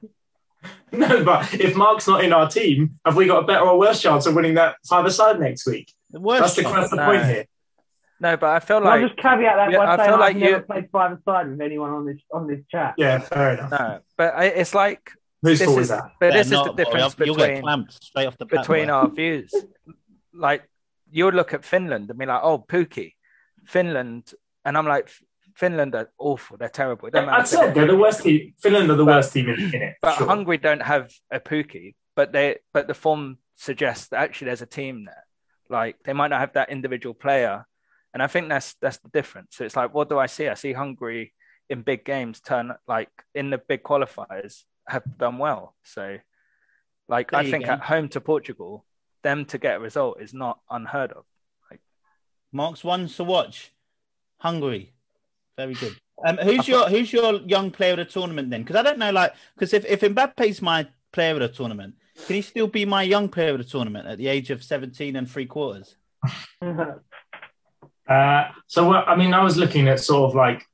No, 0.93 1.24
but 1.24 1.55
if 1.55 1.77
Mark's 1.77 2.07
not 2.09 2.24
in 2.24 2.33
our 2.33 2.49
team, 2.49 2.99
have 3.05 3.16
we 3.16 3.27
got 3.27 3.45
a 3.45 3.47
better 3.47 3.64
or 3.64 3.79
worse 3.79 4.01
chance 4.01 4.27
of 4.27 4.35
winning 4.35 4.55
that 4.55 4.77
five-a-side 4.85 5.39
next 5.39 5.66
week? 5.66 5.93
The 6.11 6.20
worst 6.20 6.41
that's 6.41 6.55
the, 6.57 6.62
that's 6.62 6.91
the 6.91 6.97
point 6.97 7.24
here. 7.24 7.47
No, 8.18 8.37
but 8.37 8.51
I 8.51 8.61
feel 8.61 8.81
like 8.81 9.01
I'll 9.01 9.09
just 9.09 9.20
caveat 9.20 9.57
that 9.57 9.70
yeah, 9.70 9.79
by 9.79 9.87
I 9.87 9.97
saying 9.97 10.09
feel 10.09 10.18
like 10.18 10.37
I've 10.37 10.43
you... 10.43 10.51
never 10.51 10.62
played 10.62 10.89
five-a-side 10.91 11.51
with 11.51 11.61
anyone 11.61 11.91
on 11.91 12.07
this 12.07 12.18
on 12.33 12.47
this 12.47 12.61
chat. 12.70 12.95
Yeah, 12.97 13.18
fair 13.18 13.55
enough. 13.55 13.70
No, 13.70 14.01
but 14.16 14.35
I, 14.35 14.45
it's 14.47 14.74
like 14.74 15.11
Whose 15.43 15.62
fault 15.62 15.79
is 15.81 15.89
that? 15.89 16.12
But 16.18 16.33
this 16.33 16.47
is 16.47 16.53
the 16.53 16.72
difference 16.72 17.14
between 17.14 17.87
straight 17.91 18.27
off 18.27 18.39
the 18.39 18.47
between 18.47 18.91
our 18.91 19.09
views. 19.09 19.55
Like 20.33 20.68
you 21.11 21.27
would 21.27 21.35
look 21.35 21.53
at 21.53 21.64
Finland 21.64 22.11
and 22.11 22.18
be 22.18 22.27
like, 22.27 22.41
"Oh, 22.43 22.59
Pukki, 22.59 23.14
Finland," 23.66 24.33
and 24.64 24.79
I'm 24.79 24.87
like, 24.87 25.11
Finland 25.57 25.95
are 25.95 26.11
awful. 26.19 26.59
They're 26.59 26.69
terrible. 26.69 27.09
I'd 27.15 27.49
say 27.49 27.73
they're 27.73 27.87
the 27.87 27.97
worst 27.97 28.23
team. 28.23 28.53
Finland 28.59 28.91
are 28.91 28.97
the 28.97 29.07
but, 29.07 29.17
worst 29.17 29.33
team 29.33 29.49
in, 29.49 29.75
in 29.75 29.83
it. 29.83 29.95
But 30.03 30.17
sure. 30.17 30.27
Hungary 30.27 30.59
don't 30.59 30.83
have 30.83 31.11
a 31.31 31.41
Pukki, 31.41 31.95
but 32.15 32.31
they 32.33 32.59
but 32.75 32.87
the 32.87 32.95
form 32.95 33.39
suggests 33.55 34.09
that 34.09 34.21
actually 34.21 34.47
there's 34.47 34.61
a 34.61 34.67
team 34.67 35.07
there. 35.07 35.25
Like 35.71 35.97
they 36.05 36.13
might 36.13 36.29
not 36.29 36.41
have 36.41 36.53
that 36.53 36.69
individual 36.69 37.15
player, 37.15 37.67
and 38.13 38.23
I 38.23 38.27
think 38.27 38.51
that's 38.51 38.75
that's 38.83 38.99
the 38.99 39.09
difference. 39.09 39.57
So 39.57 39.65
it's 39.65 39.77
like, 39.77 39.95
what 39.95 40.11
do 40.11 40.19
I 40.19 40.27
see? 40.27 40.47
I 40.47 40.55
see 40.55 40.75
Hungary 40.75 41.33
in 41.71 41.81
big 41.81 42.05
games 42.05 42.41
turn 42.41 42.73
like 42.87 43.09
in 43.35 43.49
the 43.49 43.59
big 43.59 43.83
qualifiers 43.83 44.65
have 44.87 45.05
done 45.17 45.39
well. 45.39 45.75
So, 45.85 46.19
like 47.09 47.31
there 47.31 47.41
I 47.41 47.51
think 47.51 47.65
go. 47.65 47.73
at 47.73 47.81
home 47.81 48.11
to 48.11 48.21
Portugal, 48.21 48.85
them 49.23 49.47
to 49.47 49.57
get 49.57 49.77
a 49.77 49.81
result 49.81 50.21
is 50.21 50.35
not 50.35 50.61
unheard 50.69 51.13
of. 51.13 51.25
Like 51.71 51.81
Mark's 52.53 52.85
one 52.85 53.09
to 53.09 53.25
watch, 53.25 53.73
Hungary, 54.39 54.93
very 55.57 55.75
good. 55.75 55.97
Um, 56.25 56.39
who's 56.39 56.67
your 56.67 56.89
who's 56.89 57.13
your 57.13 57.41
young 57.43 57.71
player 57.71 57.93
of 57.93 57.99
the 57.99 58.05
tournament 58.05 58.51
then? 58.51 58.63
Because 58.63 58.77
I 58.77 58.83
don't 58.83 58.99
know, 58.99 59.11
like, 59.11 59.35
because 59.55 59.73
if 59.75 59.85
if 59.85 60.01
Mbappe's 60.01 60.63
my 60.63 60.87
player 61.13 61.33
of 61.33 61.41
the 61.41 61.49
tournament, 61.49 61.95
can 62.27 62.37
he 62.37 62.43
still 62.43 62.67
be 62.67 62.85
my 62.85 63.03
young 63.03 63.29
player 63.29 63.53
of 63.53 63.59
the 63.59 63.65
tournament 63.65 64.07
at 64.07 64.19
the 64.19 64.29
age 64.29 64.51
of 64.51 64.63
seventeen 64.63 65.17
and 65.17 65.31
three 65.31 65.47
quarters? 65.47 65.97
uh, 66.63 68.45
so, 68.67 68.89
well, 68.89 69.05
I 69.07 69.15
mean, 69.17 69.35
I 69.35 69.43
was 69.43 69.57
looking 69.57 69.89
at 69.89 70.01
sort 70.01 70.31
of 70.31 70.35
like 70.35 70.65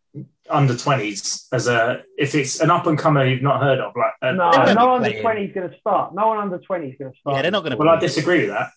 under 0.49 0.77
twenties 0.77 1.49
as 1.53 1.67
a 1.67 2.03
if 2.17 2.35
it's 2.35 2.61
an 2.61 2.71
up 2.71 2.87
and 2.87 2.99
comer 2.99 3.27
you've 3.27 3.43
not 3.43 3.61
heard 3.61 3.81
of. 3.81 3.95
Like, 3.97 4.13
uh, 4.23 4.33
no, 4.33 4.51
no 4.75 4.95
under 4.95 5.21
twenty 5.21 5.47
is 5.47 5.55
going 5.55 5.71
to 5.71 5.79
start. 5.79 6.15
No 6.15 6.29
one 6.29 6.39
under 6.39 6.59
twenty 6.59 6.91
is 6.91 6.97
going 6.99 7.13
to 7.13 7.19
start. 7.19 7.37
Yeah, 7.37 7.43
they're 7.43 7.51
not 7.51 7.63
going 7.63 7.73
to. 7.73 7.77
Well, 7.77 7.89
I 7.89 7.99
disagree 7.99 8.47
with 8.47 8.51
that. 8.51 8.71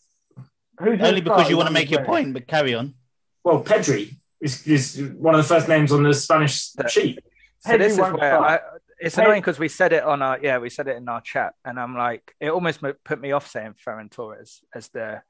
Who's 0.79 0.99
Only 0.99 1.21
because 1.21 1.49
you 1.49 1.57
want 1.57 1.67
to 1.67 1.73
make 1.73 1.91
your 1.91 2.03
point, 2.03 2.33
but 2.33 2.47
carry 2.47 2.73
on. 2.73 2.95
Well, 3.43 3.63
Pedri 3.63 4.15
is, 4.45 4.67
is 4.67 5.11
one 5.13 5.33
of 5.33 5.41
the 5.41 5.47
first 5.47 5.67
names 5.67 5.91
on 5.91 6.03
the 6.03 6.13
Spanish 6.13 6.71
sheet. 6.87 7.19
So 7.59 7.77
this 7.77 7.93
is 7.93 7.99
where 7.99 8.39
I, 8.39 8.59
it's 8.99 9.17
annoying 9.17 9.41
because 9.41 9.57
we 9.57 9.67
said 9.67 9.91
it 9.91 10.03
on 10.03 10.21
our 10.21 10.39
yeah 10.41 10.59
we 10.59 10.69
said 10.69 10.87
it 10.87 10.97
in 10.97 11.09
our 11.09 11.21
chat, 11.21 11.53
and 11.65 11.79
I'm 11.79 11.97
like 11.97 12.35
it 12.39 12.51
almost 12.51 12.79
put 13.03 13.19
me 13.19 13.31
off 13.31 13.47
saying 13.47 13.73
Ferran 13.83 14.11
Torres 14.11 14.61
as 14.73 14.89
the 14.89 15.23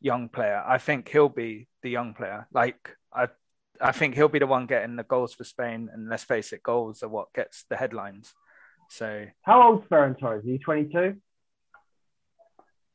young 0.00 0.28
player. 0.28 0.62
I 0.66 0.78
think 0.78 1.08
he'll 1.08 1.28
be 1.28 1.66
the 1.82 1.90
young 1.90 2.14
player. 2.14 2.46
Like 2.52 2.96
I 3.12 3.28
I 3.80 3.90
think 3.90 4.14
he'll 4.14 4.28
be 4.28 4.38
the 4.38 4.46
one 4.46 4.66
getting 4.66 4.94
the 4.94 5.02
goals 5.02 5.34
for 5.34 5.44
Spain, 5.44 5.90
and 5.92 6.08
let's 6.08 6.24
face 6.24 6.52
it, 6.52 6.62
goals 6.62 7.02
are 7.02 7.08
what 7.08 7.32
gets 7.34 7.64
the 7.68 7.76
headlines. 7.76 8.32
So 8.88 9.26
how 9.42 9.68
old's 9.68 9.88
Ferran 9.88 10.16
Torres? 10.18 10.44
Are 10.44 10.48
you 10.48 10.58
22? 10.58 11.16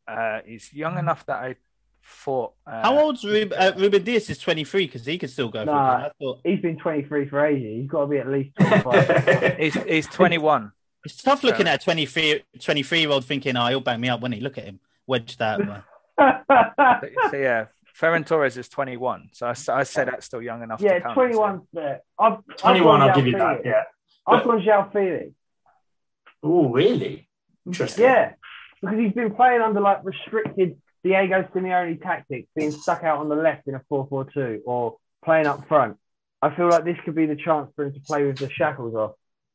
Uh, 0.07 0.39
he's 0.45 0.71
young 0.73 0.97
enough 0.97 1.25
that 1.25 1.37
I 1.37 1.55
thought. 2.03 2.53
Uh, 2.65 2.81
How 2.81 2.99
old's 2.99 3.23
Rub- 3.23 3.53
uh, 3.55 3.73
Ruben 3.77 4.03
Dias? 4.03 4.29
Is 4.29 4.37
23 4.39 4.85
because 4.85 5.05
he 5.05 5.17
could 5.17 5.29
still 5.29 5.49
go. 5.49 5.63
Nah, 5.63 6.09
for 6.09 6.13
thought... 6.19 6.41
he's 6.43 6.61
been 6.61 6.77
23 6.77 7.27
for 7.29 7.45
ages. 7.45 7.81
He's 7.81 7.89
got 7.89 8.01
to 8.01 8.07
be 8.07 8.17
at 8.17 8.27
least 8.27 8.55
25. 8.59 9.57
he's, 9.57 9.73
he's 9.83 10.07
21. 10.07 10.71
It's 11.05 11.21
tough 11.21 11.43
looking 11.43 11.67
at 11.67 11.81
a 11.81 11.83
23, 11.83 12.43
23 12.59 12.99
year 12.99 13.09
old 13.09 13.25
thinking, 13.25 13.55
oh, 13.55 13.67
he'll 13.67 13.79
bang 13.79 14.01
me 14.01 14.09
up 14.09 14.21
when 14.21 14.31
he 14.31 14.41
look 14.41 14.57
at 14.57 14.65
him. 14.65 14.79
wedge 15.07 15.37
that. 15.37 15.59
so, 16.17 17.37
yeah, 17.37 17.65
Ferran 17.97 18.25
Torres 18.25 18.57
is 18.57 18.67
21. 18.69 19.29
So 19.31 19.47
I, 19.47 19.51
I 19.51 19.83
say 19.83 20.05
that's 20.05 20.25
still 20.25 20.41
young 20.41 20.61
enough. 20.61 20.81
Yeah, 20.81 20.99
21 20.99 21.61
there. 21.73 22.01
I've, 22.17 22.39
21, 22.57 23.01
I'll 23.01 23.15
give 23.15 23.27
you 23.27 23.37
that. 23.37 23.61
Yeah. 23.63 23.83
I've 24.27 24.43
gone 24.43 24.61
João 24.61 24.91
Felix. 24.91 25.31
Oh, 26.43 26.69
really? 26.69 27.27
Interesting. 27.65 28.03
Yeah, 28.03 28.33
because 28.81 28.97
he's 28.97 29.13
been 29.13 29.33
playing 29.33 29.61
under 29.61 29.81
like 29.81 30.03
restricted 30.03 30.77
Diego 31.03 31.47
Simeone 31.53 32.01
tactics, 32.01 32.47
being 32.55 32.71
stuck 32.71 33.03
out 33.03 33.19
on 33.19 33.29
the 33.29 33.35
left 33.35 33.67
in 33.67 33.75
a 33.75 33.81
4-4-2 33.91 34.61
or 34.65 34.97
playing 35.23 35.47
up 35.47 35.67
front. 35.67 35.97
I 36.41 36.55
feel 36.55 36.69
like 36.69 36.85
this 36.85 36.97
could 37.03 37.15
be 37.15 37.25
the 37.25 37.35
chance 37.35 37.71
for 37.75 37.85
him 37.85 37.93
to 37.93 37.99
play 38.01 38.25
with 38.25 38.37
the 38.37 38.49
shackles 38.49 38.95
off, 38.95 39.11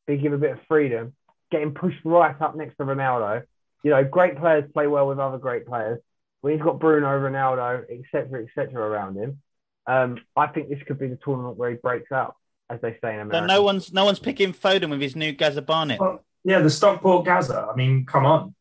be 0.06 0.16
give 0.16 0.32
a 0.32 0.38
bit 0.38 0.52
of 0.52 0.58
freedom, 0.68 1.14
getting 1.50 1.72
pushed 1.72 2.00
right 2.04 2.38
up 2.40 2.56
next 2.56 2.76
to 2.76 2.84
Ronaldo. 2.84 3.42
You 3.82 3.90
know, 3.90 4.04
great 4.04 4.38
players 4.38 4.64
play 4.72 4.86
well 4.86 5.06
with 5.06 5.18
other 5.18 5.38
great 5.38 5.66
players. 5.66 6.00
When 6.40 6.52
he's 6.52 6.62
got 6.62 6.78
Bruno, 6.78 7.08
Ronaldo, 7.08 7.84
etc., 7.90 8.44
etc., 8.44 8.74
around 8.82 9.16
him, 9.16 9.40
um, 9.86 10.18
I 10.36 10.46
think 10.46 10.68
this 10.68 10.82
could 10.86 10.98
be 10.98 11.08
the 11.08 11.18
tournament 11.24 11.56
where 11.56 11.70
he 11.70 11.76
breaks 11.76 12.12
out, 12.12 12.36
as 12.68 12.80
they 12.80 12.98
say 13.02 13.14
in 13.14 13.20
America. 13.20 13.38
So 13.38 13.46
no 13.46 13.62
one's 13.62 13.92
no 13.92 14.04
one's 14.04 14.18
picking 14.18 14.52
Foden 14.52 14.90
with 14.90 15.00
his 15.00 15.16
new 15.16 15.32
Gazza 15.32 15.62
Barnett. 15.62 16.00
Well, 16.00 16.22
yeah, 16.44 16.60
the 16.60 16.70
Stockport 16.70 17.24
Gazza. 17.24 17.68
I 17.70 17.76
mean, 17.76 18.04
come 18.04 18.26
on. 18.26 18.54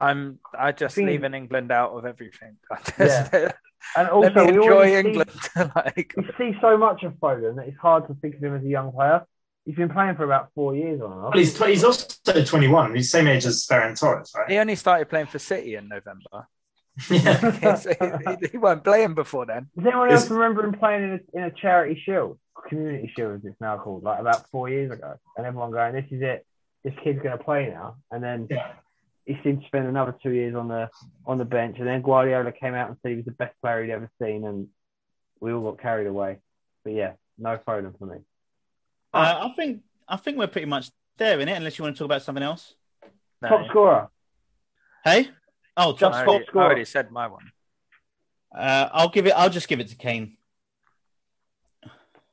I'm 0.00 0.38
I 0.56 0.72
just 0.72 0.94
think, 0.94 1.08
leaving 1.08 1.34
England 1.34 1.72
out 1.72 1.92
of 1.92 2.04
everything. 2.04 2.56
Yeah. 2.98 3.52
And 3.96 4.08
also, 4.08 4.30
Let 4.30 4.50
me 4.50 4.54
enjoy 4.56 4.96
England. 4.96 5.30
See, 5.30 5.60
like, 5.76 6.14
you 6.16 6.24
see 6.36 6.58
so 6.60 6.76
much 6.76 7.04
of 7.04 7.12
Foden 7.14 7.56
that 7.56 7.68
it's 7.68 7.78
hard 7.78 8.06
to 8.08 8.14
think 8.14 8.34
of 8.34 8.42
him 8.42 8.56
as 8.56 8.62
a 8.62 8.68
young 8.68 8.92
player. 8.92 9.24
He's 9.64 9.76
been 9.76 9.88
playing 9.88 10.16
for 10.16 10.24
about 10.24 10.50
four 10.54 10.74
years 10.74 11.00
on 11.00 11.12
and 11.12 11.20
off. 11.20 11.34
Well, 11.34 11.38
he's, 11.38 11.56
he's 11.62 11.84
also 11.84 12.44
21. 12.44 12.94
He's 12.94 13.04
the 13.04 13.18
same 13.18 13.28
age 13.28 13.46
as 13.46 13.66
Ferran 13.66 13.98
Torres, 13.98 14.32
right? 14.36 14.50
He 14.50 14.58
only 14.58 14.74
started 14.74 15.08
playing 15.08 15.26
for 15.26 15.38
City 15.38 15.76
in 15.76 15.88
November. 15.88 16.48
Yeah. 17.08 17.78
he, 18.40 18.48
he 18.50 18.58
weren't 18.58 18.82
playing 18.82 19.14
before 19.14 19.46
then. 19.46 19.68
Does 19.76 19.86
anyone 19.86 20.10
else 20.10 20.28
remember 20.28 20.64
him 20.64 20.72
playing 20.72 21.04
in 21.04 21.10
a, 21.10 21.38
in 21.38 21.44
a 21.44 21.50
charity 21.52 22.02
shield? 22.04 22.40
Community 22.68 23.12
shield, 23.14 23.36
as 23.36 23.44
it's 23.44 23.60
now 23.60 23.78
called, 23.78 24.02
like 24.02 24.18
about 24.18 24.50
four 24.50 24.68
years 24.68 24.90
ago. 24.90 25.14
And 25.36 25.46
everyone 25.46 25.70
going, 25.70 25.94
this 25.94 26.06
is 26.10 26.20
it. 26.22 26.44
This 26.82 26.94
kid's 27.04 27.22
going 27.22 27.38
to 27.38 27.44
play 27.44 27.68
now. 27.70 27.98
And 28.10 28.22
then 28.22 28.48
yeah 28.50 28.72
he 29.28 29.38
seemed 29.44 29.60
to 29.60 29.66
spend 29.66 29.86
another 29.86 30.16
two 30.22 30.30
years 30.30 30.54
on 30.54 30.68
the 30.68 30.88
on 31.26 31.36
the 31.36 31.44
bench, 31.44 31.76
and 31.78 31.86
then 31.86 32.00
Guardiola 32.00 32.50
came 32.50 32.74
out 32.74 32.88
and 32.88 32.96
said 33.02 33.10
he 33.10 33.16
was 33.16 33.26
the 33.26 33.32
best 33.32 33.54
player 33.60 33.84
he'd 33.84 33.92
ever 33.92 34.10
seen, 34.20 34.44
and 34.44 34.68
we 35.38 35.52
all 35.52 35.60
got 35.60 35.82
carried 35.82 36.06
away. 36.06 36.38
But 36.82 36.94
yeah, 36.94 37.12
no 37.36 37.58
Foden 37.58 37.96
for 37.98 38.06
me. 38.06 38.16
Uh, 39.12 39.50
I 39.50 39.52
think 39.54 39.82
I 40.08 40.16
think 40.16 40.38
we're 40.38 40.46
pretty 40.46 40.66
much 40.66 40.90
there 41.18 41.38
in 41.40 41.48
it, 41.48 41.52
unless 41.52 41.78
you 41.78 41.84
want 41.84 41.94
to 41.94 41.98
talk 41.98 42.06
about 42.06 42.22
something 42.22 42.42
else. 42.42 42.74
No. 43.42 43.50
Top 43.50 43.66
scorer. 43.68 44.08
Hey, 45.04 45.28
oh, 45.76 45.92
top, 45.92 46.14
I 46.14 46.24
already, 46.24 46.38
top 46.38 46.48
scorer. 46.48 46.64
I 46.64 46.66
already 46.66 46.84
said 46.86 47.10
my 47.10 47.26
one. 47.26 47.52
Uh, 48.56 48.88
I'll 48.92 49.10
give 49.10 49.26
it. 49.26 49.34
I'll 49.36 49.50
just 49.50 49.68
give 49.68 49.78
it 49.78 49.88
to 49.88 49.96
Kane. 49.96 50.37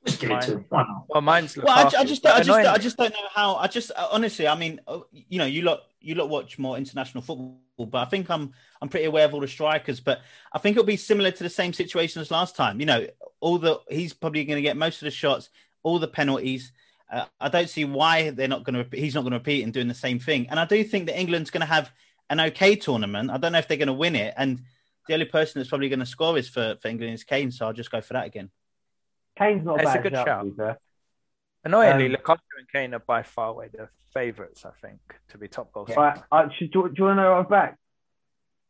Just 0.06 0.20
give 0.20 0.32
it 0.32 0.42
to 0.42 0.52
him. 0.58 0.66
Well, 0.70 1.22
mine's 1.22 1.58
well, 1.58 1.68
I, 1.70 1.82
I, 1.82 2.06
just, 2.06 2.26
I 2.26 2.42
just, 2.42 2.50
I 2.50 2.78
just 2.78 2.98
don't 2.98 3.12
know 3.12 3.28
how. 3.34 3.56
I 3.56 3.68
just, 3.68 3.92
honestly, 4.12 4.48
I 4.48 4.56
mean, 4.56 4.80
uh, 4.88 5.00
you 5.12 5.40
know, 5.40 5.46
you 5.46 5.64
lot, 5.64 5.82
you 6.00 6.16
lot 6.16 6.30
watch 6.30 6.60
more 6.60 6.78
international 6.78 7.24
football, 7.24 7.58
but 7.80 7.96
I 7.96 8.06
think 8.06 8.30
I'm, 8.30 8.54
I'm 8.82 8.90
pretty 8.90 9.06
aware 9.06 9.26
of 9.26 9.34
all 9.34 9.40
the 9.40 9.48
strikers. 9.48 10.00
But 10.00 10.22
I 10.54 10.60
think 10.60 10.76
it'll 10.78 10.86
be 10.86 10.98
similar 10.98 11.32
to 11.32 11.44
the 11.44 11.50
same 11.50 11.74
situation 11.74 12.22
as 12.22 12.30
last 12.30 12.56
time. 12.56 12.80
You 12.80 12.86
know, 12.86 13.08
all 13.40 13.58
the 13.58 13.80
he's 13.90 14.14
probably 14.14 14.46
going 14.46 14.58
to 14.58 14.62
get 14.62 14.78
most 14.78 15.02
of 15.02 15.06
the 15.06 15.12
shots, 15.12 15.50
all 15.82 15.98
the 15.98 16.08
penalties. 16.08 16.72
Uh, 17.12 17.26
I 17.40 17.50
don't 17.50 17.70
see 17.70 17.86
why 17.86 18.30
they're 18.30 18.48
not 18.48 18.64
going 18.64 18.88
to. 18.88 18.98
He's 18.98 19.16
not 19.16 19.22
going 19.22 19.32
to 19.32 19.40
repeat 19.40 19.64
and 19.64 19.74
doing 19.74 19.88
the 19.88 19.94
same 19.94 20.20
thing. 20.20 20.48
And 20.50 20.60
I 20.60 20.66
do 20.66 20.84
think 20.84 21.08
that 21.08 21.20
England's 21.20 21.50
going 21.50 21.62
to 21.62 21.74
have 21.74 21.92
an 22.30 22.40
okay 22.40 22.76
tournament. 22.76 23.32
I 23.32 23.38
don't 23.38 23.52
know 23.52 23.60
if 23.60 23.68
they're 23.68 23.78
going 23.78 23.88
to 23.88 23.94
win 23.94 24.16
it, 24.16 24.34
and 24.38 24.62
the 25.08 25.14
only 25.14 25.26
person 25.26 25.60
that's 25.60 25.70
probably 25.70 25.90
going 25.90 26.00
to 26.00 26.06
score 26.06 26.38
is 26.38 26.50
for, 26.50 26.76
for 26.82 26.88
England 26.88 27.14
is 27.14 27.24
Kane. 27.24 27.52
So 27.52 27.66
I'll 27.66 27.74
just 27.74 27.92
go 27.92 28.02
for 28.02 28.14
that 28.14 28.26
again. 28.26 28.50
Kane's 29.38 29.66
not 29.66 29.80
a 29.80 29.84
It's 29.84 29.92
a 29.92 29.94
bad 29.96 30.04
good 30.04 30.12
shout. 30.14 30.28
shout. 30.28 30.44
to 30.46 30.50
be 30.52 30.58
fair. 30.58 30.78
Annoyingly, 31.64 32.06
Um, 32.06 32.12
Lukaku 32.14 32.40
and 32.60 32.70
Kane 32.72 32.94
are 32.94 33.00
by 33.00 33.24
far 33.24 33.50
away 33.50 33.70
the 33.74 33.90
favourites, 34.14 34.66
I 34.66 34.72
think, 34.82 35.00
to 35.30 35.38
be 35.38 35.48
top 35.48 35.72
goal 35.72 35.86
Right, 35.98 36.18
uh, 36.32 36.48
should, 36.58 36.72
do, 36.72 36.84
do 36.88 36.94
you 36.98 37.04
want 37.06 37.18
to 37.18 37.24
know 37.24 37.32
what 37.32 37.40
I've 37.40 37.50
backed? 37.50 37.80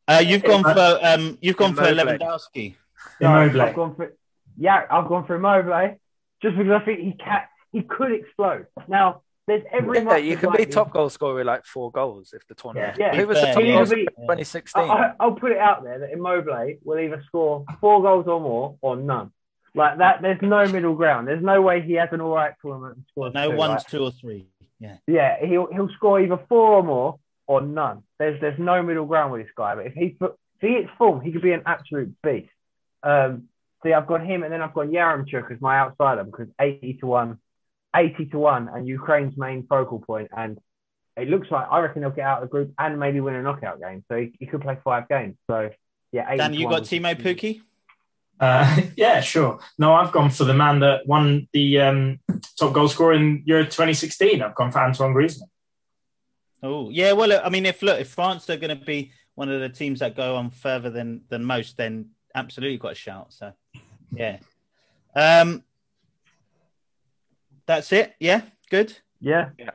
Uh, 0.07 0.23
you've 0.25 0.43
gone 0.43 0.63
for 0.63 0.99
um, 1.03 1.37
you've 1.41 1.57
gone 1.57 1.73
for 1.73 1.81
Lewandowski. 1.83 2.75
No, 3.19 3.41
Immobile. 3.41 3.61
I've 3.61 3.75
gone 3.75 3.95
for 3.95 4.13
yeah, 4.57 4.83
I've 4.89 5.07
gone 5.07 5.25
for 5.25 5.35
Immobile 5.35 5.97
just 6.41 6.55
because 6.57 6.71
I 6.81 6.85
think 6.85 6.99
he 6.99 7.13
can 7.13 7.41
he 7.71 7.81
could 7.81 8.11
explode. 8.11 8.67
Now 8.87 9.21
there's 9.47 9.63
every 9.71 9.97
Yeah, 9.97 10.15
you 10.17 10.33
as 10.33 10.39
can 10.39 10.51
be 10.51 10.57
likely- 10.59 10.65
top 10.67 10.91
goal 10.91 11.09
scorer 11.09 11.35
with 11.35 11.47
like 11.47 11.65
four 11.65 11.91
goals 11.91 12.33
if 12.33 12.47
the 12.47 12.53
tournament. 12.55 12.97
Yeah. 12.99 13.15
Who 13.15 13.25
was 13.27 13.39
the 13.39 13.47
top 13.47 13.61
He'll 13.63 13.77
goal 13.77 13.85
scorer 13.87 14.05
2016? 14.05 14.83
I, 14.83 14.85
I, 14.87 15.13
I'll 15.19 15.31
put 15.33 15.51
it 15.51 15.57
out 15.57 15.83
there 15.83 15.99
that 15.99 16.11
Immobile 16.11 16.75
will 16.83 16.99
either 16.99 17.21
score 17.25 17.65
four 17.81 18.01
goals 18.03 18.27
or 18.27 18.39
more 18.39 18.77
or 18.81 18.95
none. 18.95 19.31
Like 19.75 19.97
that, 19.97 20.21
there's 20.21 20.41
no 20.41 20.65
middle 20.67 20.95
ground. 20.95 21.27
There's 21.27 21.43
no 21.43 21.61
way 21.61 21.81
he 21.81 21.93
has 21.93 22.09
an 22.11 22.21
all 22.21 22.33
right 22.33 22.53
tournament 22.61 22.95
and 22.95 23.05
scores 23.11 23.33
No 23.33 23.51
two, 23.51 23.57
one, 23.57 23.69
right? 23.71 23.83
two, 23.87 24.03
or 24.03 24.11
three. 24.11 24.47
Yeah. 24.79 24.97
Yeah, 25.07 25.37
he'll 25.45 25.67
he'll 25.71 25.89
score 25.95 26.19
either 26.21 26.39
four 26.49 26.73
or 26.73 26.83
more 26.83 27.19
or 27.47 27.61
none. 27.61 28.03
There's 28.19 28.39
there's 28.41 28.59
no 28.59 28.81
middle 28.83 29.05
ground 29.05 29.31
with 29.31 29.41
this 29.41 29.51
guy. 29.55 29.75
But 29.75 29.87
if 29.87 29.93
he 29.93 30.09
put 30.09 30.37
if 30.59 30.69
he 30.69 30.75
hits 30.75 30.89
form, 30.97 31.21
he 31.21 31.31
could 31.31 31.41
be 31.41 31.51
an 31.51 31.63
absolute 31.65 32.15
beast. 32.23 32.49
Um, 33.03 33.49
see, 33.83 33.93
I've 33.93 34.07
got 34.07 34.25
him, 34.25 34.43
and 34.43 34.51
then 34.51 34.61
I've 34.61 34.73
got 34.73 34.87
Yaramchuk 34.87 35.51
as 35.51 35.61
my 35.61 35.79
outsider 35.79 36.23
because 36.23 36.47
eighty 36.59 36.93
to 36.95 37.07
one, 37.07 37.39
80 37.95 38.25
to 38.27 38.39
one, 38.39 38.69
and 38.73 38.87
Ukraine's 38.87 39.37
main 39.37 39.65
focal 39.67 39.99
point. 39.99 40.29
And 40.35 40.59
it 41.17 41.29
looks 41.29 41.49
like 41.49 41.67
I 41.71 41.79
reckon 41.79 42.01
he'll 42.01 42.11
get 42.11 42.25
out 42.25 42.43
of 42.43 42.49
the 42.49 42.51
group 42.51 42.73
and 42.77 42.99
maybe 42.99 43.21
win 43.21 43.35
a 43.35 43.41
knockout 43.41 43.79
game. 43.79 44.03
So 44.09 44.17
he, 44.17 44.33
he 44.39 44.45
could 44.45 44.61
play 44.61 44.77
five 44.83 45.07
games. 45.07 45.35
So 45.47 45.69
yeah, 46.11 46.27
80 46.29 46.37
Dan, 46.37 46.53
you 46.53 46.69
got 46.69 46.83
Timo 46.83 47.15
Pukki? 47.15 47.61
Uh, 48.39 48.81
yeah, 48.97 49.21
sure. 49.21 49.59
No, 49.77 49.93
I've 49.93 50.11
gone 50.11 50.29
for 50.29 50.43
the 50.43 50.53
man 50.53 50.79
that 50.79 51.07
won 51.07 51.47
the 51.53 51.79
um, 51.81 52.19
top 52.59 52.73
goal 52.73 52.87
scorer 52.87 53.13
in 53.13 53.43
Euro 53.45 53.63
2016. 53.63 54.41
I've 54.41 54.55
gone 54.55 54.71
for 54.71 54.79
Antoine 54.79 55.13
Griezmann. 55.13 55.49
Oh, 56.63 56.89
yeah. 56.89 57.11
Well, 57.11 57.41
I 57.43 57.49
mean, 57.49 57.65
if 57.65 57.81
look, 57.81 57.99
if 57.99 58.09
France 58.09 58.49
are 58.49 58.57
going 58.57 58.77
to 58.77 58.85
be 58.85 59.11
one 59.35 59.49
of 59.49 59.59
the 59.59 59.69
teams 59.69 59.99
that 59.99 60.15
go 60.15 60.35
on 60.35 60.49
further 60.49 60.89
than 60.89 61.21
than 61.29 61.43
most, 61.43 61.77
then 61.77 62.09
absolutely 62.33 62.77
got 62.77 62.93
a 62.93 62.95
shout. 62.95 63.33
So, 63.33 63.53
yeah. 64.11 64.39
Um, 65.15 65.63
that's 67.65 67.91
it. 67.91 68.15
Yeah, 68.19 68.41
good. 68.69 68.97
Yeah. 69.19 69.49
Yeah. 69.57 69.71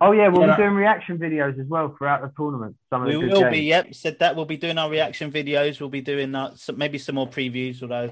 Oh 0.00 0.12
yeah, 0.12 0.28
we'll 0.28 0.46
Yeah. 0.46 0.56
be 0.56 0.62
doing 0.62 0.74
reaction 0.74 1.18
videos 1.18 1.58
as 1.60 1.66
well 1.66 1.94
throughout 1.96 2.22
the 2.22 2.32
tournament. 2.36 2.76
Some 2.90 3.02
of 3.02 3.08
We 3.08 3.16
will 3.16 3.40
games. 3.40 3.50
be. 3.52 3.60
Yep, 3.62 3.94
said 3.94 4.18
that. 4.20 4.36
We'll 4.36 4.44
be 4.44 4.56
doing 4.56 4.78
our 4.78 4.88
reaction 4.88 5.32
videos. 5.32 5.80
We'll 5.80 5.88
be 5.88 6.00
doing 6.00 6.34
uh, 6.34 6.54
some, 6.54 6.78
maybe 6.78 6.98
some 6.98 7.16
more 7.16 7.26
previews, 7.26 7.82
although 7.82 8.10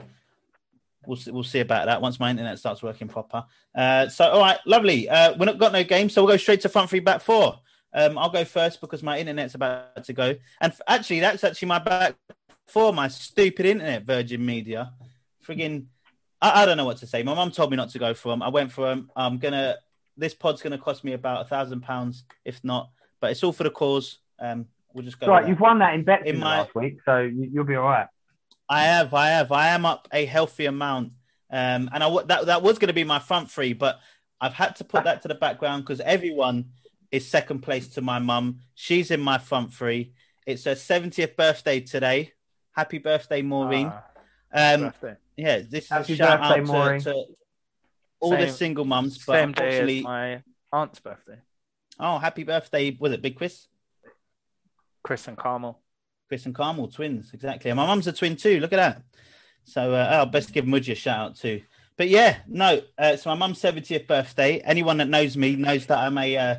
we'll 1.06 1.16
see, 1.16 1.30
we'll 1.30 1.44
see 1.44 1.60
about 1.60 1.86
that 1.86 2.02
once 2.02 2.18
my 2.18 2.30
internet 2.30 2.58
starts 2.58 2.82
working 2.82 3.06
proper. 3.08 3.44
Uh, 3.74 4.08
so, 4.08 4.24
all 4.28 4.40
right, 4.40 4.58
lovely. 4.66 5.08
Uh, 5.08 5.36
we're 5.38 5.46
not 5.46 5.58
got 5.58 5.72
no 5.72 5.84
game, 5.84 6.08
so 6.08 6.22
we'll 6.24 6.32
go 6.34 6.36
straight 6.36 6.60
to 6.62 6.68
front 6.68 6.90
three, 6.90 7.00
back 7.00 7.20
four. 7.20 7.60
Um, 7.94 8.18
I'll 8.18 8.30
go 8.30 8.44
first 8.44 8.80
because 8.80 9.02
my 9.02 9.18
internet's 9.18 9.54
about 9.54 10.04
to 10.04 10.12
go, 10.12 10.34
and 10.60 10.72
f- 10.72 10.80
actually, 10.88 11.20
that's 11.20 11.44
actually 11.44 11.68
my 11.68 11.78
back 11.78 12.16
four. 12.66 12.92
My 12.92 13.08
stupid 13.08 13.64
internet, 13.64 14.02
Virgin 14.02 14.44
Media, 14.44 14.92
frigging. 15.46 15.86
I, 16.42 16.62
I 16.62 16.66
don't 16.66 16.76
know 16.76 16.84
what 16.84 16.98
to 16.98 17.06
say. 17.06 17.22
My 17.22 17.32
mum 17.34 17.52
told 17.52 17.70
me 17.70 17.76
not 17.76 17.90
to 17.90 17.98
go 17.98 18.12
for 18.12 18.30
them. 18.30 18.42
I 18.42 18.48
went 18.48 18.72
for 18.72 18.86
them. 18.86 19.10
I'm 19.14 19.38
gonna. 19.38 19.76
This 20.16 20.34
pod's 20.34 20.62
gonna 20.62 20.78
cost 20.78 21.04
me 21.04 21.12
about 21.12 21.42
a 21.44 21.48
thousand 21.48 21.82
pounds, 21.82 22.24
if 22.44 22.62
not. 22.64 22.90
But 23.20 23.30
it's 23.32 23.42
all 23.44 23.52
for 23.52 23.64
the 23.64 23.70
cause. 23.70 24.18
Um, 24.38 24.66
we'll 24.92 25.04
just 25.04 25.18
go. 25.18 25.26
Right, 25.26 25.42
that. 25.42 25.48
you've 25.48 25.60
won 25.60 25.78
that 25.80 25.94
in 25.94 26.04
bet 26.04 26.26
In 26.26 26.38
my- 26.38 26.58
last 26.60 26.74
week, 26.74 26.98
so 27.04 27.18
you, 27.20 27.48
you'll 27.52 27.64
be 27.64 27.74
all 27.76 27.84
right. 27.84 28.06
I 28.68 28.82
have, 28.82 29.14
I 29.14 29.28
have, 29.28 29.52
I 29.52 29.68
am 29.68 29.86
up 29.86 30.08
a 30.12 30.24
healthy 30.26 30.66
amount, 30.66 31.12
um, 31.50 31.88
and 31.92 32.02
I 32.02 32.08
w- 32.08 32.26
that 32.26 32.46
that 32.46 32.62
was 32.62 32.78
going 32.78 32.88
to 32.88 32.94
be 32.94 33.04
my 33.04 33.18
front 33.20 33.48
three, 33.50 33.72
but 33.74 34.00
I've 34.40 34.54
had 34.54 34.74
to 34.76 34.84
put 34.84 35.04
that 35.04 35.22
to 35.22 35.28
the 35.28 35.34
background 35.36 35.84
because 35.84 36.00
everyone 36.00 36.70
is 37.12 37.28
second 37.28 37.60
place 37.60 37.86
to 37.90 38.00
my 38.02 38.18
mum. 38.18 38.58
She's 38.74 39.10
in 39.12 39.20
my 39.20 39.38
front 39.38 39.72
three. 39.72 40.12
It's 40.46 40.64
her 40.64 40.74
seventieth 40.74 41.36
birthday 41.36 41.78
today. 41.80 42.32
Happy 42.72 42.98
birthday, 42.98 43.40
Maureen! 43.40 43.92
Ah, 44.52 44.74
um, 44.74 44.80
birthday. 44.82 45.14
yeah, 45.36 45.58
this 45.60 45.84
is 45.84 45.88
Happy 45.90 46.12
a 46.14 46.16
shout 46.16 46.40
birthday, 46.40 46.60
out 46.60 46.66
Maureen. 46.66 47.00
to, 47.02 47.12
to 47.12 47.24
all 48.20 48.36
the 48.36 48.48
single 48.48 48.84
mums. 48.84 49.24
But 49.24 49.34
Same 49.34 49.52
day 49.52 49.64
unfortunately, 49.64 49.98
as 49.98 50.04
my 50.04 50.42
aunt's 50.72 51.00
birthday. 51.00 51.38
oh, 51.98 52.18
happy 52.18 52.44
birthday! 52.44 52.96
Was 52.98 53.12
it 53.12 53.22
Big 53.22 53.36
Chris? 53.36 53.68
Chris 55.02 55.28
and 55.28 55.36
Carmel. 55.36 55.80
Chris 56.28 56.46
and 56.46 56.54
Carmel, 56.54 56.88
twins, 56.88 57.30
exactly. 57.32 57.70
And 57.70 57.76
my 57.76 57.86
mum's 57.86 58.08
a 58.08 58.12
twin 58.12 58.36
too. 58.36 58.58
Look 58.58 58.72
at 58.72 58.76
that. 58.76 59.02
So 59.64 59.94
uh, 59.94 60.08
I'll 60.10 60.26
best 60.26 60.52
give 60.52 60.64
Mudgy 60.64 60.92
a 60.92 60.94
shout 60.96 61.18
out 61.18 61.36
too. 61.36 61.62
But 61.96 62.08
yeah, 62.08 62.38
no, 62.46 62.78
uh, 62.98 63.12
it's 63.14 63.24
my 63.24 63.34
mum's 63.34 63.60
70th 63.60 64.06
birthday. 64.06 64.58
Anyone 64.58 64.98
that 64.98 65.08
knows 65.08 65.36
me 65.36 65.56
knows 65.56 65.86
that 65.86 65.98
I'm 65.98 66.18
a 66.18 66.36
uh, 66.36 66.56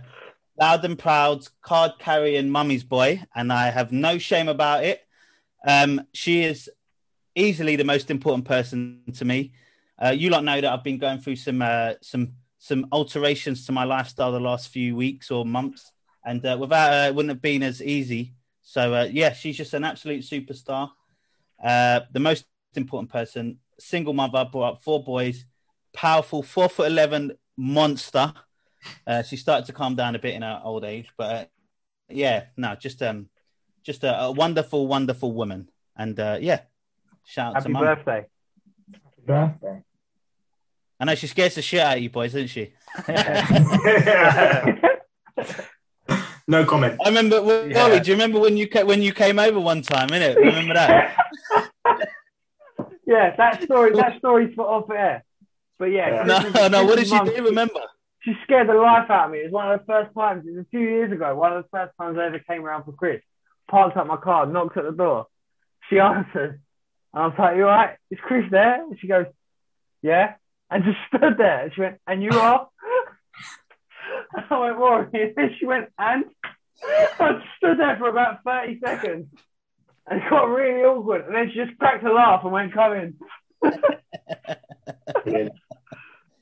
loud 0.60 0.84
and 0.86 0.98
proud 0.98 1.48
card 1.62 1.94
carrying 2.00 2.50
mummy's 2.50 2.84
boy, 2.84 3.24
and 3.36 3.54
I 3.54 3.70
have 3.70 3.92
no 3.92 4.18
shame 4.18 4.48
about 4.48 4.84
it. 4.84 5.06
Um, 5.66 6.02
she 6.14 6.44
is 6.44 6.70
easily 7.36 7.76
the 7.76 7.84
most 7.84 8.10
important 8.10 8.46
person 8.46 9.04
to 9.14 9.26
me. 9.26 9.54
Uh, 10.00 10.10
you 10.10 10.30
lot 10.30 10.44
know 10.44 10.62
that 10.62 10.72
I've 10.72 10.84
been 10.84 11.00
going 11.00 11.20
through 11.20 11.38
some 11.38 11.62
uh, 11.62 11.94
some 12.02 12.34
some 12.60 12.88
alterations 12.92 13.66
to 13.66 13.72
my 13.72 13.84
lifestyle 13.84 14.32
the 14.32 14.40
last 14.40 14.70
few 14.70 14.96
weeks 14.96 15.32
or 15.32 15.46
months, 15.46 15.92
and 16.24 16.46
uh, 16.46 16.58
without 16.60 16.92
her, 16.92 17.08
it 17.08 17.16
wouldn't 17.16 17.32
have 17.32 17.42
been 17.42 17.64
as 17.64 17.82
easy. 17.82 18.34
So 18.62 18.94
uh, 18.94 19.08
yeah, 19.12 19.34
she's 19.34 19.58
just 19.58 19.74
an 19.74 19.84
absolute 19.84 20.22
superstar. 20.22 20.92
Uh, 21.64 22.02
the 22.12 22.20
most 22.20 22.46
important 22.76 23.12
person, 23.12 23.60
single 23.80 24.14
mother, 24.14 24.48
brought 24.52 24.74
up 24.74 24.84
four 24.84 25.04
boys, 25.04 25.46
powerful, 25.94 26.44
four 26.44 26.70
foot 26.70 26.88
eleven 26.88 27.32
monster. 27.56 28.34
Uh, 29.06 29.24
she 29.24 29.36
started 29.36 29.66
to 29.66 29.74
calm 29.74 29.96
down 29.96 30.16
a 30.16 30.20
bit 30.20 30.36
in 30.36 30.44
her 30.44 30.62
old 30.64 30.84
age, 30.84 31.10
but 31.18 31.36
uh, 31.36 31.46
yeah, 32.10 32.46
no, 32.56 32.76
just 32.76 33.02
um, 33.02 33.30
just 33.84 34.04
a, 34.04 34.22
a 34.22 34.32
wonderful, 34.32 34.86
wonderful 34.86 35.32
woman, 35.32 35.70
and 35.96 36.20
uh, 36.20 36.38
yeah, 36.40 36.62
shout 37.26 37.56
out 37.56 37.64
to 37.64 37.70
Happy 37.70 37.74
mum. 37.74 37.84
birthday. 39.26 39.84
Birthday. 41.00 41.02
I 41.02 41.06
know 41.06 41.16
she 41.16 41.28
scares 41.28 41.56
the 41.56 41.62
shit 41.62 41.80
out 41.80 41.98
of 41.98 42.04
you 42.04 42.10
boys, 42.10 42.34
doesn't 42.34 42.48
she? 42.48 42.74
no 46.48 46.66
comment. 46.66 47.00
I 47.04 47.10
remember, 47.10 47.42
Rory, 47.42 47.72
Yeah. 47.74 48.00
do 48.00 48.10
you 48.10 48.16
remember 48.16 48.40
when 48.40 48.58
you 48.58 48.68
ca- 48.68 48.86
when 48.86 49.02
you 49.02 49.14
came 49.14 49.40
over 49.40 49.60
one 49.60 49.82
time? 49.82 50.10
Innit? 50.10 50.36
Remember 50.38 50.74
that? 50.74 51.18
yeah, 53.06 53.36
that 53.36 53.64
story. 53.64 53.94
That 53.96 54.18
story's 54.20 54.54
for 54.56 54.66
off 54.66 54.90
air. 54.90 55.24
But 55.80 55.86
yeah, 55.92 56.24
no, 56.26 56.40
Chris's- 56.40 56.72
no. 56.72 56.86
What 56.86 56.98
did 56.98 57.08
Chris's 57.10 57.30
she 57.30 57.36
do? 57.36 57.46
Remember? 57.46 57.82
She 58.22 58.34
scared 58.44 58.68
the 58.68 58.74
life 58.74 59.10
out 59.10 59.26
of 59.26 59.32
me. 59.32 59.38
It 59.40 59.44
was 59.46 59.52
one 59.54 59.72
of 59.72 59.80
the 59.80 59.86
first 59.86 60.14
times. 60.16 60.46
It 60.48 60.52
was 60.56 60.62
a 60.66 60.70
few 60.70 60.80
years 60.82 61.12
ago. 61.12 61.36
One 61.36 61.54
of 61.54 61.64
the 61.64 61.70
first 61.70 61.94
times 62.00 62.18
I 62.18 62.26
ever 62.26 62.40
came 62.40 62.66
around 62.66 62.84
for 62.86 62.92
Chris. 62.94 63.22
Parked 63.70 63.96
up 63.98 64.08
my 64.08 64.18
car, 64.18 64.46
knocked 64.46 64.78
at 64.78 64.84
the 64.86 64.92
door. 64.92 65.28
She 65.90 66.00
answered, 66.12 66.62
and 67.14 67.24
I 67.24 67.28
was 67.28 67.36
like, 67.38 67.56
"You 67.58 67.64
all 67.64 67.70
right? 67.70 67.98
Is 68.10 68.20
Chris 68.24 68.46
there?" 68.50 68.82
And 68.84 68.98
she 69.00 69.08
goes, 69.08 69.26
"Yeah," 70.02 70.36
and 70.72 70.84
just 70.84 70.98
stood 71.08 71.38
there. 71.38 71.64
And 71.64 71.74
she 71.74 71.82
went, 71.82 72.00
"And 72.08 72.24
you 72.24 72.32
are?" 72.32 72.68
I 74.50 74.60
went, 74.60 74.78
"Rory." 74.78 75.34
And 75.38 75.52
she 75.60 75.66
went, 75.66 75.90
"And?" 75.98 76.26
I 76.84 77.42
stood 77.58 77.80
there 77.80 77.98
for 77.98 78.10
about 78.10 78.44
thirty 78.44 78.80
seconds, 78.80 79.28
and 80.06 80.22
it 80.22 80.30
got 80.30 80.44
really 80.46 80.84
awkward. 80.84 81.26
And 81.26 81.36
then 81.36 81.50
she 81.52 81.66
just 81.66 81.78
cracked 81.80 82.04
a 82.04 82.14
laugh 82.14 82.44
and 82.44 82.52
went, 82.52 82.74
"Come 82.74 82.94
in." 82.94 83.16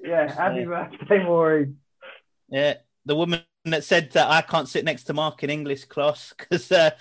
Yeah, 0.06 0.32
happy 0.32 0.66
birthday, 0.66 1.24
Maureen. 1.24 1.78
Yeah, 2.50 2.76
the 3.06 3.16
woman 3.16 3.42
that 3.64 3.84
said 3.84 4.12
that 4.12 4.30
I 4.30 4.42
can't 4.42 4.70
sit 4.70 4.86
next 4.86 5.06
to 5.06 5.14
Mark 5.14 5.44
in 5.44 5.50
English 5.50 5.86
class 5.86 6.34
because 6.38 6.72
uh, 6.72 6.92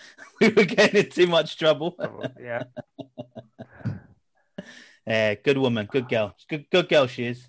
we 0.41 0.49
were 0.49 0.65
getting 0.65 1.05
in 1.05 1.11
too 1.11 1.27
much 1.27 1.59
trouble. 1.59 1.97
yeah. 2.41 2.63
Yeah, 5.07 5.35
good 5.35 5.59
woman, 5.59 5.87
good 5.91 6.09
girl, 6.09 6.35
good 6.49 6.67
good 6.71 6.89
girl 6.89 7.07
she 7.07 7.27
is. 7.27 7.49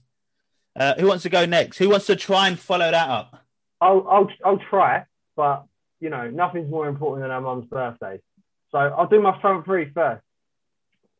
Uh, 0.78 0.94
who 1.00 1.08
wants 1.08 1.24
to 1.24 1.30
go 1.30 1.46
next? 1.46 1.78
Who 1.78 1.90
wants 1.90 2.06
to 2.08 2.16
try 2.16 2.48
and 2.48 2.60
follow 2.60 2.92
that 2.92 3.10
up? 3.10 3.46
I'll 3.80 4.06
I'll 4.10 4.30
I'll 4.44 4.58
try, 4.70 5.06
but 5.36 5.66
you 6.00 6.10
know 6.10 6.30
nothing's 6.30 6.70
more 6.70 6.88
important 6.88 7.24
than 7.24 7.32
our 7.32 7.42
mum's 7.42 7.66
birthday. 7.66 8.20
So 8.72 8.80
I'll 8.80 9.08
do 9.08 9.22
my 9.22 9.40
front 9.40 9.66
three 9.66 9.90
first. 9.94 10.22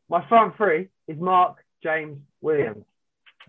My 0.10 0.28
front 0.28 0.58
three 0.58 0.90
is 1.08 1.18
Mark, 1.18 1.64
James, 1.82 2.20
Williams. 2.42 2.84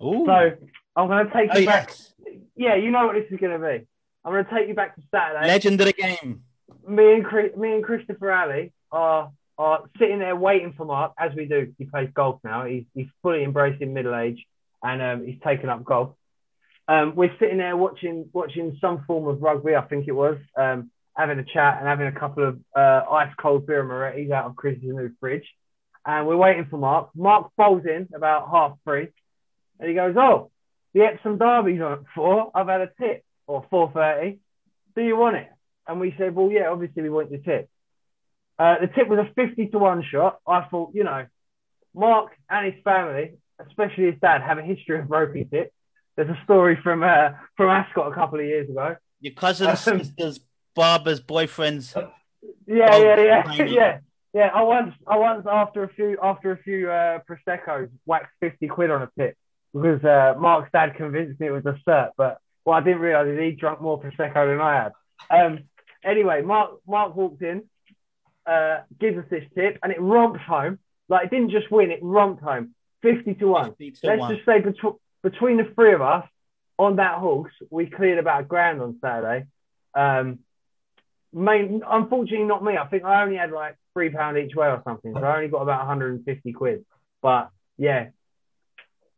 Ooh. 0.03 0.25
So 0.27 0.53
I'm 0.95 1.09
going 1.09 1.27
to 1.27 1.33
take 1.33 1.51
oh, 1.53 1.59
you 1.59 1.67
back. 1.67 1.89
yes. 1.89 2.13
Yeah, 2.55 2.77
you 2.77 2.91
know 2.91 3.07
what 3.07 3.15
this 3.15 3.27
is 3.31 3.39
going 3.39 3.61
to 3.61 3.67
be. 3.67 3.87
I'm 4.25 4.33
going 4.33 4.45
to 4.45 4.51
take 4.51 4.69
you 4.69 4.75
back 4.75 4.95
to 4.97 5.03
Saturday. 5.11 5.47
legend 5.47 5.81
of 5.81 5.87
the 5.87 5.93
game. 5.93 6.43
me 6.89 7.15
and 7.15 7.25
Chris, 7.25 7.55
me 7.57 7.73
and 7.73 7.85
Christopher 7.85 8.31
Alley 8.31 8.73
are 8.91 9.31
are 9.59 9.85
sitting 9.99 10.19
there 10.19 10.37
waiting 10.37 10.75
for 10.77 10.85
Mark 10.85 11.13
as 11.19 11.35
we 11.35 11.47
do. 11.47 11.73
He 11.79 11.85
plays 11.85 12.11
golf 12.15 12.41
now. 12.45 12.65
He's 12.65 12.85
he's 12.95 13.09
fully 13.23 13.43
embracing 13.43 13.95
middle 13.95 14.15
age 14.15 14.45
and 14.83 15.03
um, 15.03 15.27
he's 15.27 15.41
taken 15.45 15.69
up 15.69 15.85
golf. 15.85 16.11
Um, 16.89 17.15
we're 17.17 17.35
sitting 17.41 17.59
there 17.59 17.77
watching 17.77 18.29
watching 18.33 18.79
some 18.81 19.05
form 19.07 19.27
of 19.27 19.43
rugby, 19.43 19.75
I 19.75 19.83
think 19.83 20.07
it 20.07 20.13
was, 20.13 20.39
um, 20.57 20.91
having 21.17 21.39
a 21.39 21.45
chat 21.45 21.79
and 21.79 21.89
having 21.89 22.07
a 22.07 22.19
couple 22.19 22.47
of 22.47 22.61
uh, 22.77 23.11
ice 23.11 23.33
cold 23.41 23.67
beer 23.67 23.85
Moretti's 23.85 24.31
out 24.31 24.47
of 24.47 24.57
Chris's 24.57 24.83
new 24.83 25.11
fridge. 25.19 25.47
And 26.05 26.27
we're 26.27 26.37
waiting 26.37 26.67
for 26.71 26.77
Mark. 26.79 27.11
Mark 27.17 27.51
bowls 27.57 27.83
in 27.85 28.09
about 28.15 28.49
half 28.51 28.79
three. 28.85 29.09
And 29.81 29.89
he 29.89 29.95
goes, 29.95 30.15
"Oh, 30.17 30.51
the 30.95 31.03
Epsom 31.03 31.39
Derby's 31.39 31.81
on 31.81 31.93
at 31.93 31.99
four. 32.15 32.53
I've 32.55 32.69
had 32.69 32.83
a 32.83 32.91
tip 33.01 33.25
or 33.49 33.67
four 33.69 33.91
thirty. 33.93 34.39
Do 34.95 35.03
you 35.03 35.17
want 35.17 35.37
it?" 35.37 35.49
And 35.89 35.99
we 35.99 36.15
said, 36.17 36.35
"Well, 36.37 36.53
yeah, 36.53 36.69
obviously 36.69 37.03
we 37.03 37.11
want 37.11 37.31
the 37.31 37.39
tip." 37.39 37.69
Uh, 38.59 38.77
the 38.81 38.87
tip 38.89 39.09
was 39.09 39.19
a 39.19 39.33
fifty 39.35 39.67
to 39.69 39.79
one 39.79 40.03
shot. 40.11 40.39
I 40.47 40.63
thought, 40.71 40.93
you 40.95 41.05
know, 41.05 41.27
Mark 41.95 42.33
and 42.49 42.73
his 42.73 42.83
family, 42.83 43.35
especially 43.67 44.07
his 44.07 44.21
dad, 44.21 44.43
have 44.43 44.59
a 44.59 44.63
history 44.63 44.99
of 44.99 45.11
roping 45.11 45.49
tips. 45.49 45.73
There's 46.17 46.31
a 46.31 46.41
story 46.45 46.79
from 46.83 47.03
uh, 47.03 47.31
from 47.57 47.71
Ascot 47.71 48.13
a 48.13 48.15
couple 48.15 48.41
of 48.41 48.47
years 48.47 48.69
ago. 48.69 48.97
Your 49.21 49.35
cousin's 49.35 49.87
um, 49.87 49.99
sister's 49.99 50.41
Barbara's 50.75 51.21
boyfriend's. 51.21 51.95
Yeah, 52.69 52.97
yeah, 52.97 53.21
yeah, 53.21 53.65
yeah. 53.65 53.99
Yeah, 54.33 54.51
I 54.55 54.63
once, 54.63 54.95
I 55.07 55.17
once 55.17 55.47
after 55.51 55.83
a 55.83 55.89
few, 55.89 56.19
after 56.23 56.53
a 56.53 56.59
few 56.59 56.91
uh, 56.91 57.21
proseccos, 57.29 57.89
whacked 58.05 58.31
fifty 58.39 58.69
quid 58.69 58.91
on 58.91 59.03
a 59.03 59.11
tip 59.19 59.37
because 59.77 60.03
uh, 60.05 60.35
Mark's 60.39 60.71
dad 60.73 60.95
convinced 60.97 61.39
me 61.41 61.49
it 61.49 61.51
was 61.51 61.67
a 61.67 61.79
cert, 61.89 62.11
but 62.17 62.39
what 62.65 62.77
I 62.77 62.81
didn't 62.81 63.01
realise 63.01 63.29
is 63.29 63.39
he 63.39 63.51
drunk 63.53 63.81
more 63.81 64.01
prosecco 64.01 64.47
than 64.47 64.61
I 64.61 64.83
had. 64.83 64.93
Um, 65.31 65.65
anyway, 66.05 66.43
Mark, 66.43 66.81
Mark 66.87 67.15
walked 67.15 67.43
in, 67.43 67.65
uh, 68.47 68.79
gives 68.99 69.19
us 69.19 69.25
this 69.31 69.45
tip, 69.55 69.79
and 69.83 69.93
it 69.93 70.01
romps 70.01 70.41
home. 70.41 70.79
Like 71.09 71.27
it 71.27 71.31
didn't 71.31 71.51
just 71.51 71.71
win, 71.71 71.91
it 71.91 72.01
romped 72.03 72.43
home, 72.43 72.75
fifty 73.03 73.35
to 73.35 73.47
one. 73.47 73.71
50 73.71 73.91
to 73.91 74.07
Let's 74.07 74.21
one. 74.21 74.35
just 74.35 74.47
say 74.47 74.61
between 74.61 74.95
between 75.23 75.57
the 75.57 75.73
three 75.75 75.93
of 75.93 76.03
us 76.03 76.27
on 76.79 76.97
that 76.97 77.19
horse, 77.19 77.53
we 77.71 77.87
cleared 77.87 78.19
about 78.19 78.43
a 78.43 78.45
grand 78.45 78.81
on 78.81 78.99
Saturday. 79.01 79.47
Um, 79.95 80.41
main, 81.33 81.83
unfortunately, 81.87 82.47
not 82.47 82.63
me. 82.63 82.77
I 82.77 82.87
think 82.87 83.05
I 83.05 83.23
only 83.23 83.37
had 83.37 83.51
like 83.51 83.77
three 83.95 84.11
pound 84.11 84.39
each 84.39 84.55
way 84.55 84.67
or 84.67 84.83
something. 84.85 85.13
So 85.15 85.23
I 85.23 85.37
only 85.37 85.49
got 85.49 85.63
about 85.63 85.81
150 85.81 86.53
quid. 86.53 86.85
But 87.23 87.51
yeah, 87.79 88.09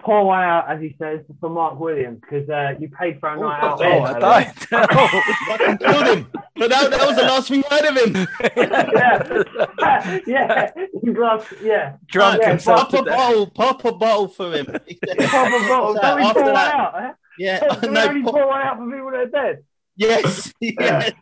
pour 0.00 0.24
one 0.24 0.42
out, 0.42 0.70
as 0.70 0.80
he 0.80 0.94
says, 0.98 1.20
for 1.40 1.50
Mark 1.50 1.78
Williams 1.78 2.20
because 2.20 2.48
uh, 2.48 2.74
you 2.78 2.88
paid 2.88 3.18
for 3.20 3.30
a 3.30 3.40
night 3.40 3.62
out. 3.62 3.80
Oh, 3.82 4.02
I 4.02 4.18
died. 4.18 4.54
oh, 4.72 5.76
killed 5.80 6.18
him. 6.18 6.30
But 6.56 6.70
that, 6.70 6.90
that 6.90 7.06
was 7.06 7.16
the 7.16 7.22
last 7.22 7.50
we 7.50 7.62
heard 7.68 7.84
of 7.84 7.96
him. 7.96 8.28
yeah, 9.76 10.18
yeah, 10.26 10.70
he 11.02 11.10
lost. 11.10 11.46
Yeah, 11.62 11.96
drunk 12.06 12.40
yeah, 12.42 12.56
Pop 12.56 12.92
a 12.92 13.02
bottle, 13.02 13.46
pop 13.48 13.84
a 13.84 13.92
bottle 13.92 14.28
for 14.28 14.52
him. 14.52 14.66
pop 14.66 14.82
a 14.82 15.68
bottle. 15.68 15.94
Don't 15.94 16.16
we 16.16 16.32
pour 16.32 16.42
one 16.44 16.56
out? 16.56 17.02
Eh? 17.02 17.12
Yeah, 17.38 17.60
Don't 17.60 17.92
no, 17.92 18.08
only 18.08 18.22
pop... 18.22 18.34
pour 18.34 18.46
one 18.48 18.62
out 18.62 18.76
for 18.78 18.90
people 18.90 19.10
that 19.10 19.20
are 19.20 19.26
dead. 19.26 19.64
Yes, 19.96 20.52
yes. 20.60 21.12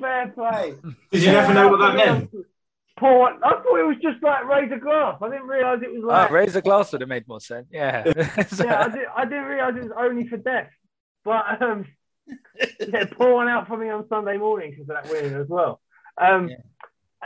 Fair 0.00 0.28
play. 0.28 0.74
Did 1.10 1.22
you 1.22 1.32
never 1.32 1.54
know 1.54 1.68
what 1.68 1.78
that 1.78 1.96
meant? 1.96 2.30
Pour. 3.02 3.28
I 3.28 3.50
thought 3.62 3.80
it 3.80 3.86
was 3.86 3.96
just 4.00 4.22
like 4.22 4.46
raise 4.46 4.70
a 4.72 4.78
glass. 4.78 5.18
I 5.20 5.28
didn't 5.28 5.48
realize 5.48 5.80
it 5.82 5.92
was 5.92 6.04
like 6.04 6.30
uh, 6.30 6.34
raise 6.34 6.56
a 6.56 6.62
glass 6.62 6.92
would 6.92 7.00
have 7.00 7.08
made 7.08 7.26
more 7.26 7.40
sense. 7.40 7.66
Yeah. 7.70 8.04
so... 8.48 8.64
yeah, 8.64 8.80
I, 8.80 8.88
did, 8.88 9.06
I 9.16 9.24
didn't 9.24 9.44
realize 9.44 9.74
it 9.76 9.82
was 9.82 9.92
only 9.98 10.28
for 10.28 10.36
death. 10.36 10.70
But 11.24 11.60
um, 11.60 11.86
yeah, 12.80 13.04
pour 13.06 13.34
one 13.34 13.48
out 13.48 13.66
for 13.66 13.76
me 13.76 13.90
on 13.90 14.08
Sunday 14.08 14.36
morning 14.36 14.70
because 14.70 14.88
of 14.88 15.02
that 15.02 15.10
win 15.10 15.34
as 15.34 15.48
well. 15.48 15.80
Um, 16.16 16.48
yeah. 16.48 16.56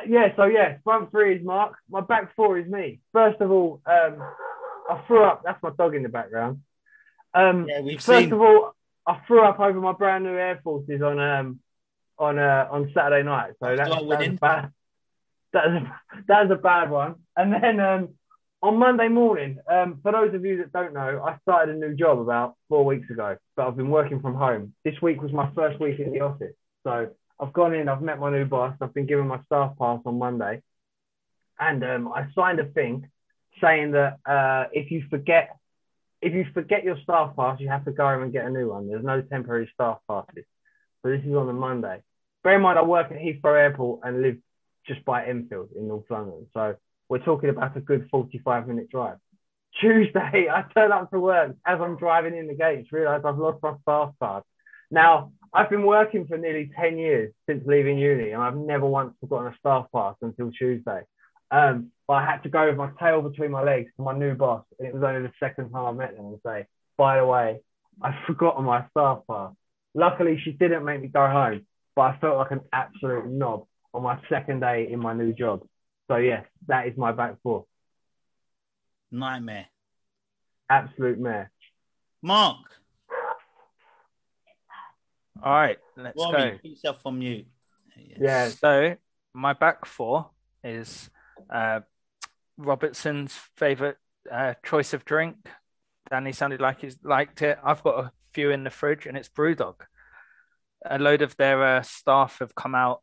yeah. 0.08 0.36
so 0.36 0.44
yeah, 0.44 0.78
front 0.82 1.10
three 1.10 1.36
is 1.36 1.44
Mark. 1.44 1.74
My 1.90 2.00
back 2.00 2.34
four 2.34 2.58
is 2.58 2.66
me. 2.66 3.00
First 3.12 3.40
of 3.40 3.50
all, 3.50 3.82
um, 3.86 4.22
I 4.90 5.02
threw 5.06 5.24
up. 5.24 5.42
That's 5.44 5.62
my 5.62 5.70
dog 5.76 5.94
in 5.94 6.02
the 6.02 6.08
background. 6.08 6.62
Um, 7.34 7.66
yeah, 7.68 7.80
we've 7.82 8.00
first 8.02 8.24
seen... 8.24 8.32
of 8.32 8.40
all, 8.40 8.74
I 9.06 9.20
threw 9.26 9.44
up 9.44 9.60
over 9.60 9.78
my 9.80 9.92
brand 9.92 10.24
new 10.24 10.36
Air 10.36 10.60
Forces 10.64 11.02
on 11.02 11.18
um 11.18 11.60
on 12.18 12.38
uh 12.38 12.66
on 12.70 12.90
Saturday 12.94 13.22
night. 13.22 13.52
So 13.62 13.76
that's, 13.76 13.90
that's 13.90 14.38
bad 14.40 14.72
that 15.57 16.44
is 16.44 16.50
a, 16.50 16.54
a 16.54 16.59
bad 16.59 16.90
one. 16.90 17.16
And 17.36 17.52
then 17.52 17.80
um, 17.80 18.09
on 18.62 18.78
Monday 18.78 19.09
morning, 19.09 19.59
um, 19.70 20.00
for 20.02 20.12
those 20.12 20.34
of 20.34 20.44
you 20.44 20.59
that 20.59 20.72
don't 20.72 20.94
know, 20.94 21.22
I 21.24 21.38
started 21.42 21.74
a 21.74 21.78
new 21.78 21.94
job 21.94 22.18
about 22.18 22.54
four 22.68 22.84
weeks 22.84 23.11
ago, 23.11 23.36
but 23.57 23.66
I've 23.66 23.76
been 23.76 23.90
working 23.90 24.20
from 24.20 24.34
home. 24.34 24.74
This 24.84 25.00
week 25.02 25.20
was 25.20 25.32
my 25.32 25.50
first 25.54 25.80
week 25.80 25.98
in 25.98 26.12
the 26.12 26.20
office. 26.20 26.54
So 26.84 27.09
I've 27.40 27.52
gone 27.52 27.74
in, 27.74 27.88
I've 27.88 28.02
met 28.02 28.18
my 28.18 28.30
new 28.30 28.44
boss, 28.44 28.76
I've 28.80 28.94
been 28.94 29.07
given 29.07 29.26
my 29.26 29.40
staff 29.46 29.74
pass 29.78 30.00
on 30.04 30.18
Monday. 30.18 30.62
And 31.59 31.82
um, 31.84 32.12
I 32.12 32.26
signed 32.34 32.61
a 32.61 32.66
thing 32.66 33.09
saying 33.61 33.92
that 33.92 34.18
uh, 34.26 34.68
if 34.72 34.90
you 34.90 35.04
forget 35.09 35.57
if 36.22 36.32
you 36.32 36.46
forget 36.54 36.82
your 36.82 36.96
staff 37.02 37.36
pass, 37.36 37.61
you 37.61 37.68
have 37.68 37.84
to 37.84 37.92
go 37.92 38.04
home 38.04 38.22
and 38.22 38.32
get 38.32 38.46
a 38.46 38.50
new 38.50 38.70
one. 38.70 38.88
There's 38.88 39.04
no 39.04 39.20
temporary 39.20 39.70
staff 39.74 39.98
passes. 40.09 40.44
So 41.02 41.11
this 41.11 41.22
is 41.24 41.34
on 41.34 41.48
a 41.48 41.52
Monday. 41.52 42.02
Bear 42.42 42.57
in 42.57 42.62
mind, 42.62 42.78
I 42.78 42.82
work 42.82 43.12
at 43.12 43.18
Heathrow 43.18 43.59
Airport 43.59 44.00
and 44.02 44.22
live 44.22 44.38
just 44.87 45.05
by 45.05 45.26
Enfield 45.26 45.70
in 45.76 45.89
North 45.89 46.05
London. 46.11 46.47
So 46.55 46.76
we're 47.09 47.24
talking 47.24 47.51
about 47.51 47.76
a 47.76 47.80
good 47.80 48.09
45 48.11 48.68
minute 48.68 48.91
drive. 48.91 49.18
Tuesday, 49.80 50.49
I 50.53 50.64
turn 50.74 50.93
up 50.93 51.11
to 51.11 51.20
work 51.20 51.57
as 51.66 51.78
I'm 51.80 51.97
driving 51.97 52.37
in 52.37 52.47
the 52.47 52.55
gates, 52.55 52.93
realize 52.93 53.22
I've 53.24 53.39
lost 53.39 53.62
my 53.62 53.74
staff 53.82 54.12
card. 54.18 54.43
Now, 54.91 55.32
I've 55.53 55.70
been 55.70 55.87
working 55.87 56.26
for 56.26 56.37
nearly 56.37 56.70
10 56.78 56.99
years 56.99 57.32
since 57.49 57.64
leaving 57.66 57.99
uni, 57.99 58.30
and 58.30 58.43
I've 58.43 58.57
never 58.57 58.87
once 58.87 59.14
forgotten 59.20 59.53
a 59.53 59.57
staff 59.59 59.87
pass 59.95 60.14
until 60.20 60.51
Tuesday. 60.51 61.03
Um, 61.51 61.93
but 62.07 62.14
I 62.14 62.26
had 62.26 62.43
to 62.43 62.49
go 62.49 62.66
with 62.68 62.76
my 62.76 62.91
tail 63.01 63.22
between 63.22 63.51
my 63.51 63.62
legs 63.62 63.91
to 63.97 64.03
my 64.03 64.16
new 64.16 64.34
boss, 64.34 64.64
and 64.78 64.87
it 64.87 64.95
was 64.95 65.03
only 65.03 65.22
the 65.22 65.32
second 65.41 65.70
time 65.70 65.87
I 65.87 65.93
met 65.93 66.16
them 66.16 66.26
and 66.26 66.39
say, 66.45 66.66
by 66.97 67.18
the 67.18 67.26
way, 67.26 67.61
I've 68.03 68.24
forgotten 68.26 68.64
my 68.64 68.84
staff 68.91 69.20
pass. 69.28 69.53
Luckily, 69.95 70.39
she 70.45 70.53
didn't 70.53 70.84
make 70.84 71.01
me 71.01 71.09
go 71.09 71.26
home, 71.26 71.66
but 71.95 72.03
I 72.03 72.18
felt 72.20 72.37
like 72.37 72.51
an 72.51 72.61
absolute 72.72 73.26
knob 73.26 73.66
on 73.97 74.03
my 74.03 74.20
second 74.28 74.61
day 74.61 74.88
in 74.90 75.01
my 75.01 75.14
new 75.14 75.32
job. 75.32 75.66
So 76.09 76.16
yes, 76.16 76.44
that 76.68 76.86
is 76.86 76.97
my 76.99 77.12
back 77.12 77.36
four. 77.42 77.64
Nightmare. 79.11 79.66
Absolute 80.68 81.18
mare. 81.18 81.51
Mark. 82.22 82.59
All 85.42 85.53
right, 85.53 85.78
let's 85.97 86.16
Rory, 86.16 86.32
go. 86.32 86.51
Put 86.59 86.64
yourself 86.64 87.07
on 87.07 87.18
mute. 87.18 87.47
Yes. 87.97 88.18
Yeah. 88.20 88.49
So 88.49 88.97
my 89.32 89.55
back 89.55 89.86
four 89.86 90.30
is 90.62 91.09
uh, 91.51 91.80
Robertson's 92.59 93.32
favorite 93.57 93.97
uh, 94.30 94.55
choice 94.64 94.92
of 94.92 95.05
drink. 95.05 95.36
Danny 96.11 96.32
sounded 96.32 96.61
like 96.61 96.82
he 96.82 96.90
liked 97.03 97.42
it. 97.42 97.59
I've 97.64 97.82
got 97.82 98.05
a 98.05 98.12
few 98.32 98.51
in 98.51 98.64
the 98.64 98.70
fridge, 98.70 99.07
and 99.07 99.16
it's 99.16 99.28
BrewDog. 99.28 99.76
A 100.84 100.99
load 100.99 101.22
of 101.22 101.36
their 101.36 101.62
uh, 101.64 101.82
staff 101.82 102.38
have 102.40 102.55
come 102.55 102.74
out 102.74 103.01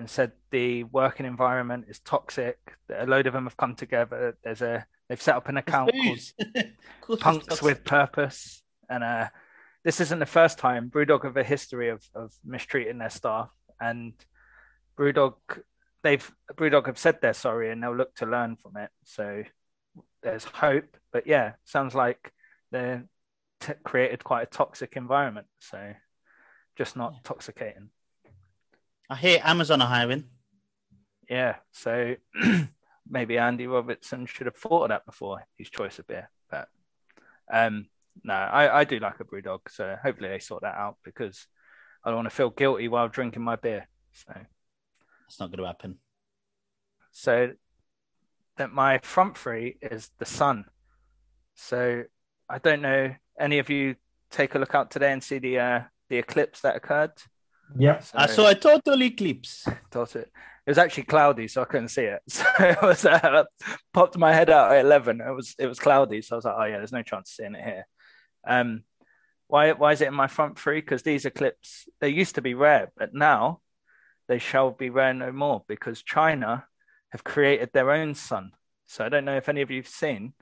and 0.00 0.08
said 0.08 0.32
the 0.50 0.84
working 0.84 1.26
environment 1.26 1.84
is 1.88 2.00
toxic. 2.00 2.58
A 2.92 3.06
load 3.06 3.26
of 3.26 3.34
them 3.34 3.44
have 3.44 3.56
come 3.56 3.74
together. 3.74 4.36
There's 4.42 4.62
a 4.62 4.86
they've 5.08 5.20
set 5.20 5.36
up 5.36 5.48
an 5.48 5.58
account 5.58 5.92
called 7.04 7.20
Punks 7.20 7.62
with 7.62 7.84
Purpose, 7.84 8.62
and 8.88 9.04
uh, 9.04 9.28
this 9.84 10.00
isn't 10.00 10.18
the 10.18 10.26
first 10.26 10.58
time 10.58 10.90
BrewDog 10.90 11.24
have 11.24 11.36
a 11.36 11.44
history 11.44 11.90
of 11.90 12.02
of 12.14 12.32
mistreating 12.44 12.96
their 12.96 13.10
staff, 13.10 13.50
and 13.78 14.14
BrewDog 14.98 15.34
they've 16.02 16.32
BrewDog 16.54 16.86
have 16.86 16.98
said 16.98 17.18
they're 17.20 17.34
sorry 17.34 17.70
and 17.70 17.82
they'll 17.82 17.94
look 17.94 18.14
to 18.16 18.26
learn 18.26 18.56
from 18.56 18.78
it. 18.78 18.90
So 19.04 19.44
there's 20.22 20.44
hope, 20.44 20.96
but 21.12 21.26
yeah, 21.26 21.52
sounds 21.66 21.94
like 21.94 22.32
they 22.72 23.00
t- 23.60 23.74
created 23.84 24.24
quite 24.24 24.44
a 24.44 24.46
toxic 24.46 24.96
environment. 24.96 25.48
So 25.58 25.92
just 26.76 26.96
not 26.96 27.12
yeah. 27.12 27.18
toxicating. 27.22 27.90
I 29.10 29.16
hear 29.16 29.40
Amazon 29.42 29.82
are 29.82 29.88
hiring. 29.88 30.24
Yeah, 31.28 31.56
so 31.72 32.14
maybe 33.08 33.38
Andy 33.38 33.66
Robertson 33.66 34.24
should 34.26 34.46
have 34.46 34.56
thought 34.56 34.84
of 34.84 34.88
that 34.90 35.04
before 35.04 35.44
his 35.58 35.68
choice 35.68 35.98
of 35.98 36.06
beer. 36.06 36.30
But 36.48 36.68
um, 37.52 37.88
no, 38.22 38.34
I, 38.34 38.80
I 38.80 38.84
do 38.84 39.00
like 39.00 39.18
a 39.18 39.24
brew 39.24 39.42
dog, 39.42 39.62
so 39.68 39.96
hopefully 40.00 40.28
they 40.28 40.38
sort 40.38 40.62
that 40.62 40.76
out 40.76 40.96
because 41.04 41.48
I 42.04 42.10
don't 42.10 42.18
want 42.18 42.30
to 42.30 42.34
feel 42.34 42.50
guilty 42.50 42.86
while 42.86 43.08
drinking 43.08 43.42
my 43.42 43.56
beer. 43.56 43.88
So 44.12 44.32
that's 44.32 45.40
not 45.40 45.50
going 45.50 45.58
to 45.58 45.66
happen. 45.66 45.98
So 47.10 47.50
that 48.58 48.72
my 48.72 48.98
front 48.98 49.36
three 49.36 49.76
is 49.82 50.10
the 50.18 50.24
sun. 50.24 50.66
So 51.56 52.04
I 52.48 52.58
don't 52.58 52.80
know 52.80 53.12
any 53.40 53.58
of 53.58 53.70
you 53.70 53.96
take 54.30 54.54
a 54.54 54.58
look 54.58 54.76
out 54.76 54.92
today 54.92 55.12
and 55.12 55.22
see 55.22 55.40
the 55.40 55.58
uh, 55.58 55.80
the 56.08 56.18
eclipse 56.18 56.60
that 56.60 56.76
occurred. 56.76 57.12
Yeah, 57.76 58.00
so, 58.00 58.18
I 58.18 58.26
saw 58.26 58.48
a 58.48 58.54
total 58.54 59.02
eclipse. 59.02 59.66
Thought 59.90 60.16
it. 60.16 60.30
It 60.66 60.70
was 60.70 60.78
actually 60.78 61.04
cloudy, 61.04 61.48
so 61.48 61.62
I 61.62 61.64
couldn't 61.64 61.88
see 61.88 62.04
it. 62.04 62.22
So 62.28 62.44
it 62.60 62.82
was 62.82 63.04
uh, 63.04 63.44
popped 63.92 64.16
my 64.18 64.32
head 64.32 64.50
out 64.50 64.72
at 64.72 64.84
eleven. 64.84 65.20
It 65.20 65.34
was 65.34 65.54
it 65.58 65.66
was 65.66 65.78
cloudy, 65.78 66.22
so 66.22 66.34
I 66.34 66.38
was 66.38 66.44
like, 66.44 66.54
oh 66.58 66.64
yeah, 66.64 66.76
there's 66.78 66.92
no 66.92 67.02
chance 67.02 67.30
of 67.30 67.34
seeing 67.34 67.54
it 67.54 67.64
here. 67.64 67.86
Um, 68.46 68.84
why 69.48 69.72
why 69.72 69.92
is 69.92 70.00
it 70.00 70.08
in 70.08 70.14
my 70.14 70.26
front 70.26 70.58
three? 70.58 70.80
Because 70.80 71.02
these 71.02 71.24
eclipses 71.24 71.88
they 72.00 72.08
used 72.08 72.36
to 72.36 72.42
be 72.42 72.54
rare, 72.54 72.92
but 72.96 73.14
now 73.14 73.60
they 74.28 74.38
shall 74.38 74.70
be 74.70 74.90
rare 74.90 75.14
no 75.14 75.32
more 75.32 75.64
because 75.66 76.02
China 76.02 76.64
have 77.10 77.24
created 77.24 77.70
their 77.72 77.90
own 77.90 78.14
sun. 78.14 78.52
So 78.86 79.04
I 79.04 79.08
don't 79.08 79.24
know 79.24 79.36
if 79.36 79.48
any 79.48 79.62
of 79.62 79.70
you've 79.70 79.88
seen, 79.88 80.34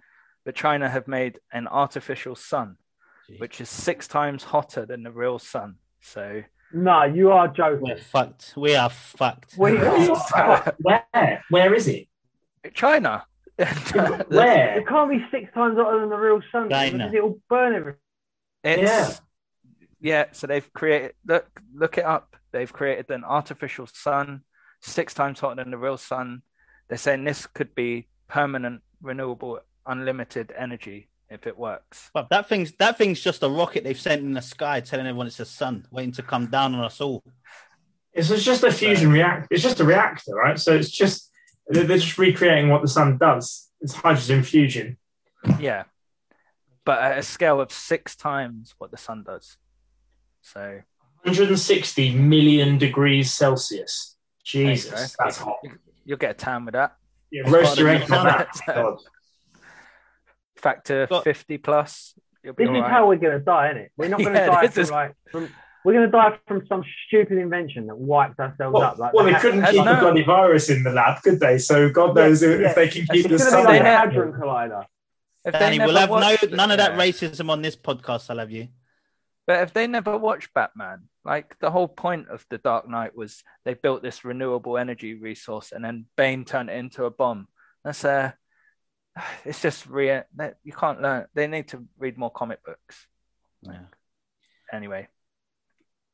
but 0.45 0.55
China 0.55 0.89
have 0.89 1.09
made 1.09 1.41
an 1.53 1.67
artificial 1.67 2.35
sun, 2.35 2.77
Jeez. 3.31 3.41
which 3.41 3.61
is 3.61 3.69
six 3.69 4.07
times 4.07 4.45
hotter 4.45 4.85
than 4.85 5.03
the 5.03 5.11
real 5.11 5.39
sun. 5.39 5.77
So 6.01 6.43
no, 6.73 7.05
you 7.05 7.31
are 7.31 7.49
joking. 7.49 7.89
We're 7.89 7.97
fucked. 7.97 8.55
We 8.57 8.75
are 8.75 8.91
fucked. 8.91 9.57
We 9.57 9.77
are 9.79 10.75
Where? 10.81 11.45
Where 11.51 11.75
is 11.75 11.89
it? 11.89 12.09
China. 12.75 13.25
Where? 13.57 14.79
It 14.79 14.87
can't 14.87 15.11
be 15.11 15.25
six 15.31 15.53
times 15.55 15.77
hotter 15.79 16.01
than 16.01 16.11
the 16.11 16.17
real 16.17 16.41
sun 16.53 16.69
China. 16.69 16.99
because 16.99 17.15
it'll 17.15 17.41
burn 17.49 17.75
everything. 17.75 18.01
It's, 18.65 19.21
yeah. 20.01 20.27
So 20.33 20.47
they've 20.47 20.73
created 20.73 21.13
look 21.27 21.49
look 21.75 21.99
it 21.99 22.05
up. 22.05 22.37
They've 22.53 22.73
created 22.73 23.11
an 23.11 23.25
artificial 23.25 23.87
sun 23.87 24.43
six 24.81 25.15
times 25.15 25.41
hotter 25.41 25.63
than 25.63 25.71
the 25.71 25.79
real 25.79 25.97
sun. 25.97 26.43
They're 26.89 26.99
saying 26.99 27.25
this 27.25 27.47
could 27.47 27.75
be 27.75 28.09
permanent, 28.29 28.83
renewable, 29.03 29.61
unlimited 29.87 30.53
energy 30.57 31.08
if 31.31 31.47
it 31.47 31.59
works. 31.59 32.11
But 32.13 32.29
that 32.31 32.49
thing's 32.49 32.73
that 32.73 32.99
thing's 32.99 33.21
just 33.21 33.43
a 33.43 33.49
rocket 33.49 33.85
they've 33.85 33.99
sent 33.99 34.23
in 34.23 34.33
the 34.33 34.43
sky, 34.43 34.81
telling 34.81 35.07
everyone 35.07 35.27
it's 35.27 35.37
the 35.37 35.45
sun, 35.45 35.87
waiting 35.91 36.13
to 36.13 36.23
come 36.23 36.47
down 36.47 36.75
on 36.75 36.85
us 36.85 37.01
all. 37.01 37.23
It's 38.13 38.31
it's 38.31 38.45
just 38.45 38.65
a 38.65 38.73
fusion 38.73 39.13
reactor. 39.13 39.49
It's 39.51 39.63
just 39.63 39.81
a 39.81 39.85
reactor, 39.85 40.35
right? 40.35 40.59
So 40.59 40.75
it's 40.75 40.91
just 40.91 41.31
they're 41.69 41.85
they're 41.85 41.99
just 41.99 42.19
recreating 42.19 42.71
what 42.71 42.83
the 42.83 42.89
sun 42.89 43.19
does. 43.19 43.71
It's 43.81 43.95
hydrogen 43.95 44.43
fusion. 44.43 44.97
Yeah, 45.61 45.85
but 46.85 47.01
at 47.01 47.19
a 47.19 47.23
scale 47.23 47.61
of 47.61 47.71
six 47.71 48.17
times 48.17 48.75
what 48.79 48.91
the 48.91 48.97
sun 48.97 49.23
does. 49.25 49.57
So 50.41 50.81
160 51.23 52.15
million 52.15 52.79
degrees 52.79 53.33
Celsius. 53.33 54.17
Jesus, 54.45 55.15
that's 55.19 55.37
hot. 55.37 55.59
You'll 56.05 56.17
get 56.17 56.31
a 56.31 56.35
tan 56.35 56.65
with 56.65 56.73
that. 56.73 56.97
Yeah, 57.31 57.43
roast 57.51 57.79
your 57.79 57.89
of 57.91 57.97
egg 57.97 58.01
the 58.01 58.07
for 58.07 58.23
that. 58.23 58.99
Fun. 60.59 60.73
God. 60.75 60.77
Factor 60.77 61.07
Got- 61.07 61.25
fifty 61.25 61.59
plus. 61.59 62.15
You'll 62.45 62.55
be 62.55 62.65
This 62.67 62.77
is 62.77 62.81
right. 62.83 62.91
how 62.91 63.09
we're 63.09 63.17
gonna 63.17 63.41
die, 63.41 63.71
isn't 63.71 63.83
it? 63.83 63.93
We're 63.97 64.09
not 64.09 64.21
gonna 64.23 64.35
Yeah, 64.39 64.47
die 64.47 64.69
from 64.69 64.83
is- 64.83 64.91
like 64.91 65.15
from 65.31 65.49
we're 65.85 65.95
gonna 65.95 66.11
die 66.11 66.39
from 66.47 66.67
some 66.69 66.85
stupid 67.07 67.39
invention 67.39 67.87
that 67.87 67.97
wipes 67.97 68.39
ourselves 68.39 68.75
Well, 68.75 68.83
up. 68.83 68.99
Like 68.99 69.13
well, 69.13 69.25
the 69.25 69.31
they 69.31 69.35
ha- 69.35 69.41
couldn't 69.41 69.61
has 69.63 69.71
keep 69.75 69.85
no- 69.85 69.95
the 69.95 70.01
bloody 70.01 70.23
virus 70.25 70.71
in 70.71 70.83
the 70.83 70.91
lab, 70.91 71.23
could 71.23 71.41
they? 71.41 71.59
So 71.59 71.89
God 71.89 72.15
knows 72.15 72.43
if, 72.43 72.61
yeah. 72.61 72.69
if 72.71 72.75
they 72.75 72.89
can 72.89 73.07
keep 73.07 73.27
It's 73.27 73.29
the 73.29 73.35
It's 73.35 73.45
gonna 73.51 73.51
sun. 73.51 73.63
be 73.63 73.67
like 73.67 73.73
They 73.73 73.79
a 73.81 73.83
ne- 73.83 73.97
hadron 73.97 74.33
collider. 74.33 74.85
If 75.45 75.53
they 75.53 75.59
Danny, 75.59 75.79
we'll 75.79 75.97
have 75.97 76.11
watched- 76.11 76.51
no 76.51 76.57
none 76.57 76.71
of 76.73 76.79
that 76.79 76.93
yeah. 76.93 76.99
racism 76.99 77.49
on 77.51 77.63
this 77.63 77.77
podcast. 77.77 78.29
I 78.31 78.35
love 78.35 78.51
you. 78.51 78.69
But 79.47 79.63
if 79.63 79.73
they 79.73 79.87
never 79.87 80.19
watched 80.19 80.53
Batman, 80.53 81.09
like 81.25 81.57
the 81.59 81.71
whole 81.71 81.89
point 81.89 82.29
of 82.29 82.45
the 82.51 82.59
Dark 82.59 82.87
Knight 82.89 83.17
was 83.17 83.43
they 83.65 83.73
built 83.75 84.03
this 84.03 84.25
renewable 84.25 84.77
energy 84.77 85.15
resource, 85.15 85.73
and 85.73 85.83
then 85.85 86.07
Bane 86.17 86.45
turned 86.45 86.69
it 86.71 86.77
into 86.77 87.05
a 87.05 87.11
bomb. 87.11 87.49
That's 87.85 88.05
uh 88.05 88.33
it's 89.45 89.63
just 89.63 89.87
re- 89.87 90.23
that 90.37 90.59
you 90.65 90.73
can't 90.73 91.01
learn. 91.01 91.27
They 91.35 91.47
need 91.47 91.69
to 91.69 91.85
read 91.99 92.19
more 92.19 92.31
comic 92.31 92.65
books. 92.65 93.07
Yeah. 93.63 93.81
Anyway, 94.73 95.09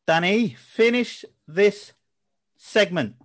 Danny, 0.06 0.56
finish 0.58 1.24
this 1.46 1.92
segment. 2.56 3.16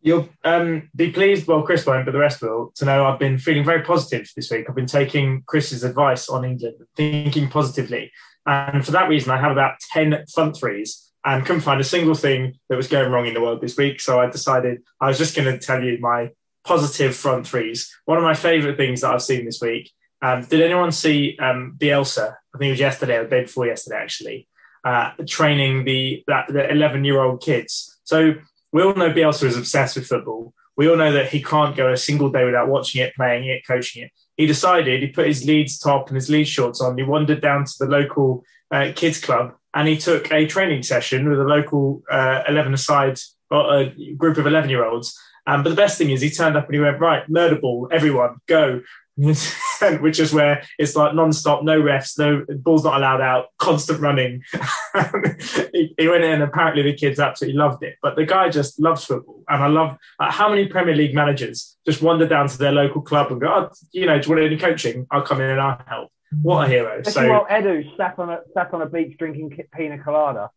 You'll 0.00 0.28
um, 0.44 0.90
be 0.94 1.10
pleased, 1.10 1.46
well, 1.46 1.62
Chris 1.62 1.84
won't, 1.84 2.04
but 2.04 2.12
the 2.12 2.18
rest 2.18 2.40
will, 2.40 2.72
to 2.76 2.84
know 2.84 3.04
I've 3.04 3.18
been 3.18 3.36
feeling 3.36 3.64
very 3.64 3.82
positive 3.82 4.30
this 4.36 4.50
week. 4.50 4.66
I've 4.68 4.76
been 4.76 4.86
taking 4.86 5.42
Chris's 5.46 5.82
advice 5.82 6.28
on 6.28 6.44
England, 6.44 6.76
thinking 6.96 7.48
positively. 7.48 8.12
And 8.46 8.84
for 8.84 8.92
that 8.92 9.08
reason, 9.08 9.32
I 9.32 9.38
have 9.38 9.52
about 9.52 9.80
10 9.92 10.24
front 10.32 10.56
threes 10.56 11.10
and 11.24 11.44
couldn't 11.44 11.62
find 11.62 11.80
a 11.80 11.84
single 11.84 12.14
thing 12.14 12.54
that 12.68 12.76
was 12.76 12.86
going 12.86 13.10
wrong 13.10 13.26
in 13.26 13.34
the 13.34 13.40
world 13.40 13.60
this 13.60 13.76
week. 13.76 14.00
So 14.00 14.20
I 14.20 14.30
decided 14.30 14.82
I 15.00 15.08
was 15.08 15.18
just 15.18 15.36
going 15.36 15.52
to 15.52 15.58
tell 15.58 15.82
you 15.82 15.98
my 16.00 16.30
positive 16.64 17.14
front 17.14 17.46
threes. 17.46 17.92
One 18.04 18.18
of 18.18 18.24
my 18.24 18.34
favorite 18.34 18.76
things 18.76 19.00
that 19.00 19.12
I've 19.12 19.22
seen 19.22 19.44
this 19.44 19.60
week. 19.60 19.92
Um, 20.20 20.44
did 20.44 20.60
anyone 20.60 20.92
see 20.92 21.36
um, 21.38 21.76
Bielsa? 21.78 22.34
I 22.54 22.58
think 22.58 22.68
it 22.68 22.72
was 22.72 22.80
yesterday 22.80 23.16
or 23.16 23.24
the 23.24 23.30
day 23.30 23.42
before 23.42 23.66
yesterday, 23.66 23.96
actually, 23.96 24.48
uh, 24.84 25.12
training 25.26 25.84
the 25.84 26.24
that 26.26 26.48
the 26.48 26.68
11 26.70 27.04
year 27.04 27.20
old 27.20 27.40
kids. 27.40 28.00
So 28.04 28.34
we 28.72 28.82
all 28.82 28.94
know 28.94 29.12
Bielsa 29.12 29.44
is 29.44 29.56
obsessed 29.56 29.96
with 29.96 30.06
football. 30.06 30.52
We 30.76 30.88
all 30.88 30.96
know 30.96 31.12
that 31.12 31.30
he 31.30 31.42
can't 31.42 31.76
go 31.76 31.92
a 31.92 31.96
single 31.96 32.30
day 32.30 32.44
without 32.44 32.68
watching 32.68 33.02
it, 33.02 33.14
playing 33.16 33.48
it, 33.48 33.66
coaching 33.66 34.04
it. 34.04 34.12
He 34.36 34.46
decided 34.46 35.02
he 35.02 35.08
put 35.08 35.26
his 35.26 35.44
Leeds 35.44 35.78
top 35.78 36.08
and 36.08 36.14
his 36.14 36.30
Leeds 36.30 36.48
shorts 36.48 36.80
on. 36.80 36.96
He 36.96 37.02
wandered 37.02 37.40
down 37.40 37.64
to 37.64 37.72
the 37.80 37.86
local 37.86 38.44
uh, 38.70 38.92
kids 38.94 39.20
club 39.20 39.54
and 39.74 39.88
he 39.88 39.96
took 39.96 40.30
a 40.32 40.46
training 40.46 40.82
session 40.82 41.28
with 41.28 41.40
a 41.40 41.44
local 41.44 42.02
uh, 42.10 42.42
11 42.48 42.74
aside 42.74 43.18
or 43.50 43.80
a 43.80 44.14
group 44.14 44.36
of 44.36 44.46
11 44.46 44.70
year 44.70 44.84
olds. 44.84 45.18
Um, 45.48 45.62
but 45.62 45.70
the 45.70 45.76
best 45.76 45.96
thing 45.96 46.10
is 46.10 46.20
he 46.20 46.28
turned 46.28 46.58
up 46.58 46.66
and 46.66 46.74
he 46.74 46.80
went, 46.80 47.00
right, 47.00 47.26
murder 47.26 47.58
ball, 47.58 47.88
everyone, 47.90 48.36
go. 48.46 48.82
Which 49.16 50.20
is 50.20 50.32
where 50.32 50.62
it's 50.78 50.94
like 50.94 51.14
non-stop, 51.14 51.64
no 51.64 51.80
refs, 51.80 52.18
no 52.18 52.44
ball's 52.58 52.84
not 52.84 52.98
allowed 52.98 53.20
out, 53.20 53.46
constant 53.58 53.98
running. 53.98 54.44
he, 55.72 55.94
he 55.98 56.06
went 56.06 56.22
in 56.22 56.34
and 56.34 56.42
apparently 56.42 56.82
the 56.82 56.92
kids 56.92 57.18
absolutely 57.18 57.58
loved 57.58 57.82
it. 57.82 57.96
But 58.00 58.14
the 58.14 58.26
guy 58.26 58.50
just 58.50 58.78
loves 58.78 59.06
football. 59.06 59.42
And 59.48 59.64
I 59.64 59.66
love 59.68 59.96
how 60.20 60.50
many 60.50 60.66
Premier 60.66 60.94
League 60.94 61.14
managers 61.14 61.76
just 61.84 62.02
wander 62.02 62.28
down 62.28 62.48
to 62.48 62.58
their 62.58 62.70
local 62.70 63.00
club 63.00 63.32
and 63.32 63.40
go, 63.40 63.48
oh, 63.48 63.70
you 63.90 64.06
know, 64.06 64.20
do 64.20 64.28
you 64.28 64.36
want 64.36 64.46
any 64.46 64.58
coaching? 64.58 65.06
I'll 65.10 65.22
come 65.22 65.40
in 65.40 65.50
and 65.50 65.60
I'll 65.60 65.82
help. 65.86 66.12
What 66.42 66.66
a 66.66 66.68
hero. 66.68 67.00
Especially 67.00 67.28
So 67.28 67.32
while 67.32 67.46
Edu 67.50 67.96
sat 67.96 68.18
on 68.18 68.30
a 68.30 68.40
sat 68.52 68.72
on 68.74 68.82
a 68.82 68.86
beach 68.86 69.16
drinking 69.18 69.58
pina 69.72 69.98
colada. 69.98 70.50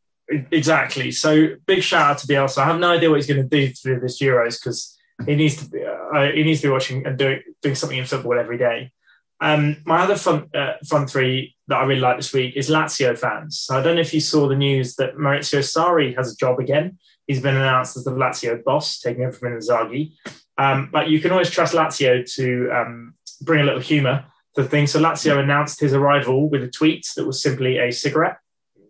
Exactly. 0.52 1.12
So 1.12 1.56
big 1.66 1.84
shout 1.84 2.12
out 2.12 2.18
to 2.20 2.28
Bielsa. 2.28 2.60
I 2.60 2.66
have 2.66 2.80
no 2.80 2.91
idea 2.91 3.10
what 3.10 3.18
he's 3.18 3.28
going 3.28 3.41
to 3.41 3.48
do 3.48 3.74
through 3.74 3.99
this 3.99 4.22
Euros 4.22 4.60
because 4.60 4.98
he 5.26 5.36
needs 5.36 5.58
to 5.58 5.70
be 5.70 5.84
uh, 5.84 6.32
he 6.34 6.44
needs 6.44 6.62
to 6.62 6.68
be 6.68 6.72
watching 6.72 7.06
and 7.06 7.18
doing 7.18 7.41
doing 7.62 7.76
something 7.76 7.98
in 7.98 8.06
football 8.06 8.40
every 8.40 8.58
day. 8.58 8.91
Um, 9.40 9.78
my 9.86 10.02
other 10.02 10.16
front 10.16 10.56
uh, 10.56 10.74
front 10.88 11.10
three 11.10 11.56
that 11.68 11.78
I 11.78 11.84
really 11.84 12.02
like 12.02 12.18
this 12.18 12.34
week 12.34 12.56
is 12.56 12.70
Lazio 12.70 13.18
fans. 13.18 13.60
So 13.60 13.78
I 13.78 13.82
don't 13.82 13.95
know 13.95 14.02
if 14.02 14.14
you 14.14 14.22
saw 14.22 14.48
the 14.48 14.56
news 14.56 14.95
that 14.95 15.16
Maurizio 15.16 15.60
Sarri 15.60 16.16
has 16.16 16.32
a 16.32 16.36
job 16.36 16.60
again. 16.60 16.98
He's 17.28 17.41
been 17.41 17.56
announced 17.56 17.98
as 17.98 18.03
the 18.03 18.12
Lazio 18.12 18.64
boss, 18.64 18.99
taking 18.99 19.24
over 19.24 19.34
from 19.34 19.53
Inzaghi. 19.53 20.14
Um, 20.58 20.90
but 20.91 21.10
you 21.10 21.20
can 21.20 21.32
always 21.32 21.49
trust 21.49 21.74
Lazio 21.74 22.24
to 22.36 22.70
um, 22.72 23.16
bring 23.41 23.62
a 23.62 23.64
little 23.64 23.80
humour 23.80 24.26
to 24.56 24.64
things. 24.64 24.91
So 24.91 25.02
Lazio 25.02 25.40
announced 25.40 25.80
his 25.80 25.94
arrival 25.94 26.49
with 26.49 26.64
a 26.64 26.70
tweet 26.70 27.08
that 27.16 27.26
was 27.26 27.41
simply 27.41 27.78
a 27.78 27.91
cigarette 27.91 28.38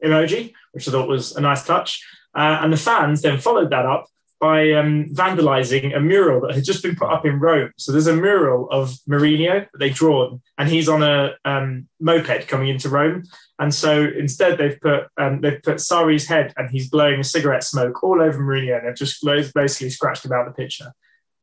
emoji, 0.03 0.53
which 0.71 0.87
I 0.87 0.91
thought 0.91 1.07
was 1.07 1.35
a 1.35 1.41
nice 1.41 1.65
touch. 1.65 2.05
Uh, 2.35 2.59
and 2.61 2.71
the 2.71 2.77
fans 2.77 3.21
then 3.21 3.39
followed 3.39 3.71
that 3.71 3.85
up 3.85 4.07
by 4.41 4.71
um, 4.71 5.05
vandalizing 5.13 5.95
a 5.95 5.99
mural 5.99 6.41
that 6.41 6.55
had 6.55 6.63
just 6.63 6.81
been 6.81 6.95
put 6.95 7.11
up 7.11 7.27
in 7.27 7.39
Rome. 7.39 7.71
So 7.77 7.91
there's 7.91 8.07
a 8.07 8.15
mural 8.15 8.67
of 8.71 8.97
Mourinho 9.07 9.67
that 9.71 9.79
they've 9.79 9.93
drawn, 9.93 10.41
and 10.57 10.67
he's 10.67 10.89
on 10.89 11.03
a 11.03 11.35
um, 11.45 11.87
moped 11.99 12.47
coming 12.47 12.69
into 12.69 12.89
Rome. 12.89 13.23
And 13.59 13.71
so 13.71 14.07
instead, 14.17 14.57
they've 14.57 14.79
put 14.81 15.03
um, 15.17 15.41
they've 15.41 15.61
put 15.61 15.77
Sarri's 15.77 16.27
head, 16.27 16.53
and 16.57 16.71
he's 16.71 16.89
blowing 16.89 17.19
a 17.19 17.23
cigarette 17.23 17.63
smoke 17.63 18.03
all 18.03 18.19
over 18.19 18.39
Mourinho, 18.39 18.79
and 18.79 18.87
they've 18.87 18.95
just 18.95 19.23
basically 19.53 19.91
scratched 19.91 20.25
about 20.25 20.47
the 20.47 20.53
picture. 20.53 20.91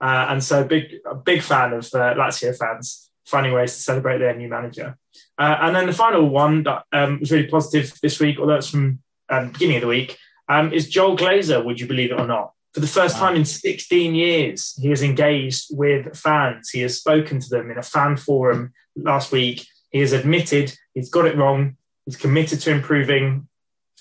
Uh, 0.01 0.27
and 0.31 0.43
so, 0.43 0.65
big 0.65 0.95
big 1.25 1.43
fan 1.43 1.73
of 1.73 1.85
uh, 1.95 2.15
Lazio 2.15 2.57
fans 2.57 3.08
finding 3.29 3.53
ways 3.53 3.75
to 3.75 3.81
celebrate 3.81 4.19
their 4.19 4.35
new 4.35 4.49
manager. 4.49 4.97
Uh, 5.39 5.57
and 5.61 5.77
then 5.77 5.87
the 5.87 5.93
final 5.93 6.29
one 6.29 6.63
that 6.65 6.85
um, 6.93 7.21
was 7.21 7.31
really 7.31 7.47
positive 7.47 7.93
this 8.03 8.19
week, 8.19 8.39
although 8.39 8.57
it's 8.57 8.71
from 8.71 9.01
um, 9.29 9.51
beginning 9.51 9.77
of 9.77 9.83
the 9.83 9.89
week, 9.89 10.17
um, 10.49 10.73
is 10.73 10.89
Joel 10.89 11.17
Glazer. 11.17 11.65
Would 11.65 11.81
you 11.81 11.87
believe 11.87 12.11
it 12.11 12.21
or 12.21 12.27
not? 12.27 12.53
For 12.75 12.81
the 12.81 12.87
first 12.87 13.17
Wow. 13.17 13.29
time 13.29 13.37
in 13.37 13.45
16 13.45 14.15
years, 14.15 14.79
he 14.81 14.89
has 14.91 15.03
engaged 15.03 15.67
with 15.71 16.17
fans. 16.17 16.71
He 16.71 16.81
has 16.81 16.97
spoken 16.97 17.41
to 17.41 17.49
them 17.49 17.71
in 17.71 17.79
a 17.79 17.83
fan 17.83 18.17
forum 18.17 18.73
last 18.97 19.33
week. 19.33 19.67
He 19.91 20.01
has 20.01 20.13
admitted 20.13 20.77
he's 20.95 21.11
got 21.11 21.27
it 21.27 21.37
wrong. 21.37 21.77
He's 22.07 22.17
committed 22.17 22.61
to 22.61 22.71
improving 22.71 23.49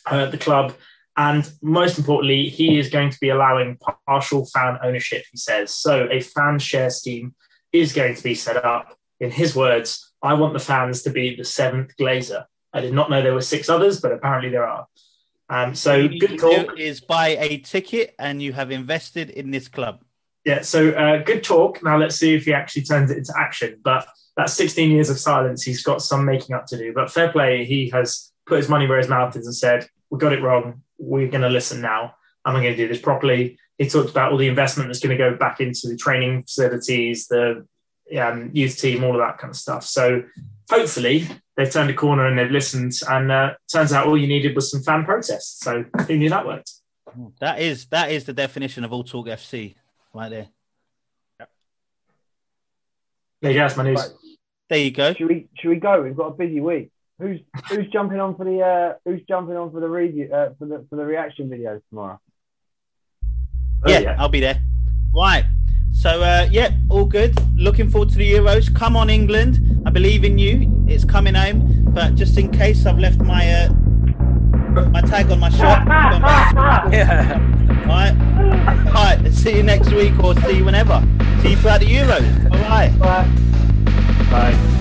uh, 0.05 0.27
the 0.27 0.37
club. 0.37 0.73
And 1.17 1.49
most 1.61 1.97
importantly, 1.97 2.49
he 2.49 2.77
is 2.77 2.89
going 2.89 3.09
to 3.09 3.19
be 3.19 3.29
allowing 3.29 3.79
partial 4.05 4.45
fan 4.45 4.77
ownership, 4.83 5.25
he 5.31 5.37
says. 5.37 5.73
So 5.73 6.07
a 6.11 6.21
fan 6.21 6.59
share 6.59 6.91
scheme 6.91 7.35
is 7.73 7.93
going 7.93 8.15
to 8.15 8.23
be 8.23 8.35
set 8.35 8.63
up. 8.63 8.96
In 9.19 9.31
his 9.31 9.55
words, 9.55 10.11
I 10.21 10.33
want 10.33 10.53
the 10.53 10.59
fans 10.59 11.03
to 11.03 11.09
be 11.09 11.35
the 11.35 11.43
seventh 11.43 11.95
Glazer. 11.99 12.45
I 12.73 12.81
did 12.81 12.93
not 12.93 13.09
know 13.09 13.21
there 13.21 13.33
were 13.33 13.41
six 13.41 13.69
others, 13.69 13.99
but 13.99 14.11
apparently 14.11 14.49
there 14.49 14.67
are. 14.67 14.87
Um, 15.49 15.75
so 15.75 15.95
you 15.95 16.19
good 16.19 16.37
talk. 16.37 16.77
Is 16.77 16.99
buy 16.99 17.29
a 17.29 17.57
ticket 17.59 18.13
and 18.19 18.41
you 18.41 18.53
have 18.53 18.71
invested 18.71 19.29
in 19.29 19.51
this 19.51 19.67
club. 19.67 20.03
Yeah, 20.45 20.61
so 20.61 20.91
uh, 20.91 21.23
good 21.23 21.43
talk. 21.43 21.83
Now 21.83 21.97
let's 21.97 22.15
see 22.15 22.35
if 22.35 22.45
he 22.45 22.53
actually 22.53 22.83
turns 22.83 23.11
it 23.11 23.17
into 23.17 23.33
action. 23.37 23.79
But 23.83 24.07
that's 24.35 24.53
16 24.53 24.91
years 24.91 25.09
of 25.09 25.19
silence, 25.19 25.63
he's 25.63 25.83
got 25.83 26.01
some 26.01 26.23
making 26.25 26.55
up 26.55 26.65
to 26.67 26.77
do. 26.77 26.93
But 26.93 27.11
fair 27.11 27.31
play, 27.31 27.65
he 27.65 27.89
has 27.89 28.31
put 28.45 28.57
his 28.57 28.69
money 28.69 28.87
where 28.87 28.99
his 28.99 29.09
mouth 29.09 29.35
is 29.35 29.45
and 29.45 29.55
said, 29.55 29.87
"We 30.09 30.19
got 30.19 30.33
it 30.33 30.41
wrong. 30.41 30.83
We're 30.97 31.29
going 31.29 31.41
to 31.41 31.49
listen 31.49 31.81
now, 31.81 32.15
I'm 32.45 32.53
going 32.53 32.63
to 32.65 32.75
do 32.75 32.87
this 32.87 33.01
properly." 33.01 33.57
He 33.77 33.89
talked 33.89 34.09
about 34.09 34.31
all 34.31 34.37
the 34.37 34.47
investment 34.47 34.89
that's 34.89 34.99
going 34.99 35.15
to 35.15 35.23
go 35.23 35.35
back 35.35 35.59
into 35.59 35.87
the 35.87 35.97
training 35.97 36.43
facilities, 36.43 37.27
the 37.27 37.67
um, 38.19 38.51
youth 38.53 38.77
team, 38.79 39.03
all 39.03 39.13
of 39.13 39.19
that 39.19 39.37
kind 39.37 39.51
of 39.51 39.57
stuff. 39.57 39.83
So 39.83 40.23
hopefully 40.69 41.27
they've 41.55 41.71
turned 41.71 41.89
a 41.89 41.93
corner 41.93 42.25
and 42.25 42.37
they've 42.37 42.51
listened. 42.51 42.93
And 43.09 43.31
uh, 43.31 43.53
turns 43.71 43.93
out 43.93 44.07
all 44.07 44.17
you 44.17 44.27
needed 44.27 44.55
was 44.55 44.71
some 44.71 44.81
fan 44.81 45.05
protests. 45.05 45.59
So 45.63 45.85
who 46.07 46.17
knew 46.17 46.29
that 46.29 46.45
worked? 46.45 46.71
That 47.39 47.59
is 47.59 47.87
that 47.87 48.11
is 48.11 48.25
the 48.25 48.33
definition 48.33 48.83
of 48.83 48.93
all 48.93 49.03
talk 49.03 49.27
FC 49.27 49.75
right 50.13 50.29
there. 50.29 50.47
There 53.41 53.51
you 53.51 53.57
go. 53.57 53.63
That's 53.63 53.77
my 53.77 53.83
news. 53.83 53.99
Right. 53.99 54.09
There 54.69 54.79
you 54.79 54.91
go. 54.91 55.13
Should 55.13 55.27
we 55.27 55.47
should 55.57 55.69
we 55.69 55.77
go? 55.77 56.01
We've 56.03 56.15
got 56.15 56.27
a 56.27 56.33
busy 56.33 56.59
week. 56.59 56.91
Who's 57.19 57.39
who's 57.69 57.87
jumping 57.87 58.19
on 58.19 58.35
for 58.35 58.43
the 58.43 58.61
uh, 58.61 58.93
who's 59.05 59.21
jumping 59.27 59.55
on 59.55 59.71
for 59.71 59.79
the 59.79 59.89
review 59.89 60.31
uh, 60.31 60.49
for 60.59 60.65
the 60.65 60.85
for 60.89 60.95
the 60.95 61.05
reaction 61.05 61.49
video 61.49 61.81
tomorrow? 61.89 62.19
Oh, 63.85 63.91
yeah, 63.91 64.15
I'll 64.19 64.29
be 64.29 64.39
there. 64.39 64.61
Right. 65.15 65.45
So 66.07 66.13
So 66.13 66.23
uh, 66.23 66.47
yeah, 66.49 66.71
all 66.89 67.03
good. 67.03 67.35
Looking 67.57 67.89
forward 67.89 68.07
to 68.11 68.15
the 68.15 68.31
Euros. 68.31 68.73
Come 68.73 68.95
on, 68.95 69.09
England. 69.09 69.59
I 69.85 69.89
believe 69.89 70.23
in 70.23 70.37
you. 70.37 70.85
It's 70.87 71.03
coming 71.03 71.33
home. 71.33 71.83
But 71.93 72.15
just 72.15 72.37
in 72.37 72.49
case 72.49 72.85
I've 72.85 72.97
left 72.97 73.19
my 73.19 73.43
uh, 73.51 73.73
my 74.89 75.01
tag 75.01 75.29
on 75.31 75.41
my 75.41 75.49
shirt. 75.49 75.59
yeah. 76.93 77.37
All 77.81 77.87
right. 77.87 78.15
All 78.87 79.03
right. 79.03 79.33
See 79.33 79.57
you 79.57 79.63
next 79.63 79.91
week 79.91 80.17
or 80.23 80.33
see 80.43 80.57
you 80.59 80.63
whenever. 80.63 81.05
See 81.41 81.49
you 81.49 81.57
throughout 81.57 81.81
the 81.81 81.87
Euros. 81.87 82.51
All 82.53 82.69
right. 82.69 82.97
Bye. 82.97 83.27
Bye. 84.31 84.76